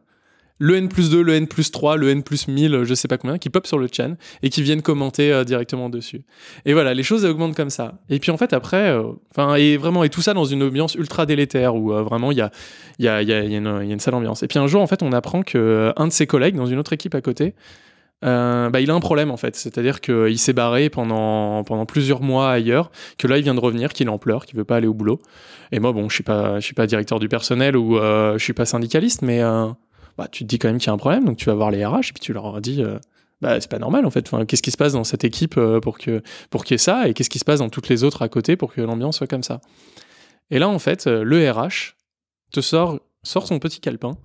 le 0.61 0.75
N 0.75 0.89
plus 0.89 1.09
2, 1.09 1.23
le 1.23 1.33
N 1.33 1.47
plus 1.47 1.71
3, 1.71 1.97
le 1.97 2.09
N 2.11 2.21
plus 2.21 2.47
1000, 2.47 2.83
je 2.83 2.93
sais 2.93 3.07
pas 3.07 3.17
combien, 3.17 3.39
qui 3.39 3.49
pop 3.49 3.65
sur 3.65 3.79
le 3.79 3.87
chan 3.91 4.13
et 4.43 4.51
qui 4.51 4.61
viennent 4.61 4.83
commenter 4.83 5.33
euh, 5.33 5.43
directement 5.43 5.89
dessus. 5.89 6.21
Et 6.65 6.73
voilà, 6.73 6.93
les 6.93 7.01
choses 7.01 7.25
augmentent 7.25 7.55
comme 7.55 7.71
ça. 7.71 7.95
Et 8.11 8.19
puis 8.19 8.29
en 8.29 8.37
fait, 8.37 8.53
après, 8.53 8.91
euh, 8.91 9.11
enfin, 9.31 9.55
et 9.55 9.75
vraiment, 9.77 10.03
et 10.03 10.09
tout 10.09 10.21
ça 10.21 10.35
dans 10.35 10.45
une 10.45 10.61
ambiance 10.61 10.93
ultra 10.93 11.25
délétère 11.25 11.75
où 11.75 11.91
euh, 11.91 12.03
vraiment 12.03 12.31
il 12.31 12.37
y 12.37 12.41
a, 12.41 12.51
y, 12.99 13.05
y, 13.05 13.09
a, 13.09 13.21
y 13.21 13.55
une, 13.55 13.65
y 13.65 13.89
a 13.89 13.93
une 13.93 13.99
sale 13.99 14.13
ambiance. 14.13 14.43
Et 14.43 14.47
puis 14.47 14.59
un 14.59 14.67
jour, 14.67 14.83
en 14.83 14.87
fait, 14.87 15.01
on 15.01 15.13
apprend 15.13 15.41
que 15.41 15.93
un 15.97 16.05
de 16.05 16.13
ses 16.13 16.27
collègues 16.27 16.55
dans 16.55 16.67
une 16.67 16.77
autre 16.77 16.93
équipe 16.93 17.15
à 17.15 17.21
côté, 17.21 17.55
bah, 18.21 18.79
il 18.79 18.91
a 18.91 18.93
un 18.93 18.99
problème 18.99 19.31
en 19.31 19.37
fait. 19.37 19.55
C'est-à-dire 19.55 19.99
qu'il 19.99 20.37
s'est 20.37 20.53
barré 20.53 20.91
pendant, 20.91 21.63
pendant 21.63 21.87
plusieurs 21.87 22.21
mois 22.21 22.51
ailleurs, 22.51 22.91
que 23.17 23.25
là 23.25 23.39
il 23.39 23.43
vient 23.43 23.55
de 23.55 23.59
revenir, 23.59 23.93
qu'il 23.93 24.09
en 24.09 24.19
pleure, 24.19 24.45
qu'il 24.45 24.57
veut 24.57 24.63
pas 24.63 24.75
aller 24.75 24.85
au 24.85 24.93
boulot. 24.93 25.19
Et 25.71 25.79
moi, 25.79 25.91
bon, 25.91 26.07
je 26.07 26.13
suis 26.13 26.23
pas, 26.23 26.59
je 26.59 26.65
suis 26.65 26.75
pas 26.75 26.85
directeur 26.85 27.19
du 27.19 27.29
personnel 27.29 27.75
ou 27.75 27.97
euh, 27.97 28.37
je 28.37 28.43
suis 28.43 28.53
pas 28.53 28.65
syndicaliste, 28.65 29.23
mais 29.23 29.41
bah, 30.21 30.27
tu 30.31 30.43
te 30.43 30.49
dis 30.49 30.59
quand 30.59 30.67
même 30.67 30.77
qu'il 30.77 30.85
y 30.85 30.89
a 30.91 30.93
un 30.93 30.97
problème, 30.97 31.25
donc 31.25 31.37
tu 31.37 31.45
vas 31.45 31.55
voir 31.55 31.71
les 31.71 31.83
RH 31.83 32.09
et 32.09 32.13
puis 32.13 32.21
tu 32.21 32.31
leur 32.31 32.61
dis. 32.61 32.83
euh, 32.83 32.99
bah, 33.41 33.59
c'est 33.59 33.71
pas 33.71 33.79
normal 33.79 34.05
en 34.05 34.11
fait. 34.11 34.29
Qu'est-ce 34.47 34.61
qui 34.61 34.69
se 34.69 34.77
passe 34.77 34.93
dans 34.93 35.03
cette 35.03 35.23
équipe 35.23 35.57
euh, 35.57 35.79
pour 35.79 35.97
que 35.97 36.21
pour 36.51 36.63
qu'il 36.63 36.75
y 36.75 36.75
ait 36.75 36.77
ça 36.77 37.07
et 37.07 37.15
qu'est-ce 37.15 37.29
qui 37.31 37.39
se 37.39 37.45
passe 37.45 37.57
dans 37.57 37.69
toutes 37.69 37.89
les 37.89 38.03
autres 38.03 38.21
à 38.21 38.29
côté 38.29 38.55
pour 38.55 38.71
que 38.71 38.81
l'ambiance 38.81 39.17
soit 39.17 39.25
comme 39.25 39.41
ça? 39.41 39.61
Et 40.51 40.59
là 40.59 40.69
en 40.69 40.77
fait, 40.77 41.07
euh, 41.07 41.23
le 41.23 41.49
RH 41.49 41.95
te 42.51 42.61
sort 42.61 42.99
sort 43.23 43.47
son 43.47 43.57
petit 43.57 43.79
calepin 43.79 44.15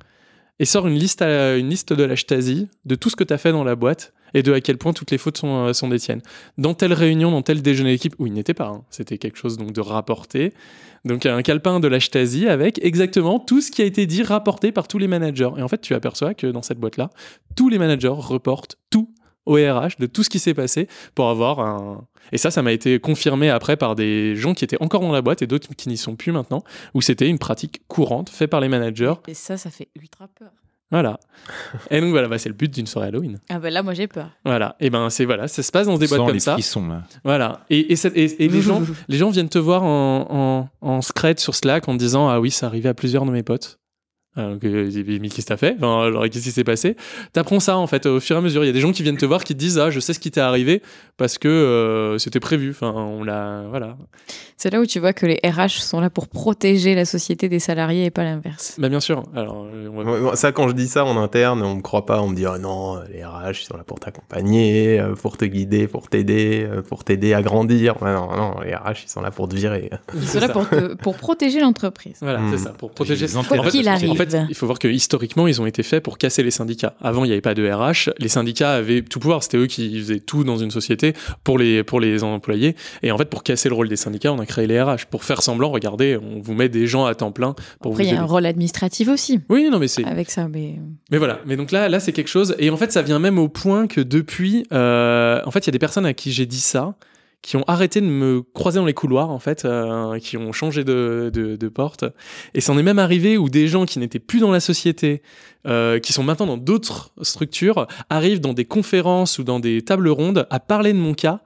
et 0.58 0.66
sort 0.66 0.86
une 0.86 0.98
liste 0.98 1.22
une 1.22 1.70
liste 1.70 1.94
de 1.94 2.04
la 2.04 2.14
Stasi 2.14 2.68
de 2.84 2.94
tout 2.94 3.08
ce 3.08 3.16
que 3.16 3.24
tu 3.24 3.32
as 3.32 3.38
fait 3.38 3.52
dans 3.52 3.64
la 3.64 3.74
boîte 3.74 4.12
et 4.36 4.42
de 4.42 4.52
à 4.52 4.60
quel 4.60 4.76
point 4.76 4.92
toutes 4.92 5.10
les 5.10 5.18
fautes 5.18 5.38
sont, 5.38 5.66
euh, 5.66 5.72
sont 5.72 5.88
des 5.88 5.98
tiennes. 5.98 6.20
Dans 6.58 6.74
telle 6.74 6.92
réunion, 6.92 7.30
dans 7.30 7.40
tel 7.40 7.62
déjeuner 7.62 7.92
d'équipe, 7.92 8.14
où 8.18 8.26
il 8.26 8.34
n'était 8.34 8.52
pas, 8.52 8.66
hein, 8.66 8.84
c'était 8.90 9.16
quelque 9.16 9.38
chose 9.38 9.56
donc 9.56 9.72
de 9.72 9.80
rapporté. 9.80 10.52
Donc 11.06 11.24
un 11.24 11.40
calepin 11.40 11.80
de 11.80 11.88
la 11.88 12.00
Stasi 12.00 12.46
avec 12.46 12.78
exactement 12.84 13.40
tout 13.40 13.62
ce 13.62 13.70
qui 13.70 13.80
a 13.80 13.86
été 13.86 14.04
dit, 14.04 14.22
rapporté 14.22 14.72
par 14.72 14.88
tous 14.88 14.98
les 14.98 15.08
managers. 15.08 15.50
Et 15.56 15.62
en 15.62 15.68
fait, 15.68 15.80
tu 15.80 15.94
aperçois 15.94 16.34
que 16.34 16.46
dans 16.48 16.60
cette 16.60 16.78
boîte-là, 16.78 17.10
tous 17.56 17.70
les 17.70 17.78
managers 17.78 18.08
reportent 18.08 18.76
tout 18.90 19.10
au 19.46 19.54
RH 19.54 19.98
de 19.98 20.06
tout 20.06 20.22
ce 20.22 20.28
qui 20.28 20.38
s'est 20.38 20.54
passé 20.54 20.86
pour 21.14 21.30
avoir 21.30 21.60
un. 21.60 22.06
Et 22.32 22.38
ça, 22.38 22.50
ça 22.50 22.60
m'a 22.60 22.72
été 22.72 23.00
confirmé 23.00 23.48
après 23.48 23.78
par 23.78 23.94
des 23.94 24.36
gens 24.36 24.52
qui 24.52 24.64
étaient 24.64 24.82
encore 24.82 25.00
dans 25.00 25.12
la 25.12 25.22
boîte 25.22 25.40
et 25.40 25.46
d'autres 25.46 25.68
qui 25.76 25.88
n'y 25.88 25.96
sont 25.96 26.16
plus 26.16 26.32
maintenant, 26.32 26.62
où 26.92 27.00
c'était 27.00 27.28
une 27.28 27.38
pratique 27.38 27.82
courante 27.88 28.28
faite 28.28 28.50
par 28.50 28.60
les 28.60 28.68
managers. 28.68 29.14
Et 29.28 29.34
ça, 29.34 29.56
ça 29.56 29.70
fait 29.70 29.88
ultra 29.96 30.28
peur. 30.28 30.50
Voilà. 30.92 31.18
Et 31.90 32.00
donc 32.00 32.10
voilà, 32.10 32.28
bah, 32.28 32.38
c'est 32.38 32.48
le 32.48 32.54
but 32.54 32.72
d'une 32.72 32.86
soirée 32.86 33.08
Halloween. 33.08 33.38
Ah 33.48 33.58
bah 33.58 33.70
là, 33.70 33.82
moi 33.82 33.92
j'ai 33.94 34.06
peur. 34.06 34.30
Voilà. 34.44 34.76
Et 34.78 34.88
ben 34.90 35.10
c'est 35.10 35.24
voilà, 35.24 35.48
ça 35.48 35.62
se 35.62 35.72
passe 35.72 35.86
dans 35.88 35.98
des 35.98 36.06
boîtes 36.06 36.18
Sans 36.20 36.26
comme 36.26 36.34
les 36.34 36.40
ça. 36.40 36.52
frissons, 36.52 36.86
là. 36.86 37.02
Voilà. 37.24 37.64
Et, 37.70 37.92
et, 37.92 37.96
et- 38.14 38.44
et 38.44 38.48
les 38.48 38.62
gens, 38.62 38.80
les 39.08 39.18
gens 39.18 39.30
viennent 39.30 39.48
te 39.48 39.58
voir 39.58 39.82
en, 39.82 40.68
en, 40.82 40.88
en 40.88 41.02
scred 41.02 41.40
sur 41.40 41.54
Slack 41.56 41.88
en 41.88 41.94
te 41.94 41.98
disant 41.98 42.28
ah 42.28 42.38
oui, 42.40 42.50
c'est 42.52 42.66
arrivé 42.66 42.88
à 42.88 42.94
plusieurs 42.94 43.24
de 43.26 43.30
mes 43.32 43.42
potes. 43.42 43.78
Alors 44.38 44.58
que, 44.58 44.68
mais 45.18 45.28
qu'est-ce 45.30 45.46
que 45.46 45.48
t'as 45.48 45.56
fait? 45.56 45.74
Enfin, 45.78 46.02
alors, 46.08 46.24
Qu'est-ce 46.24 46.44
qui 46.44 46.50
s'est 46.50 46.62
passé? 46.62 46.94
T'apprends 47.32 47.58
ça 47.58 47.78
en 47.78 47.86
fait 47.86 48.04
au 48.04 48.20
fur 48.20 48.36
et 48.36 48.38
à 48.38 48.42
mesure. 48.42 48.62
Il 48.64 48.66
y 48.66 48.70
a 48.70 48.72
des 48.74 48.80
gens 48.82 48.92
qui 48.92 49.02
viennent 49.02 49.16
te 49.16 49.24
voir 49.24 49.42
qui 49.44 49.54
te 49.54 49.58
disent 49.58 49.78
ah 49.78 49.90
je 49.90 49.98
sais 49.98 50.12
ce 50.12 50.20
qui 50.20 50.30
t'est 50.30 50.42
arrivé 50.42 50.82
parce 51.16 51.38
que 51.38 51.48
euh, 51.48 52.18
c'était 52.18 52.38
prévu. 52.38 52.70
Enfin 52.70 52.92
on 52.92 53.24
l'a 53.24 53.64
voilà. 53.70 53.96
C'est 54.58 54.70
là 54.70 54.80
où 54.80 54.86
tu 54.86 55.00
vois 55.00 55.12
que 55.12 55.26
les 55.26 55.38
RH 55.44 55.80
sont 55.82 56.00
là 56.00 56.08
pour 56.08 56.28
protéger 56.28 56.94
la 56.94 57.04
société 57.04 57.48
des 57.50 57.58
salariés 57.58 58.06
et 58.06 58.10
pas 58.10 58.24
l'inverse. 58.24 58.74
Bah 58.78 58.88
bien 58.88 59.00
sûr. 59.00 59.22
Alors 59.34 59.66
euh, 59.70 59.88
on 59.94 60.02
va- 60.30 60.36
Ça, 60.36 60.50
quand 60.50 60.66
je 60.68 60.72
dis 60.72 60.88
ça 60.88 61.04
en 61.04 61.16
interne, 61.22 61.62
on 61.62 61.76
me 61.76 61.82
croit 61.82 62.06
pas. 62.06 62.22
On 62.22 62.28
me 62.28 62.34
dit, 62.34 62.46
oh 62.46 62.56
non, 62.58 62.98
les 63.12 63.22
RH, 63.22 63.50
ils 63.62 63.66
sont 63.66 63.76
là 63.76 63.84
pour 63.84 64.00
t'accompagner, 64.00 64.98
euh, 64.98 65.14
pour 65.14 65.36
te 65.36 65.44
guider, 65.44 65.86
pour 65.86 66.08
t'aider, 66.08 66.66
euh, 66.68 66.80
pour 66.80 67.04
t'aider 67.04 67.34
à 67.34 67.42
grandir. 67.42 68.00
Ouais, 68.02 68.14
non, 68.14 68.34
non, 68.34 68.54
les 68.64 68.74
RH, 68.74 69.04
ils 69.04 69.10
sont 69.10 69.20
là 69.20 69.30
pour 69.30 69.46
te 69.48 69.54
virer. 69.54 69.90
Ils 70.14 70.26
sont 70.26 70.40
là 70.40 70.48
pour, 70.48 70.66
pour 71.02 71.16
protéger 71.16 71.60
l'entreprise. 71.60 72.16
Voilà, 72.22 72.38
Hmm. 72.40 72.50
c'est 72.52 72.64
ça, 72.64 72.70
pour 72.70 72.92
protéger. 72.92 73.26
Les 73.26 73.36
intérêts 73.36 73.58
En 73.58 73.62
fait, 73.64 73.70
qu'il 73.70 73.88
arrive. 73.88 74.10
En 74.10 74.14
fait, 74.14 74.36
il 74.48 74.54
faut 74.54 74.66
voir 74.66 74.78
que 74.78 74.88
historiquement, 74.88 75.46
ils 75.46 75.60
ont 75.60 75.66
été 75.66 75.82
faits 75.82 76.02
pour 76.02 76.16
casser 76.18 76.42
les 76.42 76.50
syndicats. 76.50 76.94
Avant, 77.02 77.24
il 77.24 77.28
n'y 77.28 77.32
avait 77.32 77.40
pas 77.42 77.54
de 77.54 77.68
RH. 77.70 78.10
Les 78.18 78.28
syndicats 78.28 78.72
avaient 78.72 79.02
tout 79.02 79.20
pouvoir. 79.20 79.42
C'était 79.42 79.58
eux 79.58 79.66
qui 79.66 79.98
faisaient 80.00 80.20
tout 80.20 80.44
dans 80.44 80.56
une 80.56 80.70
société 80.70 81.12
pour 81.44 81.58
les, 81.58 81.84
pour 81.84 82.00
les 82.00 82.24
employés. 82.24 82.74
Et 83.02 83.10
en 83.12 83.18
fait, 83.18 83.26
pour 83.26 83.42
casser 83.42 83.68
le 83.68 83.74
rôle 83.74 83.88
des 83.90 83.96
syndicats, 83.96 84.32
on 84.32 84.38
a 84.38 84.45
créé 84.46 84.66
les 84.66 84.80
RH. 84.80 85.06
Pour 85.10 85.24
faire 85.24 85.42
semblant, 85.42 85.70
regardez, 85.70 86.16
on 86.16 86.40
vous 86.40 86.54
met 86.54 86.68
des 86.68 86.86
gens 86.86 87.04
à 87.04 87.14
temps 87.14 87.32
plein 87.32 87.54
pour 87.80 87.92
Après, 87.92 88.04
il 88.04 88.12
y 88.12 88.16
a 88.16 88.22
un 88.22 88.24
rôle 88.24 88.46
administratif 88.46 89.08
aussi 89.08 89.40
Oui, 89.48 89.68
non, 89.70 89.78
mais 89.78 89.88
c'est. 89.88 90.04
avec 90.04 90.30
ça. 90.30 90.48
Mais... 90.48 90.76
Mais 91.10 91.18
voilà, 91.18 91.40
mais 91.46 91.56
donc 91.56 91.72
là, 91.72 91.88
là 91.88 92.00
c'est 92.00 92.12
quelque 92.12 92.28
chose. 92.28 92.54
Et 92.58 92.70
en 92.70 92.76
fait, 92.76 92.92
ça 92.92 93.02
vient 93.02 93.18
même 93.18 93.38
au 93.38 93.48
point 93.48 93.86
que 93.86 94.00
depuis, 94.00 94.66
euh, 94.72 95.40
en 95.44 95.50
fait, 95.50 95.60
il 95.60 95.66
y 95.66 95.70
a 95.70 95.72
des 95.72 95.78
personnes 95.78 96.06
à 96.06 96.14
qui 96.14 96.32
j'ai 96.32 96.46
dit 96.46 96.60
ça, 96.60 96.94
qui 97.46 97.56
ont 97.56 97.64
arrêté 97.68 98.00
de 98.00 98.06
me 98.06 98.42
croiser 98.42 98.80
dans 98.80 98.84
les 98.84 98.94
couloirs, 98.94 99.30
en 99.30 99.38
fait, 99.38 99.64
euh, 99.64 100.18
qui 100.18 100.36
ont 100.36 100.50
changé 100.52 100.82
de, 100.82 101.30
de, 101.32 101.54
de 101.54 101.68
porte. 101.68 102.04
Et 102.54 102.60
c'en 102.60 102.76
est 102.76 102.82
même 102.82 102.98
arrivé 102.98 103.38
où 103.38 103.48
des 103.48 103.68
gens 103.68 103.86
qui 103.86 104.00
n'étaient 104.00 104.18
plus 104.18 104.40
dans 104.40 104.50
la 104.50 104.58
société, 104.58 105.22
euh, 105.66 106.00
qui 106.00 106.12
sont 106.12 106.24
maintenant 106.24 106.46
dans 106.46 106.56
d'autres 106.56 107.12
structures, 107.22 107.86
arrivent 108.10 108.40
dans 108.40 108.52
des 108.52 108.64
conférences 108.64 109.38
ou 109.38 109.44
dans 109.44 109.60
des 109.60 109.82
tables 109.82 110.08
rondes 110.08 110.46
à 110.50 110.58
parler 110.58 110.92
de 110.92 110.98
mon 110.98 111.14
cas. 111.14 111.40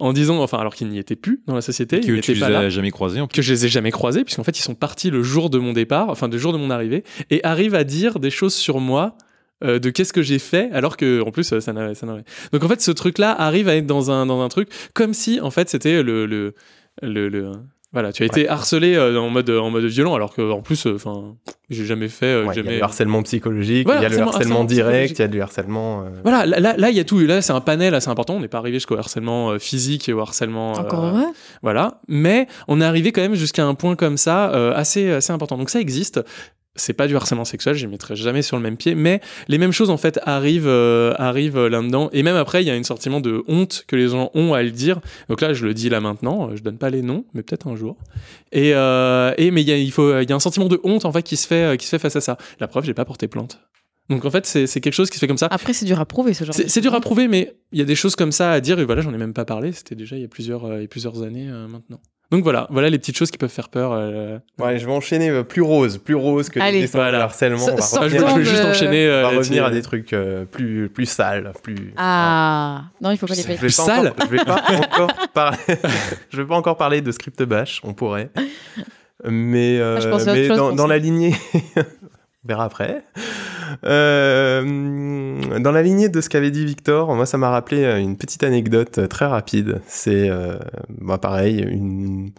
En 0.00 0.12
disant, 0.12 0.42
enfin, 0.42 0.58
alors 0.58 0.74
qu'ils 0.74 0.88
n'y 0.88 0.98
étaient 0.98 1.14
plus 1.16 1.40
dans 1.46 1.54
la 1.54 1.60
société, 1.60 2.00
Que 2.00 2.20
tu 2.20 2.34
pas 2.34 2.48
les 2.48 2.54
as 2.56 2.68
jamais 2.70 2.90
croisés 2.90 3.20
en 3.20 3.26
plus. 3.28 3.36
que 3.36 3.42
je 3.42 3.52
les 3.52 3.66
ai 3.66 3.68
jamais 3.68 3.90
croisés, 3.92 4.24
puisqu'en 4.24 4.42
fait, 4.44 4.58
ils 4.58 4.62
sont 4.62 4.74
partis 4.74 5.10
le 5.10 5.22
jour 5.22 5.50
de 5.50 5.58
mon 5.58 5.72
départ, 5.72 6.08
enfin, 6.10 6.26
le 6.28 6.36
jour 6.38 6.52
de 6.52 6.58
mon 6.58 6.70
arrivée, 6.70 7.04
et 7.30 7.42
arrivent 7.44 7.74
à 7.76 7.84
dire 7.84 8.18
des 8.18 8.30
choses 8.30 8.54
sur 8.54 8.80
moi. 8.80 9.16
euh, 9.62 9.78
de 9.78 9.88
qu'est-ce 9.90 10.12
que 10.12 10.20
j'ai 10.20 10.40
fait 10.40 10.68
alors 10.72 10.96
que 10.96 11.22
en 11.22 11.30
plus 11.30 11.52
euh, 11.52 11.60
ça 11.60 11.72
n'avait 11.72 11.94
ça 11.94 12.06
n'avait 12.06 12.24
donc 12.52 12.64
en 12.64 12.68
fait 12.68 12.80
ce 12.82 12.90
truc 12.90 13.18
là 13.18 13.30
arrive 13.40 13.68
à 13.68 13.76
être 13.76 13.86
dans 13.86 14.10
un 14.10 14.26
dans 14.26 14.42
un 14.42 14.48
truc 14.48 14.68
comme 14.94 15.14
si 15.14 15.40
en 15.40 15.52
fait 15.52 15.68
c'était 15.70 16.02
le 16.02 16.26
le, 16.26 16.54
le, 17.00 17.28
le- 17.28 17.52
voilà 17.94 18.12
tu 18.12 18.22
as 18.22 18.26
été 18.26 18.46
harcelé 18.48 18.94
euh, 18.96 19.18
en 19.18 19.30
mode 19.30 19.48
en 19.48 19.70
mode 19.70 19.84
violent 19.84 20.14
alors 20.14 20.34
que 20.34 20.42
en 20.52 20.60
plus 20.60 20.86
euh, 20.86 20.96
enfin 20.96 21.36
j'ai 21.70 21.86
jamais 21.86 22.08
fait 22.08 22.26
euh, 22.26 22.44
Ouais, 22.44 22.52
il 22.52 22.56
y 22.56 22.60
a 22.60 22.62
jamais 22.64 22.76
le 22.76 22.82
harcèlement 22.84 23.22
psychologique, 23.22 23.86
Voilà, 23.86 24.00
il 24.00 24.02
y 24.02 24.06
a 24.06 24.08
le 24.10 24.18
harcèlement- 24.20 24.64
direct, 24.64 25.18
il 25.18 25.22
y 25.22 25.24
a 25.24 25.28
du 25.28 25.40
harcèlement. 25.40 26.02
euh, 26.02 26.08
voilà 26.22 26.44
là 26.44 26.60
là- 26.60 26.74
là, 26.76 26.90
il 26.90 26.96
y 26.96 27.00
a 27.00 27.04
tout 27.04 27.18
là 27.20 27.40
c'est 27.40 27.52
un 27.52 27.60
panel 27.62 27.94
assez 27.94 28.10
important 28.10 28.34
on 28.34 28.40
n'est 28.40 28.48
pas 28.48 28.58
arrivé 28.58 28.76
jusqu'au 28.76 28.98
harcèlement 28.98 29.50
euh, 29.52 29.58
physique 29.58 30.08
et 30.08 30.12
au 30.12 30.20
harcèlement 30.20 30.76
euh, 30.76 30.80
Encore 30.80 31.04
heureux. 31.06 31.24
Voilà, 31.62 32.00
mais 32.08 32.46
on 32.68 32.80
est 32.80 32.84
arrivé 32.84 33.12
quand 33.12 33.22
même 33.22 33.34
jusqu'à 33.34 33.64
un 33.64 33.74
point 33.74 33.96
comme 33.96 34.16
ça 34.18 34.50
euh, 34.52 34.74
assez 34.74 35.10
assez 35.10 35.32
important. 35.32 35.56
Donc 35.56 35.70
ça 35.70 35.80
existe. 35.80 36.20
C'est 36.76 36.92
pas 36.92 37.06
du 37.06 37.14
harcèlement 37.14 37.44
sexuel, 37.44 37.74
je 37.76 37.86
les 37.86 37.90
mettrai 37.90 38.16
jamais 38.16 38.42
sur 38.42 38.56
le 38.56 38.62
même 38.62 38.76
pied, 38.76 38.94
mais 38.94 39.20
les 39.46 39.58
mêmes 39.58 39.72
choses 39.72 39.90
en 39.90 39.96
fait 39.96 40.18
arrivent 40.24 40.66
euh, 40.66 41.14
arrivent 41.18 41.56
euh, 41.56 41.68
là-dedans. 41.68 42.10
Et 42.12 42.22
même 42.22 42.36
après, 42.36 42.64
il 42.64 42.66
y 42.66 42.70
a 42.70 42.74
un 42.74 42.82
sentiment 42.82 43.20
de 43.20 43.44
honte 43.46 43.84
que 43.86 43.94
les 43.94 44.08
gens 44.08 44.30
ont 44.34 44.54
à 44.54 44.62
le 44.62 44.70
dire. 44.70 45.00
Donc 45.28 45.40
là, 45.40 45.52
je 45.52 45.64
le 45.66 45.74
dis 45.74 45.88
là 45.88 46.00
maintenant, 46.00 46.50
euh, 46.50 46.56
je 46.56 46.62
donne 46.62 46.78
pas 46.78 46.90
les 46.90 47.02
noms, 47.02 47.24
mais 47.32 47.42
peut-être 47.42 47.68
un 47.68 47.76
jour. 47.76 47.96
Et, 48.50 48.74
euh, 48.74 49.32
et 49.38 49.50
mais 49.50 49.62
il 49.62 49.68
y 49.68 49.72
a 49.72 49.76
il 49.76 49.92
faut 49.92 50.20
il 50.20 50.28
y 50.28 50.32
a 50.32 50.36
un 50.36 50.40
sentiment 50.40 50.66
de 50.66 50.80
honte 50.82 51.04
en 51.04 51.12
fait 51.12 51.22
qui 51.22 51.36
se 51.36 51.46
fait 51.46 51.76
qui 51.78 51.86
se 51.86 51.90
fait 51.90 52.00
face 52.00 52.16
à 52.16 52.20
ça. 52.20 52.38
La 52.58 52.66
preuve, 52.66 52.84
j'ai 52.84 52.94
pas 52.94 53.04
porté 53.04 53.28
plainte. 53.28 53.60
Donc 54.10 54.24
en 54.24 54.30
fait, 54.30 54.44
c'est 54.44 54.80
quelque 54.80 54.92
chose 54.92 55.08
qui 55.08 55.16
se 55.16 55.20
fait 55.20 55.26
comme 55.26 55.38
ça. 55.38 55.48
Après, 55.50 55.72
c'est 55.72 55.86
dur 55.86 55.98
à 55.98 56.04
prouver 56.04 56.34
ce 56.34 56.44
genre 56.44 56.54
C'est 56.54 56.80
dur 56.80 56.94
à 56.94 57.00
prouver, 57.00 57.26
mais 57.26 57.56
il 57.72 57.78
y 57.78 57.82
a 57.82 57.86
des 57.86 57.94
choses 57.94 58.16
comme 58.16 58.32
ça 58.32 58.52
à 58.52 58.60
dire. 58.60 58.78
Et 58.78 58.84
voilà, 58.84 59.00
j'en 59.00 59.14
ai 59.14 59.18
même 59.18 59.32
pas 59.32 59.46
parlé. 59.46 59.72
C'était 59.72 59.94
déjà 59.94 60.16
il 60.16 60.22
y 60.22 60.24
a 60.24 60.28
plusieurs, 60.28 60.66
euh, 60.66 60.78
il 60.78 60.82
y 60.82 60.84
a 60.84 60.88
plusieurs 60.88 61.22
années 61.22 61.48
euh, 61.48 61.66
maintenant. 61.68 62.00
Donc 62.30 62.42
voilà, 62.42 62.66
voilà 62.70 62.88
les 62.90 62.98
petites 62.98 63.16
choses 63.16 63.30
qui 63.30 63.38
peuvent 63.38 63.50
faire 63.50 63.68
peur. 63.68 63.92
euh. 63.92 64.38
Ouais, 64.58 64.78
je 64.78 64.86
vais 64.86 64.92
enchaîner 64.92 65.28
euh, 65.30 65.42
plus 65.44 65.62
rose, 65.62 65.98
plus 65.98 66.14
rose 66.14 66.48
que 66.48 66.58
Allez. 66.58 66.78
les 66.78 66.80
dessins 66.82 66.98
de 66.98 67.02
Voilà. 67.04 67.22
harcèlement. 67.24 67.64
On 67.64 67.76
va 67.76 67.82
So- 67.82 67.96
je, 68.08 68.16
revenir, 68.16 68.28
je 68.30 68.34
vais 68.36 68.44
juste 68.44 68.64
enchaîner. 68.64 69.06
on 69.06 69.10
euh, 69.12 69.16
va 69.16 69.22
là-dessus. 69.22 69.38
revenir 69.38 69.64
à 69.66 69.70
des 69.70 69.82
trucs 69.82 70.12
euh, 70.12 70.44
plus, 70.44 70.88
plus 70.88 71.06
sales, 71.06 71.52
plus. 71.62 71.92
Ah 71.96 72.84
non, 73.00 73.10
il 73.12 73.18
faut 73.18 73.26
pas 73.26 73.34
les 73.34 73.42
payer. 73.44 73.58
Plus 73.58 73.76
pas 73.76 73.82
sale 73.84 74.08
encore, 74.08 74.26
je 74.26 74.30
vais 74.36 74.44
pas 74.44 74.62
encore 74.96 75.10
parler. 75.32 75.56
je 76.30 76.36
vais 76.36 76.46
pas 76.48 76.56
encore 76.56 76.76
parler 76.76 77.00
de 77.02 77.12
script 77.12 77.42
bash, 77.44 77.80
on 77.84 77.92
pourrait. 77.94 78.30
Mais, 79.26 79.78
euh, 79.78 80.00
Ah, 80.02 80.18
mais 80.32 80.48
dans, 80.48 80.86
la 80.86 80.98
lignée, 80.98 81.34
on 81.76 81.82
verra 82.48 82.64
après. 82.64 83.02
Euh, 83.84 85.58
dans 85.58 85.72
la 85.72 85.82
lignée 85.82 86.08
de 86.08 86.20
ce 86.20 86.28
qu'avait 86.28 86.50
dit 86.50 86.64
Victor, 86.64 87.14
moi 87.14 87.26
ça 87.26 87.38
m'a 87.38 87.50
rappelé 87.50 87.84
euh, 87.84 87.98
une 87.98 88.16
petite 88.16 88.42
anecdote 88.42 88.98
euh, 88.98 89.06
très 89.06 89.26
rapide. 89.26 89.80
C'est 89.86 90.28
euh, 90.28 90.58
bah, 90.88 91.18
pareil, 91.18 91.60
une, 91.60 92.32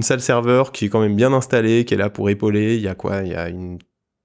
salle 0.00 0.20
serveur 0.20 0.72
qui 0.72 0.86
est 0.86 0.88
quand 0.88 1.00
même 1.00 1.16
bien 1.16 1.32
installée, 1.32 1.84
qui 1.84 1.94
est 1.94 1.96
là 1.96 2.10
pour 2.10 2.30
épauler. 2.30 2.76
Il 2.76 2.82
y 2.82 2.88
a 2.88 2.94
quoi? 2.94 3.22
Il 3.22 3.32
y 3.32 3.34
a 3.34 3.48
une 3.48 3.78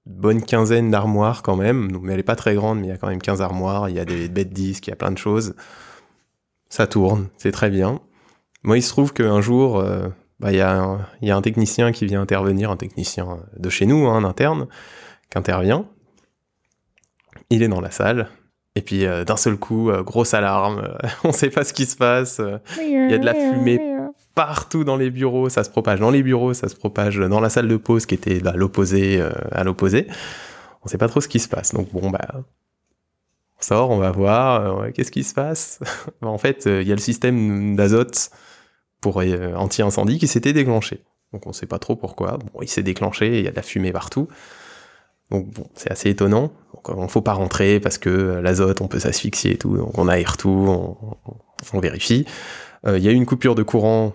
bonne 0.06 0.42
quinzaine 0.42 0.90
d'armoires 0.90 1.42
quand 1.42 1.56
même, 1.56 1.98
mais 2.02 2.14
elle 2.14 2.20
est 2.20 2.22
pas 2.22 2.36
très 2.36 2.54
grande, 2.54 2.80
mais 2.80 2.86
il 2.86 2.90
y 2.90 2.92
a 2.92 2.96
quand 2.96 3.08
même 3.08 3.20
15 3.20 3.42
armoires. 3.42 3.88
Il 3.88 3.96
y 3.96 4.00
a 4.00 4.04
des 4.04 4.28
bêtes 4.28 4.52
disques, 4.52 4.86
il 4.86 4.90
y 4.90 4.92
a 4.92 4.96
plein 4.96 5.10
de 5.10 5.18
choses. 5.18 5.54
Ça 6.70 6.86
tourne, 6.86 7.28
c'est 7.36 7.52
très 7.52 7.70
bien. 7.70 8.00
Moi, 8.62 8.78
il 8.78 8.82
se 8.82 8.90
trouve 8.90 9.12
qu'un 9.12 9.40
jour, 9.40 9.82
bah, 10.40 10.52
il 10.52 10.58
y, 10.58 10.60
a 10.60 10.98
un- 11.22 11.42
technicien 11.42 11.92
qui 11.92 12.06
vient 12.06 12.20
intervenir, 12.22 12.70
un 12.70 12.76
technicien 12.76 13.38
de 13.56 13.68
chez 13.70 13.86
nous, 13.86 14.06
hein, 14.06 14.16
un 14.16 14.24
interne, 14.24 14.66
qui 15.30 15.38
intervient. 15.38 15.86
Il 17.50 17.62
est 17.62 17.68
dans 17.68 17.80
la 17.80 17.90
salle. 17.90 18.28
Et 18.74 18.82
puis, 18.82 19.06
euh, 19.06 19.24
d'un 19.24 19.36
seul 19.36 19.56
coup, 19.56 19.90
euh, 19.90 20.02
grosse 20.02 20.34
alarme. 20.34 20.96
on 21.24 21.32
sait 21.32 21.50
pas 21.50 21.64
ce 21.64 21.72
qui 21.72 21.86
se 21.86 21.96
passe. 21.96 22.40
Il 22.80 23.10
y 23.10 23.14
a 23.14 23.18
de 23.18 23.24
la 23.24 23.34
fumée 23.34 23.80
partout 24.34 24.84
dans 24.84 24.96
les 24.96 25.10
bureaux. 25.10 25.48
Ça 25.48 25.64
se 25.64 25.70
propage 25.70 26.00
dans 26.00 26.10
les 26.10 26.22
bureaux, 26.22 26.54
ça 26.54 26.68
se 26.68 26.76
propage 26.76 27.18
dans 27.18 27.40
la 27.40 27.48
salle 27.48 27.68
de 27.68 27.76
pause 27.76 28.06
qui 28.06 28.14
était 28.14 28.46
à 28.46 28.52
l'opposé. 28.52 29.20
euh, 29.20 29.30
à 29.50 29.64
l'opposé. 29.64 30.06
On 30.84 30.88
sait 30.88 30.98
pas 30.98 31.08
trop 31.08 31.20
ce 31.20 31.28
qui 31.28 31.40
se 31.40 31.48
passe. 31.48 31.74
Donc, 31.74 31.90
bon, 31.92 32.10
bah, 32.10 32.28
on 33.58 33.62
sort, 33.62 33.90
on 33.90 33.98
va 33.98 34.12
voir. 34.12 34.92
Qu'est-ce 34.92 35.10
qui 35.10 35.24
se 35.24 35.34
passe? 35.34 35.80
En 36.22 36.38
fait, 36.38 36.66
il 36.66 36.86
y 36.86 36.92
a 36.92 36.94
le 36.94 37.00
système 37.00 37.74
d'azote 37.74 38.30
pour 39.00 39.22
anti-incendie 39.56 40.18
qui 40.18 40.28
s'était 40.28 40.52
déclenché. 40.52 41.02
Donc 41.32 41.46
on 41.46 41.52
sait 41.52 41.66
pas 41.66 41.78
trop 41.78 41.96
pourquoi. 41.96 42.38
Il 42.62 42.68
s'est 42.68 42.82
déclenché, 42.82 43.38
il 43.38 43.44
y 43.44 43.48
a 43.48 43.50
de 43.50 43.56
la 43.56 43.62
fumée 43.62 43.92
partout. 43.92 44.28
Donc 45.30 45.46
bon, 45.50 45.66
c'est 45.74 45.90
assez 45.90 46.10
étonnant. 46.10 46.52
Donc 46.74 46.88
on 46.88 47.08
faut 47.08 47.20
pas 47.20 47.34
rentrer 47.34 47.80
parce 47.80 47.98
que 47.98 48.08
euh, 48.08 48.40
l'azote, 48.40 48.80
on 48.80 48.88
peut 48.88 48.98
s'asphyxier 48.98 49.52
et 49.52 49.58
tout. 49.58 49.76
Donc 49.76 49.96
on 49.98 50.08
aère 50.08 50.36
tout, 50.36 50.94
on, 51.72 51.80
vérifie. 51.80 52.24
Euh, 52.86 52.98
Il 52.98 53.04
y 53.04 53.08
a 53.08 53.12
eu 53.12 53.14
une 53.14 53.26
coupure 53.26 53.54
de 53.54 53.62
courant. 53.62 54.12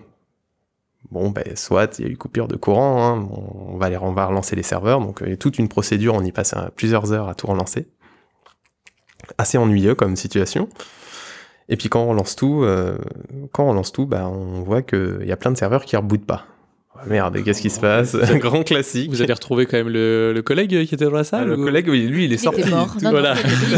Bon, 1.10 1.30
ben 1.30 1.44
soit, 1.54 1.98
il 1.98 2.04
y 2.06 2.08
a 2.08 2.10
eu 2.10 2.16
coupure 2.16 2.48
de 2.48 2.56
courant. 2.56 3.04
hein. 3.04 3.28
On, 3.30 3.76
va 3.76 3.86
aller, 3.86 3.98
on 3.98 4.12
va 4.12 4.26
relancer 4.26 4.56
les 4.56 4.62
serveurs. 4.62 5.00
Donc 5.00 5.22
euh, 5.22 5.26
il 5.26 5.30
y 5.30 5.34
a 5.34 5.36
toute 5.36 5.58
une 5.58 5.68
procédure, 5.68 6.14
on 6.14 6.22
y 6.24 6.32
passe 6.32 6.54
euh, 6.54 6.68
plusieurs 6.74 7.12
heures 7.12 7.28
à 7.28 7.34
tout 7.34 7.46
relancer. 7.46 7.88
Assez 9.38 9.58
ennuyeux 9.58 9.94
comme 9.94 10.16
situation. 10.16 10.68
Et 11.68 11.76
puis 11.76 11.88
quand 11.88 12.02
on 12.02 12.12
lance 12.14 12.36
tout, 12.36 12.62
euh, 12.62 12.98
quand 13.52 13.64
on 13.68 13.72
lance 13.72 13.92
tout, 13.92 14.06
bah, 14.06 14.28
on 14.28 14.62
voit 14.62 14.82
qu'il 14.82 15.24
y 15.24 15.32
a 15.32 15.36
plein 15.36 15.50
de 15.50 15.56
serveurs 15.56 15.84
qui 15.84 15.96
rebootent 15.96 16.26
pas. 16.26 16.46
Merde, 17.08 17.42
qu'est-ce 17.44 17.60
qui 17.62 17.70
se 17.70 17.80
passe 17.80 18.16
Grand 18.40 18.62
classique. 18.62 19.10
Vous 19.10 19.22
avez 19.22 19.32
retrouvé 19.32 19.66
quand 19.66 19.76
même 19.76 19.88
le, 19.88 20.32
le 20.32 20.42
collègue 20.42 20.70
qui 20.86 20.94
était 20.94 21.04
dans 21.04 21.10
la 21.10 21.24
salle 21.24 21.42
Ah, 21.44 21.54
le 21.56 21.58
ou- 21.60 21.64
collègue, 21.64 21.86
oui, 21.88 22.06
lui, 22.06 22.24
il 22.24 22.32
est 22.32 22.36
sorti. 22.38 22.60
était 22.62 22.70
mort. 22.70 22.94
Non, 23.02 23.10
non, 23.10 23.10
Voilà. 23.10 23.34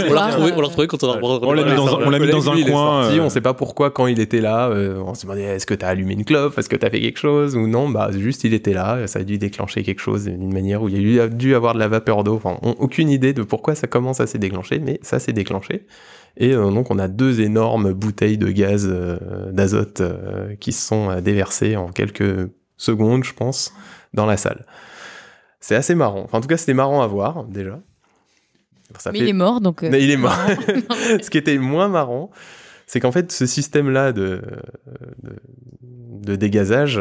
on 0.08 0.12
l'a 0.12 0.26
retrouvé, 0.26 0.52
on 0.56 0.60
l'a 0.60 0.66
retrouvé 0.66 0.86
quand 0.86 1.02
on 1.04 1.12
a 1.12 1.18
On 1.22 1.52
l'a 1.52 1.64
mis 1.64 1.74
dans 1.76 1.88
un- 1.98 2.06
on 2.06 2.10
l'a 2.10 2.18
mis 2.18 2.28
dans 2.30 2.50
un 2.50 2.56
il 2.56 2.64
coin, 2.70 3.02
sorti, 3.04 3.18
euh. 3.18 3.22
On 3.22 3.30
sait 3.30 3.40
pas 3.40 3.54
pourquoi 3.54 3.90
quand 3.90 4.06
il 4.06 4.20
était 4.20 4.40
là. 4.40 4.68
euh, 4.68 4.98
on 5.04 5.14
se 5.14 5.22
demandait 5.22 5.42
est-ce 5.42 5.66
que 5.66 5.74
t'as 5.74 5.88
allumé 5.88 6.14
une 6.14 6.24
clope, 6.24 6.58
est-ce 6.58 6.68
que 6.68 6.76
t'as 6.76 6.90
fait 6.90 7.00
quelque 7.00 7.18
chose 7.18 7.56
ou 7.56 7.66
non. 7.66 7.88
Bah 7.88 8.10
juste 8.16 8.44
il 8.44 8.54
était 8.54 8.72
là. 8.72 9.06
Ça 9.06 9.20
a 9.20 9.22
dû 9.22 9.38
déclencher 9.38 9.82
quelque 9.82 10.00
chose 10.00 10.24
d'une 10.24 10.52
manière 10.52 10.82
où 10.82 10.88
il 10.88 10.94
y 11.14 11.20
a 11.20 11.26
eu- 11.26 11.30
dû 11.30 11.54
avoir 11.54 11.74
de 11.74 11.78
la 11.78 11.88
vapeur 11.88 12.24
d'eau. 12.24 12.34
Enfin, 12.36 12.58
on- 12.62 12.76
aucune 12.78 13.10
idée 13.10 13.32
de 13.32 13.42
pourquoi 13.42 13.74
ça 13.74 13.86
commence 13.86 14.20
à 14.20 14.26
s'est 14.26 14.38
déclenché, 14.38 14.78
mais 14.78 14.98
ça 15.02 15.18
s'est 15.18 15.32
déclenché. 15.32 15.86
Et 16.38 16.52
euh, 16.52 16.70
donc 16.70 16.90
on 16.90 16.98
a 16.98 17.08
deux 17.08 17.40
énormes 17.40 17.92
bouteilles 17.94 18.36
de 18.36 18.48
gaz 18.50 18.86
euh, 18.90 19.16
d'azote 19.52 20.02
euh, 20.02 20.54
qui 20.60 20.72
se 20.72 20.86
sont 20.86 21.10
euh, 21.10 21.20
déversées 21.22 21.76
en 21.76 21.88
quelques 21.88 22.50
secondes, 22.76 23.24
je 23.24 23.32
pense, 23.34 23.72
dans 24.14 24.26
la 24.26 24.36
salle. 24.36 24.66
C'est 25.60 25.74
assez 25.74 25.94
marrant. 25.94 26.22
Enfin, 26.24 26.38
en 26.38 26.40
tout 26.40 26.48
cas, 26.48 26.56
c'était 26.56 26.74
marrant 26.74 27.02
à 27.02 27.06
voir 27.06 27.44
déjà. 27.44 27.80
Ça 28.98 29.10
Mais 29.12 29.18
fait- 29.18 29.24
il 29.24 29.28
est 29.30 29.32
mort, 29.34 29.60
donc. 29.60 29.82
euh, 29.82 29.88
mais 29.90 30.02
il 30.02 30.10
est 30.10 30.16
mort. 30.16 30.36
Ce 31.22 31.28
qui 31.28 31.38
était 31.38 31.58
moins 31.58 31.88
marrant, 31.88 32.30
c'est 32.86 33.00
qu'en 33.00 33.10
fait, 33.12 33.32
ce 33.32 33.46
système-là 33.46 34.12
de, 34.12 34.42
de, 35.22 35.36
de 36.22 36.36
dégazage, 36.36 37.00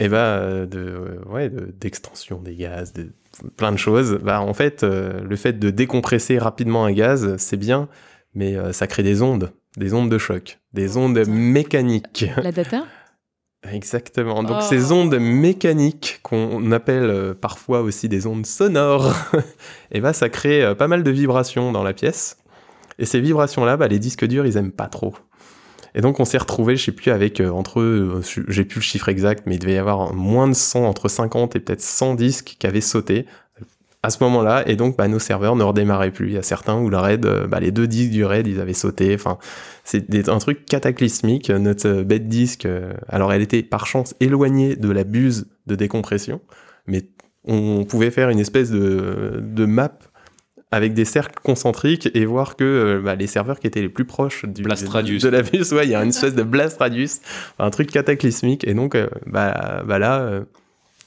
et 0.00 0.08
bah, 0.08 0.66
de, 0.66 0.78
euh, 0.78 1.18
ouais, 1.28 1.48
de- 1.50 1.72
d'extension 1.78 2.40
des 2.40 2.56
gaz, 2.56 2.92
de 2.92 3.12
plein 3.56 3.70
de 3.70 3.76
choses, 3.76 4.18
bah, 4.22 4.40
en 4.40 4.54
fait, 4.54 4.82
euh, 4.82 5.20
le 5.22 5.36
fait 5.36 5.52
de 5.52 5.70
décompresser 5.70 6.36
rapidement 6.38 6.84
un 6.84 6.92
gaz, 6.92 7.36
c'est 7.36 7.56
bien, 7.56 7.88
mais 8.34 8.56
euh, 8.56 8.72
ça 8.72 8.88
crée 8.88 9.04
des 9.04 9.22
ondes, 9.22 9.52
des 9.76 9.94
ondes 9.94 10.10
de 10.10 10.18
choc, 10.18 10.58
des 10.72 10.96
ondes 10.96 11.22
mécaniques. 11.28 12.26
La 12.42 12.50
data? 12.50 12.84
Exactement. 13.72 14.42
Donc 14.42 14.58
Oh. 14.60 14.66
ces 14.68 14.92
ondes 14.92 15.18
mécaniques 15.18 16.20
qu'on 16.22 16.70
appelle 16.72 17.04
euh, 17.04 17.34
parfois 17.34 17.80
aussi 17.80 18.08
des 18.08 18.26
ondes 18.26 18.46
sonores, 18.46 19.12
et 19.92 20.00
bah 20.00 20.12
ça 20.12 20.28
crée 20.28 20.62
euh, 20.62 20.74
pas 20.74 20.88
mal 20.88 21.02
de 21.02 21.10
vibrations 21.10 21.72
dans 21.72 21.82
la 21.82 21.92
pièce. 21.92 22.36
Et 22.98 23.06
ces 23.06 23.20
vibrations-là, 23.20 23.76
bah, 23.76 23.88
les 23.88 23.98
disques 23.98 24.24
durs, 24.24 24.46
ils 24.46 24.56
aiment 24.56 24.70
pas 24.70 24.86
trop. 24.86 25.14
Et 25.96 26.00
donc 26.00 26.18
on 26.20 26.24
s'est 26.24 26.38
retrouvé, 26.38 26.76
je 26.76 26.84
sais 26.84 26.92
plus, 26.92 27.10
avec 27.12 27.40
euh, 27.40 27.50
entre, 27.50 27.80
eux, 27.80 28.20
euh, 28.20 28.42
j'ai 28.48 28.64
plus 28.64 28.80
le 28.80 28.84
chiffre 28.84 29.08
exact, 29.08 29.44
mais 29.46 29.54
il 29.54 29.58
devait 29.60 29.74
y 29.74 29.78
avoir 29.78 30.12
moins 30.12 30.48
de 30.48 30.54
100, 30.54 30.84
entre 30.84 31.08
50 31.08 31.56
et 31.56 31.60
peut-être 31.60 31.80
100 31.80 32.14
disques 32.14 32.56
qui 32.58 32.66
avaient 32.66 32.80
sauté 32.80 33.26
à 34.04 34.10
ce 34.10 34.22
moment-là. 34.22 34.68
Et 34.68 34.76
donc 34.76 34.96
bah, 34.96 35.08
nos 35.08 35.18
serveurs 35.18 35.56
ne 35.56 35.64
redémarraient 35.64 36.10
plus. 36.10 36.28
Il 36.28 36.34
y 36.34 36.38
a 36.38 36.42
certains 36.42 36.78
où 36.78 36.90
le 36.90 36.96
RAID, 36.96 37.24
euh, 37.24 37.46
bah, 37.46 37.58
les 37.58 37.72
deux 37.72 37.86
disques 37.86 38.10
du 38.10 38.24
RAID, 38.24 38.46
ils 38.46 38.60
avaient 38.60 38.74
sauté. 38.74 39.14
Enfin, 39.14 39.38
c'est 39.82 40.28
un 40.28 40.38
truc 40.38 40.66
cataclysmique. 40.66 41.48
Notre 41.48 41.88
euh, 41.88 42.04
bête 42.04 42.28
disque, 42.28 42.66
euh, 42.66 42.92
alors 43.08 43.32
elle 43.32 43.42
était 43.42 43.62
par 43.62 43.86
chance 43.86 44.14
éloignée 44.20 44.76
de 44.76 44.90
la 44.90 45.04
buse 45.04 45.46
de 45.66 45.74
décompression, 45.74 46.40
mais 46.86 47.08
on 47.44 47.84
pouvait 47.84 48.10
faire 48.10 48.28
une 48.28 48.38
espèce 48.38 48.70
de, 48.70 49.42
de 49.42 49.64
map 49.64 49.98
avec 50.70 50.92
des 50.92 51.04
cercles 51.04 51.38
concentriques 51.42 52.10
et 52.14 52.26
voir 52.26 52.56
que 52.56 53.00
bah, 53.02 53.14
les 53.14 53.26
serveurs 53.26 53.60
qui 53.60 53.66
étaient 53.66 53.80
les 53.80 53.88
plus 53.88 54.04
proches 54.04 54.44
du, 54.44 54.62
Blast 54.62 54.84
de, 54.84 54.90
radius. 54.90 55.22
de 55.22 55.28
la 55.28 55.42
buse, 55.42 55.72
ouais, 55.72 55.86
il 55.86 55.90
y 55.90 55.94
a 55.94 56.02
une 56.02 56.08
espèce 56.08 56.34
de 56.34 56.42
blast 56.42 56.78
radius, 56.78 57.20
un 57.58 57.70
truc 57.70 57.90
cataclysmique. 57.90 58.66
Et 58.66 58.74
donc, 58.74 58.96
euh, 58.96 59.06
bah, 59.26 59.82
bah 59.86 59.98
là, 59.98 60.42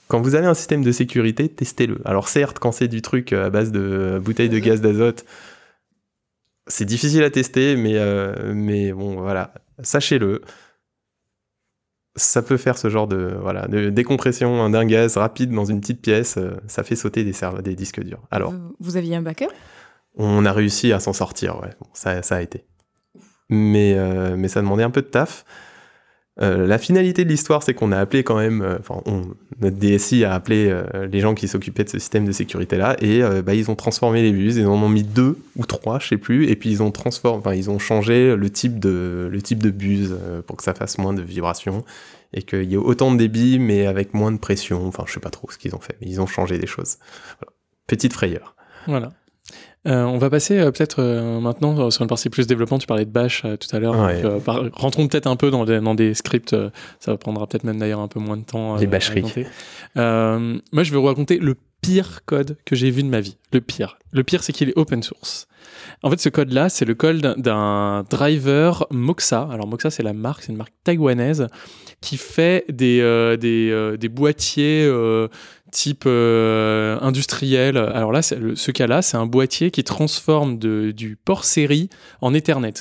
quand 0.07 0.21
vous 0.21 0.35
avez 0.35 0.47
un 0.47 0.53
système 0.53 0.83
de 0.83 0.91
sécurité, 0.91 1.49
testez-le. 1.49 1.99
Alors 2.05 2.27
certes, 2.27 2.59
quand 2.59 2.71
c'est 2.71 2.87
du 2.87 3.01
truc 3.01 3.33
euh, 3.33 3.45
à 3.45 3.49
base 3.49 3.71
de 3.71 3.79
euh, 3.79 4.19
bouteilles 4.19 4.49
de 4.49 4.59
gaz 4.59 4.81
d'azote, 4.81 5.25
c'est 6.67 6.85
difficile 6.85 7.23
à 7.23 7.29
tester, 7.29 7.75
mais, 7.75 7.95
euh, 7.95 8.53
mais 8.53 8.91
bon, 8.91 9.21
voilà, 9.21 9.53
sachez-le. 9.81 10.41
Ça 12.15 12.41
peut 12.41 12.57
faire 12.57 12.77
ce 12.77 12.89
genre 12.89 13.07
de, 13.07 13.37
voilà, 13.41 13.67
de 13.67 13.89
décompression 13.89 14.69
d'un 14.69 14.85
gaz 14.85 15.17
rapide 15.17 15.51
dans 15.51 15.65
une 15.65 15.79
petite 15.79 16.01
pièce, 16.01 16.39
ça 16.65 16.83
fait 16.83 16.95
sauter 16.95 17.23
des, 17.23 17.75
disques 17.75 18.01
durs. 18.01 18.23
Alors, 18.31 18.51
Vous, 18.51 18.75
vous 18.79 18.97
aviez 18.97 19.15
un 19.15 19.21
backup? 19.21 19.51
On 20.15 20.45
a 20.45 20.51
réussi 20.51 20.91
à 20.93 20.99
s'en 20.99 21.13
sortir, 21.13 21.61
ouais. 21.61 21.69
Bon, 21.79 21.87
ça, 21.93 22.23
ça 22.23 22.37
a 22.37 22.41
été. 22.41 22.65
Mais, 23.49 23.93
euh, 23.95 24.35
mais 24.37 24.47
ça 24.47 24.61
demandait 24.61 24.83
un 24.83 24.89
peu 24.89 25.01
de 25.01 25.07
taf. 25.07 25.45
Euh, 26.41 26.67
la 26.67 26.77
finalité 26.77 27.23
de 27.23 27.29
l'histoire, 27.29 27.63
c'est 27.63 27.73
qu'on 27.73 27.91
a 27.91 27.97
appelé 27.97 28.23
quand 28.23 28.37
même, 28.37 28.61
euh, 28.61 28.77
enfin, 28.79 29.01
notre 29.59 29.77
DSI 29.77 30.23
a 30.23 30.33
appelé 30.33 30.67
euh, 30.69 31.07
les 31.07 31.19
gens 31.19 31.33
qui 31.33 31.47
s'occupaient 31.47 31.83
de 31.83 31.89
ce 31.89 31.99
système 31.99 32.25
de 32.25 32.31
sécurité-là, 32.31 32.95
et 33.01 33.23
euh, 33.23 33.41
bah, 33.41 33.55
ils 33.55 33.71
ont 33.71 33.75
transformé 33.75 34.21
les 34.21 34.31
buses, 34.31 34.57
ils 34.57 34.67
en 34.67 34.81
ont 34.81 34.89
mis 34.89 35.03
deux 35.03 35.39
ou 35.55 35.65
trois, 35.65 35.99
je 35.99 36.09
sais 36.09 36.17
plus, 36.17 36.47
et 36.47 36.55
puis 36.55 36.69
ils 36.69 36.83
ont 36.83 36.91
transformé, 36.91 37.39
enfin, 37.39 37.55
ils 37.55 37.69
ont 37.69 37.79
changé 37.79 38.35
le 38.35 38.49
type 38.49 38.79
de, 38.79 39.27
le 39.31 39.41
type 39.41 39.63
de 39.63 39.71
buse 39.71 40.15
pour 40.45 40.57
que 40.57 40.63
ça 40.63 40.73
fasse 40.73 40.97
moins 40.97 41.13
de 41.13 41.21
vibrations, 41.21 41.83
et 42.33 42.43
qu'il 42.43 42.69
y 42.69 42.75
ait 42.75 42.77
autant 42.77 43.11
de 43.11 43.17
débit, 43.17 43.57
mais 43.57 43.87
avec 43.87 44.13
moins 44.13 44.31
de 44.31 44.37
pression, 44.37 44.85
enfin, 44.87 45.03
je 45.07 45.13
sais 45.13 45.19
pas 45.19 45.29
trop 45.29 45.49
ce 45.49 45.57
qu'ils 45.57 45.75
ont 45.75 45.79
fait, 45.79 45.97
mais 46.01 46.07
ils 46.07 46.21
ont 46.21 46.27
changé 46.27 46.59
des 46.59 46.67
choses. 46.67 46.97
Petite 47.87 48.13
frayeur. 48.13 48.55
Voilà. 48.85 49.11
Euh, 49.87 50.03
on 50.03 50.17
va 50.17 50.29
passer 50.29 50.57
euh, 50.57 50.71
peut-être 50.71 50.97
euh, 51.01 51.39
maintenant 51.39 51.89
sur 51.89 52.01
une 52.01 52.07
partie 52.09 52.29
plus 52.29 52.45
développement. 52.47 52.77
Tu 52.77 52.87
parlais 52.87 53.05
de 53.05 53.09
Bash 53.11 53.41
tout 53.43 53.75
à 53.75 53.79
l'heure. 53.79 53.97
Ouais. 53.97 54.21
donc, 54.21 54.43
par- 54.43 54.63
rentrons 54.73 55.07
peut-être 55.07 55.27
un 55.27 55.35
peu 55.35 55.49
dans 55.49 55.65
des, 55.65 55.79
dans 55.79 55.95
des 55.95 56.13
scripts. 56.13 56.55
ça 56.99 57.15
prendra 57.17 57.47
peut-être 57.47 57.63
même 57.63 57.77
d'ailleurs 57.79 57.99
un 58.01 58.07
peu 58.07 58.19
moins 58.19 58.37
de 58.37 58.43
temps. 58.43 58.75
Les 58.75 58.87
bâcheries. 58.87 59.23
moi, 59.95 60.83
je 60.83 60.91
vais 60.91 60.97
vous 60.97 61.03
raconter 61.05 61.37
le 61.37 61.55
pire 61.81 62.21
code 62.25 62.57
que 62.65 62.75
j'ai 62.75 62.89
vu 62.91 63.03
de 63.03 63.07
ma 63.07 63.21
vie. 63.21 63.37
Le 63.53 63.61
pire. 63.61 63.97
Le 64.11 64.23
pire, 64.23 64.43
c'est 64.43 64.51
qu'il 64.51 64.69
est 64.69 64.77
open 64.77 65.03
source. 65.03 65.47
En 66.03 66.09
fait, 66.09 66.19
ce 66.19 66.29
code-là, 66.29 66.69
c'est 66.69 66.85
le 66.85 66.95
code 66.95 67.35
d'un- 67.37 68.03
driver 68.09 68.85
Moxa. 68.91 69.47
Alors, 69.51 69.67
Moxa, 69.67 69.89
c'est 69.91 70.03
la 70.03 70.13
marque, 70.13 70.43
c'est 70.43 70.51
une 70.51 70.57
marque 70.57 70.73
taïwanaise 70.83 71.47
qui 72.01 72.17
fait 72.17 72.65
des, 72.69 73.37
des, 73.39 73.95
des 73.97 74.09
boîtiers 74.09 74.89
type 75.71 76.03
euh, 76.05 76.97
industriel. 77.01 77.77
Alors 77.77 78.11
là, 78.11 78.21
ce 78.21 78.71
cas-là, 78.71 79.01
c'est 79.01 79.17
un 79.17 79.25
boîtier 79.25 79.71
qui 79.71 79.83
transforme 79.83 80.57
du 80.57 81.17
port 81.23 81.43
série 81.43 81.89
en 82.21 82.33
Ethernet. 82.33 82.73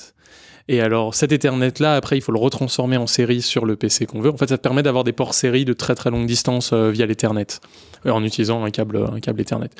Et 0.69 0.81
alors, 0.81 1.14
cet 1.14 1.31
Ethernet-là, 1.31 1.95
après, 1.95 2.19
il 2.19 2.21
faut 2.21 2.33
le 2.33 2.41
retransformer 2.41 2.97
en 2.97 3.07
série 3.07 3.41
sur 3.41 3.64
le 3.64 3.77
PC 3.77 4.07
qu'on 4.07 4.21
veut. 4.21 4.31
En 4.31 4.37
fait, 4.37 4.49
ça 4.49 4.57
te 4.57 4.62
permet 4.62 4.83
d'avoir 4.83 5.05
des 5.05 5.12
ports 5.12 5.33
série 5.33 5.64
de 5.64 5.73
très 5.73 5.95
très 5.95 6.11
longue 6.11 6.27
distance 6.27 6.71
euh, 6.73 6.91
via 6.91 7.07
l'Ethernet, 7.07 7.61
euh, 8.05 8.11
en 8.11 8.25
utilisant 8.25 8.64
un 8.64 8.71
câble, 8.71 8.99
Ethernet. 9.39 9.71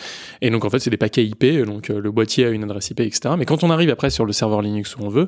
Et 0.43 0.51
donc, 0.51 0.65
en 0.65 0.71
fait, 0.71 0.79
c'est 0.79 0.91
des 0.91 0.97
paquets 0.97 1.25
IP, 1.25 1.45
donc 1.65 1.91
euh, 1.91 2.01
le 2.01 2.11
boîtier 2.13 2.45
a 2.47 2.51
une 2.51 2.63
adresse 2.63 2.91
IP, 2.91 3.01
etc. 3.01 3.35
Mais 3.37 3.47
quand 3.47 3.65
on 3.65 3.71
arrive 3.71 3.91
après 3.91 4.11
sur 4.11 4.25
le 4.25 4.33
serveur 4.33 4.63
Linux 4.63 4.95
où 4.97 5.01
on 5.03 5.09
veut, 5.09 5.27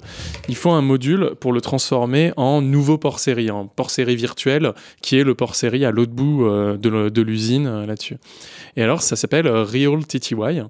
il 0.48 0.54
faut 0.54 0.70
un 0.70 0.82
module 0.82 1.32
pour 1.40 1.52
le 1.52 1.60
transformer 1.60 2.32
en 2.36 2.62
nouveau 2.62 2.96
port 2.96 3.18
série, 3.18 3.50
en 3.50 3.66
port 3.66 3.90
série 3.90 4.14
virtuel, 4.14 4.74
qui 5.02 5.18
est 5.18 5.24
le 5.24 5.34
port 5.34 5.56
série 5.56 5.84
à 5.84 5.90
l'autre 5.90 6.12
bout 6.12 6.44
de 6.44 7.22
l'usine 7.22 7.84
là-dessus. 7.84 8.18
Et 8.76 8.82
alors, 8.82 9.02
ça 9.02 9.16
s'appelle 9.16 9.48
Real 9.48 10.06
TTY. 10.06 10.62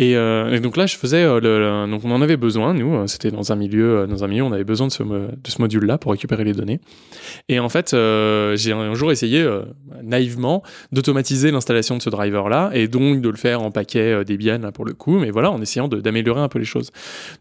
Et, 0.00 0.16
euh, 0.16 0.50
et 0.50 0.60
donc 0.60 0.78
là, 0.78 0.86
je 0.86 0.96
faisais, 0.96 1.22
euh, 1.24 1.86
donc 1.86 2.06
on 2.06 2.10
en 2.10 2.22
avait 2.22 2.38
besoin, 2.38 2.72
nous, 2.72 2.94
euh, 2.94 3.06
c'était 3.06 3.30
dans 3.30 3.52
un 3.52 3.56
milieu, 3.56 4.06
dans 4.08 4.24
un 4.24 4.28
milieu, 4.28 4.44
on 4.44 4.52
avait 4.52 4.64
besoin 4.64 4.86
de 4.86 4.92
ce, 4.92 5.02
module-là 5.58 5.98
pour 5.98 6.12
récupérer 6.12 6.42
les 6.42 6.54
données. 6.54 6.80
Et 7.50 7.60
en 7.60 7.68
fait, 7.68 7.90
j'ai 7.90 8.72
un 8.72 8.94
jour 8.94 9.12
essayé 9.12 9.46
naïvement 10.02 10.62
d'automatiser 10.90 11.50
l'installation 11.50 11.98
de 11.98 12.02
ce 12.02 12.08
driver-là 12.08 12.70
et 12.72 12.88
donc 12.88 13.20
de 13.20 13.28
le 13.28 13.36
faire 13.36 13.60
en 13.60 13.70
paquet 13.70 14.24
Debian 14.24 14.72
pour 14.72 14.86
le 14.86 14.94
coup, 14.94 15.18
mais 15.18 15.30
voilà, 15.30 15.50
en 15.50 15.60
essayant 15.60 15.86
d'améliorer 15.86 16.40
un 16.40 16.48
peu 16.48 16.58
les 16.58 16.64
choses. 16.64 16.92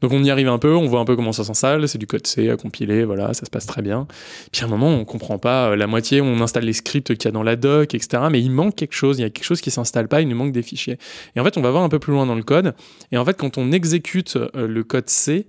Donc 0.02 0.12
on 0.12 0.22
y 0.22 0.30
arrive 0.30 0.50
un 0.50 0.58
peu, 0.58 0.76
on 0.76 0.86
voit 0.86 1.00
un 1.00 1.06
peu 1.06 1.16
comment 1.16 1.32
ça 1.32 1.46
s'installe, 1.46 1.88
c'est 1.88 1.98
du 1.98 2.08
code 2.08 2.28
C 2.28 2.50
à 2.50 2.58
compiler, 2.58 3.06
voilà, 3.06 3.34
ça 3.34 3.46
se 3.46 3.50
passe 3.50 3.68
très 3.68 3.82
bien. 3.82 4.06
Puis 4.52 4.64
à 4.64 4.66
un 4.66 4.68
moment, 4.70 4.90
on 4.90 5.06
comprend 5.06 5.38
pas 5.38 5.78
la 5.78 5.88
moitié, 5.88 6.20
on 6.20 6.42
installe 6.42 6.66
les 6.66 6.74
scripts 6.74 7.16
qu'il 7.16 7.26
y 7.26 7.30
a 7.30 7.32
dans 7.32 7.44
la 7.44 7.56
doc, 7.56 7.96
etc. 7.96 8.24
Mais 8.30 8.42
il 8.42 8.52
manque 8.52 8.76
quelque 8.76 8.96
chose, 8.96 9.18
il 9.18 9.22
y 9.22 9.26
a 9.26 9.30
quelque 9.30 9.46
chose 9.46 9.62
qui 9.62 9.72
s'installe 9.72 10.10
pas, 10.10 10.20
il 10.20 10.28
nous 10.28 10.36
manque 10.36 10.52
des 10.52 10.64
fichiers. 10.64 10.98
Et 11.38 11.40
en 11.40 11.46
fait, 11.46 11.58
on 11.58 11.62
va 11.62 11.72
voir 11.72 11.84
un 11.84 11.90
peu 11.90 12.00
plus 12.00 12.12
loin 12.12 12.26
dans 12.26 12.36
le 12.36 12.44
code. 12.50 12.74
Et 13.12 13.18
en 13.18 13.26
fait, 13.26 13.38
quand 13.38 13.58
on 13.58 13.72
exécute 13.72 14.36
euh, 14.36 14.68
le 14.68 14.84
code 14.84 15.10
C, 15.10 15.46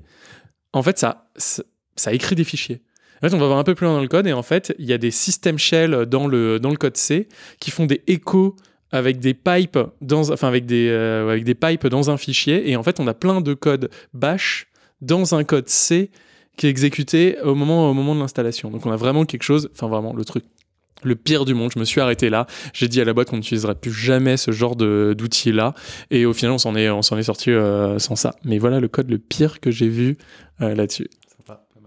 en 0.75 0.83
fait, 0.83 0.99
ça, 0.99 2.13
écrit 2.13 2.37
des 2.37 2.45
fichiers. 2.45 2.83
En 3.23 3.29
fait, 3.29 3.35
on 3.35 3.39
va 3.39 3.47
voir 3.47 3.59
un 3.59 3.65
peu 3.65 3.75
plus 3.75 3.87
loin 3.87 3.95
dans 3.95 4.03
le 4.03 4.09
code 4.09 4.27
et 4.27 4.33
en 4.33 4.43
fait, 4.43 4.75
il 4.79 4.87
y 4.87 4.93
a 4.93 4.99
des 4.99 5.11
système 5.11 5.59
shell 5.59 6.07
dans 6.07 6.27
le, 6.27 6.59
dans 6.59 6.71
le 6.71 6.77
code 6.77 6.97
C 6.97 7.29
qui 7.59 7.71
font 7.71 7.87
des 7.87 8.03
échos 8.07 8.57
avec 8.93 9.19
des 9.19 9.35
pipes 9.35 9.79
dans, 10.01 10.31
enfin 10.31 10.49
avec 10.49 10.67
des, 10.67 10.89
euh, 10.89 11.31
avec 11.31 11.45
des 11.45 11.55
pipes 11.55 11.87
dans 11.87 12.11
un 12.11 12.17
fichier 12.17 12.71
et 12.71 12.77
en 12.77 12.83
fait, 12.83 12.99
on 13.01 13.07
a 13.07 13.15
plein 13.15 13.41
de 13.41 13.55
code 13.55 13.91
bash 14.15 14.69
dans 15.01 15.35
un 15.35 15.45
code 15.45 15.69
C 15.69 16.11
qui 16.57 16.67
est 16.67 16.71
exécuté 16.71 17.39
au 17.43 17.55
moment, 17.55 17.91
au 17.91 17.95
moment 17.95 18.15
de 18.15 18.21
l'installation. 18.21 18.71
Donc, 18.71 18.87
on 18.87 18.91
a 18.91 18.97
vraiment 18.97 19.25
quelque 19.25 19.45
chose, 19.45 19.71
enfin 19.73 19.89
vraiment 19.89 20.15
le 20.15 20.25
truc 20.25 20.45
le 21.03 21.15
pire 21.17 21.45
du 21.45 21.55
monde. 21.55 21.71
Je 21.75 21.79
me 21.79 21.85
suis 21.85 22.01
arrêté 22.01 22.31
là. 22.31 22.47
J'ai 22.73 22.89
dit 22.89 23.01
à 23.01 23.05
la 23.05 23.13
boîte 23.13 23.29
qu'on 23.31 23.37
n'utiliserait 23.37 23.75
plus 23.75 23.93
jamais 23.93 24.37
ce 24.37 24.51
genre 24.51 24.77
de- 24.77 25.15
d'outil-là. 25.17 25.75
Et 26.11 26.27
au 26.27 26.33
final, 26.33 26.53
on 26.53 26.59
s'en 26.59 26.75
est, 26.77 26.91
on 26.91 27.03
s'en 27.03 27.17
est 27.19 27.23
sorti 27.25 27.51
euh, 27.51 27.99
sans 27.99 28.17
ça. 28.17 28.35
Mais 28.45 28.59
voilà 28.59 28.81
le 28.81 28.89
code 28.89 29.11
le 29.11 29.19
pire 29.19 29.61
que 29.61 29.71
j'ai 29.71 29.89
vu 29.89 30.17
euh, 30.61 30.75
là-dessus. 30.75 31.09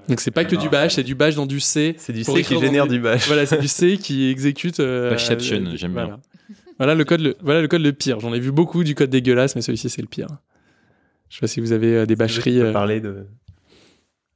Donc 0.10 0.20
c'est 0.20 0.32
pas 0.32 0.44
que 0.44 0.58
du 0.58 0.68
bash, 0.68 0.96
c'est 0.96 1.04
du 1.04 1.16
bash 1.16 1.36
dans 1.36 1.46
du 1.46 1.62
C. 1.62 1.96
C'est 1.98 2.12
du 2.12 2.24
C 2.26 2.42
qui 2.44 2.60
génère 2.60 2.88
des- 2.88 2.96
du 2.98 3.02
bash. 3.02 3.26
Voilà, 3.28 3.46
c'est 3.46 3.62
du 3.62 3.70
C 3.70 3.98
qui 3.98 4.30
exécute. 4.30 4.80
euh, 4.82 5.10
Bashception, 5.12 5.64
j'aime 5.76 5.94
bien. 5.94 6.04
voilà. 6.04 6.20
Voilà 6.78 6.96
le 6.96 7.06
code, 7.06 7.22
le, 7.22 7.36
voilà 7.42 7.62
le 7.62 7.68
code 7.70 7.82
le 7.84 7.94
pire. 7.94 8.20
J'en 8.20 8.34
ai 8.34 8.40
vu 8.40 8.52
beaucoup 8.52 8.84
du 8.84 8.96
code 8.96 9.10
dégueulasse, 9.10 9.56
mais 9.56 9.62
celui-ci 9.62 9.90
c'est 9.90 10.02
le 10.02 10.08
pire. 10.10 10.28
Je 11.30 11.36
sais 11.36 11.40
pas 11.40 11.48
si 11.48 11.62
vous 11.62 11.72
avez 11.72 11.96
euh, 11.96 12.06
des 12.06 12.16
bâcheries. 12.18 12.60
Euh, 12.60 12.74
parler 12.74 13.00
de. 13.00 13.28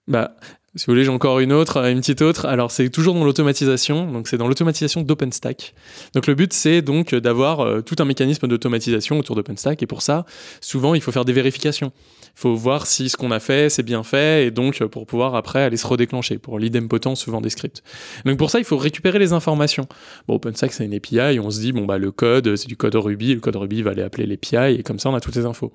bah, 0.07 0.35
Si 0.75 0.85
vous 0.85 0.91
voulez, 0.91 1.05
j'ai 1.05 1.09
encore 1.09 1.39
une 1.39 1.53
autre, 1.53 1.77
une 1.77 2.01
petite 2.01 2.21
autre. 2.21 2.45
Alors, 2.45 2.71
c'est 2.71 2.89
toujours 2.89 3.15
dans 3.15 3.23
l'automatisation. 3.23 4.11
Donc, 4.11 4.27
c'est 4.27 4.37
dans 4.37 4.47
l'automatisation 4.47 5.01
d'OpenStack. 5.01 5.73
Donc, 6.13 6.27
le 6.27 6.35
but, 6.35 6.51
c'est 6.51 6.81
donc 6.81 7.15
d'avoir 7.15 7.61
euh, 7.61 7.81
tout 7.81 7.95
un 7.99 8.05
mécanisme 8.05 8.47
d'automatisation 8.47 9.17
autour 9.17 9.35
d'OpenStack. 9.37 9.81
Et 9.81 9.87
pour 9.87 10.01
ça, 10.01 10.25
souvent, 10.59 10.93
il 10.93 11.01
faut 11.01 11.11
faire 11.11 11.25
des 11.25 11.33
vérifications. 11.33 11.93
Il 12.25 12.39
faut 12.39 12.53
voir 12.53 12.85
si 12.85 13.07
ce 13.07 13.15
qu'on 13.15 13.31
a 13.31 13.39
fait, 13.39 13.69
c'est 13.69 13.81
bien 13.81 14.03
fait. 14.03 14.45
Et 14.45 14.51
donc, 14.51 14.83
pour 14.85 15.07
pouvoir 15.07 15.35
après 15.35 15.63
aller 15.63 15.77
se 15.77 15.87
redéclencher. 15.87 16.37
Pour 16.37 16.59
l'idempotent, 16.59 17.15
souvent 17.15 17.39
des 17.39 17.49
scripts. 17.49 17.81
Donc, 18.25 18.37
pour 18.37 18.51
ça, 18.51 18.59
il 18.59 18.65
faut 18.65 18.77
récupérer 18.77 19.19
les 19.19 19.31
informations. 19.31 19.87
Bon, 20.27 20.35
OpenStack, 20.35 20.73
c'est 20.73 20.85
une 20.85 20.93
API. 20.93 21.39
On 21.39 21.49
se 21.49 21.61
dit, 21.61 21.71
bon, 21.71 21.85
bah, 21.85 21.97
le 21.97 22.11
code, 22.11 22.57
c'est 22.57 22.67
du 22.67 22.75
code 22.75 22.95
Ruby. 22.95 23.33
Le 23.33 23.39
code 23.39 23.55
Ruby 23.55 23.83
va 23.83 23.91
aller 23.91 24.03
appeler 24.03 24.27
l'API. 24.27 24.79
Et 24.79 24.83
comme 24.83 24.99
ça, 24.99 25.09
on 25.09 25.15
a 25.15 25.21
toutes 25.21 25.37
les 25.37 25.45
infos. 25.45 25.71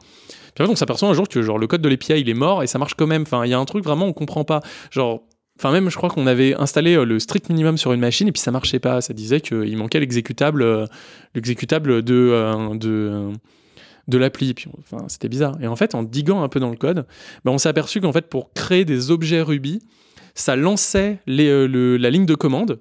Puis 0.54 0.64
on 0.68 0.76
s'aperçoit 0.76 1.08
un 1.08 1.14
jour 1.14 1.28
que 1.28 1.42
genre, 1.42 1.58
le 1.58 1.66
code 1.66 1.82
de 1.82 1.88
l'API, 1.88 2.20
il 2.20 2.28
est 2.28 2.34
mort 2.34 2.62
et 2.62 2.66
ça 2.66 2.78
marche 2.78 2.94
quand 2.94 3.06
même. 3.06 3.22
Enfin, 3.22 3.44
il 3.44 3.50
y 3.50 3.54
a 3.54 3.58
un 3.58 3.64
truc 3.64 3.84
vraiment, 3.84 4.06
on 4.06 4.12
comprend 4.12 4.44
pas. 4.44 4.60
Genre, 4.90 5.22
enfin, 5.58 5.72
même, 5.72 5.90
je 5.90 5.96
crois 5.96 6.10
qu'on 6.10 6.26
avait 6.26 6.54
installé 6.54 6.94
euh, 6.94 7.04
le 7.04 7.18
strict 7.18 7.48
minimum 7.48 7.78
sur 7.78 7.92
une 7.92 8.00
machine 8.00 8.28
et 8.28 8.32
puis 8.32 8.42
ça 8.42 8.50
marchait 8.50 8.78
pas. 8.78 9.00
Ça 9.00 9.14
disait 9.14 9.40
qu'il 9.40 9.76
manquait 9.76 10.00
l'exécutable, 10.00 10.62
euh, 10.62 10.86
l'exécutable 11.34 12.02
de, 12.02 12.14
euh, 12.14 12.74
de, 12.74 13.30
de 14.08 14.18
l'appli. 14.18 14.54
Enfin, 14.78 15.04
c'était 15.08 15.28
bizarre. 15.28 15.56
Et 15.62 15.66
en 15.66 15.76
fait, 15.76 15.94
en 15.94 16.02
diguant 16.02 16.42
un 16.42 16.48
peu 16.48 16.60
dans 16.60 16.70
le 16.70 16.76
code, 16.76 17.06
ben, 17.44 17.52
on 17.52 17.58
s'est 17.58 17.68
aperçu 17.68 18.00
qu'en 18.00 18.12
fait, 18.12 18.28
pour 18.28 18.52
créer 18.52 18.84
des 18.84 19.10
objets 19.10 19.42
Ruby, 19.42 19.80
ça 20.34 20.56
lançait 20.56 21.18
la 21.26 22.10
ligne 22.10 22.26
de 22.26 22.34
commande. 22.34 22.78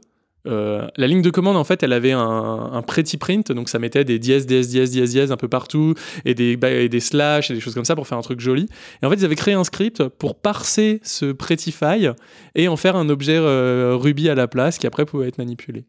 Euh, 0.47 0.87
la 0.97 1.07
ligne 1.07 1.21
de 1.21 1.29
commande, 1.29 1.55
en 1.55 1.63
fait, 1.63 1.83
elle 1.83 1.93
avait 1.93 2.11
un, 2.11 2.19
un 2.73 2.81
pretty 2.81 3.17
print, 3.17 3.51
donc 3.51 3.69
ça 3.69 3.79
mettait 3.79 4.03
des 4.03 4.19
dièses, 4.19 4.45
dièses, 4.45 4.69
dièses, 4.69 4.91
dièses, 4.91 5.11
dièses 5.11 5.31
un 5.31 5.37
peu 5.37 5.47
partout, 5.47 5.93
et 6.25 6.33
des, 6.33 6.57
bah, 6.57 6.71
et 6.71 6.89
des 6.89 6.99
slash 6.99 7.51
et 7.51 7.53
des 7.53 7.59
choses 7.59 7.75
comme 7.75 7.85
ça 7.85 7.95
pour 7.95 8.07
faire 8.07 8.17
un 8.17 8.23
truc 8.23 8.39
joli. 8.39 8.67
Et 9.01 9.05
en 9.05 9.09
fait, 9.09 9.17
ils 9.17 9.25
avaient 9.25 9.35
créé 9.35 9.53
un 9.53 9.63
script 9.63 10.03
pour 10.07 10.35
parser 10.35 10.99
ce 11.03 11.31
prettify 11.31 12.07
et 12.55 12.67
en 12.67 12.75
faire 12.75 12.95
un 12.95 13.09
objet 13.09 13.37
euh, 13.37 13.95
Ruby 13.95 14.29
à 14.29 14.35
la 14.35 14.47
place 14.47 14.77
qui 14.77 14.87
après 14.87 15.05
pouvait 15.05 15.27
être 15.27 15.37
manipulé. 15.37 15.85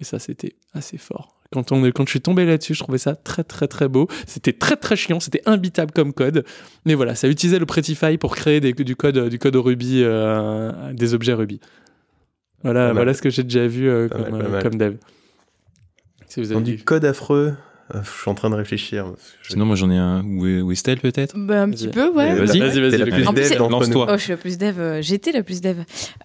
Et 0.00 0.04
ça, 0.04 0.18
c'était 0.18 0.56
assez 0.74 0.98
fort. 0.98 1.36
Quand, 1.52 1.64
je 1.70 2.10
suis 2.10 2.20
tombé 2.20 2.44
là-dessus, 2.44 2.74
je 2.74 2.80
trouvais 2.80 2.98
ça 2.98 3.14
très 3.14 3.44
très 3.44 3.68
très 3.68 3.88
beau. 3.88 4.08
C'était 4.26 4.52
très 4.52 4.76
très 4.76 4.96
chiant, 4.96 5.20
c'était 5.20 5.42
imbitable 5.46 5.92
comme 5.92 6.12
code. 6.12 6.44
Mais 6.84 6.94
voilà, 6.94 7.14
ça 7.14 7.28
utilisait 7.28 7.58
le 7.58 7.66
Prettify 7.66 8.18
pour 8.18 8.34
créer 8.34 8.60
du 8.60 8.96
code 8.96 9.28
du 9.28 9.38
code 9.38 9.56
Ruby, 9.56 10.02
euh, 10.02 10.92
des 10.92 11.14
objets 11.14 11.34
Ruby. 11.34 11.60
Voilà, 12.62 12.92
voilà 12.92 13.14
ce 13.14 13.22
que 13.22 13.30
j'ai 13.30 13.42
déjà 13.42 13.66
vu 13.66 13.88
euh, 13.88 14.08
comme, 14.08 14.40
euh, 14.40 14.60
comme 14.60 14.76
dev. 14.76 14.96
Si 16.26 16.40
vous 16.40 16.52
avez 16.52 16.62
du 16.62 16.82
code 16.82 17.04
affreux, 17.04 17.54
je 17.94 18.00
suis 18.20 18.28
en 18.30 18.34
train 18.34 18.50
de 18.50 18.54
réfléchir. 18.56 19.12
Sinon, 19.48 19.64
moi 19.64 19.76
j'en 19.76 19.90
ai 19.90 19.96
un. 19.96 20.24
Ou 20.24 20.72
Estelle 20.72 20.98
peut-être? 21.00 21.34
Bah, 21.36 21.62
un 21.62 21.70
petit 21.70 21.88
peu, 21.88 22.08
ouais. 22.10 22.34
Vas-y, 22.34 22.58
Vas-y, 22.58 22.80
vas-y, 22.80 22.98
vas-y. 22.98 23.10
plus 23.10 23.24
dev. 23.32 23.58
Lance-toi. 23.70 24.06
Oh, 24.10 24.16
je 24.16 24.22
suis 24.22 24.30
la 24.32 24.36
plus 24.36 24.58
dev. 24.58 24.74
euh, 24.80 25.02
J'étais 25.02 25.32
la 25.32 25.42
plus 25.42 25.60
dev. 25.60 25.76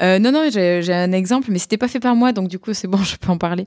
Euh, 0.02 0.18
non, 0.20 0.32
non, 0.32 0.50
j'ai 0.52 0.92
un 0.94 1.12
exemple, 1.12 1.50
mais 1.52 1.60
c'était 1.60 1.78
pas 1.78 1.88
fait 1.88 2.00
par 2.00 2.16
moi, 2.16 2.32
donc 2.32 2.48
du 2.48 2.58
coup, 2.60 2.74
c'est 2.74 2.88
bon, 2.88 2.98
je 3.04 3.16
peux 3.18 3.30
en 3.32 3.38
parler. 3.38 3.66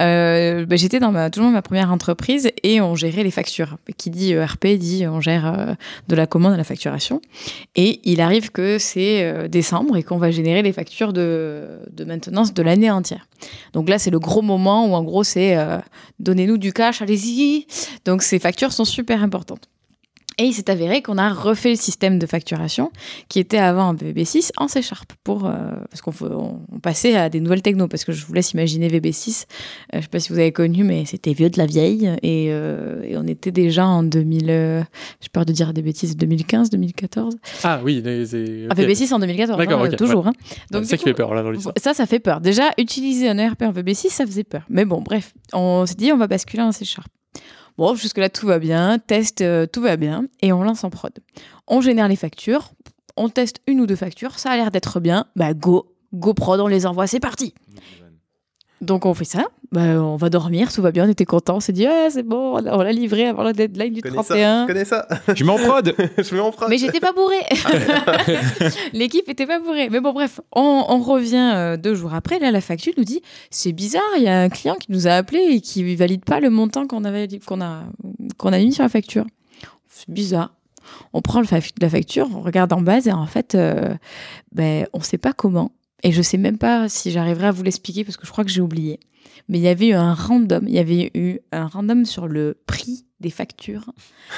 Euh, 0.00 0.66
bah, 0.66 0.76
J'étais 0.76 1.00
dans 1.00 1.12
ma, 1.12 1.30
toujours 1.30 1.50
ma 1.50 1.62
première 1.62 1.90
entreprise 1.92 2.50
et 2.62 2.80
on 2.80 2.94
gérait 2.94 3.22
les 3.22 3.30
factures. 3.30 3.78
Qui 3.96 4.10
dit 4.10 4.34
euh, 4.34 4.44
RP 4.44 4.66
dit 4.78 5.06
on 5.06 5.20
gère 5.20 5.46
euh, 5.46 5.74
de 6.08 6.14
la 6.16 6.26
commande 6.26 6.52
à 6.52 6.56
la 6.56 6.64
facturation. 6.64 7.20
Et 7.76 8.00
il 8.04 8.20
arrive 8.20 8.50
que 8.50 8.78
c'est 8.78 9.24
euh, 9.24 9.48
décembre 9.48 9.96
et 9.96 10.02
qu'on 10.02 10.18
va 10.18 10.30
générer 10.30 10.62
les 10.62 10.72
factures 10.72 11.12
de, 11.12 11.66
de 11.90 12.04
maintenance 12.04 12.54
de 12.54 12.62
l'année 12.62 12.90
entière. 12.90 13.26
Donc 13.72 13.88
là, 13.88 13.98
c'est 13.98 14.10
le 14.10 14.18
gros 14.18 14.42
moment 14.42 14.86
où 14.86 14.94
en 14.94 15.02
gros, 15.02 15.24
c'est 15.24 15.56
euh, 15.56 15.78
donnez-nous 16.18 16.58
du 16.58 16.72
cash, 16.72 17.00
allez-y. 17.02 17.29
Donc 18.04 18.22
ces 18.22 18.38
factures 18.38 18.72
sont 18.72 18.84
super 18.84 19.22
importantes. 19.22 19.68
Et 20.38 20.44
il 20.44 20.54
s'est 20.54 20.70
avéré 20.70 21.02
qu'on 21.02 21.18
a 21.18 21.30
refait 21.34 21.70
le 21.70 21.76
système 21.76 22.18
de 22.18 22.24
facturation 22.24 22.90
qui 23.28 23.40
était 23.40 23.58
avant 23.58 23.88
en 23.88 23.94
VB6 23.94 24.52
en 24.56 24.68
C 24.68 24.80
Sharp 24.80 25.12
pour 25.22 25.44
euh, 25.44 25.52
parce 25.90 26.00
qu'on 26.00 26.12
faut- 26.12 26.28
on, 26.30 26.60
on 26.72 26.78
passait 26.78 27.14
à 27.14 27.28
des 27.28 27.40
nouvelles 27.40 27.60
technos 27.60 27.88
parce 27.88 28.04
que 28.06 28.12
je 28.12 28.24
vous 28.24 28.32
laisse 28.32 28.52
imaginer 28.52 28.88
VB6 28.88 29.44
euh, 29.92 29.96
je 29.98 30.00
sais 30.02 30.08
pas 30.08 30.18
si 30.18 30.32
vous 30.32 30.38
avez 30.38 30.52
connu 30.52 30.82
mais 30.82 31.04
c'était 31.04 31.34
vieux 31.34 31.50
de 31.50 31.58
la 31.58 31.66
vieille 31.66 32.06
et, 32.22 32.46
euh, 32.50 33.02
et 33.02 33.18
on 33.18 33.26
était 33.26 33.50
déjà 33.50 33.84
en 33.86 34.02
2000 34.02 34.46
euh, 34.48 34.82
j'ai 35.20 35.28
peur 35.30 35.44
de 35.44 35.52
dire 35.52 35.74
des 35.74 35.82
bêtises 35.82 36.16
2015 36.16 36.70
2014 36.70 37.36
Ah 37.64 37.80
oui, 37.84 38.00
les, 38.02 38.24
les- 38.24 38.66
ah, 38.70 38.72
ok. 38.72 38.78
VB6 38.78 39.12
en 39.12 39.18
2014 39.18 39.58
D'accord, 39.58 39.82
hein, 39.82 39.88
ok, 39.90 39.96
toujours 39.96 40.24
ouais. 40.24 40.30
hein. 40.30 40.54
donc 40.70 40.86
ça 40.86 40.96
qui 40.96 41.04
fait 41.04 41.12
peur 41.12 41.34
là 41.34 41.42
dans 41.42 41.50
l'histoire. 41.50 41.74
ça, 41.76 41.92
ça 41.92 42.06
fait 42.06 42.20
peur. 42.20 42.40
Déjà, 42.40 42.70
utiliser 42.78 43.28
un 43.28 43.36
ERP 43.36 43.60
en 43.62 43.72
VB6, 43.72 44.08
ça 44.08 44.24
faisait 44.24 44.44
peur. 44.44 44.62
Mais 44.70 44.86
bon, 44.86 45.02
bref, 45.02 45.34
on 45.52 45.84
s'est 45.84 45.96
dit, 45.96 46.12
on 46.12 46.16
va 46.16 46.28
basculer 46.28 46.62
en 46.62 46.72
C 46.72 46.86
Sharp. 46.86 47.08
Bon, 47.80 47.94
jusque-là, 47.94 48.28
tout 48.28 48.46
va 48.46 48.58
bien. 48.58 48.98
Test, 48.98 49.40
euh, 49.40 49.64
tout 49.64 49.80
va 49.80 49.96
bien. 49.96 50.26
Et 50.42 50.52
on 50.52 50.62
lance 50.62 50.84
en 50.84 50.90
prod. 50.90 51.14
On 51.66 51.80
génère 51.80 52.08
les 52.08 52.16
factures. 52.16 52.72
On 53.16 53.30
teste 53.30 53.62
une 53.66 53.80
ou 53.80 53.86
deux 53.86 53.96
factures. 53.96 54.38
Ça 54.38 54.50
a 54.50 54.56
l'air 54.56 54.70
d'être 54.70 55.00
bien. 55.00 55.24
Bah, 55.34 55.54
go. 55.54 55.90
Go 56.12 56.34
prod, 56.34 56.60
on 56.60 56.66
les 56.66 56.84
envoie. 56.84 57.06
C'est 57.06 57.20
parti. 57.20 57.54
Donc, 58.80 59.04
on 59.06 59.12
fait 59.14 59.24
ça. 59.26 59.44
Bah, 59.72 59.80
on 60.02 60.16
va 60.16 60.30
dormir. 60.30 60.72
Tout 60.72 60.80
va 60.82 60.90
bien. 60.90 61.06
On 61.06 61.08
était 61.10 61.26
contents. 61.26 61.56
On 61.56 61.60
s'est 61.60 61.72
dit, 61.72 61.86
ah, 61.86 62.08
c'est 62.10 62.22
bon. 62.22 62.58
On 62.66 62.78
l'a- 62.82 62.92
livré 62.92 63.26
avant 63.26 63.42
la 63.42 63.52
deadline 63.52 63.92
du 63.92 64.00
Je 64.02 64.02
connais 64.10 64.16
ça, 64.16 64.34
31. 64.34 64.62
je 64.62 64.66
connais 64.72 64.84
ça. 64.84 65.06
Je 65.34 65.44
mets 65.44 65.50
en 65.52 65.58
prod 65.58 65.94
je 66.18 66.34
mets 66.34 66.40
en 66.40 66.50
prod. 66.50 66.68
Mais 66.70 66.78
j'étais 66.78 66.98
pas 66.98 67.12
bourrée. 67.12 67.36
L'équipe 68.92 69.28
était 69.28 69.46
pas 69.46 69.58
bourrée. 69.60 69.88
Mais 69.90 70.00
bon, 70.00 70.12
bref, 70.12 70.40
on, 70.52 70.84
on 70.88 70.98
revient 71.00 71.52
euh, 71.54 71.76
deux 71.76 71.94
jours 71.94 72.14
après. 72.14 72.38
Là, 72.38 72.50
la 72.50 72.60
facture 72.60 72.92
nous 72.96 73.04
dit 73.04 73.20
c'est 73.50 73.72
bizarre, 73.72 74.02
il 74.16 74.22
y 74.22 74.28
a 74.28 74.40
un 74.40 74.48
client 74.48 74.74
qui 74.76 74.90
nous 74.92 75.06
a 75.06 75.12
appelé 75.12 75.40
et 75.50 75.60
qui 75.60 75.94
valide 75.94 76.24
pas 76.24 76.40
le 76.40 76.50
montant 76.50 76.86
qu'on 76.86 77.04
avait 77.04 77.28
qu'on 77.46 77.60
a 77.60 77.82
qu'on 78.38 78.52
a 78.52 78.58
mis 78.58 78.72
sur 78.72 78.82
la 78.82 78.88
facture. 78.88 79.24
C'est 79.88 80.08
bizarre. 80.10 80.54
On 81.12 81.20
prend 81.20 81.40
le 81.40 81.46
fa- 81.46 81.58
la 81.80 81.88
facture, 81.90 82.28
on 82.34 82.40
regarde 82.40 82.72
en 82.72 82.80
base 82.80 83.06
et 83.06 83.12
en 83.12 83.26
fait, 83.26 83.54
euh, 83.54 83.94
ben, 84.52 84.86
on 84.92 85.00
sait 85.00 85.18
pas 85.18 85.32
comment. 85.32 85.70
Et 86.02 86.12
je 86.12 86.22
sais 86.22 86.38
même 86.38 86.58
pas 86.58 86.88
si 86.88 87.10
j'arriverai 87.10 87.48
à 87.48 87.50
vous 87.52 87.62
l'expliquer 87.62 88.04
parce 88.04 88.16
que 88.16 88.26
je 88.26 88.32
crois 88.32 88.44
que 88.44 88.50
j'ai 88.50 88.60
oublié. 88.60 89.00
Mais 89.48 89.58
il 89.58 89.62
y 89.62 89.68
avait 89.68 89.88
eu 89.88 89.94
un 89.94 90.14
random, 90.14 90.64
il 90.66 90.74
y 90.74 90.78
avait 90.78 91.10
eu 91.14 91.38
un 91.52 91.66
random 91.66 92.04
sur 92.04 92.28
le 92.28 92.56
prix 92.66 93.04
des 93.20 93.30
factures 93.30 93.92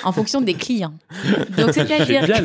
en 0.05 0.13
fonction 0.13 0.41
des 0.41 0.55
clients. 0.55 0.95
Donc 1.57 1.73
c'est-à-dire 1.73 2.25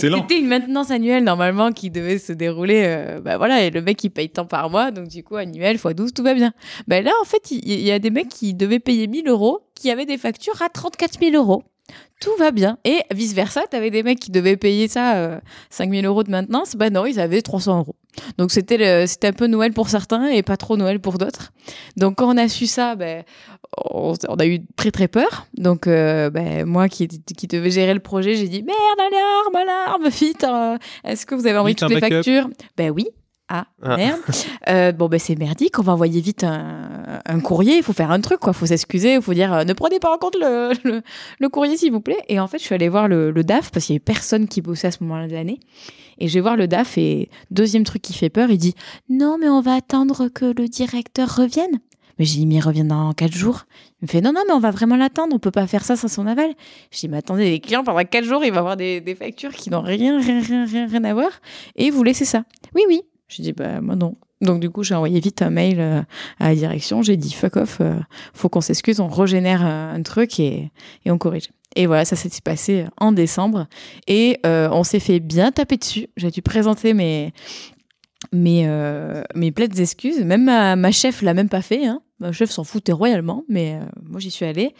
c'était 0.00 0.38
une 0.38 0.46
maintenance 0.46 0.90
annuelle 0.90 1.24
normalement 1.24 1.72
qui 1.72 1.90
devait 1.90 2.18
se 2.18 2.32
dérouler. 2.32 2.82
euh, 2.86 3.20
bah 3.20 3.36
voilà, 3.36 3.64
et 3.64 3.70
le 3.70 3.82
mec 3.82 4.02
il 4.04 4.10
paye 4.10 4.30
tant 4.30 4.46
par 4.46 4.70
mois, 4.70 4.90
donc 4.90 5.08
du 5.08 5.22
coup 5.22 5.36
annuel 5.36 5.76
x 5.76 5.86
12, 5.94 6.12
tout 6.14 6.22
va 6.22 6.34
bien. 6.34 6.52
Bah 6.88 7.02
là 7.02 7.12
en 7.20 7.24
fait, 7.24 7.50
il 7.50 7.68
il 7.68 7.80
y, 7.80 7.90
a 7.90 7.98
des 7.98 8.10
mecs 8.10 8.28
qui 8.28 8.54
devaient 8.54 8.78
payer 8.78 9.06
1000 9.06 9.28
euros 9.28 9.60
qui 9.74 9.90
avaient 9.90 10.06
des 10.06 10.18
factures 10.18 10.60
à 10.62 10.68
34 10.68 11.18
000 11.20 11.34
euros. 11.34 11.64
Tout 12.20 12.30
va 12.38 12.50
bien. 12.52 12.78
Et 12.84 13.00
vice 13.12 13.34
versa, 13.34 13.62
tu 13.70 13.76
avais 13.76 13.90
des 13.90 14.02
mecs 14.04 14.20
qui 14.20 14.30
devaient 14.30 14.56
payer 14.56 14.86
ça 14.88 15.16
euh, 15.16 15.40
5 15.70 15.90
000 15.90 16.06
euros 16.06 16.22
de 16.22 16.30
maintenance. 16.30 16.76
Bah 16.76 16.88
non, 16.90 17.04
ils 17.04 17.18
avaient 17.18 17.42
300 17.42 17.78
euros. 17.78 17.96
Donc 18.38 18.52
c'était 18.52 19.06
c'était 19.06 19.28
un 19.28 19.32
peu 19.32 19.46
Noël 19.46 19.72
pour 19.72 19.88
certains 19.88 20.28
et 20.28 20.42
pas 20.42 20.56
trop 20.56 20.76
Noël 20.76 21.00
pour 21.00 21.18
d'autres. 21.18 21.52
Donc 21.96 22.16
quand 22.16 22.32
on 22.32 22.36
a 22.36 22.46
su 22.48 22.66
ça, 22.66 22.94
ben, 22.94 23.24
on, 23.90 24.12
on 24.28 24.34
a 24.36 24.46
eu 24.46 24.60
très 24.76 24.90
très 24.90 25.08
peur. 25.08 25.46
Donc 25.54 25.86
euh, 25.86 26.30
ben, 26.30 26.64
moi 26.66 26.88
qui, 26.88 27.08
qui 27.08 27.46
devais 27.48 27.70
gérer 27.70 27.94
le 27.94 28.00
projet, 28.00 28.34
j'ai 28.36 28.48
dit 28.48 28.62
merde, 28.62 28.78
alarme, 28.98 29.56
alarme, 29.56 30.08
vite. 30.08 30.44
euh, 30.44 30.76
Est-ce 31.04 31.26
que 31.26 31.34
vous 31.34 31.46
avez 31.46 31.56
envoyé 31.58 31.72
Vite, 31.74 31.80
toutes 31.80 31.90
les 31.90 32.00
factures? 32.00 32.48
Ben 32.76 32.90
oui. 32.90 33.06
Ah, 33.54 33.66
Ah. 33.82 33.96
merde. 33.96 34.20
Euh, 34.68 34.92
bon, 34.92 35.08
ben 35.08 35.18
c'est 35.18 35.34
merdique, 35.36 35.78
on 35.80 35.82
va 35.82 35.92
envoyer 35.92 36.20
vite 36.20 36.44
un, 36.44 37.20
un 37.26 37.40
courrier, 37.40 37.76
il 37.76 37.82
faut 37.82 37.92
faire 37.92 38.10
un 38.12 38.20
truc, 38.20 38.38
quoi. 38.38 38.52
Il 38.54 38.58
faut 38.58 38.64
s'excuser, 38.66 39.14
il 39.14 39.20
faut 39.22 39.34
dire 39.34 39.52
euh, 39.52 39.64
ne 39.64 39.72
prenez 39.72 39.98
pas 39.98 40.10
en 40.14 40.18
compte 40.18 40.36
le, 40.40 40.72
le, 40.84 41.02
le 41.40 41.48
courrier, 41.48 41.76
s'il 41.76 41.90
vous 41.92 42.00
plaît. 42.00 42.20
Et 42.28 42.38
en 42.40 42.46
fait, 42.46 42.58
je 42.58 42.64
suis 42.64 42.74
allée 42.74 42.88
voir 42.88 43.08
le, 43.08 43.30
le 43.32 43.44
DAF, 43.44 43.70
parce 43.72 43.86
qu'il 43.86 43.94
y 43.94 43.96
avait 43.96 44.00
personne 44.04 44.46
qui 44.48 44.62
bossait 44.62 44.86
à 44.86 44.90
ce 44.92 45.02
moment-là 45.02 45.26
de 45.26 45.32
l'année. 45.34 45.58
Et 46.18 46.28
je 46.28 46.34
vais 46.34 46.40
voir 46.40 46.56
le 46.56 46.68
DAF, 46.68 46.96
et 46.96 47.28
deuxième 47.50 47.82
truc 47.84 48.00
qui 48.02 48.14
fait 48.14 48.30
peur, 48.30 48.50
il 48.50 48.58
dit 48.58 48.74
non, 49.10 49.36
mais 49.38 49.48
on 49.48 49.60
va 49.60 49.74
attendre 49.74 50.28
que 50.28 50.44
le 50.46 50.68
directeur 50.68 51.34
revienne. 51.36 51.80
Mais 52.18 52.24
j'ai 52.26 52.36
dit, 52.38 52.46
mais 52.46 52.56
il 52.56 52.60
revient 52.60 52.84
dans 52.84 53.12
quatre 53.12 53.32
jours. 53.34 53.62
Il 54.00 54.04
me 54.04 54.08
fait, 54.08 54.20
non, 54.20 54.32
non, 54.32 54.42
mais 54.46 54.52
on 54.52 54.60
va 54.60 54.70
vraiment 54.70 54.96
l'attendre, 54.96 55.34
on 55.34 55.38
peut 55.38 55.50
pas 55.50 55.66
faire 55.66 55.82
ça 55.84 55.96
sans 55.96 56.08
son 56.08 56.26
aval. 56.26 56.52
Je 56.92 57.00
dis, 57.00 57.08
mais 57.08 57.16
attendez, 57.16 57.50
les 57.50 57.58
clients, 57.58 57.82
pendant 57.84 58.04
quatre 58.04 58.24
jours, 58.26 58.44
il 58.44 58.52
va 58.52 58.58
avoir 58.60 58.76
des, 58.76 59.00
des 59.00 59.14
factures 59.14 59.50
qui 59.52 59.70
n'ont 59.70 59.80
rien, 59.80 60.20
rien, 60.20 60.40
rien, 60.40 60.64
rien, 60.66 60.86
rien 60.86 61.04
à 61.04 61.14
voir. 61.14 61.30
Et 61.74 61.90
vous 61.90 62.04
laissez 62.04 62.26
ça. 62.26 62.44
Oui, 62.74 62.82
oui. 62.86 63.02
Je 63.34 63.42
dis, 63.42 63.52
bah, 63.52 63.80
moi 63.80 63.96
non. 63.96 64.16
Donc, 64.40 64.60
du 64.60 64.70
coup, 64.70 64.82
j'ai 64.82 64.94
envoyé 64.94 65.20
vite 65.20 65.40
un 65.40 65.50
mail 65.50 65.80
euh, 65.80 66.02
à 66.40 66.48
la 66.48 66.54
direction. 66.54 67.02
J'ai 67.02 67.16
dit, 67.16 67.32
fuck 67.32 67.56
off, 67.56 67.78
euh, 67.80 67.94
faut 68.34 68.48
qu'on 68.48 68.60
s'excuse, 68.60 69.00
on 69.00 69.08
régénère 69.08 69.62
un, 69.62 69.94
un 69.94 70.02
truc 70.02 70.40
et, 70.40 70.70
on 71.06 71.16
corrige. 71.16 71.50
Et 71.76 71.86
voilà, 71.86 72.04
ça 72.04 72.16
s'est 72.16 72.28
passé 72.44 72.86
en 72.98 73.12
décembre. 73.12 73.66
Et 74.06 74.38
euh, 74.44 74.68
on 74.72 74.82
s'est 74.82 75.00
fait 75.00 75.20
bien 75.20 75.52
taper 75.52 75.76
dessus. 75.76 76.08
J'ai 76.16 76.30
dû 76.30 76.42
présenter 76.42 76.92
mes, 76.92 77.32
mes, 78.32 78.64
euh, 78.66 79.22
plaides 79.54 79.78
excuses. 79.78 80.22
Même 80.22 80.44
ma, 80.44 80.76
ma 80.76 80.92
chef 80.92 81.22
l'a 81.22 81.34
même 81.34 81.48
pas 81.48 81.62
fait. 81.62 81.86
Hein. 81.86 82.02
Ma 82.22 82.30
chef 82.30 82.50
s'en 82.50 82.62
foutait 82.62 82.92
royalement, 82.92 83.44
mais 83.48 83.74
euh, 83.74 83.84
moi 84.08 84.20
j'y 84.20 84.30
suis 84.30 84.44
allée. 84.44 84.74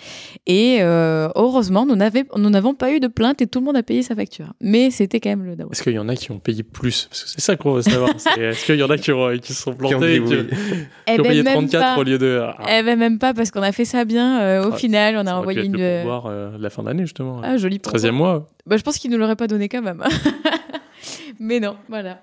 Et 0.47 0.79
euh, 0.81 1.29
heureusement, 1.35 1.85
nous 1.87 1.97
n'avons 1.97 2.75
pas 2.75 2.93
eu 2.93 3.01
de 3.01 3.09
plainte 3.09 3.43
et 3.43 3.49
tout 3.49 3.59
le 3.59 3.65
monde 3.65 3.77
a 3.77 3.83
payé 3.83 4.03
sa 4.05 4.15
facture. 4.15 4.53
Mais 4.61 4.93
c'était 4.93 5.19
quand 5.19 5.31
même 5.31 5.45
le 5.45 5.57
dawa. 5.57 5.71
Est-ce 5.73 5.83
qu'il 5.83 5.93
y 5.95 5.99
en 5.99 6.09
a 6.09 6.15
qui 6.15 6.31
ont 6.31 6.39
payé 6.39 6.63
plus? 6.63 7.07
Parce 7.11 7.25
que 7.25 7.31
c'est 7.31 7.41
ça 7.41 7.57
qu'on 7.57 7.73
veut 7.73 7.83
savoir. 7.83 8.11
Est-ce 8.39 8.65
qu'il 8.65 8.77
y 8.77 8.83
en 8.85 8.91
a 8.91 8.97
qui, 8.97 9.11
ont- 9.11 9.37
qui 9.39 9.53
se 9.55 9.63
sont 9.63 9.73
Qui 9.77 9.85
ont 9.95 9.99
plantés 9.99 10.21
dit 10.21 10.35
et 10.35 10.47
qui. 10.47 10.55
Eh 11.09 11.15
qui 11.15 11.21
ont 11.21 11.23
ben, 11.25 11.29
payé 11.31 11.43
même 11.43 11.55
34 11.55 11.83
pas. 11.97 12.01
au 12.01 12.05
lieu 12.05 12.19
de. 12.19 12.41
Ah, 12.43 12.79
Eh 12.79 12.83
ben 12.85 12.97
même 12.99 13.19
pas 13.19 13.35
parce 13.35 13.51
qu'on 13.51 13.63
a 13.63 13.73
fait 13.73 13.85
ça 13.85 14.05
bien. 14.05 14.41
euh, 14.41 14.69
au 14.69 14.73
Ah, 14.73 14.77
final, 14.77 15.17
on 15.17 15.27
a 15.27 15.35
envoyé 15.35 15.65
une. 15.65 15.73
le 15.73 15.81
euh, 15.83 16.57
de 16.57 16.63
la 16.63 16.71
fin 16.71 16.85
d'année, 16.85 17.03
justement. 17.03 17.41
Ah, 17.43 17.57
joli 17.57 17.81
pourboire. 17.81 18.01
13e 18.05 18.11
mois. 18.13 18.47
Bah, 18.67 18.77
je 18.77 18.83
pense 18.83 18.99
qu'ils 18.99 19.11
ne 19.11 19.17
l'auraient 19.17 19.35
pas 19.35 19.49
donné 19.49 19.69
quand 19.69 19.83
même. 19.83 20.03
Mais 21.41 21.59
non, 21.59 21.75
voilà. 21.89 22.23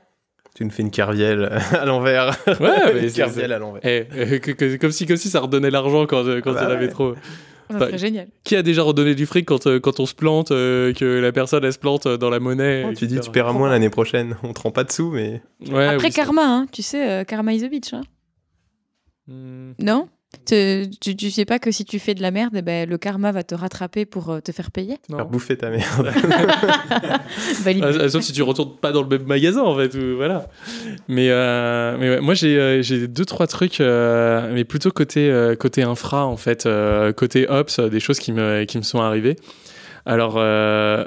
Tu 0.56 0.66
nous 0.66 0.72
fais 0.72 0.82
une 0.82 0.91
carvielle 0.91 1.52
à 1.72 1.86
l'envers. 1.86 2.38
Ouais, 2.47 2.93
mais 2.93 3.04
une 3.08 3.12
carvielle 3.14 3.54
à 3.54 3.60
l'envers. 3.60 3.82
Eh, 3.86 4.08
eh, 4.16 4.39
que- 4.39 4.52
que- 4.52 4.76
comme, 4.78 4.91
si, 4.91 5.06
comme 5.06 5.18
si 5.18 5.30
ça 5.30 5.39
redonnait 5.39 5.70
l'argent 5.72 6.06
quand, 6.06 6.26
euh, 6.26 6.41
quand 6.41 6.54
Bah 6.54 6.66
on 6.68 6.72
avait 6.72 6.86
ouais. 6.88 6.91
trop. 6.91 7.16
Ça 7.72 7.78
Bah, 7.78 7.86
serait 7.88 7.97
génial. 8.00 8.28
Qui 8.43 8.56
a 8.56 8.64
déjà 8.64 8.82
redonné 8.82 9.14
du 9.14 9.26
fric 9.28 9.45
quand, 9.45 9.68
euh, 9.68 9.80
quand 9.80 10.00
on 10.00 10.08
se 10.08 10.16
plante, 10.16 10.50
euh, 10.52 10.91
que 10.91 11.06
la 11.06 11.32
personne 11.32 11.64
elle 11.64 11.72
se 11.72 11.78
plante 11.78 12.08
dans 12.08 12.32
la 12.32 12.39
monnaie 12.39 12.84
Oh, 12.89 12.93
tu 12.95 13.06
dis 13.06 13.20
tu 13.20 13.30
paieras 13.30 13.54
moins 13.54 13.70
l'année 13.70 13.91
prochaine. 13.91 14.36
On 14.43 14.54
te 14.54 14.62
rend 14.62 14.72
pas 14.72 14.84
de 14.84 14.91
sous, 14.91 15.12
mais. 15.12 15.41
Ouais, 15.70 15.86
Après 15.86 16.08
oui, 16.08 16.14
karma, 16.14 16.41
hein, 16.43 16.66
tu 16.72 16.82
sais, 16.82 17.08
euh, 17.10 17.24
karma 17.24 17.54
is 17.54 17.64
a 17.64 17.68
bitch. 17.70 17.93
hein. 17.93 18.02
Hmm. 19.28 19.74
Non? 19.80 20.10
Tu, 20.45 20.89
tu, 21.01 21.15
tu 21.15 21.32
sais 21.32 21.45
pas 21.45 21.59
que 21.59 21.71
si 21.71 21.86
tu 21.86 21.99
fais 21.99 22.13
de 22.13 22.21
la 22.21 22.32
merde, 22.32 22.53
eh 22.55 22.61
ben, 22.61 22.88
le 22.89 22.97
karma 22.97 23.32
va 23.32 23.43
te 23.43 23.55
rattraper 23.55 24.05
pour 24.05 24.30
euh, 24.30 24.39
te 24.41 24.51
faire 24.51 24.71
payer. 24.71 24.97
Faire 25.09 25.25
bouffer 25.25 25.57
ta 25.57 25.69
merde. 25.69 26.11
Ah, 27.82 28.09
sauf 28.09 28.23
si 28.23 28.34
tu 28.34 28.41
retournes 28.41 28.75
pas 28.77 28.91
dans 28.91 29.01
le 29.03 29.07
même 29.07 29.23
magasin 29.25 29.61
en 29.61 29.75
fait 29.75 29.93
ou- 29.95 30.15
voilà. 30.17 30.47
Mais, 31.07 31.30
euh, 31.30 31.95
mais 31.99 32.09
ouais, 32.09 32.19
moi 32.21 32.34
j'ai 32.34 32.57
euh, 32.57 32.82
j'ai 32.82 33.07
deux 33.07 33.25
trois 33.25 33.47
trucs 33.47 33.80
euh, 33.82 34.51
mais 34.53 34.63
plutôt 34.63 34.91
côté 34.91 35.30
euh, 35.30 35.55
côté 35.55 35.84
infra 35.84 36.25
en 36.25 36.38
fait 36.38 36.65
euh, 36.65 37.13
côté 37.13 37.47
ops 37.49 37.80
des 37.80 37.99
choses 37.99 38.19
qui 38.19 38.32
me 38.32 38.63
qui 38.65 38.77
me 38.77 38.84
sont 38.84 38.99
arrivées. 38.99 39.36
Alors 40.05 40.36
euh, 40.38 41.05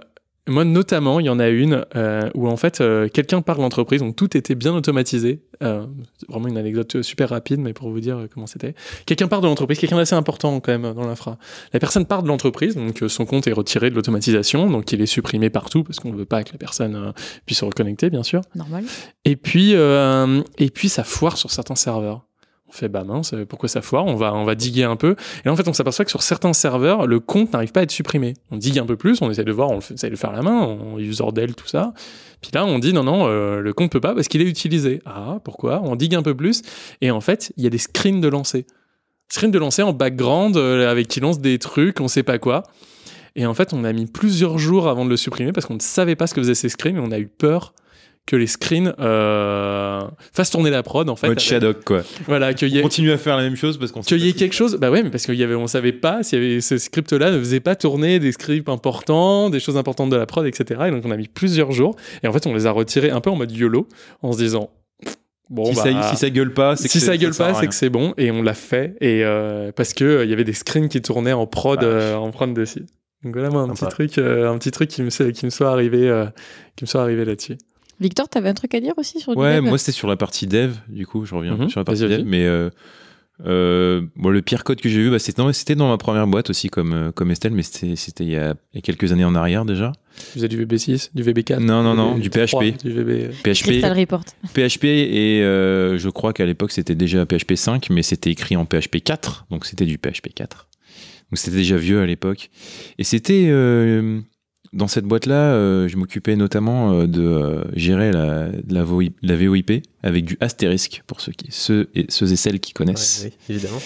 moi 0.49 0.65
notamment 0.65 1.21
il 1.21 1.27
y 1.27 1.29
en 1.29 1.39
a 1.39 1.49
une 1.49 1.85
euh, 1.95 2.29
où 2.35 2.49
en 2.49 2.57
fait 2.57 2.81
euh, 2.81 3.09
quelqu'un 3.09 3.43
part 3.43 3.57
de 3.57 3.63
l'entreprise 3.63 4.01
donc 4.01 4.17
tout 4.17 4.37
était 4.37 4.55
bien 4.55 4.75
automatisé 4.75 5.43
Euh, 5.63 5.87
c'est 6.19 6.29
vraiment 6.29 6.49
une 6.49 6.59
anecdote 6.59 7.03
super 7.03 7.29
rapide 7.29 7.61
mais 7.61 7.73
pour 7.73 7.89
vous 7.89 8.01
dire 8.01 8.19
euh, 8.19 8.27
comment 8.33 8.49
c'était 8.49 8.75
quelqu'un 9.07 9.29
part 9.29 9.41
de 9.41 9.47
l'entreprise 9.47 9.79
quelqu'un 9.79 9.97
d'assez 9.97 10.17
important 10.17 10.59
quand 10.59 10.73
même 10.77 10.93
dans 10.93 11.07
l'infra 11.07 11.39
la 11.73 11.79
personne 11.79 12.07
part 12.07 12.23
de 12.23 12.29
l'entreprise, 12.29 12.75
donc 12.75 13.03
euh, 13.03 13.09
son 13.09 13.25
compte 13.25 13.47
est 13.47 13.53
retiré 13.53 13.91
de 13.91 13.95
l'automatisation, 13.95 14.71
donc 14.71 14.93
il 14.93 15.01
est 15.01 15.07
supprimé 15.07 15.51
partout 15.51 15.85
parce 15.85 16.01
qu'on 16.01 16.13
ne 16.13 16.17
veut 16.17 16.25
pas 16.25 16.43
que 16.45 16.53
la 16.53 16.59
personne 16.59 16.95
euh, 16.95 17.13
puisse 17.47 17.59
se 17.59 17.65
reconnecter, 17.65 18.11
bien 18.11 18.23
sûr. 18.23 18.41
Normal. 18.55 18.85
Et 19.25 19.37
puis, 19.37 19.75
euh, 19.75 20.43
et 20.59 20.71
puis 20.71 20.89
ça 20.89 21.05
foire 21.05 21.37
sur 21.37 21.51
certains 21.51 21.75
serveurs. 21.75 22.27
On 22.73 22.75
fait 22.75 22.89
bah 22.89 23.05
mince, 23.05 23.35
euh, 23.35 23.45
pourquoi 23.45 23.69
ça 23.69 23.83
foire? 23.83 24.07
On 24.07 24.15
va, 24.15 24.33
on 24.33 24.45
va 24.45 24.55
diguer 24.55 24.85
un 24.85 24.97
peu. 24.97 25.15
Et 25.45 25.51
en 25.51 25.57
fait, 25.57 25.69
on 25.69 25.75
s'aperçoit 25.75 26.07
que 26.07 26.11
sur 26.11 26.23
certains 26.23 26.55
serveurs, 26.55 27.07
le 27.07 27.21
compte 27.21 27.53
n'arrive 27.53 27.71
pas 27.71 27.81
à 27.81 27.83
être 27.83 27.91
supprimé. 27.91 28.33
On 28.51 28.57
digue 28.57 28.79
un 28.79 28.87
peu 28.87 28.97
plus, 28.97 29.21
on 29.21 29.31
essaie 29.31 29.45
de 29.45 29.53
voir, 29.53 29.71
on 29.71 29.81
essaie 29.81 30.07
de 30.07 30.13
le 30.13 30.17
faire 30.17 30.31
à 30.31 30.37
la 30.37 30.43
main, 30.43 30.63
on 30.63 30.99
use 30.99 31.21
Ordel, 31.21 31.55
tout 31.55 31.67
ça. 31.67 31.93
Puis 32.41 32.51
là, 32.55 32.65
on 32.65 32.79
dit 32.79 32.95
non, 32.95 33.05
non, 33.05 33.27
euh, 33.27 33.61
le 33.61 33.73
compte 33.75 33.93
peut 33.93 34.01
pas 34.01 34.15
parce 34.15 34.27
qu'il 34.27 34.41
est 34.41 34.49
utilisé. 34.49 35.03
Ah, 35.05 35.39
pourquoi? 35.45 35.83
On 35.85 35.97
digue 35.97 36.15
un 36.15 36.23
peu 36.23 36.35
plus. 36.35 36.63
Et 37.03 37.11
en 37.11 37.21
fait, 37.21 37.53
il 37.59 37.65
y 37.65 37.67
a 37.67 37.71
des 37.71 37.79
screens 37.79 38.21
de 38.21 38.29
lancer. 38.29 38.67
Screen 39.29 39.51
de 39.51 39.59
lancer 39.59 39.83
en 39.83 39.93
background 39.93 40.57
euh, 40.57 40.91
avec 40.91 41.09
qui 41.09 41.21
lance 41.21 41.41
des 41.41 41.59
trucs, 41.59 42.01
on 42.01 42.09
sait 42.09 42.23
pas 42.23 42.39
quoi. 42.39 42.63
Et 43.37 43.45
en 43.45 43.53
fait, 43.55 43.75
on 43.75 43.85
a 43.85 43.93
mis 43.93 44.07
plusieurs 44.07 44.59
jours 44.59 44.89
avant 44.89 45.05
de 45.05 45.11
le 45.11 45.17
supprimer 45.19 45.53
parce 45.53 45.67
qu'on 45.67 45.75
ne 45.75 45.81
savait 45.81 46.17
pas 46.17 46.27
ce 46.27 46.35
que 46.35 46.41
faisaient 46.41 46.55
ces 46.55 46.71
screens 46.71 46.97
et 46.97 47.01
on 47.01 47.13
a 47.13 47.19
eu 47.19 47.29
peur 47.29 47.75
que 48.27 48.37
les 48.37 48.47
screens 48.47 48.95
euh, 49.01 50.01
fassent 50.33 50.51
tourner 50.51 50.71
la 50.71 50.83
prod 50.83 51.09
en 51.09 51.17
fait. 51.17 51.29
Mode 51.29 51.41
Shadok, 51.41 51.85
quoi. 51.85 52.03
Voilà, 52.27 52.55
qu'il 52.55 52.69
y 52.69 52.79
ait, 52.79 52.83
Continue 52.83 53.11
à 53.11 53.19
faire 53.19 53.37
la 53.37 53.43
même 53.43 53.57
chose 53.57 53.79
parce 53.79 53.91
qu'on 53.91 54.01
qu'il 54.01 54.25
y 54.25 54.29
ait 54.29 54.33
quelque 54.33 54.55
chose. 54.55 54.77
Bah 54.77 54.91
ouais, 54.91 55.03
mais 55.03 55.11
parce 55.11 55.27
qu'il 55.27 55.35
y 55.35 55.43
avait, 55.43 55.55
on 55.55 55.67
savait 55.67 55.93
pas 55.93 56.23
si 56.23 56.37
y 56.37 56.39
avait, 56.39 56.61
ce 56.61 56.79
script-là 56.79 57.33
ne 57.33 57.39
faisait 57.39 57.61
pas 57.61 57.75
tourner 57.75 58.21
des 58.21 58.33
scripts 58.33 58.69
importants, 58.69 59.51
des 59.51 59.61
choses 59.61 59.77
importantes 59.77 60.11
de 60.11 60.17
la 60.17 60.27
prod, 60.27 60.47
etc. 60.47 60.83
Et 60.87 60.91
donc 60.91 61.03
on 61.05 61.11
a 61.11 61.17
mis 61.17 61.29
plusieurs 61.29 61.73
jours. 61.73 61.97
Et 62.23 62.29
en 62.29 62.33
fait, 62.33 62.47
on 62.47 62.55
les 62.55 62.67
a 62.67 62.71
retirés 62.71 63.11
un 63.11 63.21
peu 63.21 63.31
en 63.31 63.37
mode 63.37 63.51
YOLO 63.51 63.89
en 64.23 64.33
se 64.33 64.39
disant. 64.39 64.71
Bon, 65.51 65.67
si, 65.67 65.75
bah, 65.75 65.83
ça, 65.83 66.11
si 66.11 66.17
ça 66.17 66.31
gueule 66.31 66.55
pas, 66.55 66.77
c'est 66.77 66.85
que 66.85 66.93
si 66.93 67.01
ça 67.01 67.15
gueule 67.17 67.35
pas, 67.35 67.53
c'est 67.53 67.67
que 67.67 67.75
c'est 67.75 67.91
bon 67.91 68.15
et 68.17 68.31
on 68.31 68.43
l'a 68.43 68.55
fait 68.55 68.97
et 69.03 69.23
euh, 69.23 69.71
parce 69.71 69.93
que 69.93 70.05
euh, 70.05 70.25
il 70.25 70.31
y 70.31 70.33
avait 70.33 70.45
des 70.45 70.55
screens 70.55 70.89
qui 70.89 71.03
tournaient 71.03 71.35
en 71.35 71.47
prod, 71.47 71.83
euh, 71.83 72.15
en 72.15 72.31
prod 72.31 72.55
dessus. 72.55 72.87
Donc 73.23 73.35
voilà 73.35 73.51
moi 73.51 73.61
un 73.61 73.69
petit 73.69 73.87
truc, 73.87 74.17
un 74.17 74.57
petit 74.57 74.71
truc 74.71 74.89
qui 74.89 75.03
me 75.03 75.11
qui 75.31 75.45
me 75.45 75.51
soit 75.51 75.71
arrivé, 75.71 76.11
qui 76.75 76.85
me 76.85 76.87
soit 76.87 77.03
arrivé 77.03 77.27
là-dessus. 77.27 77.59
Victor, 78.03 78.29
t'avais 78.29 78.49
un 78.51 78.55
truc 78.55 78.75
à 78.75 78.81
dire 78.81 78.95
aussi 78.99 79.19
sur 79.21 79.33
le 79.33 79.39
Ouais, 79.39 79.57
dev 79.57 79.65
moi 79.69 79.79
c'était 79.79 79.93
sur 79.93 80.09
la 80.09 80.17
partie 80.17 80.47
dev, 80.47 80.75
du 80.89 81.07
coup, 81.07 81.25
je 81.25 81.35
reviens 81.35 81.57
Mhm, 81.57 81.71
sur 81.71 81.81
la 81.81 81.85
partie 81.85 82.03
dev, 82.03 82.23
mais 82.27 82.45
euh, 82.45 82.69
euh, 83.47 84.03
bon, 84.17 84.29
le 84.31 84.43
pire 84.43 84.63
code 84.63 84.81
que 84.81 84.89
j'ai 84.89 85.01
vu, 85.03 85.11
bah, 85.11 85.19
c'était 85.19 85.75
dans 85.75 85.89
ma 85.89 85.97
première 85.99 86.27
boîte 86.27 86.51
aussi, 86.51 86.69
comme, 86.69 86.93
euh, 86.93 87.13
comme 87.13 87.31
Estelle, 87.31 87.53
mais 87.53 87.63
c'était 87.63 88.25
il, 88.25 88.31
y 88.31 88.37
a- 88.37 88.55
il 88.73 88.77
y 88.77 88.79
a 88.79 88.81
quelques 88.83 89.11
années 89.13 89.25
en 89.25 89.35
arrière 89.35 89.65
déjà. 89.65 89.93
Vous 90.37 90.45
avez 90.45 90.49
du 90.49 90.59
VB6, 90.65 91.11
du 91.15 91.23
VB4 91.23 91.59
Non, 91.61 91.83
non, 91.83 91.95
non, 91.95 92.19
du 92.19 92.29
VB3, 92.29 92.75
PHP. 92.77 92.85
du 92.85 92.93
VB. 92.93 93.31
PHP, 93.43 93.85
Report. 93.99 94.25
PHP 94.55 94.85
et 94.85 95.43
euh, 95.43 95.99
je 95.99 96.09
crois 96.11 96.33
qu'à 96.33 96.45
l'époque 96.47 96.71
c'était 96.73 96.95
déjà 96.95 97.25
PHP 97.27 97.55
5, 97.57 97.89
mais 97.91 98.03
c'était 98.03 98.31
écrit 98.31 98.57
en 98.57 98.65
PHP 98.67 99.01
4, 99.03 99.47
donc 99.51 99.65
c'était 99.67 99.87
du 99.87 99.97
PHP 99.99 100.29
4. 100.35 100.69
Donc 101.31 101.39
c'était 101.39 101.57
déjà 101.57 101.77
vieux 101.79 102.01
à 102.01 102.07
l'époque. 102.07 102.51
Et 102.99 103.05
c'était 103.05 103.47
euh, 103.49 104.21
dans 104.73 104.89
cette 104.89 105.05
boîte-là, 105.05 105.53
euh, 105.55 105.89
je 105.89 105.97
m'occupais 105.97 106.37
notamment 106.37 106.93
euh, 106.93 107.07
de 107.07 107.23
euh, 107.23 107.65
gérer 107.75 108.11
la, 108.11 108.49
la, 108.69 108.85
VoIP, 108.85 109.15
la 109.23 109.37
VoIP 109.37 109.83
avec 110.03 110.25
du 110.25 110.37
astérisque 110.41 111.03
pour 111.07 111.21
ceux, 111.21 111.33
qui, 111.33 111.47
ceux, 111.51 111.91
et, 111.95 112.07
ceux 112.09 112.33
et 112.33 112.37
celles 112.37 112.61
qui 112.61 112.73
connaissent. 112.73 113.25
Ouais, 113.25 113.33
oui, 113.49 113.55
évidemment. 113.55 113.81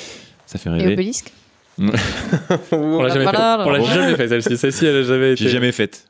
Ça 0.46 0.58
fait 0.58 0.70
Et 0.70 0.72
rêver. 0.72 0.92
Obélisque 0.92 1.32
On 1.78 3.02
l'a 3.02 3.10
jamais 3.10 3.26
jamais 3.84 4.16
fait 4.16 4.28
celle-ci. 4.28 4.56
Celle-ci, 4.56 4.86
elle 4.86 4.96
a 4.96 5.02
jamais 5.02 5.32
été. 5.32 5.44
J'ai 5.44 5.50
jamais 5.50 5.72
faite. 5.72 6.08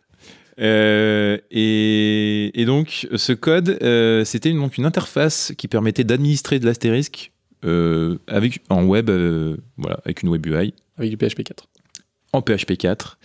Euh, 0.60 1.38
et, 1.50 2.60
et 2.60 2.64
donc, 2.64 3.08
ce 3.14 3.32
code, 3.32 3.78
euh, 3.82 4.24
c'était 4.24 4.50
une, 4.50 4.58
donc 4.58 4.78
une 4.78 4.86
interface 4.86 5.52
qui 5.58 5.68
permettait 5.68 6.04
d'administrer 6.04 6.58
de 6.58 6.66
l'astérisque 6.66 7.32
euh, 7.64 8.18
avec 8.26 8.60
en 8.68 8.84
web, 8.84 9.10
euh, 9.10 9.56
voilà, 9.76 10.00
avec 10.04 10.22
une 10.22 10.28
web 10.28 10.46
UI 10.46 10.72
Avec 10.98 11.10
du 11.10 11.16
PHP 11.16 11.42
4. 11.42 11.68
en 12.32 12.42
PHP 12.42 12.76
4. 12.76 13.18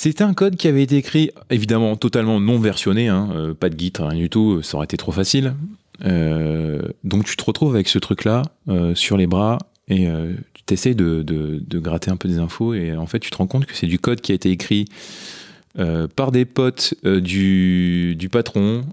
C'était 0.00 0.22
un 0.22 0.32
code 0.32 0.54
qui 0.54 0.68
avait 0.68 0.84
été 0.84 0.96
écrit, 0.96 1.32
évidemment, 1.50 1.96
totalement 1.96 2.38
non 2.38 2.60
versionné, 2.60 3.08
hein, 3.08 3.30
euh, 3.34 3.52
pas 3.52 3.68
de 3.68 3.76
Git, 3.76 3.92
rien 3.98 4.16
du 4.16 4.30
tout, 4.30 4.62
ça 4.62 4.76
aurait 4.76 4.84
été 4.84 4.96
trop 4.96 5.10
facile. 5.10 5.54
Euh, 6.04 6.82
donc 7.02 7.24
tu 7.24 7.34
te 7.34 7.44
retrouves 7.44 7.74
avec 7.74 7.88
ce 7.88 7.98
truc-là 7.98 8.42
euh, 8.68 8.94
sur 8.94 9.16
les 9.16 9.26
bras 9.26 9.58
et 9.88 10.06
tu 10.54 10.62
t'essayes 10.62 10.94
de, 10.94 11.60
gratter 11.80 12.12
un 12.12 12.16
peu 12.16 12.28
des 12.28 12.38
infos 12.38 12.74
et 12.74 12.96
en 12.96 13.06
fait 13.06 13.18
tu 13.18 13.32
te 13.32 13.38
rends 13.38 13.48
compte 13.48 13.66
que 13.66 13.74
c'est 13.74 13.88
du 13.88 13.98
code 13.98 14.20
qui 14.20 14.30
a 14.30 14.36
été 14.36 14.52
écrit 14.52 14.84
par 16.14 16.30
des 16.30 16.44
potes 16.44 16.94
du, 17.02 18.28
patron 18.30 18.84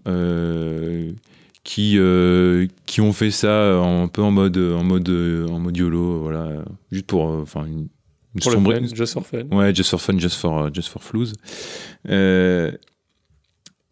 qui, 1.63 1.99
ont 1.99 3.13
fait 3.13 3.29
ça 3.29 3.77
un 3.77 4.07
peu 4.07 4.23
en 4.23 4.31
mode, 4.31 4.57
en 4.57 4.83
mode, 4.83 5.77
YOLO, 5.77 6.21
voilà, 6.21 6.63
juste 6.91 7.05
pour 7.05 7.45
Pour 8.41 8.51
le 8.51 8.55
sombre- 8.57 8.73
fun, 8.75 8.95
just 8.95 9.13
for 9.13 9.25
fun. 9.25 9.43
Ouais, 9.51 9.73
just 9.73 9.89
for 9.89 10.01
fun, 10.01 10.17
just 10.19 10.35
for, 10.37 10.73
just 10.73 10.89
for 10.89 11.03
flouze. 11.03 11.33
Euh, 12.09 12.71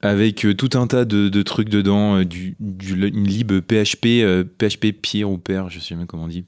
avec 0.01 0.43
euh, 0.45 0.53
tout 0.53 0.69
un 0.73 0.85
tas 0.87 1.05
de, 1.05 1.29
de 1.29 1.41
trucs 1.43 1.69
dedans, 1.69 2.17
euh, 2.17 2.25
du, 2.25 2.55
du- 2.59 3.07
une 3.07 3.27
lib 3.27 3.51
PHP, 3.61 4.05
euh, 4.21 4.43
PHP 4.43 4.91
pire 4.91 5.29
ou 5.29 5.37
père, 5.37 5.69
je 5.69 5.79
sais 5.79 5.95
même 5.95 6.07
comment 6.07 6.23
on 6.25 6.27
dit. 6.27 6.45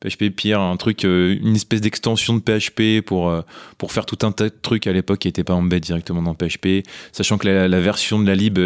PHP 0.00 0.30
pire, 0.30 0.60
un 0.60 0.76
truc, 0.76 1.04
euh, 1.04 1.36
une 1.40 1.54
espèce 1.56 1.80
d'extension 1.80 2.34
de 2.36 2.40
PHP 2.40 3.00
pour, 3.04 3.28
euh, 3.30 3.40
pour 3.78 3.92
faire 3.92 4.04
tout 4.06 4.18
un 4.26 4.32
tas 4.32 4.44
de 4.50 4.54
trucs 4.60 4.86
à 4.86 4.92
l'époque 4.92 5.20
qui 5.20 5.28
n'étaient 5.28 5.44
pas 5.44 5.54
embed 5.54 5.82
directement 5.82 6.22
dans 6.22 6.34
PHP, 6.34 6.82
sachant 7.12 7.38
que 7.38 7.46
la, 7.46 7.68
la 7.68 7.80
version 7.80 8.18
de 8.20 8.26
la 8.26 8.34
lib 8.34 8.58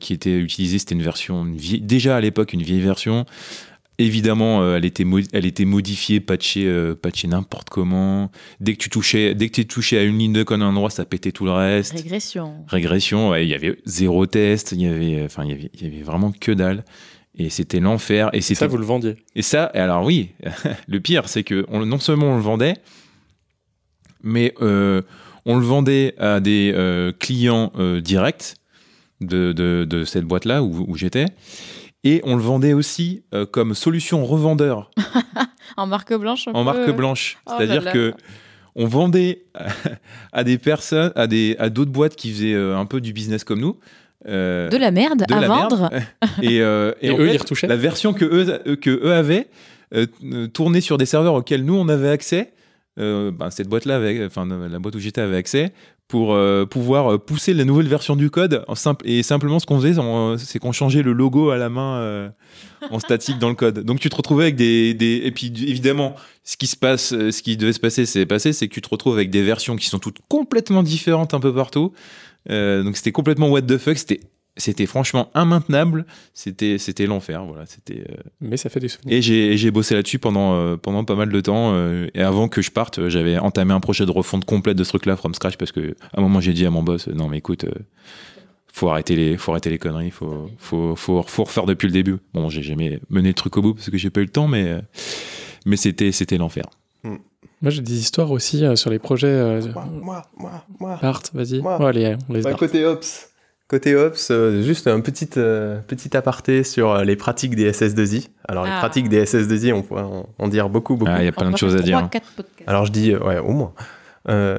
qui 0.00 0.12
était 0.12 0.38
utilisée, 0.38 0.78
c'était 0.78 0.94
une 0.94 1.02
version, 1.02 1.44
une 1.46 1.56
vieille- 1.56 1.80
déjà 1.80 2.16
à 2.16 2.20
l'époque 2.20 2.52
une 2.52 2.62
vieille 2.62 2.80
version. 2.80 3.24
Évidemment, 3.98 4.60
euh, 4.62 4.76
elle, 4.76 4.84
était 4.84 5.04
mo- 5.04 5.20
elle 5.32 5.46
était 5.46 5.64
modifiée, 5.64 6.18
patchée, 6.20 6.66
euh, 6.66 6.94
patchée 6.96 7.28
n'importe 7.28 7.70
comment. 7.70 8.30
Dès 8.58 8.72
que 8.74 8.78
tu 8.78 8.90
touchais, 8.90 9.34
dès 9.36 9.48
que 9.48 9.54
tu 9.54 9.66
touchais 9.66 9.98
à 9.98 10.02
une 10.02 10.18
ligne 10.18 10.32
de 10.32 10.42
code 10.42 10.60
à 10.62 10.64
un 10.64 10.68
endroit, 10.70 10.90
ça 10.90 11.04
pétait 11.04 11.30
tout 11.30 11.44
le 11.44 11.52
reste. 11.52 11.92
Régression. 11.92 12.64
Régression, 12.66 13.28
ouais, 13.30 13.46
il 13.46 13.50
y 13.50 13.54
avait 13.54 13.76
zéro 13.84 14.26
test, 14.26 14.72
il 14.72 14.82
y 14.82 14.86
avait, 14.88 15.22
enfin, 15.24 15.44
il 15.44 15.50
y 15.50 15.54
avait, 15.54 15.70
il 15.74 15.82
y 15.82 15.86
avait 15.86 16.02
vraiment 16.02 16.32
que 16.32 16.50
dalle. 16.50 16.84
Et 17.36 17.50
c'était 17.50 17.78
l'enfer. 17.80 18.30
Et 18.32 18.40
c'était 18.40 18.58
Ça, 18.60 18.66
vous 18.66 18.76
le 18.78 18.84
vendiez. 18.84 19.16
et 19.36 19.42
ça, 19.42 19.70
et 19.74 19.78
alors 19.78 20.04
oui, 20.04 20.30
le 20.88 21.00
pire, 21.00 21.28
c'est 21.28 21.44
que 21.44 21.64
on- 21.68 21.86
non 21.86 21.98
seulement 22.00 22.32
on 22.32 22.36
le 22.36 22.42
vendait, 22.42 22.74
mais 24.22 24.54
euh, 24.60 25.02
on 25.44 25.56
le 25.56 25.64
vendait 25.64 26.14
à 26.18 26.40
des 26.40 26.72
euh, 26.74 27.12
clients 27.12 27.72
euh, 27.78 28.00
directs 28.00 28.54
de, 29.20 29.52
de- 29.52 29.86
de 29.88 30.04
cette 30.04 30.24
boîte-là 30.24 30.62
où, 30.62 30.84
où 30.88 30.96
j'étais, 30.96 31.26
et 32.04 32.20
on 32.24 32.36
le 32.36 32.42
vendait 32.42 32.72
aussi 32.74 33.22
euh, 33.34 33.46
comme 33.46 33.74
solution 33.74 34.24
revendeur 34.24 34.90
En 35.76 35.86
marque 35.86 36.14
blanche 36.14 36.46
en 36.48 36.52
peu. 36.52 36.62
marque 36.64 36.90
blanche. 36.96 37.38
Oh 37.46 37.52
C'est-à-dire 37.56 37.90
que 37.92 38.14
on 38.76 38.86
vendait 38.86 39.44
à 40.32 40.44
des 40.44 40.58
personnes, 40.58 41.12
à 41.16 41.26
des 41.26 41.56
à 41.58 41.68
d'autres 41.70 41.90
boîtes 41.90 42.14
qui 42.16 42.30
faisaient 42.30 42.54
euh, 42.54 42.76
un 42.76 42.86
peu 42.86 43.00
du 43.00 43.12
business 43.12 43.42
comme 43.44 43.60
nous. 43.60 43.78
euh, 44.28 44.68
De 44.68 44.76
la 44.76 44.90
merde 44.90 45.24
de 45.28 45.34
à 45.34 45.40
la 45.40 45.48
merde. 45.48 45.72
vendre. 45.72 45.90
Et, 46.42 46.60
euh, 46.60 46.92
et 47.00 47.08
Et 47.08 47.10
en 47.10 47.18
eux, 47.18 47.26
fait, 47.26 47.34
ils 47.34 47.38
retouchaient 47.38 47.66
La 47.66 47.76
version 47.76 48.12
que 48.12 48.24
eux, 48.24 48.76
que 48.76 48.90
eux 48.90 49.12
avaient 49.12 49.48
euh, 49.94 50.06
tournait 50.52 50.80
sur 50.80 50.96
des 50.98 51.06
serveurs 51.06 51.34
auxquels 51.34 51.64
nous 51.64 51.74
on 51.76 51.88
avait 51.88 52.10
accès. 52.10 52.52
Euh, 53.00 53.32
ben, 53.32 53.50
cette 53.50 53.68
boîte-là, 53.68 54.00
enfin 54.24 54.46
la 54.46 54.78
boîte 54.78 54.94
où 54.94 55.00
j'étais 55.00 55.20
avait 55.20 55.36
accès 55.36 55.72
pour 56.06 56.34
euh, 56.34 56.64
pouvoir 56.66 57.14
euh, 57.14 57.18
pousser 57.18 57.54
la 57.54 57.64
nouvelle 57.64 57.88
version 57.88 58.14
du 58.14 58.30
code. 58.30 58.64
Et 59.04 59.22
simplement, 59.22 59.58
ce 59.58 59.66
qu'on 59.66 59.80
faisait, 59.80 60.00
c'est 60.38 60.58
qu'on 60.58 60.72
changeait 60.72 61.02
le 61.02 61.12
logo 61.12 61.50
à 61.50 61.56
la 61.56 61.68
main 61.68 61.96
euh, 61.96 62.28
en 62.90 62.98
statique 63.00 63.38
dans 63.38 63.48
le 63.48 63.54
code. 63.54 63.80
Donc 63.80 64.00
tu 64.00 64.08
te 64.10 64.16
retrouvais 64.16 64.44
avec 64.44 64.56
des, 64.56 64.96
et 65.24 65.30
puis 65.32 65.52
évidemment, 65.66 66.14
ce 66.44 66.56
qui 66.56 66.66
se 66.66 66.76
passe, 66.76 67.12
euh, 67.12 67.30
ce 67.30 67.42
qui 67.42 67.56
devait 67.56 67.72
se 67.72 67.80
passer, 67.80 68.06
c'est 68.06 68.26
passé, 68.26 68.52
c'est 68.52 68.68
que 68.68 68.74
tu 68.74 68.80
te 68.80 68.88
retrouves 68.88 69.14
avec 69.14 69.30
des 69.30 69.42
versions 69.42 69.76
qui 69.76 69.88
sont 69.88 69.98
toutes 69.98 70.18
complètement 70.28 70.82
différentes 70.82 71.34
un 71.34 71.40
peu 71.40 71.54
partout. 71.54 71.92
Euh, 72.50 72.82
donc 72.82 72.96
c'était 72.96 73.12
complètement 73.12 73.48
what 73.48 73.62
the 73.62 73.78
fuck. 73.78 73.96
C'était 73.96 74.20
c'était 74.56 74.86
franchement 74.86 75.30
immaintenable. 75.34 76.06
C'était, 76.32 76.78
c'était 76.78 77.06
l'enfer. 77.06 77.44
Voilà, 77.44 77.66
c'était. 77.66 78.04
euh, 78.10 78.14
Mais 78.40 78.56
ça 78.56 78.68
fait 78.70 78.80
des 78.80 78.88
souvenirs. 78.88 79.16
Et 79.16 79.22
j'ai, 79.22 79.56
j'ai 79.56 79.70
bossé 79.70 79.94
là-dessus 79.94 80.18
pendant, 80.18 80.54
euh, 80.54 80.76
pendant 80.76 81.04
pas 81.04 81.14
mal 81.16 81.30
de 81.30 81.40
temps. 81.40 81.72
euh, 81.74 82.06
et 82.14 82.22
avant 82.22 82.48
que 82.48 82.62
je 82.62 82.70
parte, 82.70 83.08
j'avais 83.08 83.38
entamé 83.38 83.72
un 83.74 83.80
projet 83.80 84.06
de 84.06 84.10
refonte 84.10 84.44
complète 84.44 84.76
de 84.76 84.84
ce 84.84 84.90
truc-là 84.90 85.16
from 85.16 85.34
scratch 85.34 85.56
parce 85.56 85.72
que 85.72 85.96
à 86.12 86.20
un 86.20 86.22
moment 86.22 86.40
j'ai 86.40 86.52
dit 86.52 86.66
à 86.66 86.70
mon 86.70 86.82
boss, 86.82 87.08
non 87.08 87.28
mais 87.28 87.38
écoute, 87.38 87.64
euh, 87.64 87.70
faut 88.72 88.88
arrêter 88.90 89.14
les, 89.16 89.36
faut 89.36 89.52
arrêter 89.52 89.70
les 89.70 89.78
conneries, 89.78 90.10
faut, 90.10 90.50
faut, 90.58 90.96
faut, 90.96 91.22
faut 91.22 91.44
refaire 91.44 91.64
depuis 91.66 91.86
le 91.86 91.92
début. 91.92 92.16
Bon, 92.32 92.48
j'ai 92.48 92.62
jamais 92.62 93.00
mené 93.10 93.28
le 93.28 93.34
truc 93.34 93.56
au 93.56 93.62
bout 93.62 93.74
parce 93.74 93.90
que 93.90 93.98
j'ai 93.98 94.10
pas 94.10 94.20
eu 94.20 94.24
le 94.24 94.30
temps, 94.30 94.48
mais, 94.48 94.64
euh, 94.68 94.80
mais 95.66 95.76
c'était, 95.76 96.12
c'était 96.12 96.38
l'enfer. 96.38 96.64
Moi, 97.62 97.70
j'ai 97.70 97.82
des 97.82 97.98
histoires 97.98 98.30
aussi 98.30 98.62
euh, 98.64 98.76
sur 98.76 98.90
les 98.90 98.98
projets. 98.98 99.26
euh, 99.28 99.62
Moi, 100.02 100.22
moi, 100.36 100.66
moi. 100.80 100.98
Art, 101.02 101.22
vas-y. 101.32 101.60
Moi. 101.62 101.76
Allez, 101.88 102.16
on 102.28 102.32
laisse 102.34 102.44
Bah, 102.44 102.52
côté 102.54 102.84
Ops. 102.84 103.30
Côté 103.68 103.96
Ops, 103.96 104.30
euh, 104.30 104.62
juste 104.62 104.86
un 104.88 105.00
petit, 105.00 105.28
euh, 105.38 105.80
petit 105.86 106.14
aparté 106.16 106.64
sur 106.64 106.90
euh, 106.92 107.02
les 107.04 107.16
pratiques 107.16 107.56
des 107.56 107.70
SS2I. 107.72 108.28
Alors, 108.46 108.64
les 108.64 108.70
Ah. 108.72 108.78
pratiques 108.78 109.08
des 109.08 109.24
SS2I, 109.24 109.72
on 109.72 109.82
pourrait 109.82 110.02
en, 110.02 110.26
en 110.38 110.48
dire 110.48 110.68
beaucoup, 110.68 110.96
beaucoup. 110.96 111.10
Ah, 111.14 111.22
il 111.22 111.24
y 111.24 111.28
a 111.28 111.32
plein 111.32 111.50
de 111.50 111.56
choses 111.56 111.74
à 111.74 111.78
dire. 111.80 111.96
hein. 111.98 112.10
Alors, 112.66 112.84
je 112.84 112.92
dis, 112.92 113.12
euh, 113.12 113.20
ouais, 113.20 113.38
au 113.38 113.52
moins. 113.52 113.72
Euh, 114.28 114.58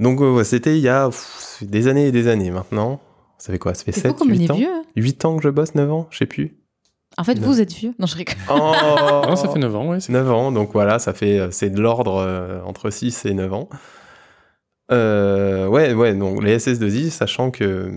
donc, 0.00 0.20
ouais, 0.20 0.42
c'était 0.44 0.76
il 0.76 0.82
y 0.82 0.88
a 0.88 1.06
pff, 1.06 1.58
des 1.62 1.86
années 1.86 2.08
et 2.08 2.12
des 2.12 2.26
années 2.26 2.50
maintenant. 2.50 3.00
Ça 3.38 3.52
fait 3.52 3.58
quoi? 3.58 3.72
Ça 3.74 3.84
fait 3.84 3.92
C'est 3.92 4.00
fou 4.02 4.08
7, 4.08 4.16
comme 4.18 4.28
on 4.30 4.32
8 4.32 4.44
est 4.44 4.50
ans? 4.50 4.56
vieux, 4.56 4.68
hein. 4.68 4.82
8 4.96 5.24
ans 5.24 5.36
que 5.36 5.42
je 5.44 5.48
bosse, 5.48 5.74
9 5.76 5.90
ans, 5.92 6.08
je 6.10 6.18
sais 6.18 6.26
plus. 6.26 6.56
En 7.18 7.24
fait, 7.24 7.36
Non. 7.36 7.46
vous 7.46 7.60
êtes 7.60 7.72
vieux. 7.72 7.92
Non, 8.00 8.06
je 8.06 8.16
rigole. 8.16 8.34
Oh 8.50 8.72
Non, 9.28 9.36
ça 9.36 9.48
fait 9.48 9.58
9 9.60 9.74
ans, 9.76 9.88
ouais. 9.90 10.00
c'est- 10.00 10.12
9 10.12 10.30
ans, 10.30 10.50
donc 10.52 10.70
voilà, 10.72 10.98
ça 10.98 11.12
fait, 11.12 11.48
c'est 11.52 11.70
de 11.70 11.80
l'ordre 11.80 12.16
euh, 12.16 12.60
entre 12.64 12.90
6 12.90 13.24
et 13.26 13.32
9 13.34 13.52
ans. 13.52 13.68
Euh, 14.92 15.68
ouais, 15.68 15.92
ouais, 15.92 16.14
donc 16.14 16.42
les 16.42 16.58
SS2I, 16.58 17.10
sachant 17.10 17.52
que 17.52 17.90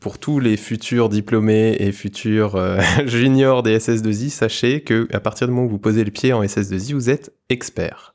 pour 0.00 0.18
tous 0.18 0.40
les 0.40 0.56
futurs 0.56 1.08
diplômés 1.08 1.76
et 1.78 1.92
futurs 1.92 2.56
euh, 2.56 2.80
juniors 3.06 3.62
des 3.62 3.78
SS2I, 3.78 4.30
sachez 4.30 4.82
que 4.82 5.06
à 5.12 5.20
partir 5.20 5.46
du 5.46 5.52
moment 5.52 5.66
où 5.66 5.70
vous 5.70 5.78
posez 5.78 6.02
le 6.02 6.10
pied 6.10 6.32
en 6.32 6.42
SS2I, 6.42 6.94
vous 6.94 7.10
êtes 7.10 7.32
expert. 7.48 8.11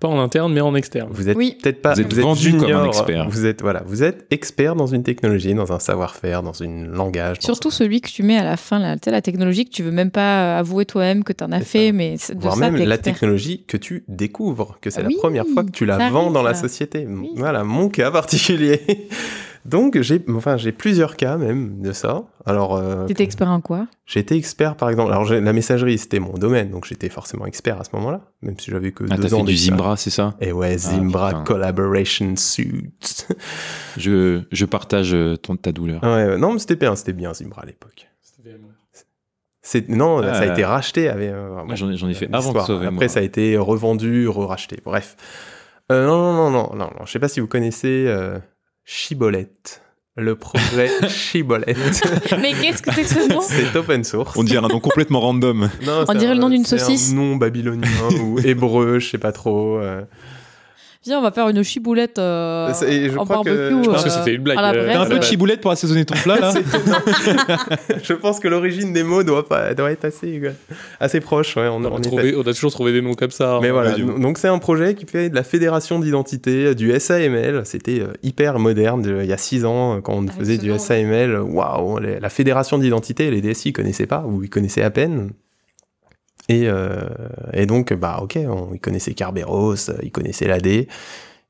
Pas 0.00 0.08
en 0.08 0.18
interne, 0.20 0.52
mais 0.52 0.60
en 0.60 0.74
externe. 0.74 1.08
Vous 1.12 1.28
êtes 1.28 1.36
Oui. 1.36 1.56
peut-être 1.62 1.80
pas, 1.82 1.94
Vous 1.94 2.00
êtes 2.00 2.14
vendu 2.14 2.56
comme 2.56 2.70
un 2.72 2.86
expert. 2.86 3.28
Vous 3.28 3.46
êtes 3.46 3.62
voilà, 3.62 3.82
vous 3.86 4.02
êtes 4.02 4.26
expert 4.30 4.74
dans 4.76 4.86
une 4.86 5.02
technologie, 5.02 5.54
dans 5.54 5.72
un 5.72 5.78
savoir-faire, 5.78 6.42
dans 6.42 6.52
une 6.52 6.86
langage. 6.88 7.38
dans 7.38 7.44
Surtout 7.46 7.70
celui 7.70 8.00
que 8.00 8.08
tu 8.08 8.22
mets 8.22 8.36
à 8.38 8.44
la 8.44 8.56
fin, 8.56 8.78
là, 8.78 8.96
la 9.06 9.22
technologie 9.22 9.64
que 9.64 9.70
tu 9.70 9.82
veux 9.82 9.90
même 9.90 10.10
pas 10.10 10.58
avouer 10.58 10.84
toi-même 10.86 11.24
que 11.24 11.32
tu 11.32 11.44
en 11.44 11.52
as 11.52 11.60
fait, 11.60 11.88
ça. 11.88 11.92
mais 11.92 12.14
c'est- 12.18 12.34
de 12.34 12.40
voire 12.40 12.54
ça, 12.56 12.70
même 12.70 12.76
la 12.82 12.98
technologie 12.98 13.64
que 13.66 13.76
tu 13.76 14.04
découvres, 14.08 14.78
que 14.80 14.90
c'est 14.90 15.04
Oui, 15.04 15.14
la 15.14 15.18
première 15.20 15.44
fois 15.46 15.64
que 15.64 15.70
tu 15.70 15.84
la 15.86 16.10
vends 16.10 16.30
dans 16.30 16.42
la 16.42 16.54
société. 16.54 17.06
Voilà, 17.36 17.64
mon 17.64 17.88
cas 17.88 18.10
particulier. 18.10 18.80
Donc 19.64 19.98
j'ai, 20.00 20.22
enfin 20.34 20.56
j'ai 20.58 20.72
plusieurs 20.72 21.16
cas 21.16 21.36
même 21.38 21.80
de 21.80 21.92
ça. 21.92 22.24
Alors 22.44 22.76
euh, 22.76 23.06
T'étais 23.06 23.24
expert 23.24 23.48
en 23.48 23.60
quoi? 23.62 23.86
j'étais 24.04 24.36
expert 24.36 24.76
par 24.76 24.90
exemple. 24.90 25.10
Alors 25.12 25.24
la 25.32 25.52
messagerie 25.54 25.96
c'était 25.96 26.20
mon 26.20 26.34
domaine, 26.34 26.70
donc 26.70 26.84
j'étais 26.84 27.08
forcément 27.08 27.46
expert 27.46 27.80
à 27.80 27.84
ce 27.84 27.90
moment-là, 27.94 28.20
même 28.42 28.58
si 28.58 28.70
j'avais 28.70 28.92
que 28.92 29.04
Ah, 29.10 29.16
deux 29.16 29.28
t'as 29.28 29.34
ans 29.36 29.40
fait 29.40 29.44
du. 29.52 29.56
Zimbra, 29.56 29.96
c'est 29.96 30.10
ça? 30.10 30.34
Et 30.40 30.52
ouais, 30.52 30.72
Ah, 30.74 30.78
Zimbra. 30.78 31.44
Collaboration 31.44 32.34
Suite. 32.36 33.28
Je, 33.96 34.42
je 34.52 34.64
partage 34.66 35.14
euh, 35.14 35.36
ton, 35.36 35.56
ta 35.56 35.72
douleur. 35.72 36.02
ouais, 36.02 36.08
ouais, 36.26 36.38
non 36.38 36.52
mais 36.52 36.58
c'était 36.58 36.76
bien, 36.76 36.94
c'était 36.94 37.12
bien 37.14 37.32
Zimbra 37.32 37.62
à 37.62 37.66
l'époque. 37.66 38.08
C'est 39.66 39.88
non, 39.88 40.18
Ah. 40.18 40.34
ça 40.34 40.40
a 40.42 40.46
été 40.52 40.62
racheté. 40.62 41.08
Avec, 41.08 41.30
euh, 41.30 41.54
Moi, 41.54 41.64
bon, 41.64 41.74
j'en 41.96 42.08
ai, 42.08 42.12
fait 42.14 42.28
avant 42.32 42.52
que 42.52 42.84
Après, 42.86 43.08
ça 43.08 43.20
a 43.20 43.22
été 43.22 43.56
revendu, 43.56 44.28
re-racheté. 44.28 44.76
Bref. 44.84 45.16
Euh, 45.90 46.06
non, 46.06 46.18
non, 46.18 46.34
non, 46.34 46.50
non, 46.50 46.76
non, 46.76 46.90
non. 46.98 47.06
Je 47.06 47.10
sais 47.12 47.18
pas 47.18 47.28
si 47.28 47.40
vous 47.40 47.46
connaissez 47.46 48.04
euh, 48.06 48.38
Chibolette. 48.84 49.80
Le 50.16 50.36
projet 50.36 50.88
Chibolette. 51.08 51.76
Mais 52.40 52.52
qu'est-ce 52.52 52.82
que 52.82 52.92
c'est 52.92 53.02
que 53.02 53.08
ce 53.08 53.28
nom? 53.28 53.40
C'est 53.40 53.74
open 53.76 54.04
source. 54.04 54.36
On 54.36 54.44
dirait 54.44 54.64
un 54.64 54.68
nom 54.68 54.78
complètement 54.78 55.20
random. 55.20 55.68
Non, 55.84 56.04
On 56.06 56.14
dirait 56.14 56.32
un- 56.32 56.34
le 56.34 56.40
nom 56.40 56.50
d'une 56.50 56.64
c'est 56.64 56.78
saucisse. 56.78 57.10
Un 57.12 57.16
nom 57.16 57.36
babylonien 57.36 57.88
ou 58.22 58.38
hébreu, 58.38 59.00
je 59.00 59.08
sais 59.10 59.18
pas 59.18 59.32
trop. 59.32 59.78
euh. 59.78 60.02
Viens, 61.06 61.18
on 61.18 61.22
va 61.22 61.30
faire 61.32 61.48
une 61.48 61.62
chiboulette 61.62 62.18
euh, 62.18 62.72
je 62.72 63.18
en 63.18 63.24
crois 63.24 63.42
que- 63.44 63.50
je 63.84 63.88
pense 63.90 64.00
euh, 64.00 64.04
que 64.04 64.10
c'était 64.10 64.34
une 64.34 64.42
blague, 64.42 64.58
euh. 64.58 64.86
T'as 64.92 65.00
un 65.02 65.06
peu 65.06 65.18
de 65.18 65.22
chiboulette 65.24 65.60
pour 65.60 65.70
assaisonner 65.70 66.04
ton 66.04 66.14
plat, 66.16 66.38
là 66.40 66.54
je 68.02 68.12
pense 68.14 68.40
que 68.40 68.48
l'origine 68.48 68.92
des 68.92 69.02
mots 69.02 69.22
doit, 69.22 69.46
pas, 69.46 69.74
doit 69.74 69.90
être 69.90 70.04
assez, 70.06 70.40
euh, 70.42 70.50
assez 71.00 71.20
proche. 71.20 71.56
ouais, 71.56 71.68
on, 71.68 71.76
On 71.76 71.84
on 71.84 71.94
a, 71.96 71.98
est 71.98 72.02
trouvé- 72.02 72.34
on 72.36 72.40
a 72.42 72.52
toujours 72.54 72.70
trouvé 72.72 72.92
des 72.92 73.02
noms 73.02 73.14
comme 73.14 73.30
ça. 73.30 73.58
Mais 73.62 73.68
hein. 73.68 73.72
voilà, 73.72 73.92
donc 73.98 74.38
c'est 74.38 74.48
un 74.48 74.58
projet 74.58 74.94
qui 74.94 75.06
fait 75.06 75.28
de 75.30 75.34
la 75.34 75.42
fédération 75.44 75.98
d'identité, 75.98 76.66
euh, 76.66 76.74
du 76.74 76.98
SAML. 76.98 77.62
C'était 77.64 78.00
euh, 78.00 78.12
hyper 78.22 78.58
moderne 78.58 79.02
de- 79.02 79.20
il 79.22 79.28
y 79.28 79.32
a 79.32 79.38
six 79.38 79.64
ans 79.64 79.96
euh, 79.96 80.00
quand 80.00 80.14
on 80.14 80.26
faisait 80.28 80.58
du 80.58 80.76
SAML. 80.78 81.38
Waouh, 81.38 81.98
la 81.98 82.28
fédération 82.28 82.78
d'identité, 82.78 83.30
les 83.30 83.40
DSI 83.40 83.68
ils 83.70 83.72
connaissaient 83.72 84.06
pas 84.06 84.24
ou 84.26 84.42
ils 84.42 84.50
connaissaient 84.50 84.82
à 84.82 84.90
peine. 84.90 85.30
Et, 86.48 86.68
euh, 86.68 87.08
et 87.52 87.66
donc, 87.66 87.92
bah 87.94 88.18
ok, 88.22 88.38
on, 88.46 88.74
ils 88.74 88.80
connaissaient 88.80 89.14
Kerberos, 89.14 89.90
euh, 89.90 89.98
ils 90.02 90.10
connaissaient 90.10 90.46
l'AD. 90.46 90.86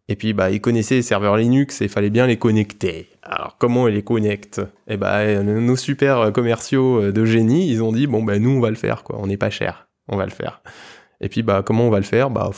Et 0.06 0.16
puis, 0.16 0.34
bah, 0.34 0.50
ils 0.50 0.60
connaissaient 0.60 0.96
les 0.96 1.02
serveurs 1.02 1.36
Linux 1.36 1.80
et 1.80 1.84
il 1.84 1.90
fallait 1.90 2.10
bien 2.10 2.26
les 2.26 2.36
connecter. 2.36 3.08
Alors, 3.22 3.56
comment 3.58 3.88
ils 3.88 3.94
les 3.94 4.02
connectent? 4.02 4.60
Eh 4.86 4.98
bah, 4.98 5.42
nos 5.42 5.76
super 5.76 6.30
commerciaux 6.32 7.02
euh, 7.02 7.12
de 7.12 7.24
génie, 7.24 7.70
ils 7.70 7.82
ont 7.82 7.90
dit, 7.90 8.06
bon, 8.06 8.22
bah, 8.22 8.38
nous, 8.38 8.50
on 8.50 8.60
va 8.60 8.68
le 8.68 8.76
faire, 8.76 9.02
quoi. 9.02 9.18
On 9.18 9.26
n'est 9.26 9.38
pas 9.38 9.50
cher. 9.50 9.88
On 10.08 10.16
va 10.16 10.26
le 10.26 10.30
faire. 10.30 10.62
Et 11.20 11.28
puis, 11.28 11.42
bah, 11.42 11.62
comment 11.64 11.84
on 11.84 11.90
va 11.90 11.98
le 11.98 12.04
faire? 12.04 12.28
Bah, 12.28 12.50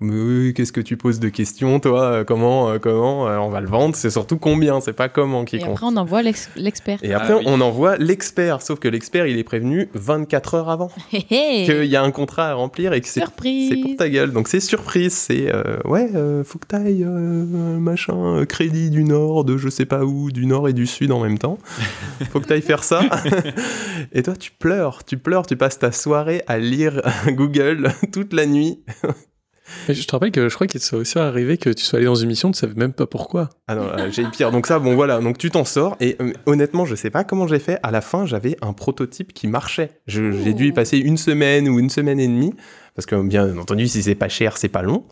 mais 0.00 0.14
oui, 0.14 0.54
qu'est-ce 0.54 0.72
que 0.72 0.80
tu 0.80 0.96
poses 0.96 1.20
de 1.20 1.28
questions, 1.28 1.78
toi? 1.80 2.24
Comment 2.24 2.70
euh, 2.70 2.78
Comment 2.78 3.28
Euh, 3.28 3.36
On 3.38 3.50
va 3.50 3.60
le 3.60 3.66
vendre? 3.68 3.94
C'est 3.94 4.10
surtout 4.10 4.38
combien, 4.38 4.80
c'est 4.80 4.92
pas 4.94 5.08
comment 5.08 5.44
qui 5.44 5.56
Et 5.56 5.58
compte. 5.60 5.72
après, 5.72 5.86
on 5.86 5.96
envoie 5.96 6.22
l'ex- 6.22 6.48
l'expert. 6.56 6.98
Et 7.02 7.12
après, 7.12 7.34
on 7.44 7.60
envoie 7.60 7.96
l'expert. 7.98 8.62
Sauf 8.62 8.78
que 8.78 8.88
l'expert, 8.88 9.26
il 9.26 9.38
est 9.38 9.44
prévenu 9.44 9.88
24 9.94 10.54
heures 10.54 10.68
avant 10.70 10.90
Hé, 11.12 11.24
hé. 11.30 11.64
qu'il 11.66 11.84
y 11.84 11.96
a 11.96 12.02
un 12.02 12.10
contrat 12.10 12.48
à 12.48 12.54
remplir 12.54 12.92
et 12.94 13.00
que 13.00 13.08
c'est 13.08 13.20
pour 13.20 13.96
ta 13.98 14.08
gueule. 14.08 14.32
Donc 14.32 14.48
c'est 14.48 14.60
surprise. 14.60 15.12
C'est 15.12 15.54
euh, 15.54 15.76
ouais, 15.84 16.08
euh, 16.14 16.44
faut 16.44 16.58
que 16.58 16.66
t'ailles 16.66 17.04
euh, 17.04 17.44
machin 17.78 18.16
euh, 18.16 18.44
crédit 18.46 18.90
du 18.90 19.04
Nord, 19.04 19.44
de 19.44 19.56
je 19.58 19.68
sais 19.68 19.84
pas 19.86 20.04
où, 20.04 20.30
du 20.30 20.46
Nord 20.46 20.68
et 20.68 20.72
du 20.72 20.86
Sud 20.86 21.12
en 21.12 21.20
même 21.20 21.38
temps. 21.38 21.58
faut 22.32 22.40
que 22.40 22.46
t'ailles 22.46 22.62
faire 22.62 22.84
ça. 22.84 23.02
et 24.12 24.22
toi, 24.22 24.34
tu 24.34 24.50
pleures, 24.50 25.04
tu 25.04 25.18
pleures, 25.18 25.46
tu 25.46 25.56
passes 25.56 25.78
ta 25.78 25.92
soirée 25.92 26.42
à 26.46 26.58
lire 26.58 27.02
Google 27.28 27.90
toute 28.12 28.32
la 28.32 28.46
nuit. 28.46 28.80
Mais 29.88 29.94
je 29.94 30.06
te 30.06 30.12
rappelle 30.12 30.30
que 30.32 30.48
je 30.48 30.54
crois 30.54 30.66
qu'il 30.66 30.80
soit 30.80 30.98
aussi 30.98 31.18
arrivé 31.18 31.56
que 31.58 31.70
tu 31.70 31.84
sois 31.84 31.98
allé 31.98 32.06
dans 32.06 32.14
une 32.14 32.28
mission, 32.28 32.50
tu 32.50 32.58
savais 32.58 32.74
même 32.74 32.92
pas 32.92 33.06
pourquoi. 33.06 33.48
Ah 33.68 33.74
non, 33.74 33.82
euh, 33.82 34.10
j'ai 34.10 34.24
pire. 34.24 34.50
Donc 34.50 34.66
ça, 34.66 34.78
bon 34.78 34.94
voilà, 34.94 35.20
donc 35.20 35.38
tu 35.38 35.50
t'en 35.50 35.64
sors. 35.64 35.96
Et 36.00 36.16
euh, 36.20 36.32
honnêtement, 36.46 36.84
je 36.86 36.94
sais 36.94 37.10
pas 37.10 37.24
comment 37.24 37.46
j'ai 37.46 37.58
fait. 37.58 37.78
À 37.82 37.90
la 37.90 38.00
fin, 38.00 38.26
j'avais 38.26 38.56
un 38.62 38.72
prototype 38.72 39.32
qui 39.32 39.46
marchait. 39.46 39.90
Je- 40.06 40.32
J'ai 40.32 40.54
dû 40.54 40.66
y 40.68 40.72
passer 40.72 40.98
une 40.98 41.16
semaine 41.16 41.68
ou 41.68 41.78
une 41.78 41.90
semaine 41.90 42.20
et 42.20 42.26
demie. 42.28 42.54
Parce 42.96 43.06
que 43.06 43.20
bien 43.22 43.56
entendu, 43.58 43.86
si 43.88 44.02
c'est 44.02 44.14
pas 44.14 44.28
cher, 44.28 44.56
c'est 44.58 44.68
pas 44.68 44.82
long. 44.82 45.04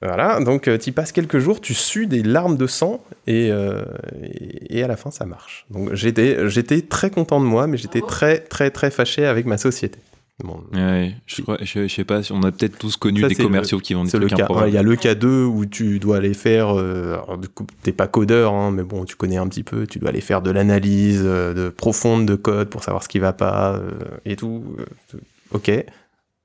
Voilà, 0.00 0.38
donc 0.38 0.70
tu 0.78 0.92
passes 0.92 1.10
quelques 1.10 1.40
jours, 1.40 1.60
tu 1.60 1.74
sues 1.74 2.06
des 2.06 2.22
larmes 2.22 2.56
de 2.56 2.68
sang 2.68 3.02
et, 3.26 3.48
euh, 3.50 3.82
et, 4.22 4.78
et 4.78 4.82
à 4.84 4.86
la 4.86 4.96
fin 4.96 5.10
ça 5.10 5.26
marche. 5.26 5.66
Donc 5.70 5.92
j'étais 5.94 6.48
j'étais 6.48 6.82
très 6.82 7.10
content 7.10 7.40
de 7.40 7.44
moi, 7.44 7.66
mais 7.66 7.76
j'étais 7.76 8.00
très 8.00 8.38
très 8.38 8.70
très 8.70 8.92
fâché 8.92 9.26
avec 9.26 9.44
ma 9.44 9.58
société. 9.58 9.98
Bon, 10.44 10.62
Ouais, 10.72 11.14
je, 11.26 11.42
crois, 11.42 11.58
je, 11.62 11.88
je 11.88 11.92
sais 11.92 12.04
pas 12.04 12.22
si 12.22 12.30
on 12.30 12.42
a 12.44 12.52
peut-être 12.52 12.78
tous 12.78 12.96
connu 12.96 13.20
ça, 13.22 13.28
des 13.28 13.34
commerciaux 13.34 13.78
le- 13.78 13.82
qui 13.82 13.94
vendent 13.94 14.06
des 14.06 14.10
trucs. 14.12 14.30
Il 14.68 14.72
y 14.72 14.78
a 14.78 14.82
le 14.84 14.94
cas 14.94 15.16
2 15.16 15.42
où 15.44 15.66
tu 15.66 15.98
dois 15.98 16.18
aller 16.18 16.32
faire. 16.34 16.78
euh, 16.78 17.14
alors, 17.14 17.38
du 17.38 17.48
coup, 17.48 17.66
t'es 17.82 17.90
pas 17.90 18.06
codeur, 18.06 18.54
hein, 18.54 18.70
mais 18.70 18.84
bon, 18.84 19.04
tu 19.04 19.16
connais 19.16 19.36
un 19.36 19.48
petit 19.48 19.64
peu. 19.64 19.86
Tu 19.88 19.98
dois 19.98 20.10
aller 20.10 20.20
faire 20.20 20.40
de 20.40 20.52
l'analyse 20.52 21.22
euh, 21.24 21.54
de 21.54 21.68
profonde 21.70 22.24
de 22.24 22.36
code 22.36 22.68
pour 22.70 22.84
savoir 22.84 23.02
ce 23.02 23.08
qui 23.08 23.18
va 23.18 23.32
pas 23.32 23.74
euh, 23.74 23.90
et 24.24 24.36
tout. 24.36 24.62
euh, 24.78 25.18
ok. 25.52 25.72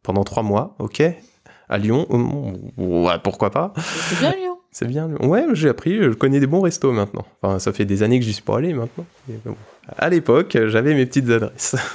Pendant 0.02 0.24
trois 0.24 0.42
mois, 0.44 0.76
ok. 0.80 1.04
À 1.70 1.78
Lyon, 1.78 2.08
hum, 2.10 2.56
ouais, 2.78 3.14
pourquoi 3.24 3.52
pas. 3.52 3.74
C'est 3.78 4.20
bien, 4.20 4.32
Lyon. 4.36 4.58
C'est 4.72 4.88
bien. 4.88 5.08
Ouais, 5.22 5.46
j'ai 5.54 5.70
appris. 5.70 5.98
Je 5.98 6.10
connais 6.10 6.40
des 6.40 6.48
bons 6.48 6.62
restos 6.62 6.92
maintenant. 6.94 7.26
Enfin, 7.44 7.60
ça 7.60 7.72
fait 7.72 7.86
des 7.86 8.02
années 8.02 8.18
que 8.20 8.26
j'y 8.26 8.34
suis 8.34 8.42
pas 8.42 8.58
allé 8.58 8.74
maintenant. 8.74 9.06
Bon. 9.46 9.56
À 10.00 10.10
l'époque, 10.10 10.58
j'avais 10.66 10.96
mes 10.96 11.06
petites 11.06 11.30
adresses. 11.30 11.76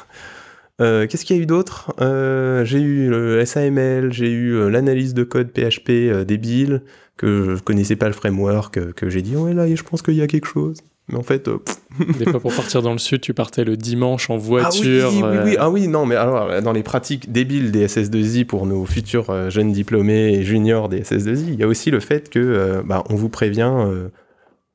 Euh, 0.80 1.06
Qu'est-ce 1.06 1.24
qu'il 1.24 1.36
y 1.36 1.38
a 1.38 1.42
eu 1.42 1.46
d'autre? 1.46 1.92
Euh, 2.00 2.64
J'ai 2.64 2.80
eu 2.80 3.08
le 3.08 3.44
SAML, 3.44 4.12
j'ai 4.12 4.30
eu 4.30 4.54
euh, 4.54 4.68
l'analyse 4.68 5.14
de 5.14 5.24
code 5.24 5.48
PHP 5.48 5.90
euh, 5.90 6.24
débile, 6.24 6.82
que 7.16 7.56
je 7.56 7.62
connaissais 7.62 7.96
pas 7.96 8.06
le 8.06 8.12
framework, 8.12 8.76
euh, 8.78 8.92
que 8.92 9.10
j'ai 9.10 9.22
dit, 9.22 9.36
ouais, 9.36 9.54
là, 9.54 9.66
je 9.74 9.82
pense 9.82 10.02
qu'il 10.02 10.14
y 10.14 10.22
a 10.22 10.26
quelque 10.26 10.46
chose. 10.46 10.78
Mais 11.08 11.16
en 11.16 11.22
fait, 11.22 11.48
euh, 11.48 11.58
Des 12.18 12.30
fois, 12.30 12.38
pour 12.38 12.54
partir 12.54 12.82
dans 12.82 12.92
le 12.92 12.98
sud, 12.98 13.20
tu 13.20 13.34
partais 13.34 13.64
le 13.64 13.76
dimanche 13.76 14.30
en 14.30 14.34
ah 14.34 14.38
voiture. 14.38 15.10
oui, 15.12 15.22
oui, 15.22 15.36
oui, 15.44 15.52
euh, 15.54 15.56
ah 15.58 15.70
oui, 15.70 15.88
non, 15.88 16.06
mais 16.06 16.14
alors, 16.16 16.50
euh, 16.50 16.60
dans 16.60 16.72
les 16.72 16.82
pratiques 16.82 17.32
débiles 17.32 17.72
des 17.72 17.86
SS2I 17.86 18.44
pour 18.44 18.66
nos 18.66 18.84
futurs 18.84 19.30
euh, 19.30 19.50
jeunes 19.50 19.72
diplômés 19.72 20.34
et 20.34 20.44
juniors 20.44 20.88
des 20.88 21.00
SS2I, 21.02 21.44
il 21.54 21.58
y 21.58 21.62
a 21.62 21.66
aussi 21.66 21.90
le 21.90 22.00
fait 22.00 22.28
que, 22.30 22.38
euh, 22.38 22.82
bah, 22.84 23.04
on 23.08 23.14
vous 23.14 23.28
prévient, 23.30 23.72
euh, 23.74 24.08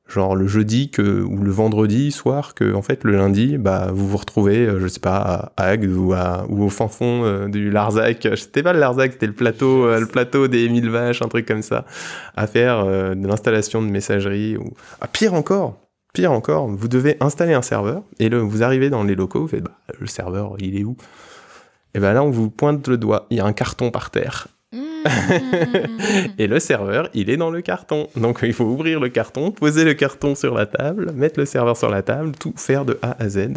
genre 0.07 0.35
le 0.35 0.47
jeudi 0.47 0.91
ou 0.99 1.37
le 1.37 1.51
vendredi 1.51 2.11
soir, 2.11 2.53
que, 2.53 2.73
en 2.73 2.81
fait, 2.81 3.03
le 3.03 3.13
lundi, 3.13 3.57
bah, 3.57 3.89
vous 3.93 4.07
vous 4.07 4.17
retrouvez, 4.17 4.65
euh, 4.65 4.79
je 4.79 4.87
sais 4.87 4.99
pas, 4.99 5.51
à 5.57 5.63
Agde 5.63 5.85
ou, 5.91 6.13
au 6.13 6.69
fin 6.69 6.87
fond 6.87 7.23
euh, 7.23 7.47
du 7.47 7.71
Larzac. 7.71 8.27
C'était 8.35 8.63
pas 8.63 8.73
le 8.73 8.79
Larzac, 8.79 9.13
c'était 9.13 9.27
le 9.27 9.33
plateau, 9.33 9.85
euh, 9.85 10.05
plateau 10.05 10.47
des 10.47 10.69
mille 10.69 10.89
vaches, 10.89 11.21
un 11.21 11.29
truc 11.29 11.47
comme 11.47 11.61
ça, 11.61 11.85
à 12.35 12.47
faire 12.47 12.85
de 12.85 13.27
l'installation 13.27 13.81
de 13.81 13.87
messagerie 13.87 14.57
ou, 14.57 14.73
ah, 15.01 15.07
pire 15.07 15.33
encore, 15.33 15.79
Pire 16.13 16.31
encore, 16.31 16.67
vous 16.67 16.87
devez 16.87 17.17
installer 17.21 17.53
un 17.53 17.63
serveur 17.63 18.03
et 18.19 18.29
le, 18.29 18.37
vous 18.37 18.61
arrivez 18.61 18.91
dans 18.91 19.03
les 19.03 19.15
locaux, 19.15 19.41
vous 19.41 19.47
faites 19.47 19.63
bah, 19.63 19.71
le 19.99 20.05
serveur, 20.05 20.55
il 20.59 20.79
est 20.79 20.83
où? 20.83 20.95
Et 21.95 21.99
ben 21.99 22.13
là, 22.13 22.23
on 22.23 22.29
vous 22.29 22.51
pointe 22.51 22.87
le 22.87 22.97
doigt, 22.97 23.25
il 23.31 23.37
y 23.37 23.39
a 23.39 23.45
un 23.45 23.53
carton 23.53 23.89
par 23.89 24.11
terre. 24.11 24.47
et 26.37 26.47
le 26.47 26.59
serveur, 26.59 27.09
il 27.13 27.29
est 27.29 27.37
dans 27.37 27.49
le 27.51 27.61
carton. 27.61 28.07
Donc 28.15 28.39
il 28.43 28.53
faut 28.53 28.65
ouvrir 28.65 28.99
le 28.99 29.09
carton, 29.09 29.51
poser 29.51 29.83
le 29.83 29.93
carton 29.93 30.35
sur 30.35 30.53
la 30.53 30.65
table, 30.65 31.11
mettre 31.13 31.39
le 31.39 31.45
serveur 31.45 31.77
sur 31.77 31.89
la 31.89 32.01
table, 32.01 32.31
tout 32.39 32.53
faire 32.57 32.85
de 32.85 32.97
A 33.01 33.15
à 33.21 33.29
Z. 33.29 33.49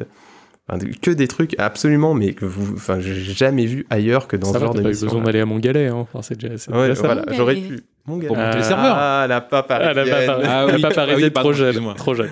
Enfin, 0.69 0.85
que 1.01 1.13
des 1.13 1.29
trucs 1.29 1.55
absolument, 1.61 2.13
mais 2.15 2.33
que 2.33 2.45
vous, 2.45 2.75
enfin, 2.75 2.99
j'ai 2.99 3.15
jamais 3.15 3.67
vu 3.67 3.87
ailleurs 3.89 4.27
que 4.27 4.37
dans 4.37 4.49
Ça 4.49 4.55
ce 4.55 4.59
va, 4.59 4.65
genre 4.67 4.75
de 4.75 4.83
pas 4.83 4.89
eu 4.89 4.93
besoin 5.01 5.23
d'aller 5.23 5.41
à 5.41 5.47
Montgalet. 5.47 5.87
Hein. 5.87 5.95
Enfin, 5.99 6.23
c'est 6.23 6.37
déjà, 6.41 6.59
c'est 6.59 6.73
Ouais, 6.73 6.89
déjà 6.89 6.97
ça. 6.97 7.03
voilà, 7.03 7.21
Montgalet. 7.21 7.37
j'aurais 7.37 7.55
pu. 7.57 7.81
Montgalet. 8.07 8.27
Pour 8.29 8.37
monter 8.37 8.57
le 8.59 8.63
serveur. 8.65 8.95
Ah, 8.99 9.27
la 9.29 9.41
papa. 9.41 9.77
Ah, 9.81 9.95
la 9.95 10.05
papa, 10.05 10.41
Ah 10.45 10.67
la 10.67 10.75
oui, 10.75 10.83
papa 10.83 10.95
ah 11.03 11.07
oui, 11.09 11.15
Reset, 11.15 11.31
pardon, 11.31 11.51
trop 11.51 11.53
jeune. 11.57 11.95
Trop 11.95 12.15
jeune. 12.15 12.31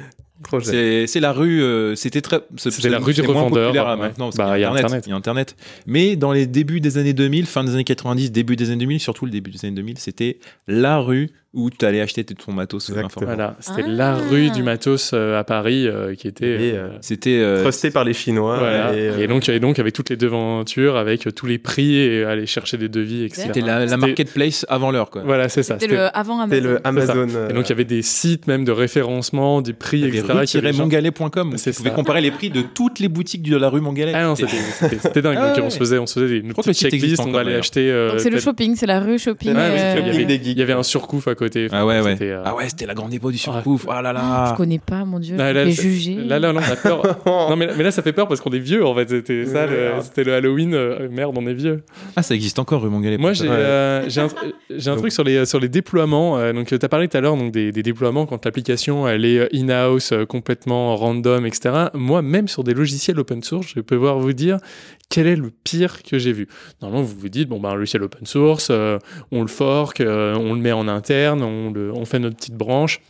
C'est 0.62 1.20
la 1.20 1.32
rue, 1.32 1.62
euh, 1.62 1.94
c'était 1.94 2.20
très. 2.20 2.40
C'était 2.56 2.88
la 2.88 2.98
rue 2.98 3.14
du 3.14 3.22
revendeur, 3.22 3.72
ouais. 3.72 3.96
maintenant, 3.96 4.30
parce 4.30 4.36
Bah, 4.36 4.58
y. 4.58 4.62
Il 5.06 5.10
y 5.10 5.12
a 5.12 5.16
Internet. 5.16 5.56
Mais 5.86 6.16
dans 6.16 6.32
les 6.32 6.46
débuts 6.46 6.80
des 6.80 6.98
années 6.98 7.12
2000, 7.12 7.46
fin 7.46 7.64
des 7.64 7.72
années 7.74 7.84
90, 7.84 8.32
début 8.32 8.56
des 8.56 8.70
années 8.70 8.84
2000, 8.84 9.00
surtout 9.00 9.26
le 9.26 9.30
début 9.30 9.50
des 9.50 9.64
années 9.64 9.76
2000, 9.76 9.98
c'était 9.98 10.38
la 10.66 10.98
rue 10.98 11.30
où 11.54 11.70
tu 11.70 11.84
allais 11.84 12.00
acheter 12.00 12.24
ton 12.24 12.52
matos. 12.52 12.90
Informatique. 12.90 13.22
Voilà, 13.22 13.56
c'était 13.60 13.82
Ah. 13.86 13.90
la 13.90 14.14
rue 14.14 14.50
du 14.50 14.62
matos 14.62 15.12
euh, 15.14 15.38
à 15.38 15.44
Paris 15.44 15.86
euh, 15.86 16.14
qui 16.14 16.28
était. 16.28 16.44
Euh, 16.46 16.74
euh, 16.74 16.88
C'était. 17.00 17.38
euh, 17.40 17.62
Trusté 17.62 17.90
par 17.90 18.04
les 18.04 18.12
Chinois. 18.12 18.58
Voilà. 18.58 18.94
Et, 18.94 19.08
euh, 19.08 19.18
Et, 19.18 19.26
donc, 19.26 19.48
et 19.48 19.60
donc, 19.60 19.78
avec 19.78 19.94
toutes 19.94 20.10
les 20.10 20.16
devantures, 20.16 20.96
avec 20.96 21.26
euh, 21.26 21.30
tous 21.30 21.46
les 21.46 21.58
prix 21.58 21.96
et 21.96 22.24
aller 22.24 22.46
chercher 22.46 22.76
des 22.76 22.88
devis, 22.88 23.24
etc. 23.24 23.42
C'était 23.46 23.60
la, 23.60 23.96
marketplace 23.96 24.66
avant 24.68 24.90
l'heure, 24.90 25.10
quoi. 25.10 25.22
Voilà, 25.24 25.48
c'est 25.48 25.62
ça. 25.62 25.78
C'était 25.78 25.94
le 25.94 26.16
avant 26.16 26.40
Amazon. 26.40 26.62
le 26.62 26.80
Amazon. 26.86 27.28
Et 27.48 27.52
donc, 27.52 27.66
il 27.66 27.70
y 27.70 27.72
avait 27.72 27.84
des 27.84 28.02
sites 28.02 28.46
même 28.46 28.64
de 28.64 28.72
référencement, 28.72 29.62
des 29.62 29.72
prix, 29.72 30.04
etc. 30.04 30.24
rue-mongalet.com. 30.84 31.54
Tu 31.62 31.72
pouvais 31.72 31.90
comparer 31.90 32.20
les 32.20 32.30
prix 32.30 32.50
de 32.50 32.62
toutes 32.62 32.98
les 32.98 33.08
boutiques 33.08 33.42
de 33.42 33.56
la 33.56 33.68
rue 33.68 33.80
Mongalet. 33.80 34.12
Ah 34.14 34.24
non, 34.24 34.34
c'était 34.34 35.20
dingue. 35.22 35.36
Ah 35.44 35.48
donc, 35.48 35.56
ouais. 35.56 35.62
on 35.64 35.70
se 35.70 35.78
faisait, 35.78 35.98
on 35.98 36.06
se 36.06 36.14
faisait 36.20 36.28
des, 36.40 36.46
une 36.46 36.54
petite 36.54 36.74
checklist, 36.90 37.20
on 37.20 37.34
allait 37.34 37.54
acheter. 37.56 37.90
euh, 37.90 38.10
Donc 38.12 38.20
c'est 38.20 38.30
le 38.30 38.38
shopping, 38.38 38.76
c'est 38.76 38.86
la 38.86 39.00
rue 39.00 39.18
shopping. 39.18 39.52
Euh, 39.54 39.96
il, 39.98 40.06
y 40.06 40.10
avait, 40.10 40.24
des 40.24 40.34
geeks. 40.36 40.46
il 40.46 40.58
y 40.58 40.62
avait 40.62 40.72
un 40.72 40.82
surcouf 40.82 41.26
à 41.28 41.34
côté. 41.34 41.43
Ah 41.72 41.84
ouais, 41.86 42.00
ouais. 42.00 42.12
C'était, 42.12 42.30
euh, 42.30 42.42
Ah 42.44 42.54
ouais, 42.54 42.68
c'était 42.68 42.86
la 42.86 42.94
grande 42.94 43.12
époque 43.14 43.32
du 43.32 43.38
surcouf. 43.38 43.86
Ah 43.90 44.02
là 44.02 44.12
là. 44.12 44.48
Je 44.50 44.56
connais 44.56 44.78
pas, 44.78 45.04
mon 45.04 45.18
dieu. 45.18 45.36
Là, 45.36 45.52
là, 45.52 45.68
juger. 45.68 46.14
Là, 46.14 46.38
là, 46.38 46.52
non, 46.52 46.60
on 46.66 46.72
a 46.72 46.76
peur. 46.76 47.02
non, 47.26 47.56
mais, 47.56 47.68
mais 47.76 47.82
là, 47.84 47.90
ça 47.90 48.02
fait 48.02 48.12
peur 48.12 48.28
parce 48.28 48.40
qu'on 48.40 48.50
est 48.50 48.58
vieux, 48.58 48.84
en 48.84 48.94
fait. 48.94 49.08
C'était 49.08 49.44
ça, 49.46 49.66
le- 49.66 50.00
c'était 50.02 50.24
le 50.24 50.34
Halloween. 50.34 50.74
euh, 50.74 51.08
merde, 51.10 51.34
on 51.38 51.46
est 51.46 51.54
vieux. 51.54 51.82
Ah, 52.16 52.22
ça 52.22 52.34
existe 52.34 52.58
encore, 52.58 52.82
rue 52.82 52.90
Mongalet. 52.90 53.18
Moi, 53.18 53.32
j'ai 53.32 53.48
Ouais. 53.48 53.54
euh, 53.56 54.08
j'ai 54.08 54.20
un, 54.20 54.26
tr- 54.26 54.52
j'ai 54.70 54.90
un 54.90 54.96
truc 54.96 55.12
sur 55.12 55.24
les, 55.24 55.44
sur 55.46 55.60
les 55.60 55.68
déploiements. 55.68 56.38
euh, 56.38 56.52
donc, 56.52 56.66
tu 56.66 56.74
as 56.80 56.88
parlé 56.88 57.08
tout 57.08 57.16
à 57.16 57.20
l'heure 57.20 57.36
donc, 57.36 57.52
des, 57.52 57.72
des 57.72 57.82
déploiements 57.82 58.26
quand 58.26 58.44
l'application 58.44 59.06
elle 59.08 59.24
est 59.24 59.38
euh, 59.38 59.48
in-house, 59.52 60.12
euh, 60.12 60.24
complètement 60.26 60.96
random, 60.96 61.46
etc. 61.46 61.86
Moi, 61.94 62.22
même 62.22 62.48
sur 62.48 62.64
des 62.64 62.74
logiciels 62.74 63.18
open 63.18 63.42
source, 63.42 63.68
je 63.68 63.74
peux 63.80 63.96
pouvoir 63.96 64.18
vous 64.18 64.32
dire 64.32 64.58
quel 65.10 65.26
est 65.26 65.36
le 65.36 65.50
pire 65.64 66.02
que 66.02 66.18
j'ai 66.18 66.32
vu. 66.32 66.48
Normalement, 66.80 67.04
vous 67.04 67.16
vous 67.18 67.28
dites, 67.28 67.48
bon, 67.48 67.60
ben, 67.60 67.70
un 67.70 67.74
logiciel 67.74 68.02
open 68.02 68.26
source, 68.26 68.68
euh, 68.70 68.98
on 69.30 69.42
le 69.42 69.46
fork, 69.48 70.00
euh, 70.00 70.34
on 70.34 70.54
le 70.54 70.60
met 70.60 70.72
en 70.72 70.88
interne, 70.88 71.33
on, 71.42 72.04
fait 72.04 72.18
notre 72.18 72.36
petite 72.36 72.54
branche. 72.54 73.00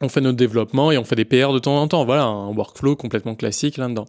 On 0.00 0.08
fait 0.08 0.20
notre 0.20 0.38
développement 0.38 0.92
et 0.92 0.98
on 0.98 1.04
fait 1.04 1.16
des 1.16 1.24
PR 1.24 1.52
de 1.52 1.58
temps 1.58 1.76
en 1.76 1.88
temps. 1.88 2.04
Voilà, 2.04 2.24
un 2.24 2.54
workflow 2.54 2.96
complètement 2.96 3.34
classique 3.34 3.76
là-dedans. 3.76 4.06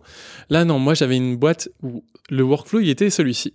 Là, 0.49 0.63
non, 0.63 0.79
moi 0.79 0.93
j'avais 0.93 1.17
une 1.17 1.35
boîte 1.35 1.69
où 1.81 2.03
le 2.29 2.43
workflow 2.43 2.79
il 2.79 2.89
était 2.89 3.09
celui-ci 3.09 3.53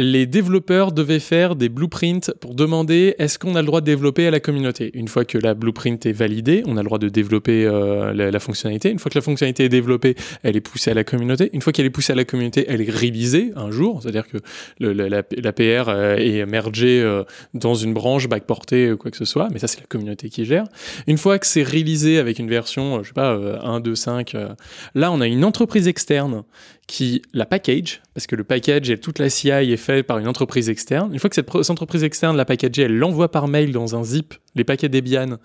les 0.00 0.24
développeurs 0.24 0.92
devaient 0.92 1.20
faire 1.20 1.56
des 1.56 1.68
blueprints 1.68 2.32
pour 2.40 2.54
demander 2.54 3.14
est-ce 3.18 3.38
qu'on 3.38 3.54
a 3.54 3.60
le 3.60 3.66
droit 3.66 3.82
de 3.82 3.84
développer 3.84 4.26
à 4.26 4.30
la 4.30 4.40
communauté? 4.40 4.90
Une 4.94 5.08
fois 5.08 5.26
que 5.26 5.36
la 5.36 5.52
blueprint 5.52 6.06
est 6.06 6.12
validée, 6.12 6.62
on 6.66 6.78
a 6.78 6.80
le 6.80 6.86
droit 6.86 6.98
de 6.98 7.10
développer 7.10 7.66
euh, 7.66 8.14
la, 8.14 8.40
fonctionnalité. 8.40 8.90
Une 8.90 8.98
fois 8.98 9.10
que 9.10 9.18
la 9.18 9.22
fonctionnalité 9.22 9.64
est 9.64 9.68
développée, 9.68 10.14
elle 10.42 10.56
est 10.56 10.62
poussée 10.62 10.90
à 10.90 10.94
la 10.94 11.04
communauté. 11.04 11.50
Une 11.52 11.60
fois 11.60 11.74
qu'elle 11.74 11.84
est 11.84 11.90
poussée 11.90 12.14
à 12.14 12.16
la 12.16 12.24
communauté, 12.24 12.64
elle 12.66 12.80
est 12.80 12.90
révisée 12.90 13.52
un 13.56 13.70
jour, 13.70 14.00
c'est-à-dire 14.02 14.26
que 14.26 14.38
le- 14.78 14.92
la, 14.94 15.52
PR 15.52 15.90
euh, 15.90 16.16
est 16.16 16.46
mergée 16.46 17.02
euh, 17.02 17.24
dans 17.52 17.74
une 17.74 17.92
branche, 17.92 18.26
backportée, 18.26 18.86
euh, 18.86 18.96
quoi 18.96 19.10
que 19.10 19.18
ce 19.18 19.26
soit, 19.26 19.48
mais 19.52 19.58
ça 19.58 19.66
c'est 19.66 19.80
la 19.80 19.86
communauté 19.86 20.30
qui 20.30 20.46
gère. 20.46 20.64
Une 21.08 21.18
fois 21.18 21.38
que 21.38 21.46
c'est 21.46 21.62
réalisé 21.62 22.18
avec 22.18 22.38
une 22.38 22.48
version, 22.48 23.02
je 23.02 23.08
sais 23.08 23.14
pas, 23.14 23.34
euh, 23.34 23.58
1, 23.62 23.80
2, 23.80 23.94
5, 23.94 24.34
euh, 24.34 24.48
là 24.94 25.12
on 25.12 25.20
a 25.20 25.26
une 25.26 25.44
entreprise 25.44 25.88
externe 25.88 26.42
qui 26.90 27.22
la 27.32 27.46
package, 27.46 28.02
parce 28.14 28.26
que 28.26 28.34
le 28.34 28.42
package 28.42 28.90
et 28.90 28.98
toute 28.98 29.20
la 29.20 29.30
CI 29.30 29.50
est 29.50 29.76
fait 29.76 30.02
par 30.02 30.18
une 30.18 30.26
entreprise 30.26 30.68
externe. 30.68 31.12
Une 31.12 31.20
fois 31.20 31.30
que 31.30 31.36
cette, 31.36 31.70
entreprise 31.70 32.02
externe 32.02 32.36
l'a 32.36 32.44
packagé, 32.44 32.82
elle 32.82 32.98
l'envoie 32.98 33.30
par 33.30 33.46
mail 33.46 33.70
dans 33.70 33.94
un 33.94 34.02
zip, 34.02 34.34
les 34.56 34.64
paquets 34.64 34.88
Debian, 34.88 35.38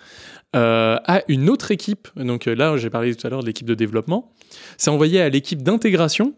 euh, 0.55 0.97
à 1.05 1.21
une 1.27 1.51
autre 1.51 1.69
équipe. 1.69 2.07
Donc 2.15 2.47
euh, 2.47 2.55
là, 2.55 2.77
j'ai 2.77 2.89
parlé 2.89 3.13
tout 3.13 3.27
à 3.27 3.29
l'heure 3.29 3.41
de 3.41 3.45
l'équipe 3.45 3.67
de 3.67 3.75
développement. 3.75 4.31
C'est 4.77 4.89
envoyé 4.89 5.21
à 5.21 5.29
l'équipe 5.29 5.61
d'intégration, 5.61 6.33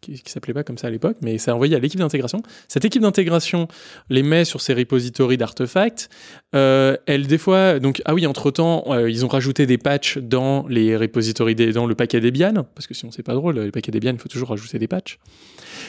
qui, 0.00 0.20
qui 0.20 0.32
s'appelait 0.32 0.54
pas 0.54 0.64
comme 0.64 0.78
ça 0.78 0.86
à 0.86 0.90
l'époque, 0.90 1.16
mais 1.22 1.38
c'est 1.38 1.50
envoyé 1.50 1.76
à 1.76 1.78
l'équipe 1.78 2.00
d'intégration. 2.00 2.42
Cette 2.68 2.84
équipe 2.84 3.02
d'intégration 3.02 3.68
les 4.10 4.22
met 4.22 4.44
sur 4.44 4.60
ses 4.60 4.74
repositories 4.74 5.36
d'artefacts. 5.36 6.08
Euh, 6.54 6.96
elle, 7.06 7.26
des 7.26 7.38
fois, 7.38 7.78
donc, 7.78 8.02
ah 8.04 8.14
oui, 8.14 8.26
entre-temps, 8.26 8.84
euh, 8.88 9.10
ils 9.10 9.24
ont 9.24 9.28
rajouté 9.28 9.66
des 9.66 9.78
patchs 9.78 10.18
dans 10.18 10.66
les 10.68 10.96
repositories, 10.96 11.54
dans 11.54 11.86
le 11.86 11.94
paquet 11.94 12.20
Debian, 12.20 12.66
parce 12.74 12.86
que 12.86 12.94
sinon 12.94 13.12
c'est 13.12 13.22
pas 13.22 13.34
drôle, 13.34 13.58
les 13.58 13.70
paquets 13.70 13.92
Debian, 13.92 14.12
il 14.12 14.18
faut 14.18 14.28
toujours 14.28 14.48
rajouter 14.50 14.78
des 14.78 14.88
patchs. 14.88 15.18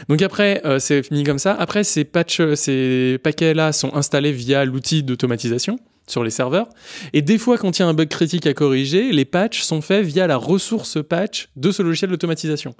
Donc 0.07 0.21
après, 0.21 0.61
euh, 0.65 0.79
c'est 0.79 1.03
fini 1.03 1.23
comme 1.23 1.39
ça. 1.39 1.53
Après, 1.53 1.83
ces 1.83 2.03
patchs, 2.03 2.41
ces 2.55 3.19
paquets-là 3.23 3.71
sont 3.71 3.93
installés 3.95 4.31
via 4.31 4.65
l'outil 4.65 5.03
d'automatisation 5.03 5.79
sur 6.09 6.23
les 6.23 6.29
serveurs. 6.29 6.69
Et 7.13 7.21
des 7.21 7.37
fois, 7.37 7.57
quand 7.57 7.77
il 7.77 7.81
y 7.81 7.85
a 7.85 7.87
un 7.87 7.93
bug 7.93 8.09
critique 8.09 8.47
à 8.47 8.53
corriger, 8.53 9.11
les 9.11 9.25
patchs 9.25 9.61
sont 9.61 9.81
faits 9.81 10.05
via 10.05 10.27
la 10.27 10.37
ressource 10.37 10.97
patch 11.07 11.49
de 11.55 11.71
ce 11.71 11.81
logiciel 11.81 12.11
d'automatisation. 12.11 12.75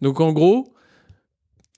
Donc 0.00 0.20
en 0.20 0.32
gros, 0.32 0.74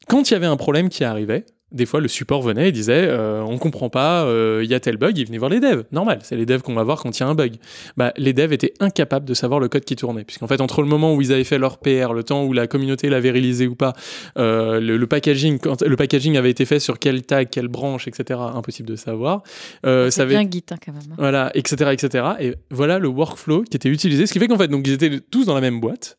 quand 0.08 0.30
il 0.30 0.34
y 0.34 0.36
avait 0.36 0.46
un 0.46 0.56
problème 0.56 0.88
qui 0.88 1.04
arrivait, 1.04 1.46
des 1.74 1.86
fois 1.86 2.00
le 2.00 2.08
support 2.08 2.40
venait 2.42 2.68
et 2.68 2.72
disait 2.72 3.04
euh, 3.08 3.42
on 3.42 3.58
comprend 3.58 3.90
pas, 3.90 4.24
euh, 4.24 4.60
il 4.64 4.70
y 4.70 4.74
a 4.74 4.80
tel 4.80 4.96
bug, 4.96 5.18
il 5.18 5.26
venait 5.26 5.38
voir 5.38 5.50
les 5.50 5.60
devs. 5.60 5.82
Normal, 5.92 6.20
c'est 6.22 6.36
les 6.36 6.46
devs 6.46 6.62
qu'on 6.62 6.74
va 6.74 6.84
voir 6.84 7.02
quand 7.02 7.16
il 7.18 7.20
y 7.20 7.24
a 7.24 7.28
un 7.28 7.34
bug. 7.34 7.56
Bah, 7.96 8.12
les 8.16 8.32
devs 8.32 8.52
étaient 8.52 8.72
incapables 8.80 9.26
de 9.26 9.34
savoir 9.34 9.60
le 9.60 9.68
code 9.68 9.84
qui 9.84 9.96
tournait, 9.96 10.24
puisqu'en 10.24 10.46
fait 10.46 10.60
entre 10.60 10.80
le 10.82 10.88
moment 10.88 11.14
où 11.14 11.20
ils 11.20 11.32
avaient 11.32 11.44
fait 11.44 11.58
leur 11.58 11.78
PR, 11.78 12.12
le 12.14 12.22
temps 12.22 12.44
où 12.44 12.52
la 12.52 12.66
communauté 12.66 13.08
l'avait 13.08 13.30
réalisé 13.30 13.66
ou 13.66 13.74
pas, 13.74 13.92
euh, 14.38 14.80
le, 14.80 14.96
le 14.96 15.06
packaging, 15.06 15.58
quand 15.58 15.82
le 15.82 15.96
packaging 15.96 16.36
avait 16.36 16.50
été 16.50 16.64
fait 16.64 16.78
sur 16.78 16.98
quel 16.98 17.22
tag, 17.22 17.48
quelle 17.50 17.68
branche, 17.68 18.08
etc. 18.08 18.40
Impossible 18.54 18.88
de 18.88 18.96
savoir. 18.96 19.42
Euh, 19.84 20.06
ça 20.06 20.10
C'est 20.16 20.22
avait- 20.22 20.34
bien 20.38 20.48
Git 20.50 20.64
hein, 20.70 20.76
quand 20.84 20.92
même. 20.92 21.02
hein. 21.10 21.14
voilà, 21.18 21.50
etc., 21.54 21.90
etc. 21.92 22.24
Et 22.40 22.54
voilà 22.70 22.98
le 22.98 23.08
workflow 23.08 23.62
qui 23.64 23.76
était 23.76 23.88
utilisé. 23.88 24.26
Ce 24.26 24.32
qui 24.32 24.38
fait 24.38 24.48
qu'en 24.48 24.58
fait, 24.58 24.68
donc 24.68 24.86
ils 24.86 24.92
étaient 24.92 25.20
tous 25.30 25.44
dans 25.46 25.54
la 25.54 25.60
même 25.60 25.80
boîte, 25.80 26.16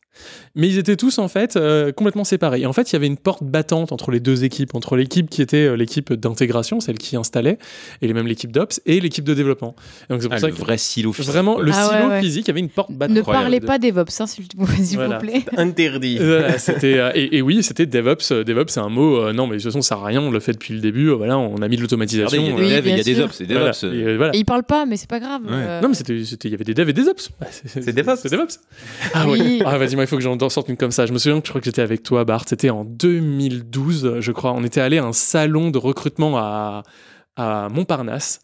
mais 0.55 0.67
ils 0.67 0.77
étaient 0.77 0.95
tous 0.95 1.17
en 1.19 1.27
fait 1.27 1.55
euh, 1.55 1.91
complètement 1.91 2.23
séparés. 2.23 2.61
Et 2.61 2.65
en 2.65 2.73
fait, 2.73 2.91
il 2.91 2.93
y 2.93 2.95
avait 2.95 3.07
une 3.07 3.17
porte 3.17 3.43
battante 3.43 3.91
entre 3.91 4.11
les 4.11 4.19
deux 4.19 4.43
équipes, 4.43 4.75
entre 4.75 4.95
l'équipe 4.95 5.29
qui 5.29 5.41
était 5.41 5.65
euh, 5.67 5.75
l'équipe 5.75 6.13
d'intégration, 6.13 6.79
celle 6.79 6.97
qui 6.97 7.15
installait, 7.17 7.57
et 8.01 8.11
même 8.13 8.27
l'équipe 8.27 8.51
d'ops, 8.51 8.81
et 8.85 8.99
l'équipe 8.99 9.23
de 9.25 9.33
développement. 9.33 9.75
Et 10.09 10.13
donc 10.13 10.21
c'est 10.21 10.27
pour 10.27 10.35
Ah, 10.37 10.39
ça 10.39 10.47
le 10.47 10.53
que 10.53 10.59
vrai 10.59 10.77
silo 10.77 11.11
physique. 11.13 11.31
vraiment 11.31 11.59
le 11.59 11.71
Ah 11.73 11.89
silo 11.97 12.09
ouais. 12.09 12.21
physique, 12.21 12.45
il 12.45 12.49
y 12.49 12.51
avait 12.51 12.59
une 12.59 12.69
porte 12.69 12.91
battante. 12.91 13.15
Ne 13.15 13.21
parlez 13.21 13.59
pas 13.59 13.77
DevOps, 13.79 14.21
hein, 14.21 14.27
s'il 14.27 14.45
vous, 14.55 14.67
s'il 14.83 14.97
Voilà. 14.97 15.17
vous 15.19 15.25
plaît. 15.25 15.43
Interdit. 15.57 16.17
Voilà, 16.17 16.55
euh, 16.83 17.11
et, 17.15 17.37
et 17.37 17.41
oui, 17.41 17.61
c'était 17.63 17.85
DevOps. 17.85 18.31
DevOps, 18.31 18.69
c'est 18.69 18.79
un 18.79 18.89
mot. 18.89 19.17
euh, 19.17 19.33
non, 19.33 19.47
mais 19.47 19.57
de 19.57 19.61
toute 19.61 19.71
façon, 19.71 19.81
ça 19.81 19.89
sert 19.95 19.99
à 20.03 20.05
rien. 20.07 20.21
On 20.21 20.31
le 20.31 20.39
fait 20.39 20.53
depuis 20.53 20.73
le 20.73 20.79
début. 20.79 21.09
euh, 21.09 21.13
voilà, 21.15 21.37
on 21.37 21.57
a 21.61 21.67
mis 21.67 21.75
de 21.77 21.81
l'automatisation. 21.81 22.41
Regardez, 22.43 22.63
il 22.65 22.69
y 22.71 22.73
a 22.75 22.81
des 22.81 22.81
Oui, 22.81 22.81
devs 22.81 22.87
et 22.87 22.91
il 22.91 22.97
y 22.97 22.99
a 22.99 23.03
des 23.03 23.21
ops. 23.21 23.41
DevOps. 23.41 23.83
Et, 23.83 24.03
euh, 24.05 24.17
voilà. 24.17 24.35
Et 24.35 24.39
ils 24.39 24.45
parlent 24.45 24.63
pas, 24.63 24.85
mais 24.85 24.97
c'est 24.97 25.09
pas 25.09 25.19
grave. 25.19 25.41
Ouais. 25.45 25.51
euh, 25.53 25.81
Non, 25.81 25.89
mais 25.89 25.95
il 25.97 26.49
y 26.51 26.53
avait 26.53 26.63
des 26.63 26.73
devs 26.73 26.89
et 26.89 26.93
des 26.93 27.07
ops. 27.07 27.29
C'est 27.65 27.93
DevOps. 27.93 28.15
C'est 28.21 28.31
DevOps. 28.31 28.59
Ah 29.13 29.25
Oui. 29.27 29.39
oui. 29.43 29.61
Ah, 29.65 29.77
vas-y, 29.77 29.95
moi, 29.95 30.04
il 30.05 30.07
faut 30.07 30.17
que 30.17 30.21
j'en 30.21 30.49
sorte 30.49 30.69
une 30.69 30.77
comme 30.77 30.91
ça. 30.91 31.05
Je 31.05 31.13
me 31.13 31.17
souviens 31.17 31.39
que 31.39 31.47
je 31.47 31.51
crois 31.51 31.61
que 31.61 31.65
j'étais 31.65 31.81
avec 31.81 32.03
toi, 32.03 32.23
Bart. 32.25 32.43
C'était 32.47 32.69
en 32.69 32.85
2012, 32.85 34.19
je 34.19 34.31
crois. 34.31 34.53
On 34.53 34.63
était 34.63 34.81
allé 34.81 34.97
à 34.97 35.05
un 35.05 35.13
salon 35.13 35.71
de 35.71 35.77
recrutement 35.77 36.37
à, 36.37 36.83
à 37.35 37.67
Montparnasse. 37.69 38.39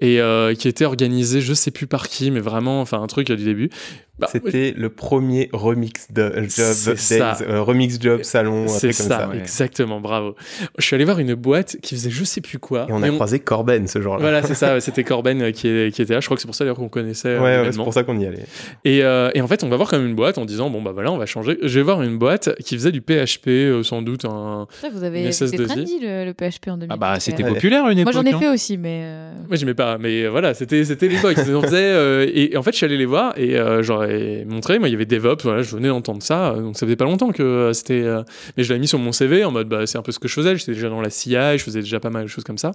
Et 0.00 0.20
euh, 0.20 0.54
qui 0.54 0.68
était 0.68 0.84
organisé, 0.84 1.40
je 1.40 1.54
sais 1.54 1.70
plus 1.70 1.86
par 1.86 2.08
qui, 2.08 2.30
mais 2.30 2.40
vraiment, 2.40 2.80
enfin, 2.80 3.00
un 3.00 3.06
truc 3.06 3.30
du 3.30 3.44
début. 3.44 3.70
Bah, 4.16 4.28
C'était 4.30 4.72
le 4.76 4.90
premier 4.90 5.48
remix 5.52 6.06
de 6.12 6.32
job, 6.48 6.74
days, 6.86 6.96
ça. 6.96 7.36
euh, 7.48 7.60
remix 7.62 8.00
job 8.00 8.22
salon, 8.22 8.64
un 8.64 8.68
c'est 8.68 8.90
truc 8.92 8.96
comme 8.98 9.08
ça, 9.08 9.18
ça. 9.22 9.28
ouais. 9.28 9.38
exactement, 9.38 10.00
bravo. 10.00 10.36
Je 10.78 10.84
suis 10.84 10.94
allé 10.94 11.04
voir 11.04 11.18
une 11.18 11.34
boîte 11.34 11.76
qui 11.82 11.96
faisait 11.96 12.10
je 12.10 12.22
sais 12.22 12.40
plus 12.40 12.60
quoi. 12.60 12.86
Et 12.88 12.92
on 12.92 13.02
a 13.02 13.08
croisé 13.10 13.40
Corben 13.40 13.88
ce 13.88 14.00
jour-là. 14.00 14.20
Voilà, 14.20 14.42
c'est 14.44 14.54
ça, 14.54 14.74
ouais, 14.74 14.80
c'était 14.80 15.02
Corben 15.02 15.42
euh, 15.42 15.50
qui, 15.50 15.66
est- 15.66 15.92
qui 15.92 16.00
était 16.00 16.14
là. 16.14 16.20
Je 16.20 16.26
crois 16.26 16.36
que 16.36 16.40
c'est 16.42 16.46
pour 16.46 16.54
ça 16.54 16.62
d'ailleurs 16.62 16.76
qu'on 16.76 16.88
connaissait 16.88 17.30
euh, 17.30 17.40
Ouais, 17.40 17.66
ouais, 17.66 17.72
c'est 17.72 17.78
pour 17.78 17.92
ça 17.92 18.04
qu'on 18.04 18.16
y 18.20 18.24
allait. 18.24 18.44
Et, 18.84 19.02
euh, 19.02 19.30
et 19.34 19.40
en 19.40 19.48
fait, 19.48 19.64
on 19.64 19.68
va 19.68 19.74
voir 19.76 19.88
comme 19.90 20.06
une 20.06 20.14
boîte 20.14 20.38
en 20.38 20.44
disant 20.44 20.70
bon 20.70 20.80
bah 20.80 20.92
voilà, 20.92 21.10
on 21.10 21.18
va 21.18 21.26
changer. 21.26 21.58
Je 21.62 21.74
vais 21.80 21.82
voir 21.84 22.00
une 22.02 22.16
boîte 22.16 22.54
qui 22.64 22.76
faisait 22.76 22.92
du 22.92 23.00
PHP, 23.00 23.48
euh, 23.48 23.82
sans 23.82 24.00
doute 24.00 24.24
un. 24.26 24.68
Ça, 24.80 24.90
vous 24.92 25.02
avez 25.02 25.32
c'était 25.32 25.56
SS2I. 25.56 25.66
trendy 25.66 25.98
le, 26.00 26.24
le 26.26 26.32
PHP 26.34 26.68
en 26.68 26.76
2000. 26.76 26.86
Ah 26.90 26.96
bah, 26.96 27.18
c'était 27.18 27.42
Ouais. 27.42 27.48
populaire 27.52 27.88
une 27.88 27.94
Moi 27.94 28.02
époque. 28.02 28.12
j'en 28.14 28.22
ai 28.24 28.32
hein. 28.32 28.38
fait 28.38 28.48
aussi, 28.48 28.78
mais. 28.78 29.00
euh, 29.02 29.32
Moi 29.48 29.56
j'aimais 29.56 29.74
pas, 29.74 29.98
mais 29.98 30.28
voilà, 30.28 30.54
c'était 30.54 30.84
c'était 30.84 31.08
l'époque. 31.08 31.36
On 31.52 31.62
faisait, 31.62 31.78
euh, 31.78 32.26
et, 32.32 32.52
et 32.52 32.56
en 32.56 32.62
fait, 32.62 32.70
je 32.70 32.76
suis 32.76 32.86
allé 32.86 32.96
les 32.96 33.06
voir 33.06 33.34
et 33.36 33.58
euh, 33.58 33.82
genre 33.82 34.03
ai 34.10 34.44
montré. 34.44 34.78
Moi, 34.78 34.88
il 34.88 34.92
y 34.92 34.94
avait 34.94 35.06
DevOps, 35.06 35.42
voilà, 35.42 35.62
je 35.62 35.74
venais 35.74 35.88
d'entendre 35.88 36.22
ça. 36.22 36.54
Donc, 36.54 36.76
ça 36.76 36.86
faisait 36.86 36.96
pas 36.96 37.04
longtemps 37.04 37.32
que 37.32 37.42
euh, 37.42 37.72
c'était. 37.72 38.02
euh, 38.02 38.22
Mais 38.56 38.64
je 38.64 38.68
l'avais 38.70 38.80
mis 38.80 38.88
sur 38.88 38.98
mon 38.98 39.12
CV 39.12 39.44
en 39.44 39.50
mode, 39.50 39.68
bah, 39.68 39.86
c'est 39.86 39.98
un 39.98 40.02
peu 40.02 40.12
ce 40.12 40.18
que 40.18 40.28
je 40.28 40.34
faisais. 40.34 40.56
J'étais 40.56 40.72
déjà 40.72 40.88
dans 40.88 41.00
la 41.00 41.10
CI, 41.10 41.30
je 41.32 41.62
faisais 41.64 41.80
déjà 41.80 42.00
pas 42.00 42.10
mal 42.10 42.24
de 42.24 42.28
choses 42.28 42.44
comme 42.44 42.58
ça. 42.58 42.72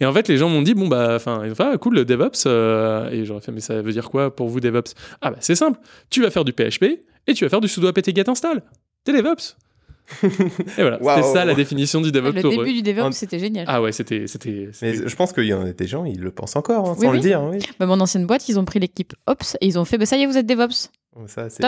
Et 0.00 0.06
en 0.06 0.12
fait, 0.12 0.28
les 0.28 0.36
gens 0.36 0.48
m'ont 0.48 0.62
dit, 0.62 0.74
bon, 0.74 0.88
bah, 0.88 1.12
enfin, 1.16 1.42
ah, 1.58 1.76
cool, 1.78 1.94
le 1.94 2.04
DevOps. 2.04 2.44
euh, 2.46 3.10
Et 3.10 3.24
j'aurais 3.24 3.40
fait, 3.40 3.52
mais 3.52 3.60
ça 3.60 3.80
veut 3.82 3.92
dire 3.92 4.10
quoi 4.10 4.34
pour 4.34 4.48
vous, 4.48 4.60
DevOps? 4.60 4.94
Ah, 5.20 5.30
bah, 5.30 5.36
c'est 5.40 5.54
simple. 5.54 5.78
Tu 6.10 6.22
vas 6.22 6.30
faire 6.30 6.44
du 6.44 6.52
PHP 6.52 6.84
et 7.26 7.34
tu 7.34 7.44
vas 7.44 7.48
faire 7.48 7.60
du 7.60 7.68
sudo 7.68 7.88
apt 7.88 8.14
get 8.14 8.28
install. 8.28 8.62
T'es 9.04 9.12
DevOps. 9.12 9.56
Et 10.22 10.28
voilà, 10.82 10.98
c'était 11.16 11.32
ça 11.32 11.44
la 11.44 11.54
définition 11.54 12.00
du 12.00 12.12
DevOps 12.12 12.32
Le 12.34 12.40
pour 12.42 12.50
début 12.50 12.70
eux. 12.70 12.72
du 12.74 12.82
DevOps, 12.82 13.12
c'était 13.12 13.38
génial. 13.38 13.64
Ah 13.68 13.80
ouais, 13.80 13.92
c'était. 13.92 14.26
c'était, 14.26 14.68
je 14.72 15.16
pense 15.16 15.32
qu'il 15.32 15.44
y 15.44 15.54
en 15.54 15.62
a 15.64 15.72
des 15.72 15.86
gens, 15.86 16.04
ils 16.04 16.20
le 16.20 16.30
pensent 16.30 16.56
encore, 16.56 16.88
hein, 16.90 16.94
Oui, 16.98 17.04
sans 17.06 17.10
oui. 17.12 17.16
le 17.16 17.22
dire. 17.22 17.42
Oui. 17.42 17.58
Bah, 17.78 17.86
mon 17.86 18.00
ancienne 18.00 18.26
boîte, 18.26 18.48
ils 18.48 18.58
ont 18.58 18.64
pris 18.64 18.78
l'équipe 18.80 19.14
Ops 19.26 19.56
et 19.60 19.66
ils 19.66 19.78
ont 19.78 19.84
fait 19.84 19.96
bah, 19.98 20.06
ça 20.06 20.16
y 20.16 20.22
est, 20.22 20.26
vous 20.26 20.36
êtes 20.36 20.46
DevOps. 20.46 20.90
Ça, 21.26 21.48
c'est 21.48 21.62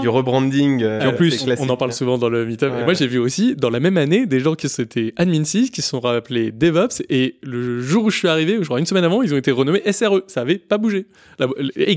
du 0.00 0.08
rebranding. 0.08 0.82
euh, 0.82 1.00
Et 1.00 1.06
en 1.06 1.12
plus, 1.14 1.44
on 1.58 1.68
en 1.70 1.76
parle 1.76 1.92
souvent 1.92 2.18
dans 2.18 2.28
le 2.28 2.44
meetup. 2.44 2.70
Ouais, 2.70 2.80
et 2.82 2.84
moi, 2.84 2.92
j'ai 2.94 3.06
vu 3.06 3.18
aussi, 3.18 3.56
dans 3.56 3.70
la 3.70 3.80
même 3.80 3.96
année, 3.96 4.26
des 4.26 4.40
gens 4.40 4.54
qui 4.54 4.68
s'étaient 4.68 5.12
admin 5.16 5.42
6, 5.44 5.70
qui 5.70 5.80
se 5.82 5.88
sont 5.88 6.00
rappelés 6.00 6.52
DevOps. 6.52 7.02
Et 7.08 7.36
le 7.42 7.80
jour 7.80 8.04
où 8.04 8.10
je 8.10 8.18
suis 8.18 8.28
arrivé, 8.28 8.58
ou 8.58 8.62
je 8.62 8.66
crois 8.68 8.78
une 8.78 8.86
semaine 8.86 9.04
avant, 9.04 9.22
ils 9.22 9.32
ont 9.32 9.38
été 9.38 9.50
renommés 9.50 9.82
SRE. 9.90 10.22
Ça 10.26 10.42
avait 10.42 10.58
pas 10.58 10.76
bougé. 10.78 11.06
La- 11.38 11.46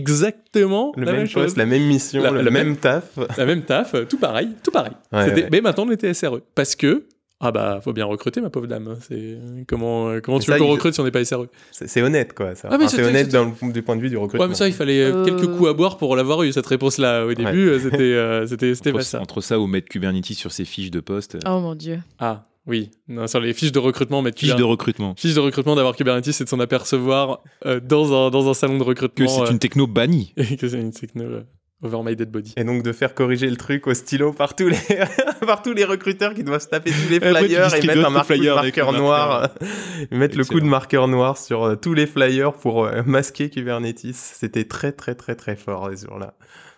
exactement 0.08 0.92
Le 0.96 1.04
la 1.06 1.12
même 1.12 1.22
même 1.22 1.30
chose. 1.30 1.44
poste, 1.44 1.58
la 1.58 1.66
même 1.66 1.84
mission, 1.84 2.22
La- 2.24 2.32
le 2.32 2.42
la 2.42 2.52
même 2.52 2.68
même- 2.68 2.78
taf. 2.78 3.04
La 3.38 3.46
même 3.46 3.64
taf, 3.64 3.94
euh, 3.96 4.06
tout 4.06 4.18
pareil, 4.18 4.50
tout 4.64 4.72
pareil. 4.72 4.94
Ouais, 5.12 5.26
C'était- 5.26 5.42
ouais. 5.44 5.50
Mais 5.52 5.62
maintenant, 5.62 5.86
on 5.88 5.92
était 5.92 6.14
SRE. 6.14 6.40
Parce 6.56 6.76
que, 6.76 7.06
ah 7.40 7.52
bah, 7.52 7.80
faut 7.84 7.94
bien 7.94 8.06
recruter, 8.06 8.42
ma 8.42 8.50
pauvre 8.50 8.68
dame. 8.68 8.98
C'est 9.08 9.38
comment, 9.68 10.10
euh, 10.10 10.20
comment 10.22 10.38
Mais 10.38 10.44
tu 10.44 10.50
veux 10.52 10.56
ça, 10.56 10.60
qu'on 10.60 10.66
il- 10.68 10.72
recrute 10.72 10.94
si 10.94 11.00
on 11.00 11.04
n'est 11.04 11.12
pas 11.12 11.24
SRE? 11.24 11.46
C'est 11.72 11.88
c'est 11.88 12.02
honnête, 12.02 12.34
quoi. 12.34 12.56
Ça. 12.56 12.70
Ah, 12.72 12.78
c'est- 12.82 12.96
c'est 12.98 13.04
honnête 13.04 13.28
c'est- 13.32 13.38
dans 13.38 13.54
le- 13.62 13.72
du 13.74 13.82
point 13.84 13.96
de 13.96 14.02
vue 14.02 14.10
du 14.10 14.18
recrutement. 14.18 14.44
Ouais, 14.46 14.50
mais 14.50 14.56
ça, 14.56 14.68
il 14.68 14.74
fallait 14.74 15.02
euh, 15.02 15.18
Euh. 15.18 15.26
quelques 15.26 15.48
coups 15.56 15.70
à 15.70 15.74
boire 15.74 15.98
pour 15.98 16.16
l'avoir 16.16 16.42
eu, 16.44 16.52
cette 16.52 16.66
réponse-là. 16.66 17.26
Au 17.26 17.34
début, 17.34 17.70
euh, 17.70 17.80
c'était 17.80 17.98
euh, 18.02 18.48
c'était 18.48 18.74
c'était 18.76 18.92
pas 18.92 18.98
Entre, 19.00 19.06
ça. 19.08 19.22
entre 19.22 19.42
ça 19.42 19.60
ou 19.60 19.68
mettre 19.68 19.88
Kubernetes 19.90 20.26
sur 20.34 20.52
ses 20.52 20.66
fiches 20.66 20.92
de 20.92 21.00
poste. 21.00 21.36
euh, 21.36 21.40
Oh 21.48 21.60
mon 21.60 21.76
dieu. 21.76 22.00
Ah, 22.20 22.48
oui. 22.66 22.90
Non, 23.08 23.28
sur 23.28 23.40
les 23.40 23.54
fiches 23.54 23.72
de 23.72 23.80
recrutement, 23.80 24.22
mettre 24.22 24.40
Fiches 24.40 24.56
de 24.56 24.64
recrutement. 24.64 25.14
Fiche 25.18 25.36
de 25.36 25.40
recrutement 25.40 25.76
d'avoir 25.76 25.96
Kubernetes, 25.96 26.32
c'est 26.32 26.44
de 26.44 26.50
s'en 26.50 26.60
apercevoir 26.60 27.42
euh, 27.66 27.80
dans, 27.80 28.14
un, 28.14 28.30
dans 28.32 28.50
un 28.50 28.54
salon 28.56 28.78
de 28.80 28.84
recrutement. 28.84 29.26
Que 29.26 29.32
c'est 29.32 29.42
euh, 29.42 29.52
une 29.52 29.60
techno 29.60 29.86
bannie. 29.88 30.34
et 30.38 30.56
que 30.58 30.68
c'est 30.68 30.80
une 30.80 30.92
techno 30.92 31.24
euh, 31.24 31.44
over 31.84 32.02
my 32.04 32.16
dead 32.16 32.32
body. 32.32 32.54
Et 32.58 32.64
donc 32.64 32.84
de 32.84 32.92
faire 32.92 33.14
corriger 33.14 33.50
le 33.50 33.56
truc 33.56 33.88
au 33.88 33.94
stylo 33.94 34.34
par 34.34 34.56
tous 34.56 34.68
les, 34.68 34.78
par 35.46 35.62
tous 35.62 35.74
les 35.74 35.86
recruteurs 35.86 36.34
qui 36.34 36.44
doivent 36.44 36.62
se 36.62 36.68
taper 36.68 36.92
tous 36.92 37.10
les 37.10 37.20
tu 37.20 37.28
flyers 37.28 37.74
et 37.76 37.88
mettre 37.88 38.06
un 38.06 38.16
avec 38.16 38.78
marqueur 38.78 38.92
le 38.92 38.98
noir, 38.98 39.50
mettre 40.12 40.38
le 40.38 40.46
coup 40.46 40.60
de 40.60 40.66
marqueur 40.66 41.08
noir 41.08 41.38
sur 41.38 41.64
euh, 41.64 41.76
tous 41.76 41.94
les 41.94 42.08
flyers 42.08 42.54
pour 42.54 42.86
euh, 42.86 43.04
masquer 43.06 43.50
Kubernetes. 43.50 44.14
C'était 44.14 44.66
très 44.66 44.92
très 44.92 45.16
très 45.16 45.36
très 45.36 45.56
fort 45.56 45.90
les 45.90 45.98
jours-là. 45.98 46.34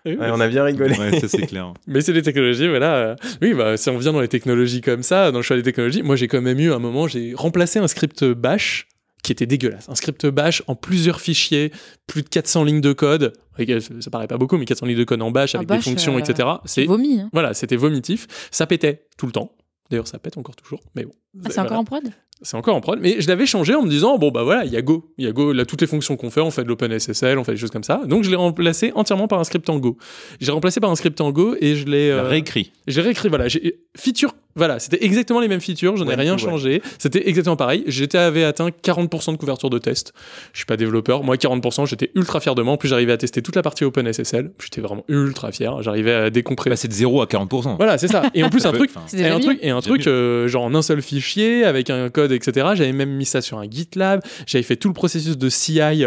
Et 0.05 0.11
oui, 0.11 0.17
Ouais, 0.17 0.29
on 0.31 0.39
a 0.39 0.47
bien 0.47 0.63
rigolé. 0.63 0.97
Ouais, 0.97 1.19
ça 1.19 1.27
c'est 1.27 1.45
clair. 1.45 1.73
Mais 1.87 1.99
c'est 2.01 2.13
des 2.13 2.21
technologies, 2.21 2.69
voilà. 2.69 2.95
euh, 2.95 3.15
Oui, 3.41 3.53
bah, 3.53 3.75
si 3.75 3.89
on 3.89 3.97
vient 3.97 4.13
dans 4.13 4.21
les 4.21 4.29
technologies 4.29 4.79
comme 4.81 5.03
ça, 5.03 5.31
dans 5.31 5.39
le 5.39 5.43
choix 5.43 5.57
des 5.57 5.63
technologies, 5.63 6.03
moi 6.03 6.15
j'ai 6.15 6.27
quand 6.29 6.41
même 6.41 6.59
eu 6.59 6.71
un 6.71 6.79
moment, 6.79 7.07
j'ai 7.07 7.33
remplacé 7.35 7.79
un 7.79 7.87
script 7.87 8.23
bash 8.23 8.87
qui 9.29 9.33
était 9.33 9.45
dégueulasse. 9.45 9.87
Un 9.89 9.93
script 9.93 10.25
bash 10.25 10.63
en 10.65 10.73
plusieurs 10.73 11.21
fichiers, 11.21 11.71
plus 12.07 12.23
de 12.23 12.29
400 12.29 12.63
lignes 12.63 12.81
de 12.81 12.93
code. 12.93 13.33
Ça 13.59 13.79
ça 13.99 14.09
paraît 14.09 14.27
pas 14.27 14.39
beaucoup, 14.39 14.57
mais 14.57 14.65
400 14.65 14.87
lignes 14.87 14.97
de 14.97 15.03
code 15.03 15.21
en 15.21 15.29
bash 15.29 15.53
En 15.53 15.59
avec 15.59 15.67
bash, 15.67 15.85
des 15.85 15.91
fonctions, 15.91 16.15
euh, 16.15 16.19
etc. 16.19 16.49
C'est 16.65 16.85
Vomi. 16.85 17.19
Hein. 17.19 17.29
voilà, 17.31 17.53
c'était 17.53 17.75
vomitif. 17.75 18.25
Ça 18.49 18.65
pétait 18.65 19.05
tout 19.19 19.27
le 19.27 19.31
temps. 19.31 19.51
D'ailleurs, 19.91 20.07
ça 20.07 20.17
pète 20.17 20.39
encore 20.39 20.55
toujours, 20.55 20.81
mais 20.95 21.05
bon. 21.05 21.11
Ah, 21.37 21.41
c'est 21.47 21.53
Voilà. 21.55 21.67
encore 21.69 21.79
en 21.79 21.83
prod? 21.83 22.03
C'est 22.41 22.55
encore 22.55 22.73
en 22.73 22.79
prod, 22.79 22.97
mais 23.01 23.19
je 23.19 23.27
l'avais 23.27 23.45
changé 23.45 23.75
en 23.75 23.81
me 23.83 23.89
disant 23.89 24.17
bon 24.17 24.31
bah 24.31 24.43
voilà, 24.43 24.63
il 24.63 24.71
y 24.71 24.77
a 24.77 24.81
Go, 24.81 25.11
il 25.17 25.25
y 25.25 25.27
a 25.27 25.33
Go, 25.33 25.51
là 25.51 25.65
toutes 25.65 25.81
les 25.81 25.87
fonctions 25.87 26.15
qu'on 26.15 26.29
fait, 26.29 26.39
on 26.39 26.51
fait 26.51 26.63
de 26.63 26.69
l'OpenSSL, 26.69 27.37
on 27.37 27.43
fait 27.43 27.51
des 27.51 27.57
choses 27.57 27.69
comme 27.69 27.83
ça. 27.83 27.99
Donc 28.05 28.23
je 28.23 28.29
l'ai 28.29 28.37
remplacé 28.37 28.93
entièrement 28.95 29.27
par 29.27 29.39
un 29.39 29.43
script 29.43 29.69
en 29.69 29.77
Go. 29.77 29.97
J'ai 30.39 30.53
remplacé 30.53 30.79
par 30.79 30.89
un 30.89 30.95
script 30.95 31.19
en 31.19 31.31
Go 31.31 31.55
et 31.59 31.75
je 31.75 31.85
l'ai 31.85 32.07
La 32.11 32.15
euh, 32.23 32.27
réécrit. 32.29 32.71
j'ai 32.87 33.01
réécrit 33.01 33.27
voilà, 33.27 33.49
j'ai 33.49 33.81
feature 33.97 34.33
voilà, 34.55 34.79
c'était 34.79 35.05
exactement 35.05 35.39
les 35.39 35.47
mêmes 35.47 35.61
features, 35.61 35.95
j'en 35.95 36.05
ai 36.05 36.09
Ouais, 36.09 36.15
rien 36.15 36.33
ouais. 36.33 36.37
changé, 36.37 36.81
c'était 36.97 37.29
exactement 37.29 37.55
pareil. 37.55 37.83
J'étais 37.87 38.17
avait 38.17 38.43
atteint 38.43 38.69
40% 38.69 39.31
de 39.31 39.37
couverture 39.37 39.69
de 39.69 39.77
test. 39.77 40.11
Je 40.51 40.57
suis 40.59 40.65
pas 40.65 40.75
développeur, 40.75 41.23
moi 41.23 41.35
40%, 41.37 41.85
j'étais 41.87 42.11
ultra 42.15 42.39
fier 42.41 42.55
de 42.55 42.61
moi. 42.63 42.73
En 42.73 42.77
plus 42.77 42.89
j'arrivais 42.89 43.13
à 43.13 43.17
tester 43.17 43.41
toute 43.41 43.55
la 43.55 43.61
partie 43.61 43.85
OpenSSL, 43.85 44.51
j'étais 44.61 44.81
vraiment 44.81 45.05
ultra 45.07 45.51
fier, 45.51 45.81
j'arrivais 45.81 46.13
à 46.13 46.29
décompresser. 46.29 46.71
Bah, 46.71 46.75
c'est 46.77 46.87
de 46.89 46.93
0 46.93 47.21
à 47.21 47.25
40%. 47.25 47.75
Voilà, 47.77 47.97
c'est 47.97 48.07
ça. 48.07 48.23
Et 48.33 48.43
en 48.43 48.49
plus 48.49 48.65
un 48.65 48.71
truc 48.73 48.89
et 49.13 49.27
un 49.27 49.39
truc, 49.39 49.59
et 49.61 49.69
un 49.69 49.81
truc 49.81 50.07
euh, 50.07 50.47
genre 50.47 50.63
en 50.63 50.73
un 50.75 50.81
seul 50.81 51.01
fichier 51.01 51.18
avec 51.63 51.89
un 51.89 52.09
code, 52.09 52.31
etc. 52.31 52.67
J'avais 52.73 52.91
même 52.91 53.11
mis 53.11 53.25
ça 53.25 53.41
sur 53.41 53.59
un 53.59 53.69
GitLab. 53.69 54.21
J'avais 54.45 54.63
fait 54.63 54.75
tout 54.75 54.87
le 54.87 54.93
processus 54.93 55.37
de 55.37 55.49
CI 55.49 56.05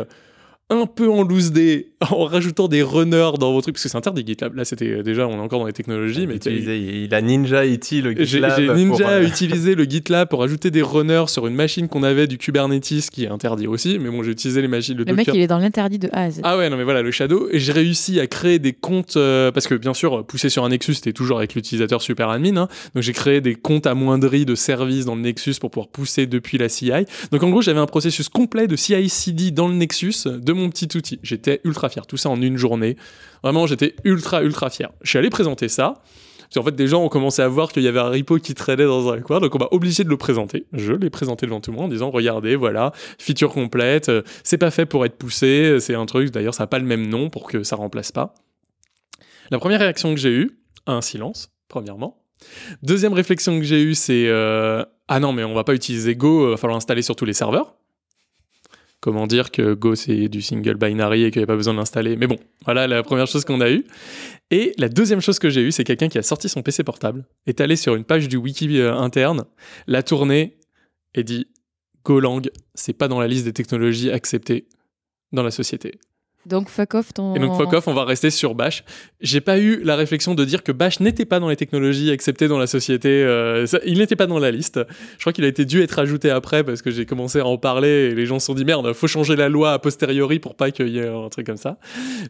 un 0.72 0.86
peu 0.86 1.10
en 1.10 1.22
loose 1.22 1.52
day 1.52 1.88
en 2.10 2.24
rajoutant 2.24 2.66
des 2.66 2.82
runners 2.82 3.32
dans 3.38 3.52
vos 3.52 3.60
trucs 3.60 3.74
parce 3.74 3.84
que 3.84 3.88
c'est 3.88 3.96
interdit 3.96 4.24
GitLab. 4.26 4.54
Là, 4.56 4.64
c'était 4.64 4.88
euh, 4.88 5.02
déjà 5.02 5.28
on 5.28 5.32
est 5.36 5.40
encore 5.40 5.60
dans 5.60 5.66
les 5.66 5.72
technologies, 5.72 6.26
mais 6.26 6.36
Utilisé, 6.36 6.78
il 6.78 7.14
a 7.14 7.20
Ninja 7.20 7.64
IT 7.64 7.92
le 8.02 8.14
j'ai 8.16 8.24
GitLab. 8.24 8.58
j'ai 8.58 8.66
pour, 8.66 8.76
Ninja 8.76 9.08
euh, 9.10 9.26
utilisé 9.26 9.74
le 9.74 9.84
GitLab 9.84 10.28
pour 10.28 10.42
ajouter 10.42 10.70
des 10.70 10.82
runners 10.82 11.24
sur 11.28 11.46
une 11.46 11.54
machine 11.54 11.88
qu'on 11.88 12.02
avait 12.02 12.26
du 12.26 12.38
Kubernetes 12.38 13.10
qui 13.10 13.24
est 13.24 13.28
interdit 13.28 13.66
aussi. 13.66 13.98
Mais 13.98 14.10
bon, 14.10 14.22
j'ai 14.22 14.32
utilisé 14.32 14.62
les 14.62 14.68
machines, 14.68 14.96
le, 14.96 15.04
Le 15.04 15.14
mec, 15.14 15.28
il 15.32 15.40
est 15.40 15.46
dans 15.46 15.58
l'interdit 15.58 15.98
de 15.98 16.08
A 16.12 16.22
à 16.22 16.30
Z. 16.30 16.40
Ah 16.42 16.56
ouais, 16.56 16.70
non 16.70 16.76
mais 16.76 16.84
voilà, 16.84 17.02
le 17.02 17.10
Shadow. 17.10 17.48
Et 17.50 17.60
j'ai 17.60 17.72
réussi 17.72 18.18
à 18.18 18.26
créer 18.26 18.58
des 18.58 18.72
comptes, 18.72 19.16
euh, 19.16 19.52
parce 19.52 19.66
que 19.66 19.74
bien 19.74 19.94
sûr, 19.94 20.24
pousser 20.26 20.48
sur 20.48 20.64
un 20.64 20.70
Nexus, 20.70 20.94
c'était 20.94 21.12
toujours 21.12 21.38
avec 21.38 21.54
l'utilisateur 21.54 22.00
super 22.02 22.30
admin. 22.30 22.56
hein. 22.56 22.68
donc 22.94 23.02
j'ai 23.02 23.12
créé 23.12 23.40
des 23.40 23.54
comptes 23.54 23.86
amoindris 23.86 24.46
de 24.46 24.54
services 24.54 25.04
dans 25.04 25.14
le 25.14 25.20
Nexus 25.20 25.54
pour 25.60 25.70
pouvoir 25.70 25.88
pousser 25.88 26.26
depuis 26.26 26.58
la 26.58 26.68
CI. 26.68 26.92
Donc 27.30 27.42
en 27.42 27.50
gros, 27.50 27.62
j'avais 27.62 27.80
un 27.80 27.86
processus 27.86 28.28
complet 28.28 28.66
de 28.66 28.76
CI/CD 28.76 29.50
dans 29.50 29.68
le 29.68 29.74
Nexus 29.74 30.24
de 30.26 30.52
mon 30.52 30.61
petit 30.70 30.96
outil. 30.96 31.18
J'étais 31.22 31.60
ultra 31.64 31.88
fier. 31.88 32.06
Tout 32.06 32.16
ça 32.16 32.28
en 32.30 32.40
une 32.40 32.56
journée. 32.56 32.96
Vraiment, 33.42 33.66
j'étais 33.66 33.94
ultra, 34.04 34.42
ultra 34.42 34.70
fier. 34.70 34.90
Je 35.02 35.10
suis 35.10 35.18
allé 35.18 35.30
présenter 35.30 35.68
ça. 35.68 36.02
Parce 36.52 36.66
qu'en 36.66 36.70
fait, 36.70 36.76
des 36.76 36.86
gens 36.86 37.02
ont 37.02 37.08
commencé 37.08 37.40
à 37.40 37.48
voir 37.48 37.72
qu'il 37.72 37.82
y 37.82 37.88
avait 37.88 37.98
un 37.98 38.10
repo 38.10 38.36
qui 38.36 38.52
traînait 38.52 38.84
dans 38.84 39.10
un 39.10 39.22
coin, 39.22 39.40
donc 39.40 39.54
on 39.54 39.58
m'a 39.58 39.68
obligé 39.70 40.04
de 40.04 40.10
le 40.10 40.18
présenter. 40.18 40.66
Je 40.74 40.92
l'ai 40.92 41.08
présenté 41.08 41.46
devant 41.46 41.62
tout 41.62 41.70
le 41.70 41.78
monde 41.78 41.86
en 41.86 41.88
disant 41.88 42.10
Regardez, 42.10 42.56
voilà, 42.56 42.92
feature 43.18 43.50
complète, 43.50 44.10
c'est 44.44 44.58
pas 44.58 44.70
fait 44.70 44.84
pour 44.84 45.06
être 45.06 45.16
poussé, 45.16 45.80
c'est 45.80 45.94
un 45.94 46.04
truc, 46.04 46.30
d'ailleurs, 46.30 46.52
ça 46.52 46.64
n'a 46.64 46.66
pas 46.66 46.78
le 46.78 46.84
même 46.84 47.06
nom 47.06 47.30
pour 47.30 47.48
que 47.48 47.62
ça 47.62 47.76
remplace 47.76 48.12
pas. 48.12 48.34
La 49.50 49.58
première 49.58 49.80
réaction 49.80 50.14
que 50.14 50.20
j'ai 50.20 50.30
eue, 50.30 50.58
un 50.86 51.00
silence, 51.00 51.48
premièrement. 51.68 52.22
Deuxième 52.82 53.14
réflexion 53.14 53.58
que 53.58 53.64
j'ai 53.64 53.82
eue, 53.82 53.94
c'est 53.94 54.26
euh, 54.26 54.84
Ah 55.08 55.20
non, 55.20 55.32
mais 55.32 55.44
on 55.44 55.54
va 55.54 55.64
pas 55.64 55.74
utiliser 55.74 56.16
Go, 56.16 56.48
il 56.48 56.50
va 56.50 56.56
falloir 56.58 56.76
l'installer 56.76 57.02
sur 57.02 57.16
tous 57.16 57.24
les 57.24 57.32
serveurs. 57.32 57.76
Comment 59.02 59.26
dire 59.26 59.50
que 59.50 59.74
Go 59.74 59.96
c'est 59.96 60.28
du 60.28 60.40
single 60.40 60.76
binary 60.76 61.24
et 61.24 61.30
qu'il 61.32 61.40
n'y 61.40 61.44
a 61.44 61.48
pas 61.48 61.56
besoin 61.56 61.74
de 61.74 61.78
l'installer. 61.78 62.14
Mais 62.14 62.28
bon, 62.28 62.38
voilà 62.64 62.86
la 62.86 63.02
première 63.02 63.26
chose 63.26 63.44
qu'on 63.44 63.60
a 63.60 63.68
eue. 63.68 63.84
Et 64.52 64.74
la 64.78 64.88
deuxième 64.88 65.20
chose 65.20 65.40
que 65.40 65.50
j'ai 65.50 65.60
eue, 65.60 65.72
c'est 65.72 65.82
quelqu'un 65.82 66.08
qui 66.08 66.18
a 66.18 66.22
sorti 66.22 66.48
son 66.48 66.62
PC 66.62 66.84
portable, 66.84 67.26
est 67.48 67.60
allé 67.60 67.74
sur 67.74 67.96
une 67.96 68.04
page 68.04 68.28
du 68.28 68.36
wiki 68.36 68.78
euh, 68.78 68.94
interne, 68.94 69.44
l'a 69.88 70.04
tourné 70.04 70.56
et 71.16 71.24
dit 71.24 71.48
Golang, 72.04 72.42
c'est 72.76 72.92
pas 72.92 73.08
dans 73.08 73.18
la 73.18 73.26
liste 73.26 73.44
des 73.44 73.52
technologies 73.52 74.12
acceptées 74.12 74.68
dans 75.32 75.42
la 75.42 75.50
société. 75.50 75.98
Donc 76.46 76.68
fuck 76.68 76.94
off 76.94 77.14
ton. 77.14 77.34
Et 77.34 77.38
donc 77.38 77.56
fuck 77.56 77.72
off, 77.72 77.86
on 77.88 77.94
va 77.94 78.04
rester 78.04 78.30
sur 78.30 78.54
Bash. 78.54 78.84
J'ai 79.20 79.40
pas 79.40 79.58
eu 79.58 79.80
la 79.84 79.94
réflexion 79.94 80.34
de 80.34 80.44
dire 80.44 80.62
que 80.64 80.72
Bash 80.72 80.98
n'était 81.00 81.24
pas 81.24 81.38
dans 81.38 81.48
les 81.48 81.54
technologies 81.56 82.10
acceptées 82.10 82.48
dans 82.48 82.58
la 82.58 82.66
société. 82.66 83.08
euh, 83.08 83.64
ça- 83.66 83.78
il 83.86 83.98
n'était 83.98 84.16
pas 84.16 84.26
dans 84.26 84.38
la 84.40 84.50
liste. 84.50 84.80
Je 85.16 85.20
crois 85.20 85.32
qu'il 85.32 85.44
a 85.44 85.48
été 85.48 85.64
dû 85.64 85.82
être 85.82 85.98
ajouté 86.00 86.30
après 86.30 86.64
parce 86.64 86.82
que 86.82 86.90
j'ai 86.90 87.06
commencé 87.06 87.38
à 87.38 87.46
en 87.46 87.58
parler 87.58 88.10
et 88.10 88.14
les 88.14 88.26
gens 88.26 88.38
se 88.40 88.46
sont 88.46 88.54
dit 88.54 88.64
merde, 88.64 88.92
faut 88.92 89.06
changer 89.06 89.36
la 89.36 89.48
loi 89.48 89.72
a 89.74 89.78
posteriori 89.78 90.38
pour 90.40 90.56
pas 90.56 90.70
qu'il 90.72 90.88
y 90.88 90.98
ait 90.98 91.06
un 91.08 91.28
truc 91.28 91.46
comme 91.46 91.56
ça. 91.56 91.78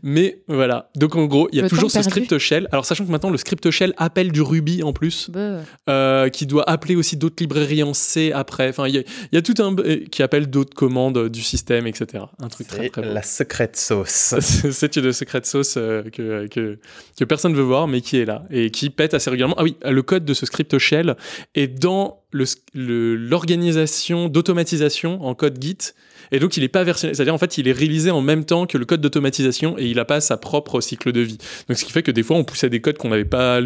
Mais 0.03 0.43
voilà. 0.49 0.91
Donc 0.97 1.17
en 1.17 1.25
gros, 1.25 1.49
il 1.53 1.57
y 1.57 1.61
a 1.61 1.63
Le 1.63 1.69
toujours 1.71 1.91
ce 1.91 1.99
perdu. 1.99 2.11
script 2.11 2.39
shell. 2.39 2.69
Alors 2.73 2.85
sachant 2.85 3.07
que 3.07 3.11
maintenant 3.11 3.31
le 3.31 3.39
script 3.39 3.71
shell 3.71 3.95
appelle 3.97 4.31
du 4.33 4.43
Ruby 4.43 4.83
en 4.83 4.93
plus 4.93 5.31
Bah, 5.31 5.61
euh, 5.89 6.29
qui 6.29 6.47
doit 6.47 6.69
appeler 6.69 6.97
aussi 6.97 7.17
d'autres 7.17 7.37
librairies 7.41 7.83
en 7.83 7.95
C 7.95 8.33
après. 8.35 8.69
Enfin, 8.69 8.87
il 8.89 8.95
y, 8.95 8.99
a- 8.99 9.03
il 9.33 9.35
y 9.35 9.39
a 9.39 9.43
tout 9.43 9.55
un 9.63 9.75
euh, 9.79 10.05
qui 10.11 10.23
appelle 10.23 10.49
d'autres 10.51 10.75
commandes 10.75 11.29
du 11.29 11.41
système, 11.43 11.87
etc. 11.87 12.25
Un 12.41 12.49
truc 12.49 12.67
très 12.67 12.89
très 12.91 13.03
beau. 13.03 13.09
la 13.13 13.23
secrète 13.23 13.77
sauce. 13.77 14.02
C'est 14.41 14.97
une 14.97 15.13
secret 15.13 15.41
sauce 15.45 15.75
euh, 15.77 16.03
que, 16.05 16.47
que, 16.49 17.25
personne 17.25 17.53
ne 17.53 17.57
veut 17.57 17.63
voir, 17.63 17.89
mais 17.89 18.01
qui 18.01 18.19
est 18.19 18.25
là 18.25 18.45
et 18.51 18.71
qui 18.71 18.91
pète 18.91 19.15
assez 19.15 19.31
régulièrement. 19.31 19.57
Ah 19.59 19.65
oui, 19.65 19.77
le 19.85 20.03
code 20.03 20.25
de 20.25 20.35
ce 20.35 20.47
script 20.47 20.79
shell 20.79 21.17
est 21.55 21.69
dans 21.69 22.23
l'organisation 22.33 24.29
d'automatisation 24.29 25.23
en 25.23 25.35
code 25.35 25.63
Git. 25.63 25.93
Et 26.31 26.39
donc, 26.39 26.57
il 26.57 26.61
n'est 26.61 26.69
pas 26.69 26.83
versionné. 26.83 27.15
C'est-à-dire, 27.15 27.35
en 27.35 27.39
fait, 27.39 27.59
il 27.59 27.69
est 27.69 27.73
réalisé 27.73 28.11
en 28.11 28.23
même 28.23 28.45
temps 28.45 28.67
que 28.67 28.79
le 28.79 28.87
code 28.87 29.03
d'automatisation 29.03 29.79
et 29.79 29.87
il 29.87 29.97
n'a 29.97 30.07
pas 30.07 30.21
sa 30.21 30.39
propre 30.39 30.81
cycle 30.81 31.13
de 31.13 31.21
vie. 31.21 31.39
Donc, 31.69 31.77
ce 31.77 31.85
qui 31.85 31.93
fait 31.93 32.03
que 32.03 32.11
des 32.11 32.23
fois, 32.23 32.37
on 32.37 32.45
poussait 32.45 32.71
des 32.71 32.81
codes 32.81 32.97
qu'on 32.97 33.11
n'avait 33.11 33.27
pas, 33.27 33.61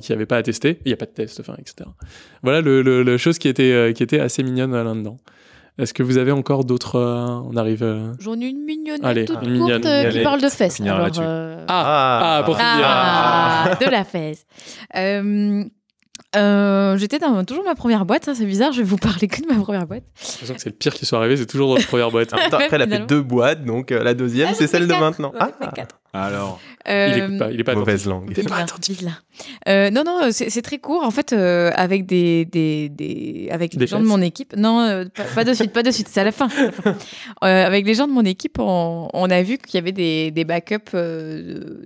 qui 0.00 0.12
n'avaient 0.12 0.26
pas 0.26 0.36
à 0.36 0.42
tester. 0.42 0.78
Il 0.84 0.88
n'y 0.88 0.92
a 0.92 0.96
pas 0.96 1.06
de 1.06 1.10
test, 1.10 1.40
etc. 1.40 1.90
Voilà 2.42 2.60
le, 2.60 3.02
la 3.02 3.18
chose 3.18 3.38
qui 3.38 3.48
était, 3.48 3.72
euh, 3.72 3.92
qui 3.92 4.02
était 4.02 4.20
assez 4.20 4.42
mignonne 4.44 4.72
là-dedans. 4.72 5.16
Est-ce 5.78 5.92
que 5.92 6.02
vous 6.04 6.18
avez 6.18 6.30
encore 6.32 6.64
d'autres. 6.64 6.96
euh, 6.96 7.26
on 7.50 7.56
arrive. 7.56 7.82
euh, 7.82 8.12
J'en 8.20 8.34
ai 8.40 8.46
une 8.46 8.64
mignonnette 8.64 9.04
Allez, 9.04 9.24
toute 9.24 9.42
une 9.42 9.58
courte 9.58 9.72
mignonne. 9.72 9.86
euh, 9.86 10.00
qui 10.02 10.06
Allez, 10.06 10.22
parle 10.22 10.40
de 10.40 10.48
fesses. 10.48 10.80
Alors, 10.80 11.08
euh, 11.20 11.64
Ah, 11.68 12.36
ah, 12.38 12.42
pour 12.44 12.56
finir. 12.56 12.84
Ah, 12.86 13.70
de 13.80 13.90
la 13.90 14.04
fesse. 14.04 14.44
Euh, 14.96 15.64
euh, 16.36 16.96
J'étais 16.98 17.18
dans 17.18 17.44
toujours 17.44 17.64
ma 17.64 17.74
première 17.74 18.04
boîte, 18.06 18.28
hein, 18.28 18.34
c'est 18.36 18.44
bizarre, 18.46 18.72
je 18.72 18.78
vais 18.78 18.84
vous 18.86 18.96
parler 18.96 19.26
que 19.28 19.40
de 19.40 19.46
ma 19.52 19.60
première 19.60 19.86
boîte. 19.86 20.04
J'ai 20.16 20.26
l'impression 20.32 20.54
que 20.54 20.60
c'est 20.60 20.68
le 20.70 20.74
pire 20.76 20.94
qui 20.94 21.06
soit 21.06 21.18
arrivé, 21.18 21.36
c'est 21.36 21.46
toujours 21.46 21.68
dans 21.70 21.76
la 21.80 21.84
première 21.86 22.10
boîte. 22.10 22.32
Après, 22.32 22.68
elle 22.70 22.82
a 22.82 22.86
fait 22.86 23.06
deux 23.06 23.22
boîtes, 23.22 23.64
donc 23.64 23.90
euh, 23.92 24.02
la 24.02 24.14
deuxième, 24.14 24.48
Ah, 24.52 24.54
c'est 24.54 24.66
celle 24.66 24.86
de 24.86 24.94
maintenant. 24.94 25.32
Ai 25.34 25.44
fait 25.44 25.54
Ah, 25.60 25.72
quatre. 25.74 26.00
Alors, 26.14 26.60
il 26.86 27.18
écoute 27.18 27.38
pas, 27.38 27.50
il 27.50 27.60
est 27.60 27.64
pas 27.64 27.74
Mauvaise 27.74 28.06
langue. 28.06 28.28
Il 28.30 28.38
est 28.38 28.48
pas 28.48 28.56
attentif. 28.58 29.02
Euh, 29.68 29.90
non, 29.90 30.04
non, 30.04 30.28
c'est 30.30 30.62
très 30.62 30.78
court. 30.78 31.02
En 31.02 31.10
fait, 31.10 31.32
euh, 31.32 31.72
avec 31.74 32.06
des, 32.06 32.44
des, 32.44 32.88
des- 32.88 33.48
avec 33.50 33.72
Des 33.72 33.80
les 33.80 33.86
gens 33.88 33.98
de 34.00 34.04
mon 34.06 34.20
équipe. 34.22 34.54
Non, 34.56 34.80
euh, 34.80 35.04
pas, 35.12 35.24
pas 35.34 35.44
de 35.44 35.52
suite, 35.54 35.72
pas 35.72 35.82
de 35.82 35.90
suite. 35.90 36.08
C'est 36.08 36.20
à 36.20 36.24
la 36.24 36.30
fin. 36.32 36.48
Euh, 36.86 37.66
avec 37.66 37.84
les 37.84 37.94
gens 37.94 38.06
de 38.06 38.12
mon 38.12 38.24
équipe, 38.24 38.58
on, 38.60 39.08
on 39.12 39.30
a 39.30 39.42
vu 39.42 39.58
qu'il 39.58 39.74
y 39.74 39.78
avait 39.78 39.90
des, 39.92 40.30
des 40.30 40.44
backups 40.44 40.94
euh, 40.94 41.42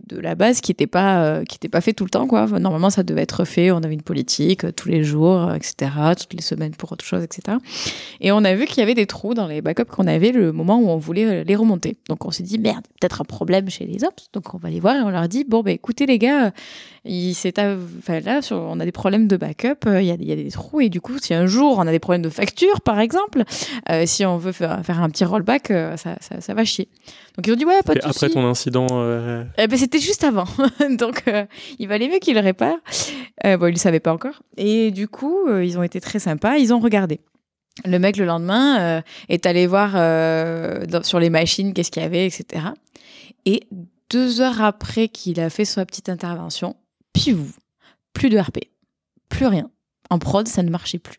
de, 0.06 0.16
de 0.16 0.20
la 0.20 0.34
base 0.34 0.60
qui 0.60 0.72
n'étaient 0.72 0.86
pas, 0.86 1.22
euh, 1.24 1.44
qui 1.44 1.56
étaient 1.56 1.68
pas 1.70 1.80
faits 1.80 1.96
tout 1.96 2.04
le 2.04 2.10
temps. 2.10 2.26
Quoi. 2.26 2.46
Normalement, 2.46 2.90
ça 2.90 3.02
devait 3.02 3.22
être 3.22 3.44
fait. 3.46 3.70
On 3.70 3.78
avait 3.78 3.94
une 3.94 4.02
politique 4.02 4.64
euh, 4.64 4.72
tous 4.72 4.88
les 4.90 5.04
jours, 5.04 5.48
euh, 5.48 5.54
etc. 5.54 5.90
Toutes 6.18 6.34
les 6.34 6.42
semaines 6.42 6.74
pour 6.74 6.92
autre 6.92 7.04
chose, 7.04 7.22
etc. 7.22 7.56
Et 8.20 8.30
on 8.32 8.44
a 8.44 8.54
vu 8.54 8.66
qu'il 8.66 8.78
y 8.78 8.82
avait 8.82 8.94
des 8.94 9.06
trous 9.06 9.32
dans 9.34 9.46
les 9.46 9.62
backups 9.62 9.90
qu'on 9.90 10.06
avait 10.06 10.32
le 10.32 10.52
moment 10.52 10.78
où 10.78 10.88
on 10.90 10.98
voulait 10.98 11.24
euh, 11.24 11.44
les 11.44 11.56
remonter. 11.56 11.96
Donc 12.08 12.26
on 12.26 12.30
s'est 12.30 12.42
dit 12.42 12.58
merde, 12.58 12.84
peut-être 13.00 13.22
un 13.22 13.24
problème 13.24 13.70
chez 13.70 13.86
les 13.86 14.04
Donc 14.32 14.54
on 14.54 14.58
va 14.58 14.70
les 14.70 14.80
voir 14.80 14.96
et 14.96 15.00
on 15.00 15.10
leur 15.10 15.28
dit 15.28 15.44
bon 15.44 15.62
bah 15.62 15.70
écoutez 15.72 16.06
les 16.06 16.18
gars, 16.18 16.52
il 17.04 17.34
s'est 17.34 17.58
av- 17.58 17.80
enfin, 17.98 18.20
là 18.20 18.42
sur- 18.42 18.56
on 18.58 18.78
a 18.80 18.84
des 18.84 18.92
problèmes 18.92 19.28
de 19.28 19.36
backup, 19.36 19.86
euh, 19.86 20.00
il 20.02 20.06
y, 20.08 20.10
a, 20.10 20.14
il 20.14 20.24
y 20.28 20.32
a 20.32 20.36
des 20.36 20.50
trous 20.50 20.80
et 20.80 20.88
du 20.88 21.00
coup 21.00 21.18
si 21.20 21.34
un 21.34 21.46
jour 21.46 21.76
on 21.78 21.86
a 21.86 21.90
des 21.90 21.98
problèmes 21.98 22.22
de 22.22 22.28
facture 22.28 22.80
par 22.80 22.98
exemple, 23.00 23.42
euh, 23.90 24.04
si 24.06 24.24
on 24.26 24.36
veut 24.38 24.52
faire, 24.52 24.84
faire 24.84 25.02
un 25.02 25.08
petit 25.10 25.24
rollback, 25.24 25.70
euh, 25.70 25.96
ça, 25.96 26.16
ça, 26.20 26.40
ça 26.40 26.54
va 26.54 26.64
chier. 26.64 26.88
Donc 27.36 27.46
ils 27.46 27.52
ont 27.52 27.56
dit 27.56 27.64
ouais 27.64 27.80
pas 27.84 27.94
de 27.94 28.00
après 28.10 28.28
ton 28.30 28.46
incident, 28.46 28.86
euh, 28.92 29.44
Eh 29.58 29.66
ben, 29.66 29.78
c'était 29.78 30.00
juste 30.00 30.24
avant. 30.24 30.46
Donc, 30.98 31.22
euh, 31.28 31.44
il 31.78 31.86
valait 31.88 32.08
mieux 32.08 32.18
qu'il 32.18 32.34
le 32.34 32.40
répare. 32.40 32.76
Euh, 33.46 33.56
bon, 33.56 33.66
il 33.68 33.74
ne 33.74 33.78
savait 33.78 34.00
pas 34.00 34.12
encore. 34.12 34.42
Et 34.56 34.90
du 34.90 35.06
coup, 35.06 35.46
euh, 35.46 35.64
ils 35.64 35.78
ont 35.78 35.82
été 35.84 36.00
très 36.00 36.18
sympas. 36.18 36.56
Ils 36.56 36.74
ont 36.74 36.80
regardé. 36.80 37.20
Le 37.84 37.98
mec, 38.00 38.16
le 38.16 38.24
lendemain, 38.24 38.80
euh, 38.80 39.00
est 39.28 39.46
allé 39.46 39.68
voir 39.68 39.92
euh, 39.94 40.84
dans- 40.86 41.04
sur 41.04 41.20
les 41.20 41.30
machines 41.30 41.72
qu'est-ce 41.74 41.92
qu'il 41.92 42.02
y 42.02 42.06
avait, 42.06 42.26
etc. 42.26 42.66
Et 43.46 43.62
deux 44.10 44.40
heures 44.40 44.62
après 44.62 45.08
qu'il 45.08 45.40
a 45.40 45.50
fait 45.50 45.64
sa 45.64 45.84
petite 45.86 46.08
intervention, 46.08 46.76
piou, 47.12 47.46
plus 48.12 48.28
de 48.30 48.38
RP. 48.38 48.58
Plus 49.28 49.46
rien. 49.46 49.70
En 50.10 50.18
prod, 50.18 50.48
ça 50.48 50.62
ne 50.62 50.70
marchait 50.70 50.98
plus. 50.98 51.18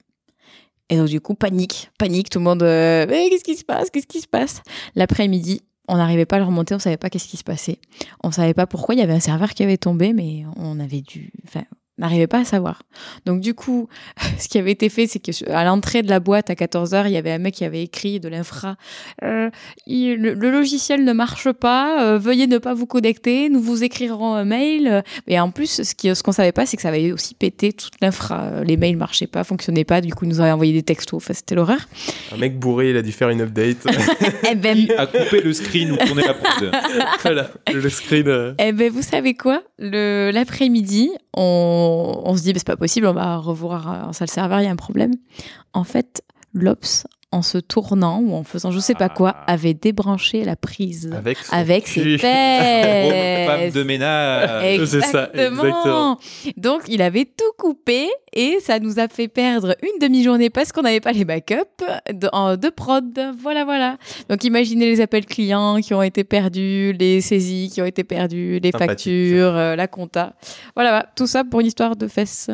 Et 0.89 0.97
donc, 0.97 1.07
du 1.07 1.21
coup, 1.21 1.35
panique. 1.35 1.91
Panique. 1.99 2.29
Tout 2.31 2.39
le 2.39 2.45
monde. 2.45 2.63
euh, 2.63 3.05
Mais 3.07 3.29
qu'est-ce 3.29 3.43
qui 3.43 3.55
se 3.55 3.63
passe 3.63 3.89
Qu'est-ce 3.91 4.07
qui 4.07 4.21
se 4.21 4.27
passe? 4.27 4.61
L'après-midi, 4.95 5.61
on 5.87 5.97
n'arrivait 5.97 6.25
pas 6.25 6.37
à 6.37 6.39
le 6.39 6.45
remonter, 6.45 6.73
on 6.73 6.79
savait 6.79 6.97
pas 6.97 7.09
qu'est-ce 7.11 7.27
qui 7.27 7.37
se 7.37 7.43
passait. 7.43 7.77
On 8.23 8.31
savait 8.31 8.55
pas 8.55 8.65
pourquoi, 8.65 8.95
il 8.95 8.97
y 8.97 9.01
avait 9.03 9.13
un 9.13 9.19
serveur 9.19 9.51
qui 9.53 9.61
avait 9.63 9.77
tombé, 9.77 10.13
mais 10.13 10.43
on 10.55 10.79
avait 10.79 11.01
dû. 11.01 11.31
N'arrivait 11.99 12.27
pas 12.27 12.39
à 12.39 12.45
savoir. 12.45 12.81
Donc, 13.25 13.41
du 13.41 13.53
coup, 13.53 13.87
ce 14.39 14.47
qui 14.47 14.57
avait 14.57 14.71
été 14.71 14.89
fait, 14.89 15.07
c'est 15.07 15.19
qu'à 15.19 15.63
l'entrée 15.63 16.01
de 16.01 16.09
la 16.09 16.19
boîte 16.19 16.49
à 16.49 16.53
14h, 16.53 17.03
il 17.07 17.11
y 17.11 17.17
avait 17.17 17.31
un 17.31 17.37
mec 17.37 17.53
qui 17.55 17.65
avait 17.65 17.83
écrit 17.83 18.19
de 18.19 18.27
l'infra 18.29 18.75
euh, 19.23 19.49
il- 19.87 20.15
le, 20.15 20.33
le 20.33 20.51
logiciel 20.51 21.03
ne 21.03 21.13
marche 21.13 21.51
pas, 21.51 22.03
euh, 22.03 22.17
veuillez 22.17 22.47
ne 22.47 22.57
pas 22.57 22.73
vous 22.73 22.85
connecter, 22.85 23.49
nous 23.49 23.61
vous 23.61 23.83
écrirons 23.83 24.33
un 24.33 24.45
mail. 24.45 25.03
Et 25.27 25.39
en 25.39 25.51
plus, 25.51 25.83
ce 25.83 25.95
qui- 25.95 26.13
ce 26.15 26.23
qu'on 26.23 26.31
savait 26.31 26.51
pas, 26.51 26.65
c'est 26.65 26.77
que 26.77 26.81
ça 26.83 26.89
avait 26.89 27.11
aussi 27.11 27.35
pété 27.35 27.73
toute 27.73 27.93
l'infra. 28.01 28.43
Euh, 28.43 28.63
Les 28.63 28.77
mails 28.77 28.97
marchaient 28.97 29.27
pas, 29.27 29.43
fonctionnaient 29.43 29.83
pas, 29.85 30.01
du 30.01 30.13
coup, 30.13 30.25
ils 30.25 30.29
nous 30.29 30.41
avaient 30.41 30.51
envoyé 30.51 30.73
des 30.73 30.83
textos. 30.83 31.17
Enfin, 31.23 31.33
c'était 31.33 31.55
l'horreur. 31.55 31.79
Un 32.33 32.37
mec 32.37 32.57
bourré, 32.59 32.91
il 32.91 32.97
a 32.97 33.01
dû 33.01 33.11
faire 33.11 33.29
une 33.29 33.41
update. 33.41 33.85
Eh 34.51 34.55
ben, 34.55 34.87
à 34.97 35.05
couper 35.05 35.41
le 35.41 35.53
screen 35.53 35.91
ou 35.91 35.97
tourner 35.97 36.23
la 36.23 36.33
prod. 36.33 36.71
voilà, 37.21 37.49
le 37.71 37.89
screen. 37.89 38.27
euh, 38.27 38.53
Eh 38.59 38.71
ben, 38.71 38.91
vous 38.91 39.01
savez 39.01 39.33
quoi? 39.35 39.61
Le- 39.77 40.31
L'après-midi, 40.33 41.09
on, 41.35 41.88
on 42.23 42.35
se 42.35 42.43
dit, 42.43 42.53
bah, 42.53 42.59
c'est 42.59 42.67
pas 42.67 42.77
possible, 42.77 43.07
on 43.07 43.13
va 43.13 43.37
revoir 43.37 44.07
en 44.07 44.13
salle 44.13 44.29
serveur, 44.29 44.61
il 44.61 44.65
y 44.65 44.67
a 44.67 44.71
un 44.71 44.75
problème. 44.75 45.11
En 45.73 45.83
fait, 45.83 46.23
l'Ops, 46.53 47.05
en 47.31 47.43
se 47.43 47.59
tournant 47.59 48.19
ou 48.21 48.33
en 48.33 48.43
faisant 48.43 48.71
je 48.71 48.79
sais 48.79 48.95
pas 48.95 49.09
quoi, 49.09 49.29
avait 49.45 49.75
débranché 49.75 50.43
la 50.43 50.55
prise 50.55 51.11
Avec 51.15 51.37
son 51.37 51.53
avec 51.53 51.87
ses 51.87 52.17
Femme 52.17 53.59
fesses. 53.59 53.73
de 53.73 53.83
ménage. 53.83 54.49
Ça, 54.85 55.29
Exactement. 55.33 56.17
Donc, 56.57 56.81
il 56.87 57.01
avait 57.01 57.25
tout 57.25 57.51
coupé 57.57 58.07
et 58.33 58.57
ça 58.61 58.79
nous 58.79 58.99
a 58.99 59.07
fait 59.07 59.27
perdre 59.27 59.75
une 59.83 59.99
demi-journée 59.99 60.49
parce 60.49 60.71
qu'on 60.71 60.81
n'avait 60.81 60.99
pas 61.01 61.11
les 61.11 61.25
backups 61.25 61.83
de, 62.11 62.55
de 62.55 62.69
prod. 62.69 63.05
Voilà, 63.41 63.63
voilà. 63.63 63.97
Donc, 64.29 64.43
imaginez 64.43 64.87
les 64.89 65.01
appels 65.01 65.25
clients 65.25 65.77
qui 65.81 65.93
ont 65.93 66.01
été 66.03 66.23
perdus, 66.23 66.93
les 66.99 67.21
saisies 67.21 67.69
qui 67.71 67.81
ont 67.81 67.85
été 67.85 68.03
perdues, 68.03 68.59
les 68.59 68.71
factures, 68.71 69.55
euh, 69.55 69.75
la 69.75 69.87
compta. 69.87 70.33
Voilà, 70.75 70.89
voilà. 70.91 71.05
tout 71.15 71.27
ça 71.27 71.43
pour 71.43 71.59
une 71.59 71.67
histoire 71.67 71.95
de 71.95 72.07
fesses. 72.07 72.49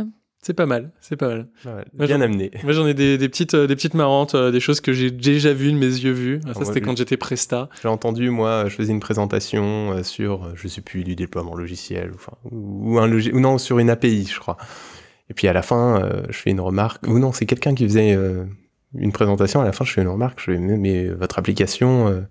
C'est 0.46 0.54
pas 0.54 0.68
mal, 0.68 0.92
c'est 1.02 1.16
pas 1.18 1.28
mal. 1.30 1.48
Ouais, 1.66 1.86
Moi, 1.98 2.06
bien 2.06 2.22
amené. 2.22 2.52
Moi 2.64 2.72
j'en 2.72 2.86
ai 2.86 2.94
des, 2.94 3.18
des 3.18 3.30
petites, 3.30 3.56
euh, 3.56 3.66
des 3.66 3.76
petites 3.76 3.96
marrantes, 3.96 4.36
euh, 4.36 4.52
des 4.52 4.60
choses 4.60 4.80
que 4.80 4.94
j'ai 4.94 5.10
déjà 5.10 5.52
vues 5.54 5.72
de 5.72 5.78
mes 5.78 5.88
yeux 5.88 6.12
vus. 6.12 6.40
Ah, 6.46 6.54
ça 6.54 6.60
moi, 6.60 6.66
c'était 6.68 6.82
quand 6.82 6.96
j'étais 6.96 7.18
presta. 7.18 7.68
J'ai 7.82 7.88
entendu, 7.88 8.30
moi, 8.30 8.66
je 8.68 8.76
faisais 8.76 8.92
une 8.94 9.00
présentation 9.00 9.94
euh, 9.94 10.04
sur, 10.04 10.44
euh, 10.44 10.52
je 10.54 10.68
sais 10.68 10.82
plus, 10.82 11.04
du 11.04 11.16
déploiement 11.16 11.56
logiciel, 11.56 12.12
ou, 12.12 12.14
enfin, 12.14 12.34
ou 12.52 13.00
un 13.00 13.08
logi- 13.08 13.32
ou 13.34 13.40
non, 13.40 13.58
sur 13.58 13.80
une 13.80 13.90
API, 13.90 14.28
je 14.32 14.40
crois. 14.40 14.58
Et 15.32 15.34
puis 15.34 15.48
à 15.48 15.54
la 15.54 15.64
fin, 15.64 16.04
euh, 16.04 16.22
je 16.30 16.38
fais 16.38 16.52
une 16.52 16.60
remarque, 16.60 17.08
ou 17.08 17.18
non, 17.18 17.32
c'est 17.32 17.48
quelqu'un 17.48 17.74
qui 17.74 17.84
faisait 17.86 18.14
euh, 18.16 18.44
une 18.94 19.12
présentation, 19.12 19.62
à 19.62 19.66
la 19.66 19.72
fin, 19.72 19.84
je 19.84 19.94
fais 19.94 20.04
une 20.04 20.10
remarque, 20.10 20.40
je 20.40 20.52
fais, 20.52 20.58
mais, 20.60 21.08
votre 21.08 21.40
application, 21.40 22.08
euh, 22.08 22.22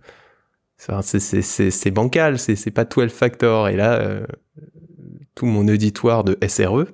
c'est- 0.76 1.90
bancal, 1.90 2.38
c'est 2.38 2.70
pas 2.70 2.84
12 2.84 3.10
factor. 3.10 3.68
Et 3.68 3.74
là, 3.74 3.94
euh, 3.94 4.24
tout 5.34 5.46
mon 5.46 5.66
auditoire 5.66 6.22
de 6.22 6.38
SRE, 6.46 6.84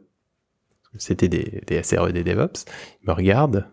c'était 0.98 1.28
des, 1.28 1.82
SRE 1.82 2.12
des 2.12 2.24
DevOps, 2.24 2.64
ils 3.02 3.08
me 3.08 3.12
regardent. 3.12 3.66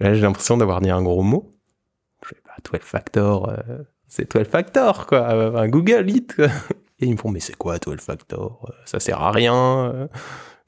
Là, 0.00 0.14
j'ai 0.14 0.22
l'impression 0.22 0.56
d'avoir 0.56 0.80
dit 0.80 0.90
un 0.90 1.02
gros 1.02 1.22
mot. 1.22 1.52
Je 2.22 2.28
fais, 2.28 2.36
bah, 2.44 2.54
12 2.78 2.80
factor, 2.82 3.48
euh, 3.48 3.82
c'est 4.08 4.30
12 4.34 4.46
factor, 4.48 5.06
quoi. 5.06 5.30
Euh, 5.30 5.50
enfin, 5.50 5.68
Google 5.68 6.10
it. 6.10 6.34
Et 6.98 7.06
ils 7.06 7.12
me 7.12 7.16
font, 7.16 7.30
mais 7.30 7.40
c'est 7.40 7.56
quoi 7.56 7.78
12 7.78 8.00
factor? 8.00 8.66
Euh, 8.68 8.72
Ça 8.84 9.00
sert 9.00 9.20
à 9.20 9.30
rien. 9.30 10.08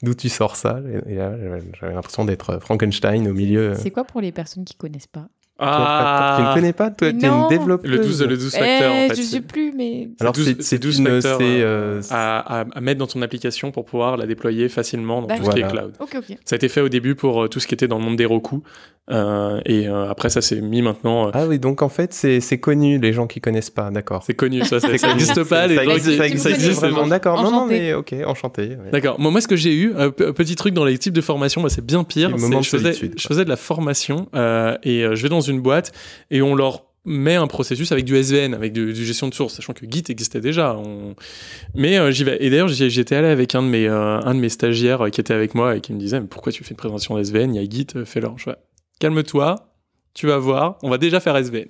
D'où 0.03 0.15
tu 0.15 0.29
sors 0.29 0.57
ça? 0.57 0.81
Et 1.07 1.15
là, 1.15 1.35
j'avais 1.81 1.95
l'impression 1.95 2.25
d'être 2.25 2.59
Frankenstein 2.61 3.27
au 3.29 3.35
milieu. 3.35 3.75
C'est 3.75 3.91
quoi 3.91 4.05
pour 4.05 4.21
les 4.21 4.31
personnes 4.31 4.65
qui 4.65 4.77
connaissent 4.77 5.07
pas? 5.07 5.29
12 5.61 5.69
factor. 5.69 6.37
Tu 6.37 6.43
ne 6.49 6.55
connais 6.55 6.73
pas 6.73 6.91
Toi, 6.91 7.13
tu 7.13 7.25
es 7.25 7.29
Non. 7.29 7.43
une 7.45 7.49
développeuse. 7.49 7.91
Le 7.91 7.99
12, 7.99 8.23
le 8.23 8.37
12 8.37 8.53
facteurs, 8.53 8.93
Eh, 8.95 9.05
en 9.05 9.09
fait. 9.09 9.15
Je 9.17 9.23
c'est- 9.23 9.23
sais 9.37 9.41
plus, 9.41 9.73
mais. 9.77 10.09
Alors, 10.21 10.33
douze- 10.33 10.47
c'est- 10.47 10.63
c'est 10.63 10.79
12 10.79 10.99
une- 11.01 11.07
facteurs, 11.09 11.39
c'est, 11.39 11.45
euh, 11.63 12.01
euh, 12.01 12.03
à, 12.11 12.61
à- 12.61 12.65
à 12.75 12.81
mettre 12.81 12.99
dans 12.99 13.07
ton 13.07 13.23
application 13.23 13.71
pour 13.71 13.85
pouvoir 13.85 14.17
la 14.17 14.27
déployer 14.27 14.69
facilement 14.69 15.23
dans 15.23 15.29
tout 15.37 15.45
ce 15.45 15.51
qui 15.51 15.61
est 15.61 15.69
cloud. 15.69 15.93
Ok, 16.01 16.17
ok. 16.17 16.37
Ça 16.45 16.55
a 16.55 16.57
été 16.57 16.69
fait 16.69 16.81
au 16.81 16.89
début 16.89 17.15
pour 17.15 17.43
euh, 17.45 17.49
tout 17.49 17.61
ce 17.61 17.67
qui 17.67 17.75
était 17.75 17.89
dans 17.89 17.99
le 17.99 18.05
monde 18.05 18.17
des 18.17 18.27
Roku. 18.27 18.63
euh, 19.11 19.59
et 19.65 19.89
euh, 19.89 20.11
après, 20.11 20.29
ça 20.29 20.43
s'est 20.43 20.61
mis 20.61 20.83
maintenant. 20.83 21.29
euh, 21.29 21.31
Ah 21.33 21.47
oui, 21.47 21.59
donc 21.59 21.81
en 21.81 21.89
fait, 21.89 22.13
c'est 22.13 22.41
c'est 22.41 22.59
connu, 22.59 22.99
les 22.99 23.15
gens 23.15 23.27
qui 23.27 23.41
connaissent 23.41 23.71
pas, 23.71 23.91
d'accord. 23.91 24.23
c'est 24.23 24.35
connu, 24.35 24.63
ça, 24.67 24.77
n'existe 24.87 25.45
pas. 25.49 25.67
Les 25.67 25.77
Ça 25.77 25.85
gens 25.85 25.91
existe, 25.93 26.11
qui- 26.11 26.17
ça 26.19 26.27
existe, 26.27 26.45
ça 26.45 26.51
existe 26.51 26.81
vraiment, 26.81 27.07
d'accord. 27.07 27.43
Non, 27.43 27.51
non, 27.51 27.67
mais 27.67 27.95
ok, 27.95 28.15
enchanté. 28.27 28.63
ouais. 28.69 28.91
D'accord. 28.93 29.19
Moi, 29.19 29.31
moi, 29.31 29.41
ce 29.41 29.49
que 29.49 29.57
j'ai 29.57 29.75
eu, 29.75 29.95
petit 30.35 30.57
truc 30.57 30.75
dans 30.75 30.85
les 30.85 30.99
types 30.99 31.15
de 31.15 31.23
formation, 31.23 31.67
c'est 31.71 31.85
bien 31.85 32.05
pire. 32.05 32.37
Je, 32.37 32.69
faisais, 33.27 33.45
de 33.45 33.49
la 33.49 33.57
formation 33.57 34.29
et 34.83 35.07
je 35.11 35.23
vais 35.23 35.29
dans 35.31 35.41
une 35.49 35.61
boîte 35.61 35.93
et 36.31 36.43
on 36.43 36.55
leur 36.55 36.85
met 37.05 37.37
un 37.37 37.47
processus 37.47 37.91
avec 37.91 38.05
du 38.05 38.17
SVN, 38.17 38.55
avec 38.55 38.73
du, 38.73 38.95
gestion 38.95 39.29
de 39.29 39.35
source, 39.35 39.55
sachant 39.55 39.73
que 39.73 39.87
Git 39.91 40.05
existait 40.09 40.41
déjà. 40.41 40.77
Mais 41.75 41.99
euh, 41.99 42.11
j'y 42.11 42.25
vais. 42.25 42.37
Et 42.41 42.51
d'ailleurs, 42.51 42.69
j'étais 42.69 43.17
allé 43.17 43.29
avec 43.29 43.55
un 43.55 43.63
de 43.63 43.69
mes, 43.69 43.89
euh, 43.89 44.21
un 44.21 44.35
de 44.35 44.41
mes 44.41 44.51
stagiaires 44.51 45.07
euh, 45.07 45.09
qui 45.09 45.21
était 45.21 45.35
avec 45.35 45.55
moi 45.55 45.77
et 45.77 45.81
qui 45.81 45.93
me 45.93 45.99
disait, 45.99 46.21
mais 46.21 46.27
pourquoi 46.27 46.53
tu 46.53 46.63
fais 46.65 46.71
une 46.71 46.77
présentation 46.77 47.19
SVN 47.19 47.55
Il 47.55 47.63
y 47.63 47.65
a 47.65 47.69
Git, 47.69 47.87
euh, 47.97 48.05
fais-le. 48.05 48.29
Je 48.37 48.45
fais, 48.45 48.57
calme-toi, 49.01 49.57
tu 50.15 50.27
vas 50.27 50.39
voir, 50.39 50.79
on 50.83 50.91
va 50.91 50.99
déjà 50.99 51.21
faire 51.21 51.37
SVN. 51.37 51.69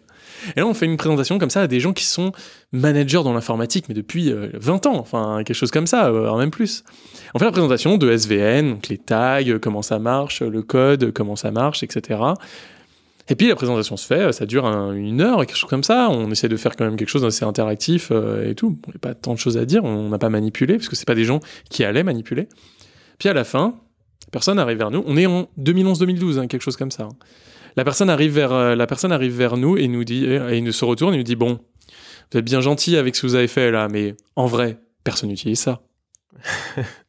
Et 0.57 0.61
là, 0.61 0.67
on 0.67 0.75
fait 0.75 0.87
une 0.87 0.97
présentation 0.97 1.39
comme 1.39 1.51
ça 1.51 1.63
à 1.63 1.67
des 1.67 1.81
gens 1.81 1.93
qui 1.93 2.05
sont 2.05 2.33
managers 2.73 3.23
dans 3.23 3.33
l'informatique, 3.33 3.87
mais 3.89 3.95
depuis 3.95 4.31
euh, 4.33 4.49
20 4.55 4.87
ans, 4.87 4.97
enfin, 4.97 5.43
quelque 5.45 5.57
chose 5.57 5.71
comme 5.71 5.87
ça, 5.87 6.11
voire 6.11 6.37
même 6.37 6.51
plus. 6.51 6.85
On 7.35 7.39
fait 7.39 7.45
la 7.45 7.53
présentation 7.53 7.99
de 7.99 8.11
SVN, 8.11 8.71
donc 8.71 8.89
les 8.89 8.99
tags, 8.99 9.59
comment 9.61 9.83
ça 9.83 9.99
marche, 9.99 10.43
le 10.43 10.63
code, 10.63 11.13
comment 11.13 11.37
ça 11.37 11.51
marche, 11.51 11.83
etc. 11.83 12.21
Et 13.31 13.35
puis 13.37 13.49
la 13.49 13.55
présentation 13.57 13.97
se 13.97 14.07
fait, 14.07 14.21
euh, 14.21 14.33
ça 14.33 14.47
dure 14.47 14.65
un- 14.67 14.93
une 14.95 15.21
heure, 15.21 15.39
quelque 15.47 15.57
chose 15.57 15.69
comme 15.69 15.85
ça. 15.85 16.09
On 16.11 16.31
essaie 16.31 16.49
de 16.49 16.57
faire 16.57 16.77
quand 16.77 16.85
même 16.85 16.97
quelque 16.97 17.09
chose 17.11 17.23
d'assez 17.23 17.45
interactif 17.45 18.09
euh, 18.11 18.49
et 18.51 18.55
tout. 18.55 18.71
Bon, 18.71 18.79
Il 18.87 18.91
n'y 18.93 18.97
a 18.97 19.01
pas 19.01 19.15
tant 19.15 19.35
de 19.35 19.39
choses 19.39 19.59
à 19.59 19.65
dire, 19.67 19.85
on 19.85 20.09
n'a 20.09 20.19
pas 20.19 20.31
manipulé, 20.31 20.75
parce 20.77 20.89
que 20.89 20.97
c'est 20.97 21.07
pas 21.07 21.15
des 21.15 21.25
gens 21.25 21.41
qui 21.71 21.85
allaient 21.85 22.03
manipuler. 22.05 22.49
Puis 23.19 23.29
à 23.29 23.35
la 23.35 23.45
fin, 23.45 23.75
personne 24.33 24.59
arrive 24.59 24.79
vers 24.79 24.91
nous. 24.91 25.03
On 25.07 25.17
est 25.17 25.27
en 25.27 25.49
2011-2012, 25.59 26.39
hein, 26.39 26.47
quelque 26.47 26.63
chose 26.63 26.77
comme 26.77 26.91
ça. 26.91 27.05
hein. 27.05 27.09
La 27.77 27.85
personne 27.85 28.11
arrive 28.11 28.33
vers, 28.33 28.53
euh, 28.53 28.75
la 28.75 28.87
personne 28.87 29.13
arrive 29.13 29.37
vers 29.37 29.57
nous 29.57 29.77
et 29.77 29.87
nous 29.89 30.05
dit, 30.05 30.25
et 30.25 30.57
il 30.57 30.65
nous 30.65 30.73
se 30.73 30.85
retourne 30.85 31.15
et 31.15 31.17
nous 31.19 31.23
dit 31.23 31.37
bon, 31.37 31.61
vous 32.33 32.39
êtes 32.39 32.45
bien 32.45 32.61
gentil 32.61 32.97
avec 32.97 33.15
ce 33.15 33.23
que 33.23 33.27
vous 33.29 33.35
avez 33.37 33.47
fait 33.49 33.71
là, 33.71 33.89
mais 33.89 34.15
en 34.37 34.47
vrai, 34.47 34.79
personne 35.05 35.29
n'utilise 35.29 35.61
ça. 35.61 35.81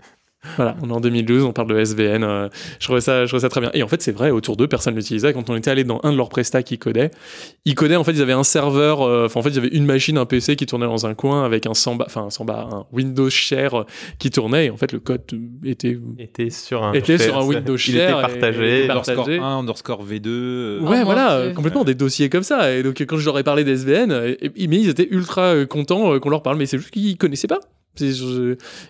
Voilà, 0.56 0.76
on 0.82 0.90
est 0.90 0.94
en 0.94 1.00
2012, 1.00 1.44
on 1.44 1.54
parle 1.54 1.68
de 1.70 1.80
SVN. 1.80 2.24
euh, 2.24 2.50
je, 2.80 2.86
trouvais 2.86 3.02
ça, 3.02 3.26
je 3.26 3.30
trouvais 3.30 3.42
ça 3.42 3.50
très 3.50 3.62
bien. 3.62 3.72
Et 3.74 3.84
en 3.84 3.88
fait, 3.88 4.02
c'est 4.02 4.12
vrai, 4.12 4.32
autour 4.32 4.58
d'eux, 4.58 4.68
personne 4.68 4.96
l'utilisait. 4.96 5.34
Quand 5.34 5.50
on 5.50 5.56
était 5.56 5.72
allé 5.72 5.84
dans 5.84 6.00
un 6.04 6.12
de 6.12 6.18
leurs 6.18 6.30
prestats 6.30 6.64
qui 6.64 6.78
codait, 6.78 7.12
ils 7.66 7.76
codaient, 7.76 7.96
en 7.96 8.04
fait, 8.04 8.12
ils 8.12 8.22
avaient 8.22 8.34
un 8.34 8.44
serveur, 8.44 9.02
euh, 9.02 9.26
enfin, 9.26 9.40
en 9.40 9.44
fait, 9.44 9.50
ils 9.50 9.58
avaient 9.58 9.68
une 9.70 9.86
machine, 9.86 10.18
un 10.18 10.26
PC 10.26 10.56
qui 10.56 10.66
tournait 10.66 10.86
dans 10.86 11.06
un 11.06 11.14
coin 11.14 11.44
avec 11.46 11.66
un 11.66 11.74
Samba, 11.74 12.06
enfin, 12.08 12.24
un 12.24 12.30
Samba, 12.30 12.68
un 12.72 12.86
Windows 12.92 13.30
Share 13.30 13.74
euh, 13.82 13.84
qui 14.18 14.30
tournait. 14.32 14.66
Et 14.68 14.70
en 14.70 14.78
fait, 14.78 14.92
le 14.92 15.00
code 15.00 15.22
était. 15.64 15.98
Était 16.18 16.50
sur 16.50 16.84
un, 16.84 16.94
était 16.94 17.18
sur 17.18 17.36
un 17.38 17.40
share, 17.42 17.48
Windows 17.48 17.76
il 17.76 17.80
Share. 17.80 18.10
était 18.10 18.38
et- 18.38 18.40
partagé. 18.40 18.80
et 18.86 18.90
Underscore 18.90 19.16
partagé. 19.16 19.40
1, 19.40 19.44
underscore 19.60 20.06
V2. 20.06 20.28
euh, 20.28 20.80
Ouais, 20.82 20.98
Oh 21.02 21.06
voilà, 21.06 21.52
complètement 21.56 21.84
des 21.84 21.96
dossiers 21.96 22.30
comme 22.30 22.44
ça. 22.44 22.74
Et 22.74 22.84
donc, 22.84 23.00
quand 23.02 23.18
je 23.18 23.26
leur 23.26 23.38
ai 23.40 23.44
parlé 23.44 23.64
d'SVN, 23.64 24.12
et- 24.42 24.68
mais 24.68 24.78
ils 24.78 24.90
étaient 24.90 25.08
ultra 25.12 25.66
contents 25.66 26.20
qu'on 26.20 26.30
leur 26.30 26.42
parle, 26.44 26.58
mais 26.58 26.66
c'est 26.66 26.78
juste 26.78 26.92
qu'ils 26.92 27.18
connaissaient 27.18 27.48
pas. 27.48 27.60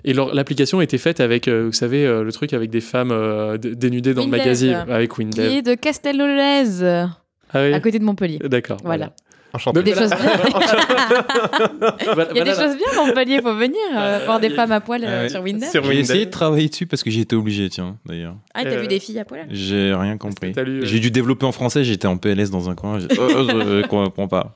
Et 0.03 0.13
l'application 0.13 0.81
était 0.81 0.97
faite 0.99 1.19
avec, 1.19 1.47
euh, 1.47 1.65
vous 1.65 1.71
savez, 1.73 2.05
euh, 2.05 2.23
le 2.23 2.31
truc 2.31 2.53
avec 2.53 2.69
des 2.69 2.81
femmes 2.81 3.11
euh, 3.11 3.57
dénudées 3.57 4.13
dans 4.13 4.23
le 4.25 4.29
magazine, 4.29 4.85
avec 4.87 5.13
Qui 5.13 5.19
Windev. 5.21 5.51
est 5.51 5.61
de 5.61 5.73
Castellolez, 5.75 6.83
Ah 6.83 7.09
oui. 7.55 7.73
à 7.73 7.79
côté 7.79 7.97
de 7.99 8.03
Montpellier. 8.03 8.39
D'accord. 8.43 8.77
Voilà. 8.83 9.11
Enchanté. 9.51 9.81
Des 9.81 9.95
choses 9.95 10.11
bien. 10.11 10.19
Voilà, 12.13 12.27
Il 12.31 12.37
y 12.37 12.41
a 12.41 12.43
des 12.43 12.51
voilà. 12.53 12.67
choses 12.67 12.77
bien 12.77 12.85
à 12.91 13.05
Montpellier, 13.05 13.41
faut 13.41 13.55
venir 13.55 13.79
euh, 13.97 14.19
voir 14.25 14.39
des 14.39 14.51
femmes 14.51 14.71
à 14.71 14.79
poil 14.79 15.03
euh, 15.03 15.23
Ah 15.25 15.29
sur 15.29 15.41
Windows. 15.41 15.65
Sur 15.65 15.81
J'ai 15.83 15.89
Windows. 15.89 16.01
essayé 16.03 16.25
de 16.27 16.29
travailler 16.31 16.69
dessus 16.69 16.85
parce 16.85 17.01
que 17.01 17.09
j'ai 17.09 17.21
été 17.21 17.35
obligé, 17.35 17.67
tiens, 17.69 17.97
d'ailleurs. 18.05 18.35
Ah, 18.53 18.63
t'as 18.63 18.69
Euh, 18.73 18.81
vu 18.81 18.87
des 18.87 18.99
filles 18.99 19.17
à 19.19 19.25
poil? 19.25 19.47
J'ai 19.49 19.91
rien 19.95 20.17
compris. 20.17 20.51
T'as 20.51 20.61
lu, 20.63 20.81
J'ai 20.85 20.99
dû 20.99 21.09
développer 21.09 21.47
en 21.47 21.51
français, 21.51 21.83
j'étais 21.83 22.07
en 22.07 22.17
PLS 22.17 22.51
dans 22.51 22.69
un 22.69 22.75
coin. 22.75 22.99
Oh, 23.01 23.07
je 23.17 23.87
comprends 23.87 24.27
pas. 24.27 24.55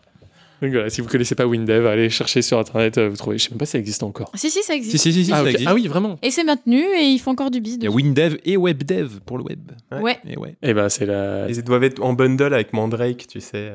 Donc 0.62 0.72
voilà, 0.72 0.90
si 0.90 1.02
vous 1.02 1.10
connaissez 1.10 1.36
pas 1.36 1.46
Windev, 1.46 1.86
allez 1.88 2.10
chercher 2.10 2.42
sur 2.42 2.58
internet, 2.60 2.98
euh, 2.98 3.10
vous 3.10 3.18
trouvez. 3.18 3.38
Je 3.38 3.44
sais 3.44 3.50
même 3.52 3.58
pas 3.58 3.66
si 3.66 3.72
ça 3.74 3.80
existe 3.80 4.04
encore. 4.04 4.32
Si, 4.36 4.50
si, 4.50 4.64
ça 4.64 4.74
existe. 4.76 4.92
Si, 4.98 5.12
si, 5.12 5.14
si, 5.14 5.26
si, 5.26 5.32
ah, 5.34 5.38
ça 5.38 5.42
ok. 5.44 5.50
existe. 5.50 5.68
Ah 5.70 5.74
oui, 5.74 5.88
vraiment. 5.88 6.18
Et 6.22 6.32
c'est 6.32 6.44
maintenu 6.44 6.80
et 6.82 7.04
ils 7.04 7.20
font 7.20 7.32
encore 7.32 7.52
du 7.52 7.60
bis 7.60 7.76
Il 7.78 7.84
y 7.84 7.88
a. 7.88 7.92
WinDev 7.92 8.38
et 8.46 8.56
WebDev 8.58 9.20
pour 9.26 9.38
le 9.38 9.44
web. 9.44 9.60
Ouais. 10.02 10.18
Et 10.28 10.38
ouais. 10.38 10.56
Et 10.62 10.74
ben 10.74 10.88
c'est 10.90 11.06
la. 11.06 11.50
Ils 11.50 11.62
doivent 11.64 11.84
être 11.84 12.02
en 12.02 12.14
bundle 12.14 12.54
avec 12.54 12.72
Mandrake, 12.74 13.26
tu 13.28 13.42
sais. 13.42 13.74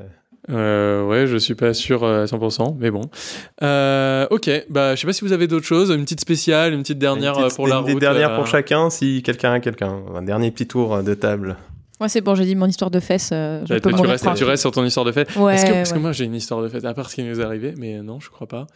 Euh, 0.51 1.05
ouais, 1.07 1.27
je 1.27 1.37
suis 1.37 1.55
pas 1.55 1.75
sûr 1.75 2.05
euh, 2.05 2.23
à 2.23 2.25
100%, 2.25 2.77
mais 2.79 2.91
bon. 2.91 3.03
Euh, 3.63 4.27
ok, 4.31 4.49
bah 4.71 4.95
je 4.95 5.01
sais 5.03 5.07
pas 5.07 5.13
si 5.13 5.23
vous 5.23 5.33
avez 5.33 5.47
d'autres 5.47 5.67
choses, 5.67 5.91
une 5.91 6.05
petite 6.05 6.21
spéciale, 6.21 6.73
une 6.73 6.81
petite 6.83 6.99
dernière 6.99 7.37
Une 7.39 7.45
petite- 7.45 7.57
pour 7.57 7.67
la 7.69 7.81
une 7.81 7.85
des 7.85 7.93
route. 7.93 8.01
dernières 8.01 8.33
euh, 8.33 8.37
pour 8.37 8.47
chacun, 8.47 8.89
si 8.89 9.23
quelqu'un 9.23 9.53
a 9.53 9.61
quelqu'un. 9.61 10.01
Un 10.15 10.23
dernier 10.23 10.51
petit 10.51 10.67
tour 10.67 11.03
de 11.03 11.13
table. 11.13 11.57
Moi, 12.01 12.09
c'est 12.09 12.21
bon, 12.21 12.35
j'ai 12.35 12.45
dit 12.45 12.55
mon 12.55 12.67
histoire 12.67 12.91
de 12.91 13.01
fesses. 13.01 13.31
euh, 13.33 13.63
je 13.69 13.75
Ouais, 13.75 13.81
peux 13.81 13.93
tu, 13.93 14.01
restes, 14.07 14.25
tranquille. 14.25 14.39
tu 14.45 14.49
restes 14.49 14.61
sur 14.63 14.71
ton 14.71 14.85
histoire 14.85 15.05
de. 15.05 15.11
Ouais, 15.11 15.25
que, 15.25 15.73
parce 15.73 15.91
que 15.91 15.95
ouais. 15.97 16.01
moi 16.01 16.13
j'ai 16.13 16.25
une 16.25 16.35
histoire 16.35 16.63
de 16.63 16.69
fête, 16.69 16.85
à 16.85 16.95
part 16.95 17.11
ce 17.11 17.17
qui 17.17 17.23
nous 17.25 17.41
est 17.41 17.45
arrivé, 17.45 17.75
mais 17.77 18.01
non, 18.03 18.21
je 18.21 18.31
crois 18.31 18.47
pas. 18.47 18.67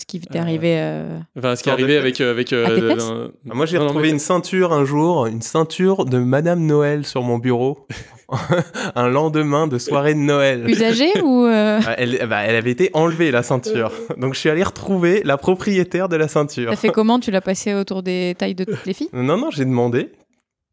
Ce 0.00 0.06
qui 0.06 0.20
t'est 0.20 0.38
arrivé. 0.38 0.76
euh, 0.78 1.18
Enfin, 1.36 1.56
ce 1.56 1.62
qui 1.64 1.70
est 1.70 1.72
arrivé 1.72 1.96
avec. 1.96 2.20
euh, 2.20 2.30
avec 2.30 2.52
euh, 2.52 2.66
À 2.66 2.68
tes 2.68 2.80
le- 2.80 2.88
fesses 2.94 3.02
un- 3.02 3.30
Ah, 3.50 3.54
Moi, 3.54 3.66
j'ai 3.66 3.78
non, 3.78 3.86
retrouvé 3.86 4.04
mais- 4.04 4.10
une 4.10 4.18
ceinture 4.20 4.72
un 4.72 4.84
jour, 4.84 5.26
une 5.26 5.42
ceinture 5.42 6.04
de 6.04 6.18
Madame 6.18 6.64
Noël 6.64 7.04
sur 7.04 7.22
mon 7.22 7.38
bureau. 7.38 7.84
un 8.94 9.08
lendemain 9.08 9.66
de 9.66 9.76
soirée 9.78 10.14
de 10.14 10.20
Noël. 10.20 10.68
Usagé 10.68 11.08
ou. 11.22 11.44
euh, 11.46 11.80
Ah, 11.86 11.94
Elle, 11.98 12.24
bah, 12.28 12.42
elle 12.44 12.54
avait 12.54 12.70
été 12.70 12.90
enlevée, 12.94 13.32
la 13.32 13.42
ceinture. 13.42 13.90
Donc, 14.18 14.34
je 14.34 14.38
suis 14.38 14.50
allé 14.50 14.62
retrouver 14.62 15.22
la 15.24 15.36
propriétaire 15.36 16.08
de 16.08 16.14
la 16.16 16.28
ceinture. 16.28 16.70
T'as 16.70 16.76
fait 16.76 16.90
comment 16.90 17.18
Tu 17.18 17.32
l'as 17.32 17.40
passé 17.40 17.74
autour 17.74 18.04
des 18.04 18.36
tailles 18.38 18.54
de 18.54 18.62
toutes 18.64 18.86
les 18.86 18.92
filles? 18.94 19.08
Non, 19.12 19.36
non, 19.36 19.50
j'ai 19.50 19.64
demandé. 19.64 20.10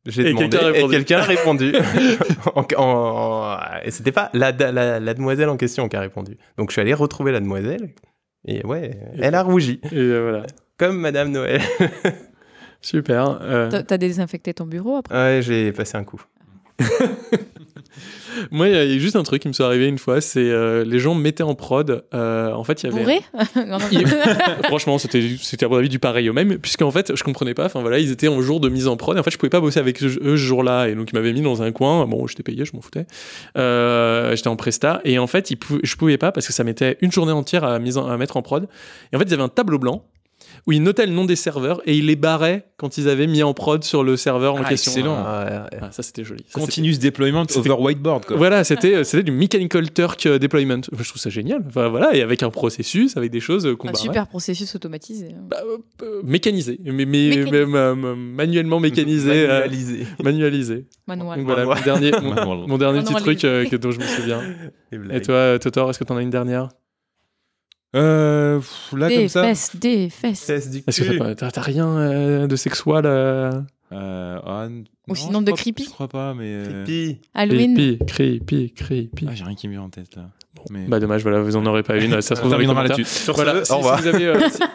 J'ai 0.07 0.21
Et 0.21 0.33
demandé 0.33 0.49
quelqu'un 0.49 0.65
a 0.65 0.69
et 0.69 0.71
répondu. 0.73 0.91
quelqu'un 0.95 1.17
a 1.17 1.23
répondu. 1.23 1.73
En- 2.55 2.65
en- 2.77 3.57
et 3.83 3.91
c'était 3.91 4.11
pas 4.11 4.29
la, 4.33 4.51
la, 4.51 4.99
la 4.99 5.13
demoiselle 5.15 5.49
en 5.49 5.57
question 5.57 5.87
qui 5.89 5.95
a 5.95 5.99
répondu. 5.99 6.37
Donc 6.57 6.69
je 6.69 6.73
suis 6.73 6.81
allé 6.81 6.93
retrouver 6.93 7.31
la 7.31 7.39
demoiselle. 7.39 7.89
Et 8.47 8.63
ouais, 8.65 8.99
elle 9.19 9.33
a 9.35 9.41
rougi. 9.41 9.79
Et 9.91 9.97
euh, 9.97 10.21
voilà. 10.29 10.45
Comme 10.77 10.99
Madame 10.99 11.31
Noël. 11.31 11.61
Super. 12.81 13.39
euh, 13.41 13.69
T'as 13.69 13.81
t'as 13.83 13.97
désinfecté 13.97 14.53
ton 14.53 14.65
bureau 14.65 14.97
après? 14.97 15.15
Ouais, 15.15 15.39
j'ai 15.41 15.71
passé 15.71 15.97
un 15.97 16.03
coup. 16.03 16.21
Moi, 18.51 18.69
il 18.69 18.73
y 18.75 18.95
a 18.95 18.97
juste 18.99 19.15
un 19.15 19.23
truc 19.23 19.41
qui 19.41 19.47
me 19.47 19.53
soit 19.53 19.65
arrivé 19.65 19.87
une 19.87 19.97
fois, 19.97 20.21
c'est 20.21 20.39
euh, 20.39 20.83
les 20.85 20.99
gens 20.99 21.15
mettaient 21.15 21.43
en 21.43 21.55
prod. 21.55 22.03
euh, 22.13 22.51
en 22.51 22.63
fait, 22.63 22.83
il 22.83 22.89
y 22.89 22.93
avait. 22.93 23.01
Bourré 23.01 23.19
Non, 23.55 23.77
non. 23.79 23.85
Il- 23.91 24.07
Franchement, 24.65 24.97
c'était 24.97 25.21
c'était 25.41 25.65
à 25.65 25.69
mon 25.69 25.77
avis 25.77 25.89
du 25.89 25.99
pareil 25.99 26.29
au 26.29 26.33
même, 26.33 26.57
puisqu'en 26.57 26.91
fait, 26.91 27.15
je 27.15 27.23
comprenais 27.23 27.53
pas. 27.53 27.65
Enfin 27.65 27.81
voilà, 27.81 27.99
ils 27.99 28.11
étaient 28.11 28.27
en 28.27 28.41
jour 28.41 28.59
de 28.59 28.69
mise 28.69 28.87
en 28.87 28.97
prod. 28.97 29.15
Et 29.17 29.19
en 29.19 29.23
fait, 29.23 29.31
je 29.31 29.37
pouvais 29.37 29.49
pas 29.49 29.59
bosser 29.61 29.79
avec 29.79 30.01
eux 30.03 30.09
ce 30.09 30.35
jour-là, 30.35 30.87
et 30.87 30.95
donc 30.95 31.09
ils 31.11 31.15
m'avaient 31.15 31.33
mis 31.33 31.41
dans 31.41 31.61
un 31.63 31.71
coin. 31.71 32.05
Bon, 32.07 32.27
j'étais 32.27 32.43
payé, 32.43 32.65
je 32.65 32.71
m'en 32.75 32.81
foutais. 32.81 33.05
Euh, 33.57 34.35
j'étais 34.35 34.47
en 34.47 34.55
presta, 34.55 35.01
et 35.05 35.17
en 35.19 35.27
fait, 35.27 35.51
ils 35.51 35.57
je 35.83 35.95
pouvais 35.95 36.17
pas 36.17 36.31
parce 36.31 36.47
que 36.47 36.53
ça 36.53 36.63
mettait 36.63 36.97
une 37.01 37.11
journée 37.11 37.31
entière 37.31 37.63
à, 37.63 37.79
mise 37.79 37.97
en- 37.97 38.07
à 38.07 38.17
mettre 38.17 38.37
en 38.37 38.41
prod. 38.41 38.67
Et 39.11 39.15
en 39.15 39.19
fait, 39.19 39.25
ils 39.25 39.33
avaient 39.33 39.43
un 39.43 39.49
tableau 39.49 39.79
blanc 39.79 40.03
où 40.67 40.71
ils 40.71 40.81
notaient 40.81 41.05
le 41.05 41.11
nom 41.13 41.25
des 41.25 41.35
serveurs 41.35 41.79
et 41.85 41.95
ils 41.95 42.07
les 42.07 42.15
barraient 42.15 42.65
quand 42.77 42.97
ils 42.97 43.07
avaient 43.07 43.27
mis 43.27 43.43
en 43.43 43.53
prod 43.53 43.83
sur 43.83 44.03
le 44.03 44.17
serveur 44.17 44.55
en 44.55 44.61
Ah, 44.63 44.69
question. 44.69 44.91
excellent. 44.93 45.15
Ah, 45.17 45.45
ouais, 45.45 45.51
ouais. 45.77 45.79
Ah, 45.83 45.91
ça 45.91 46.01
c'était 46.01 46.23
joli. 46.23 46.43
Ça, 46.47 46.59
Continuous 46.59 46.97
deployment 46.97 47.45
C'était- 47.47 47.69
over 47.69 47.79
whiteboard. 47.81 48.25
Quoi. 48.25 48.35
voilà, 48.37 48.63
c'était 48.63 49.03
c'était 49.03 49.21
du 49.23 49.31
Mechanical 49.31 49.91
Turk 49.93 50.25
euh, 50.25 50.39
Deployment. 50.39 50.81
Je 50.91 51.07
trouve 51.07 51.21
ça 51.21 51.29
génial. 51.29 51.63
Enfin, 51.67 51.87
voilà, 51.89 52.15
et 52.15 52.21
avec 52.23 52.41
un 52.41 52.49
processus, 52.49 53.15
avec 53.15 53.29
des 53.31 53.39
choses 53.39 53.65
euh, 53.67 53.75
qu'on 53.75 53.89
Un 53.89 53.91
barrait. 53.91 54.03
super 54.03 54.27
processus 54.27 54.73
automatisé. 54.75 55.35
Bah, 55.49 55.57
euh, 55.65 55.77
euh, 56.03 56.21
mécanisé, 56.23 56.79
mais, 56.83 56.91
mais, 57.05 57.05
Mécanisé. 57.05 57.49
euh, 57.53 57.65
euh, 57.75 58.15
manuellement 58.15 58.79
mécanisé. 58.79 59.31
euh, 59.31 59.47
Manualisé. 59.59 60.07
manualisé. 60.23 60.85
Manuel. 61.07 61.37
Donc 61.37 61.45
voilà, 61.45 61.65
Manuel. 61.65 61.77
mon 61.77 61.83
dernier, 61.83 62.11
mon, 62.67 62.77
dernier 62.79 62.99
petit 63.03 63.13
truc 63.13 63.43
euh, 63.43 63.65
que, 63.65 63.75
dont 63.75 63.91
je 63.91 63.99
me 63.99 64.05
souviens. 64.05 64.41
Et 65.11 65.21
toi, 65.21 65.35
euh, 65.35 65.57
Totor, 65.59 65.91
est-ce 65.91 65.99
que 65.99 66.03
t'en 66.03 66.17
as 66.17 66.21
une 66.23 66.29
dernière? 66.31 66.69
Euh, 67.95 68.57
pff, 68.59 68.93
là, 68.97 69.07
Des 69.07 69.15
comme 69.17 69.27
ça. 69.29 69.43
fesses, 69.43 69.75
des 69.75 70.09
fesses. 70.09 70.45
Fesses 70.45 70.69
du 70.69 70.83
Est-ce 70.85 71.01
que 71.03 71.33
t'as 71.49 71.61
rien 71.61 71.87
euh, 71.87 72.47
de 72.47 72.55
sexuel 72.55 73.05
euh... 73.05 73.51
Euh, 73.91 74.39
ah, 74.43 74.65
n- 74.67 74.83
Ou 75.07 75.11
non, 75.11 75.15
sinon 75.15 75.39
je 75.39 75.45
de 75.45 75.51
crois- 75.51 75.57
creepy. 75.61 75.83
Je 75.85 75.89
crois 75.91 76.07
pas, 76.07 76.33
mais. 76.33 76.47
euh, 76.47 76.83
Pipi. 76.83 77.19
Halloween. 77.35 77.75
Creepy, 77.75 78.05
creepy, 78.05 78.71
creepy. 78.73 79.25
Ah, 79.29 79.35
j'ai 79.35 79.43
rien 79.43 79.55
qui 79.55 79.67
me 79.67 79.73
vient 79.73 79.83
en 79.83 79.89
tête 79.89 80.15
là. 80.15 80.29
Mais... 80.69 80.85
Bah 80.87 80.99
dommage, 80.99 81.21
voilà, 81.21 81.41
vous 81.41 81.55
en 81.55 81.65
aurez 81.65 81.83
pas 81.83 81.97
une. 81.97 82.21
Ça 82.21 82.21
se 82.21 82.33
on 82.33 82.37
trouve 82.37 82.51
dans 82.51 82.57
les 82.57 82.65
commentaires. 82.65 82.97
Voilà, 83.35 83.53
si, 83.53 83.59
au 83.61 83.65
si 83.65 83.71
revoir. 83.73 84.01
vous 84.01 84.07
avez, 84.07 84.25
euh, 84.27 84.39
si- 84.49 84.59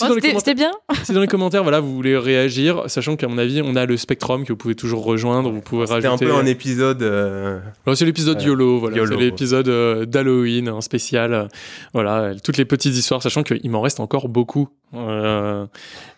Bon, 0.00 0.08
les 0.08 0.14
C'était 0.14 0.28
commentaires- 0.32 0.38
c'était 0.38 0.54
bien 0.54 0.72
Si 1.04 1.12
dans 1.12 1.20
les 1.20 1.26
commentaires, 1.26 1.62
voilà, 1.62 1.80
vous 1.80 1.94
voulez 1.94 2.16
réagir, 2.18 2.84
sachant 2.88 3.16
qu'à 3.16 3.28
mon 3.28 3.38
avis, 3.38 3.62
on 3.64 3.76
a 3.76 3.86
le 3.86 3.96
Spectrum 3.96 4.44
que 4.44 4.52
vous 4.52 4.56
pouvez 4.56 4.74
toujours 4.74 5.04
rejoindre, 5.04 5.50
vous 5.50 5.60
pouvez 5.60 5.86
C'était 5.86 6.08
rajouter. 6.08 6.26
un 6.26 6.28
peu 6.28 6.34
un 6.34 6.46
épisode. 6.46 7.02
euh, 7.02 7.60
Alors, 7.86 7.96
c'est 7.96 8.04
l'épisode. 8.04 8.40
YOLO, 8.42 8.80
voilà. 8.80 8.96
YOLO. 8.96 9.16
C'est 9.16 9.24
l'épisode 9.24 9.68
euh, 9.68 10.04
d'Halloween, 10.06 10.68
un 10.68 10.80
spécial. 10.80 11.32
euh, 11.32 11.46
voilà, 11.94 12.18
euh, 12.20 12.34
toutes 12.42 12.56
les 12.56 12.64
petites 12.64 12.94
histoires, 12.96 13.22
sachant 13.22 13.42
qu'il 13.42 13.70
m'en 13.70 13.80
reste 13.80 14.00
encore 14.00 14.28
beaucoup 14.28 14.68
euh, 14.94 15.66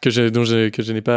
que 0.01 0.11
je, 0.11 0.29
dont 0.29 0.45
je, 0.45 0.69
que 0.71 0.83
je 0.83 0.93
n'ai 0.93 1.03
pas. 1.03 1.13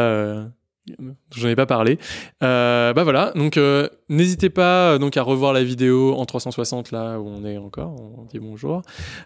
Euh, 0.89 0.93
dont 0.99 1.15
je 1.35 1.47
n'ai 1.47 1.55
pas 1.55 1.65
parlé. 1.65 1.97
Euh, 2.43 2.93
bah 2.93 3.03
voilà, 3.03 3.31
donc 3.35 3.57
euh, 3.57 3.87
n'hésitez 4.09 4.49
pas 4.49 4.91
euh, 4.93 4.97
donc 4.97 5.17
à 5.17 5.21
revoir 5.23 5.53
la 5.53 5.63
vidéo 5.63 6.13
en 6.15 6.25
360 6.25 6.91
là 6.91 7.19
où 7.19 7.27
on 7.27 7.43
est 7.45 7.57
encore, 7.57 7.95
on 8.17 8.25
dit 8.25 8.39
bonjour. 8.39 8.81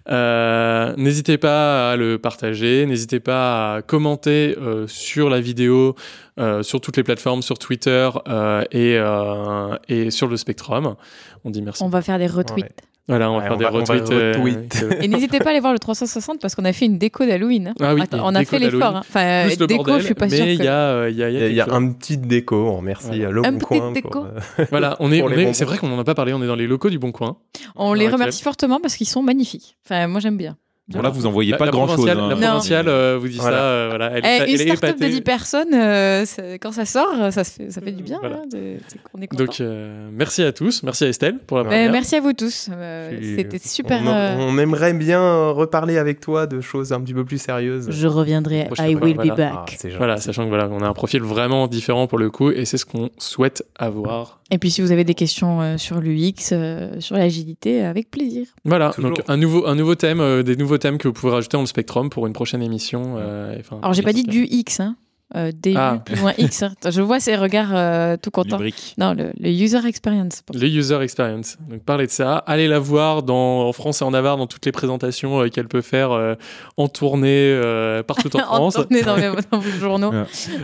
Euh, 0.10 0.94
n'hésitez 0.98 1.38
pas 1.38 1.92
à 1.92 1.96
le 1.96 2.18
partager, 2.18 2.86
n'hésitez 2.86 3.20
pas 3.20 3.76
à 3.76 3.82
commenter 3.82 4.56
euh, 4.60 4.88
sur 4.88 5.30
la 5.30 5.42
vidéo, 5.42 5.96
euh, 6.40 6.64
sur 6.64 6.82
toutes 6.82 6.98
les 6.98 7.04
plateformes, 7.04 7.42
sur 7.42 7.60
Twitter 7.60 8.10
euh, 8.28 8.64
et, 8.72 8.98
euh, 8.98 9.76
et 9.88 10.12
sur 10.12 10.28
le 10.28 10.38
Spectrum. 10.38 10.96
On 11.44 11.50
dit 11.50 11.62
merci. 11.62 11.84
On 11.84 11.90
va 11.90 12.02
faire 12.02 12.18
des 12.18 12.28
retweets. 12.28 12.64
Ouais. 12.64 12.72
Voilà, 13.10 13.30
on 13.32 13.34
va 13.34 13.40
Ouais, 13.40 13.44
faire 13.44 13.54
on 13.54 13.58
des 13.58 13.66
va- 13.66 13.70
retweets. 13.72 14.84
euh, 14.84 15.02
Et 15.02 15.08
n'hésitez 15.10 15.40
pas 15.40 15.48
à 15.48 15.50
aller 15.50 15.60
voir 15.60 15.74
le 15.74 15.80
360 15.80 16.40
parce 16.40 16.56
qu'on 16.56 16.64
a 16.64 16.72
fait 16.72 16.86
une 16.86 16.98
déco 16.98 17.26
d'Halloween. 17.26 17.70
hein. 17.70 17.74
Ah 17.82 17.94
oui, 17.94 18.02
Attends, 18.02 18.18
une 18.20 18.24
on 18.24 18.36
a 18.36 18.46
fait 18.46 18.60
l'effort. 18.60 18.80
d'Halloween. 18.80 18.96
hein. 18.98 19.00
Enfin, 19.00 19.44
Plus 19.48 19.60
le 19.60 19.68
déco, 19.68 19.84
bordel, 19.84 20.02
je 20.02 20.06
suis 20.06 20.14
pas 20.16 20.28
mais 20.28 20.38
sûre. 20.38 20.46
il 20.46 20.58
que- 20.60 20.64
y 20.64 20.68
a, 20.68 20.74
euh, 20.74 21.10
il 21.10 21.18
y 21.18 21.24
a, 21.24 21.30
il 21.30 21.34
y 21.34 21.38
a 21.44 21.48
Il 21.50 21.56
y 21.56 21.62
a, 21.62 21.66
y 21.66 21.70
a 21.70 21.74
un 21.74 21.92
petit 21.92 22.18
déco, 22.18 22.56
on 22.56 22.78
remercie 22.78 23.08
Voilà. 23.08 23.28
à 23.28 23.32
Le 23.32 23.46
Un 23.46 23.52
Bon 23.52 23.58
petit 23.58 23.66
Coin. 23.80 23.92
déco. 23.92 24.10
pour, 24.10 24.26
euh, 24.26 24.66
Voilà, 24.72 24.96
on 25.00 25.12
est, 25.12 25.54
c'est 25.54 25.66
vrai 25.66 25.78
qu'on 25.78 25.88
n'en 25.90 26.00
a 26.00 26.04
pas 26.04 26.14
parlé, 26.16 26.34
on 26.34 26.42
est 26.44 26.48
dans 26.48 26.56
les 26.56 26.68
locaux 26.68 26.90
du 26.90 27.00
Bon 27.00 27.12
Coin. 27.12 27.38
On 27.76 27.94
les 27.94 28.08
remercie 28.08 28.44
fortement 28.44 28.80
parce 28.80 28.96
qu'ils 28.96 29.08
sont 29.10 29.24
magnifiques. 29.24 29.76
Enfin, 29.86 30.08
moi 30.08 30.20
j'aime 30.20 30.38
bien. 30.38 30.56
Bon, 30.92 31.02
là, 31.02 31.10
vous 31.10 31.26
en 31.28 31.32
voyez 31.32 31.52
La- 31.52 31.58
pas 31.58 31.66
la 31.66 31.72
grand 31.72 31.86
chose. 31.88 31.98
provinciale- 31.98 32.30
La 32.30 32.36
provinciale 32.36 32.88
euh, 32.90 33.18
vous 33.22 33.28
dit 33.28 33.38
Voilà. 33.38 33.58
ça, 33.58 33.64
euh, 33.64 33.88
voilà. 33.90 34.12
Elle, 34.16 34.22
Eh, 34.24 34.28
est- 34.28 34.38
une 34.38 34.44
elle 34.44 34.50
est 34.62 34.76
start-up 34.76 34.90
de 35.00 35.04
épatée. 35.04 35.10
10 35.14 35.22
personnes, 35.22 35.74
euh, 35.74 36.26
quand 36.60 36.72
ça 36.72 36.86
sort, 36.86 37.14
ça, 37.32 37.44
se 37.44 37.52
fait, 37.52 37.72
ça 37.72 37.80
fait 37.82 37.92
du 37.92 38.02
bien. 38.04 38.18
Voilà. 38.20 38.38
hein, 38.38 38.50
est 38.56 39.28
content. 39.28 39.44
Donc, 39.46 39.62
euh, 39.62 40.10
merci 40.12 40.42
à 40.44 40.52
tous. 40.52 40.82
Merci 40.84 41.04
à 41.06 41.08
Estelle 41.10 41.38
pour 41.46 41.58
la 41.58 41.64
Ouais. 41.64 41.70
Ben, 41.70 41.76
première. 41.76 41.92
merci 41.92 42.16
à 42.16 42.22
vous 42.22 42.34
tous. 42.34 42.70
Euh, 42.72 43.12
C'était 43.38 43.60
super. 43.60 44.02
On, 44.04 44.08
euh, 44.08 44.36
on 44.40 44.58
aimerait 44.58 44.94
bien 44.94 45.50
reparler 45.52 45.98
avec 46.00 46.20
toi 46.22 46.48
de 46.48 46.60
choses 46.62 46.92
un 46.92 47.02
petit 47.02 47.14
peu 47.14 47.24
plus 47.24 47.40
sérieuses. 47.40 47.88
Je 47.92 48.08
reviendrai. 48.08 48.68
I 48.80 48.96
will 48.96 49.14
voilà. 49.16 49.24
be 49.24 49.30
Ah, 49.32 49.36
back. 49.36 49.78
gentil. 49.82 49.96
Voilà, 49.98 50.18
sachant 50.18 50.44
que 50.46 50.50
voilà, 50.50 50.70
on 50.72 50.82
a 50.82 50.88
un 50.88 50.94
profil 50.94 51.22
vraiment 51.22 51.68
différent 51.68 52.08
pour 52.08 52.18
le 52.18 52.30
coup, 52.32 52.50
et 52.52 52.66
c'est 52.66 52.78
ce 52.78 52.86
qu'on 52.86 53.10
souhaite 53.20 53.64
avoir. 53.78 54.39
Et 54.52 54.58
puis 54.58 54.72
si 54.72 54.82
vous 54.82 54.92
avez 54.92 55.04
des 55.04 55.14
questions 55.14 55.62
euh, 55.62 55.78
sur 55.78 56.02
l'UX, 56.02 56.52
euh, 56.52 57.00
sur 57.00 57.16
l'agilité, 57.16 57.84
avec 57.84 58.10
plaisir. 58.10 58.48
Voilà, 58.66 58.90
Toujours. 58.90 59.12
donc 59.12 59.22
un 59.28 59.38
nouveau, 59.38 59.68
un 59.68 59.76
nouveau 59.76 59.96
thème, 59.96 60.20
euh, 60.20 60.42
des 60.44 60.56
nouveaux 60.56 60.78
thèmes 60.78 60.98
que 60.98 61.08
vous 61.08 61.14
pouvez 61.14 61.32
rajouter 61.32 61.56
dans 61.58 61.62
le 61.62 61.68
Spectrum 61.68 62.10
pour 62.10 62.26
une 62.26 62.34
prochaine 62.34 62.62
émission. 62.62 63.16
euh, 63.18 63.56
enfin, 63.60 63.80
Alors 63.82 63.94
j'ai 63.94 64.02
pas 64.02 64.14
dit 64.14 64.24
du 64.24 64.46
X, 64.50 64.80
hein. 64.80 64.96
Euh, 65.36 65.52
DU 65.52 65.74
Ah. 65.78 66.02
plus 66.04 66.16
loin 66.16 66.34
X. 66.40 66.64
hein. 66.64 66.74
Je 66.90 67.02
vois 67.02 67.20
ces 67.20 67.36
regards 67.36 67.76
euh, 67.76 68.18
tout 68.18 68.32
contents. 68.32 68.58
Lubrique. 68.58 68.96
Non, 68.98 69.14
le, 69.14 69.32
le 69.40 69.50
user 69.50 69.86
experience. 69.86 70.42
Le 70.54 70.68
user 70.68 71.00
experience. 71.02 71.58
Donc 71.70 71.84
parlez 71.84 72.08
de 72.08 72.12
ça. 72.12 72.38
Allez 72.38 72.68
la 72.68 72.80
voir 72.80 73.22
dans, 73.22 73.68
en 73.68 73.72
France 73.74 74.02
et 74.02 74.06
en 74.06 74.12
Navarre 74.12 74.38
dans 74.38 74.48
toutes 74.48 74.66
les 74.66 74.72
présentations 74.72 75.42
euh, 75.42 75.50
qu'elle 75.50 75.68
peut 75.68 75.82
faire 75.82 76.12
euh, 76.12 76.34
en 76.78 76.88
tournée 76.88 77.52
euh, 77.54 78.02
partout 78.02 78.36
en 78.36 78.40
En 78.50 78.72
France. 78.72 78.74
tournée 78.74 79.04
dans, 79.04 79.16
vos 79.60 79.80
journaux. 79.80 80.12
Ouais. 80.12 80.24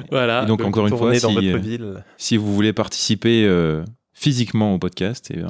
Voilà. 0.10 0.44
Et 0.44 0.46
donc, 0.48 0.64
encore 0.64 0.88
une 0.88 0.98
fois, 0.98 1.12
dans 1.12 1.30
si, 1.30 1.34
votre 1.36 1.58
ville. 1.60 2.04
si 2.18 2.38
vous 2.38 2.52
voulez 2.54 2.74
participer 2.74 3.46
euh, 3.46 3.84
physiquement 4.14 4.74
au 4.74 4.80
podcast, 4.80 5.30
eh 5.32 5.42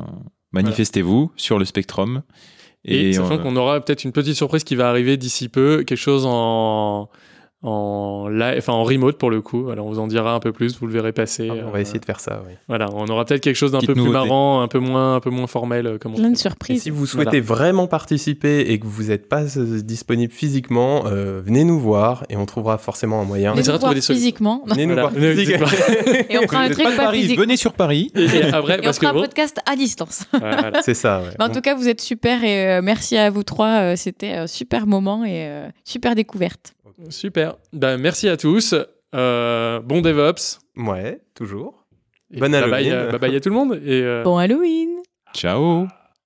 manifestez-vous 0.52 1.32
sur 1.36 1.60
le 1.60 1.66
Spectrum. 1.66 2.22
Et, 2.84 3.10
Et, 3.10 3.14
sachant 3.14 3.36
euh, 3.36 3.38
qu'on 3.38 3.56
aura 3.56 3.80
peut-être 3.82 4.04
une 4.04 4.12
petite 4.12 4.36
surprise 4.36 4.64
qui 4.64 4.76
va 4.76 4.90
arriver 4.90 5.18
d'ici 5.18 5.50
peu, 5.50 5.84
quelque 5.86 5.98
chose 5.98 6.26
en 6.28 7.10
en 7.66 8.28
live, 8.30 8.56
enfin 8.58 8.74
en 8.74 8.84
remote 8.84 9.18
pour 9.18 9.30
le 9.30 9.42
coup. 9.42 9.70
Alors 9.70 9.86
on 9.88 9.90
vous 9.90 10.00
en 10.00 10.08
dira 10.08 10.34
un 10.34 10.40
peu 10.40 10.52
plus, 10.52 10.78
vous 10.80 10.88
le 10.88 10.94
verrez 10.94 11.12
passer. 11.12 11.50
Ah, 11.52 11.64
on 11.68 11.72
va 11.72 11.82
essayer 11.82 12.00
de 12.00 12.06
faire 12.06 12.20
ça, 12.20 12.44
oui. 12.48 12.54
Voilà, 12.68 12.88
on 12.94 13.06
aura 13.08 13.26
peut-être 13.26 13.42
quelque 13.42 13.56
chose 13.56 13.72
d'un 13.72 13.80
Petite 13.80 13.96
peu 13.96 14.02
plus 14.02 14.10
marrant, 14.10 14.62
un 14.62 14.68
peu 14.68 14.80
moins, 14.80 15.16
un 15.16 15.20
peu 15.20 15.30
moins 15.30 15.48
formel. 15.48 15.88
euh, 15.88 15.98
Comme 15.98 16.14
on 16.14 16.18
Plein 16.18 16.30
de 16.32 16.38
surprises. 16.38 16.84
Si 16.84 16.90
vous 16.90 17.06
souhaitez 17.06 17.40
vraiment 17.42 17.88
participer 17.88 18.60
et 18.72 18.80
que 18.80 18.86
vous 18.86 19.04
n'êtes 19.06 19.28
pas 19.30 19.58
euh, 19.58 19.82
disponible 19.82 20.32
physiquement, 20.34 21.04
euh, 21.08 21.42
venez 21.44 21.64
nous 21.64 21.80
voir 21.80 22.24
et 22.30 22.38
on 22.38 22.46
trouvera 22.46 22.78
forcément 22.78 23.22
un 23.22 23.26
moyen. 23.26 23.54
Venez 23.54 23.68
nous 23.72 23.80
voir 23.80 23.94
physiquement. 23.94 24.64
Venez 24.68 24.86
nous 24.86 24.94
Voilà. 24.94 25.10
voir 25.10 25.34
physiquement. 25.36 25.68
Et 26.30 26.38
on 26.38 26.44
fera 26.48 26.62
un 26.62 26.70
truc 26.70 26.84
pas 26.84 26.92
de 26.92 26.96
pas 26.98 27.04
Paris, 27.06 27.22
physique. 27.22 27.40
venez 27.40 27.58
sur 27.58 27.74
Paris. 27.74 28.12
Et, 28.16 28.24
et 28.26 28.44
après, 28.54 28.76
Et 28.76 28.80
on 28.80 28.84
parce 28.84 29.00
que 29.00 29.08
fera 29.08 29.18
un 29.18 29.22
podcast 29.22 29.60
à 29.66 29.76
distance. 29.76 30.24
voilà. 30.32 30.82
C'est 30.84 30.94
ça, 30.94 31.20
ouais. 31.22 31.30
Mais 31.40 31.46
en 31.46 31.50
tout 31.50 31.62
cas, 31.62 31.76
vous 31.76 31.88
êtes 31.88 32.02
super 32.02 32.44
et 32.44 32.68
euh, 32.78 32.82
merci 32.84 33.18
à 33.18 33.30
vous 33.30 33.44
trois. 33.44 33.82
euh, 33.82 33.96
C'était 33.96 34.34
un 34.34 34.48
super 34.48 34.86
moment 34.88 35.24
et 35.26 35.46
euh, 35.48 35.68
super 35.84 36.16
découverte. 36.16 36.74
Super. 37.09 37.55
Ben, 37.73 37.97
merci 37.97 38.27
à 38.30 38.38
tous. 38.38 38.76
Euh, 39.13 39.80
bon 39.81 40.01
DevOps. 40.01 40.59
Ouais, 40.77 41.22
toujours. 41.35 41.85
Et 42.34 42.39
bye 42.39 42.49
bye, 42.49 42.61
Halloween. 42.63 42.91
euh, 42.93 43.11
bye 43.11 43.19
bye 43.19 43.35
à 43.35 43.39
tout 43.39 43.49
le 43.49 43.55
monde. 43.55 43.80
Et, 43.85 44.01
euh, 44.01 44.23
Bon 44.23 44.38
Halloween 44.38 44.89
Ciao. 45.34 45.88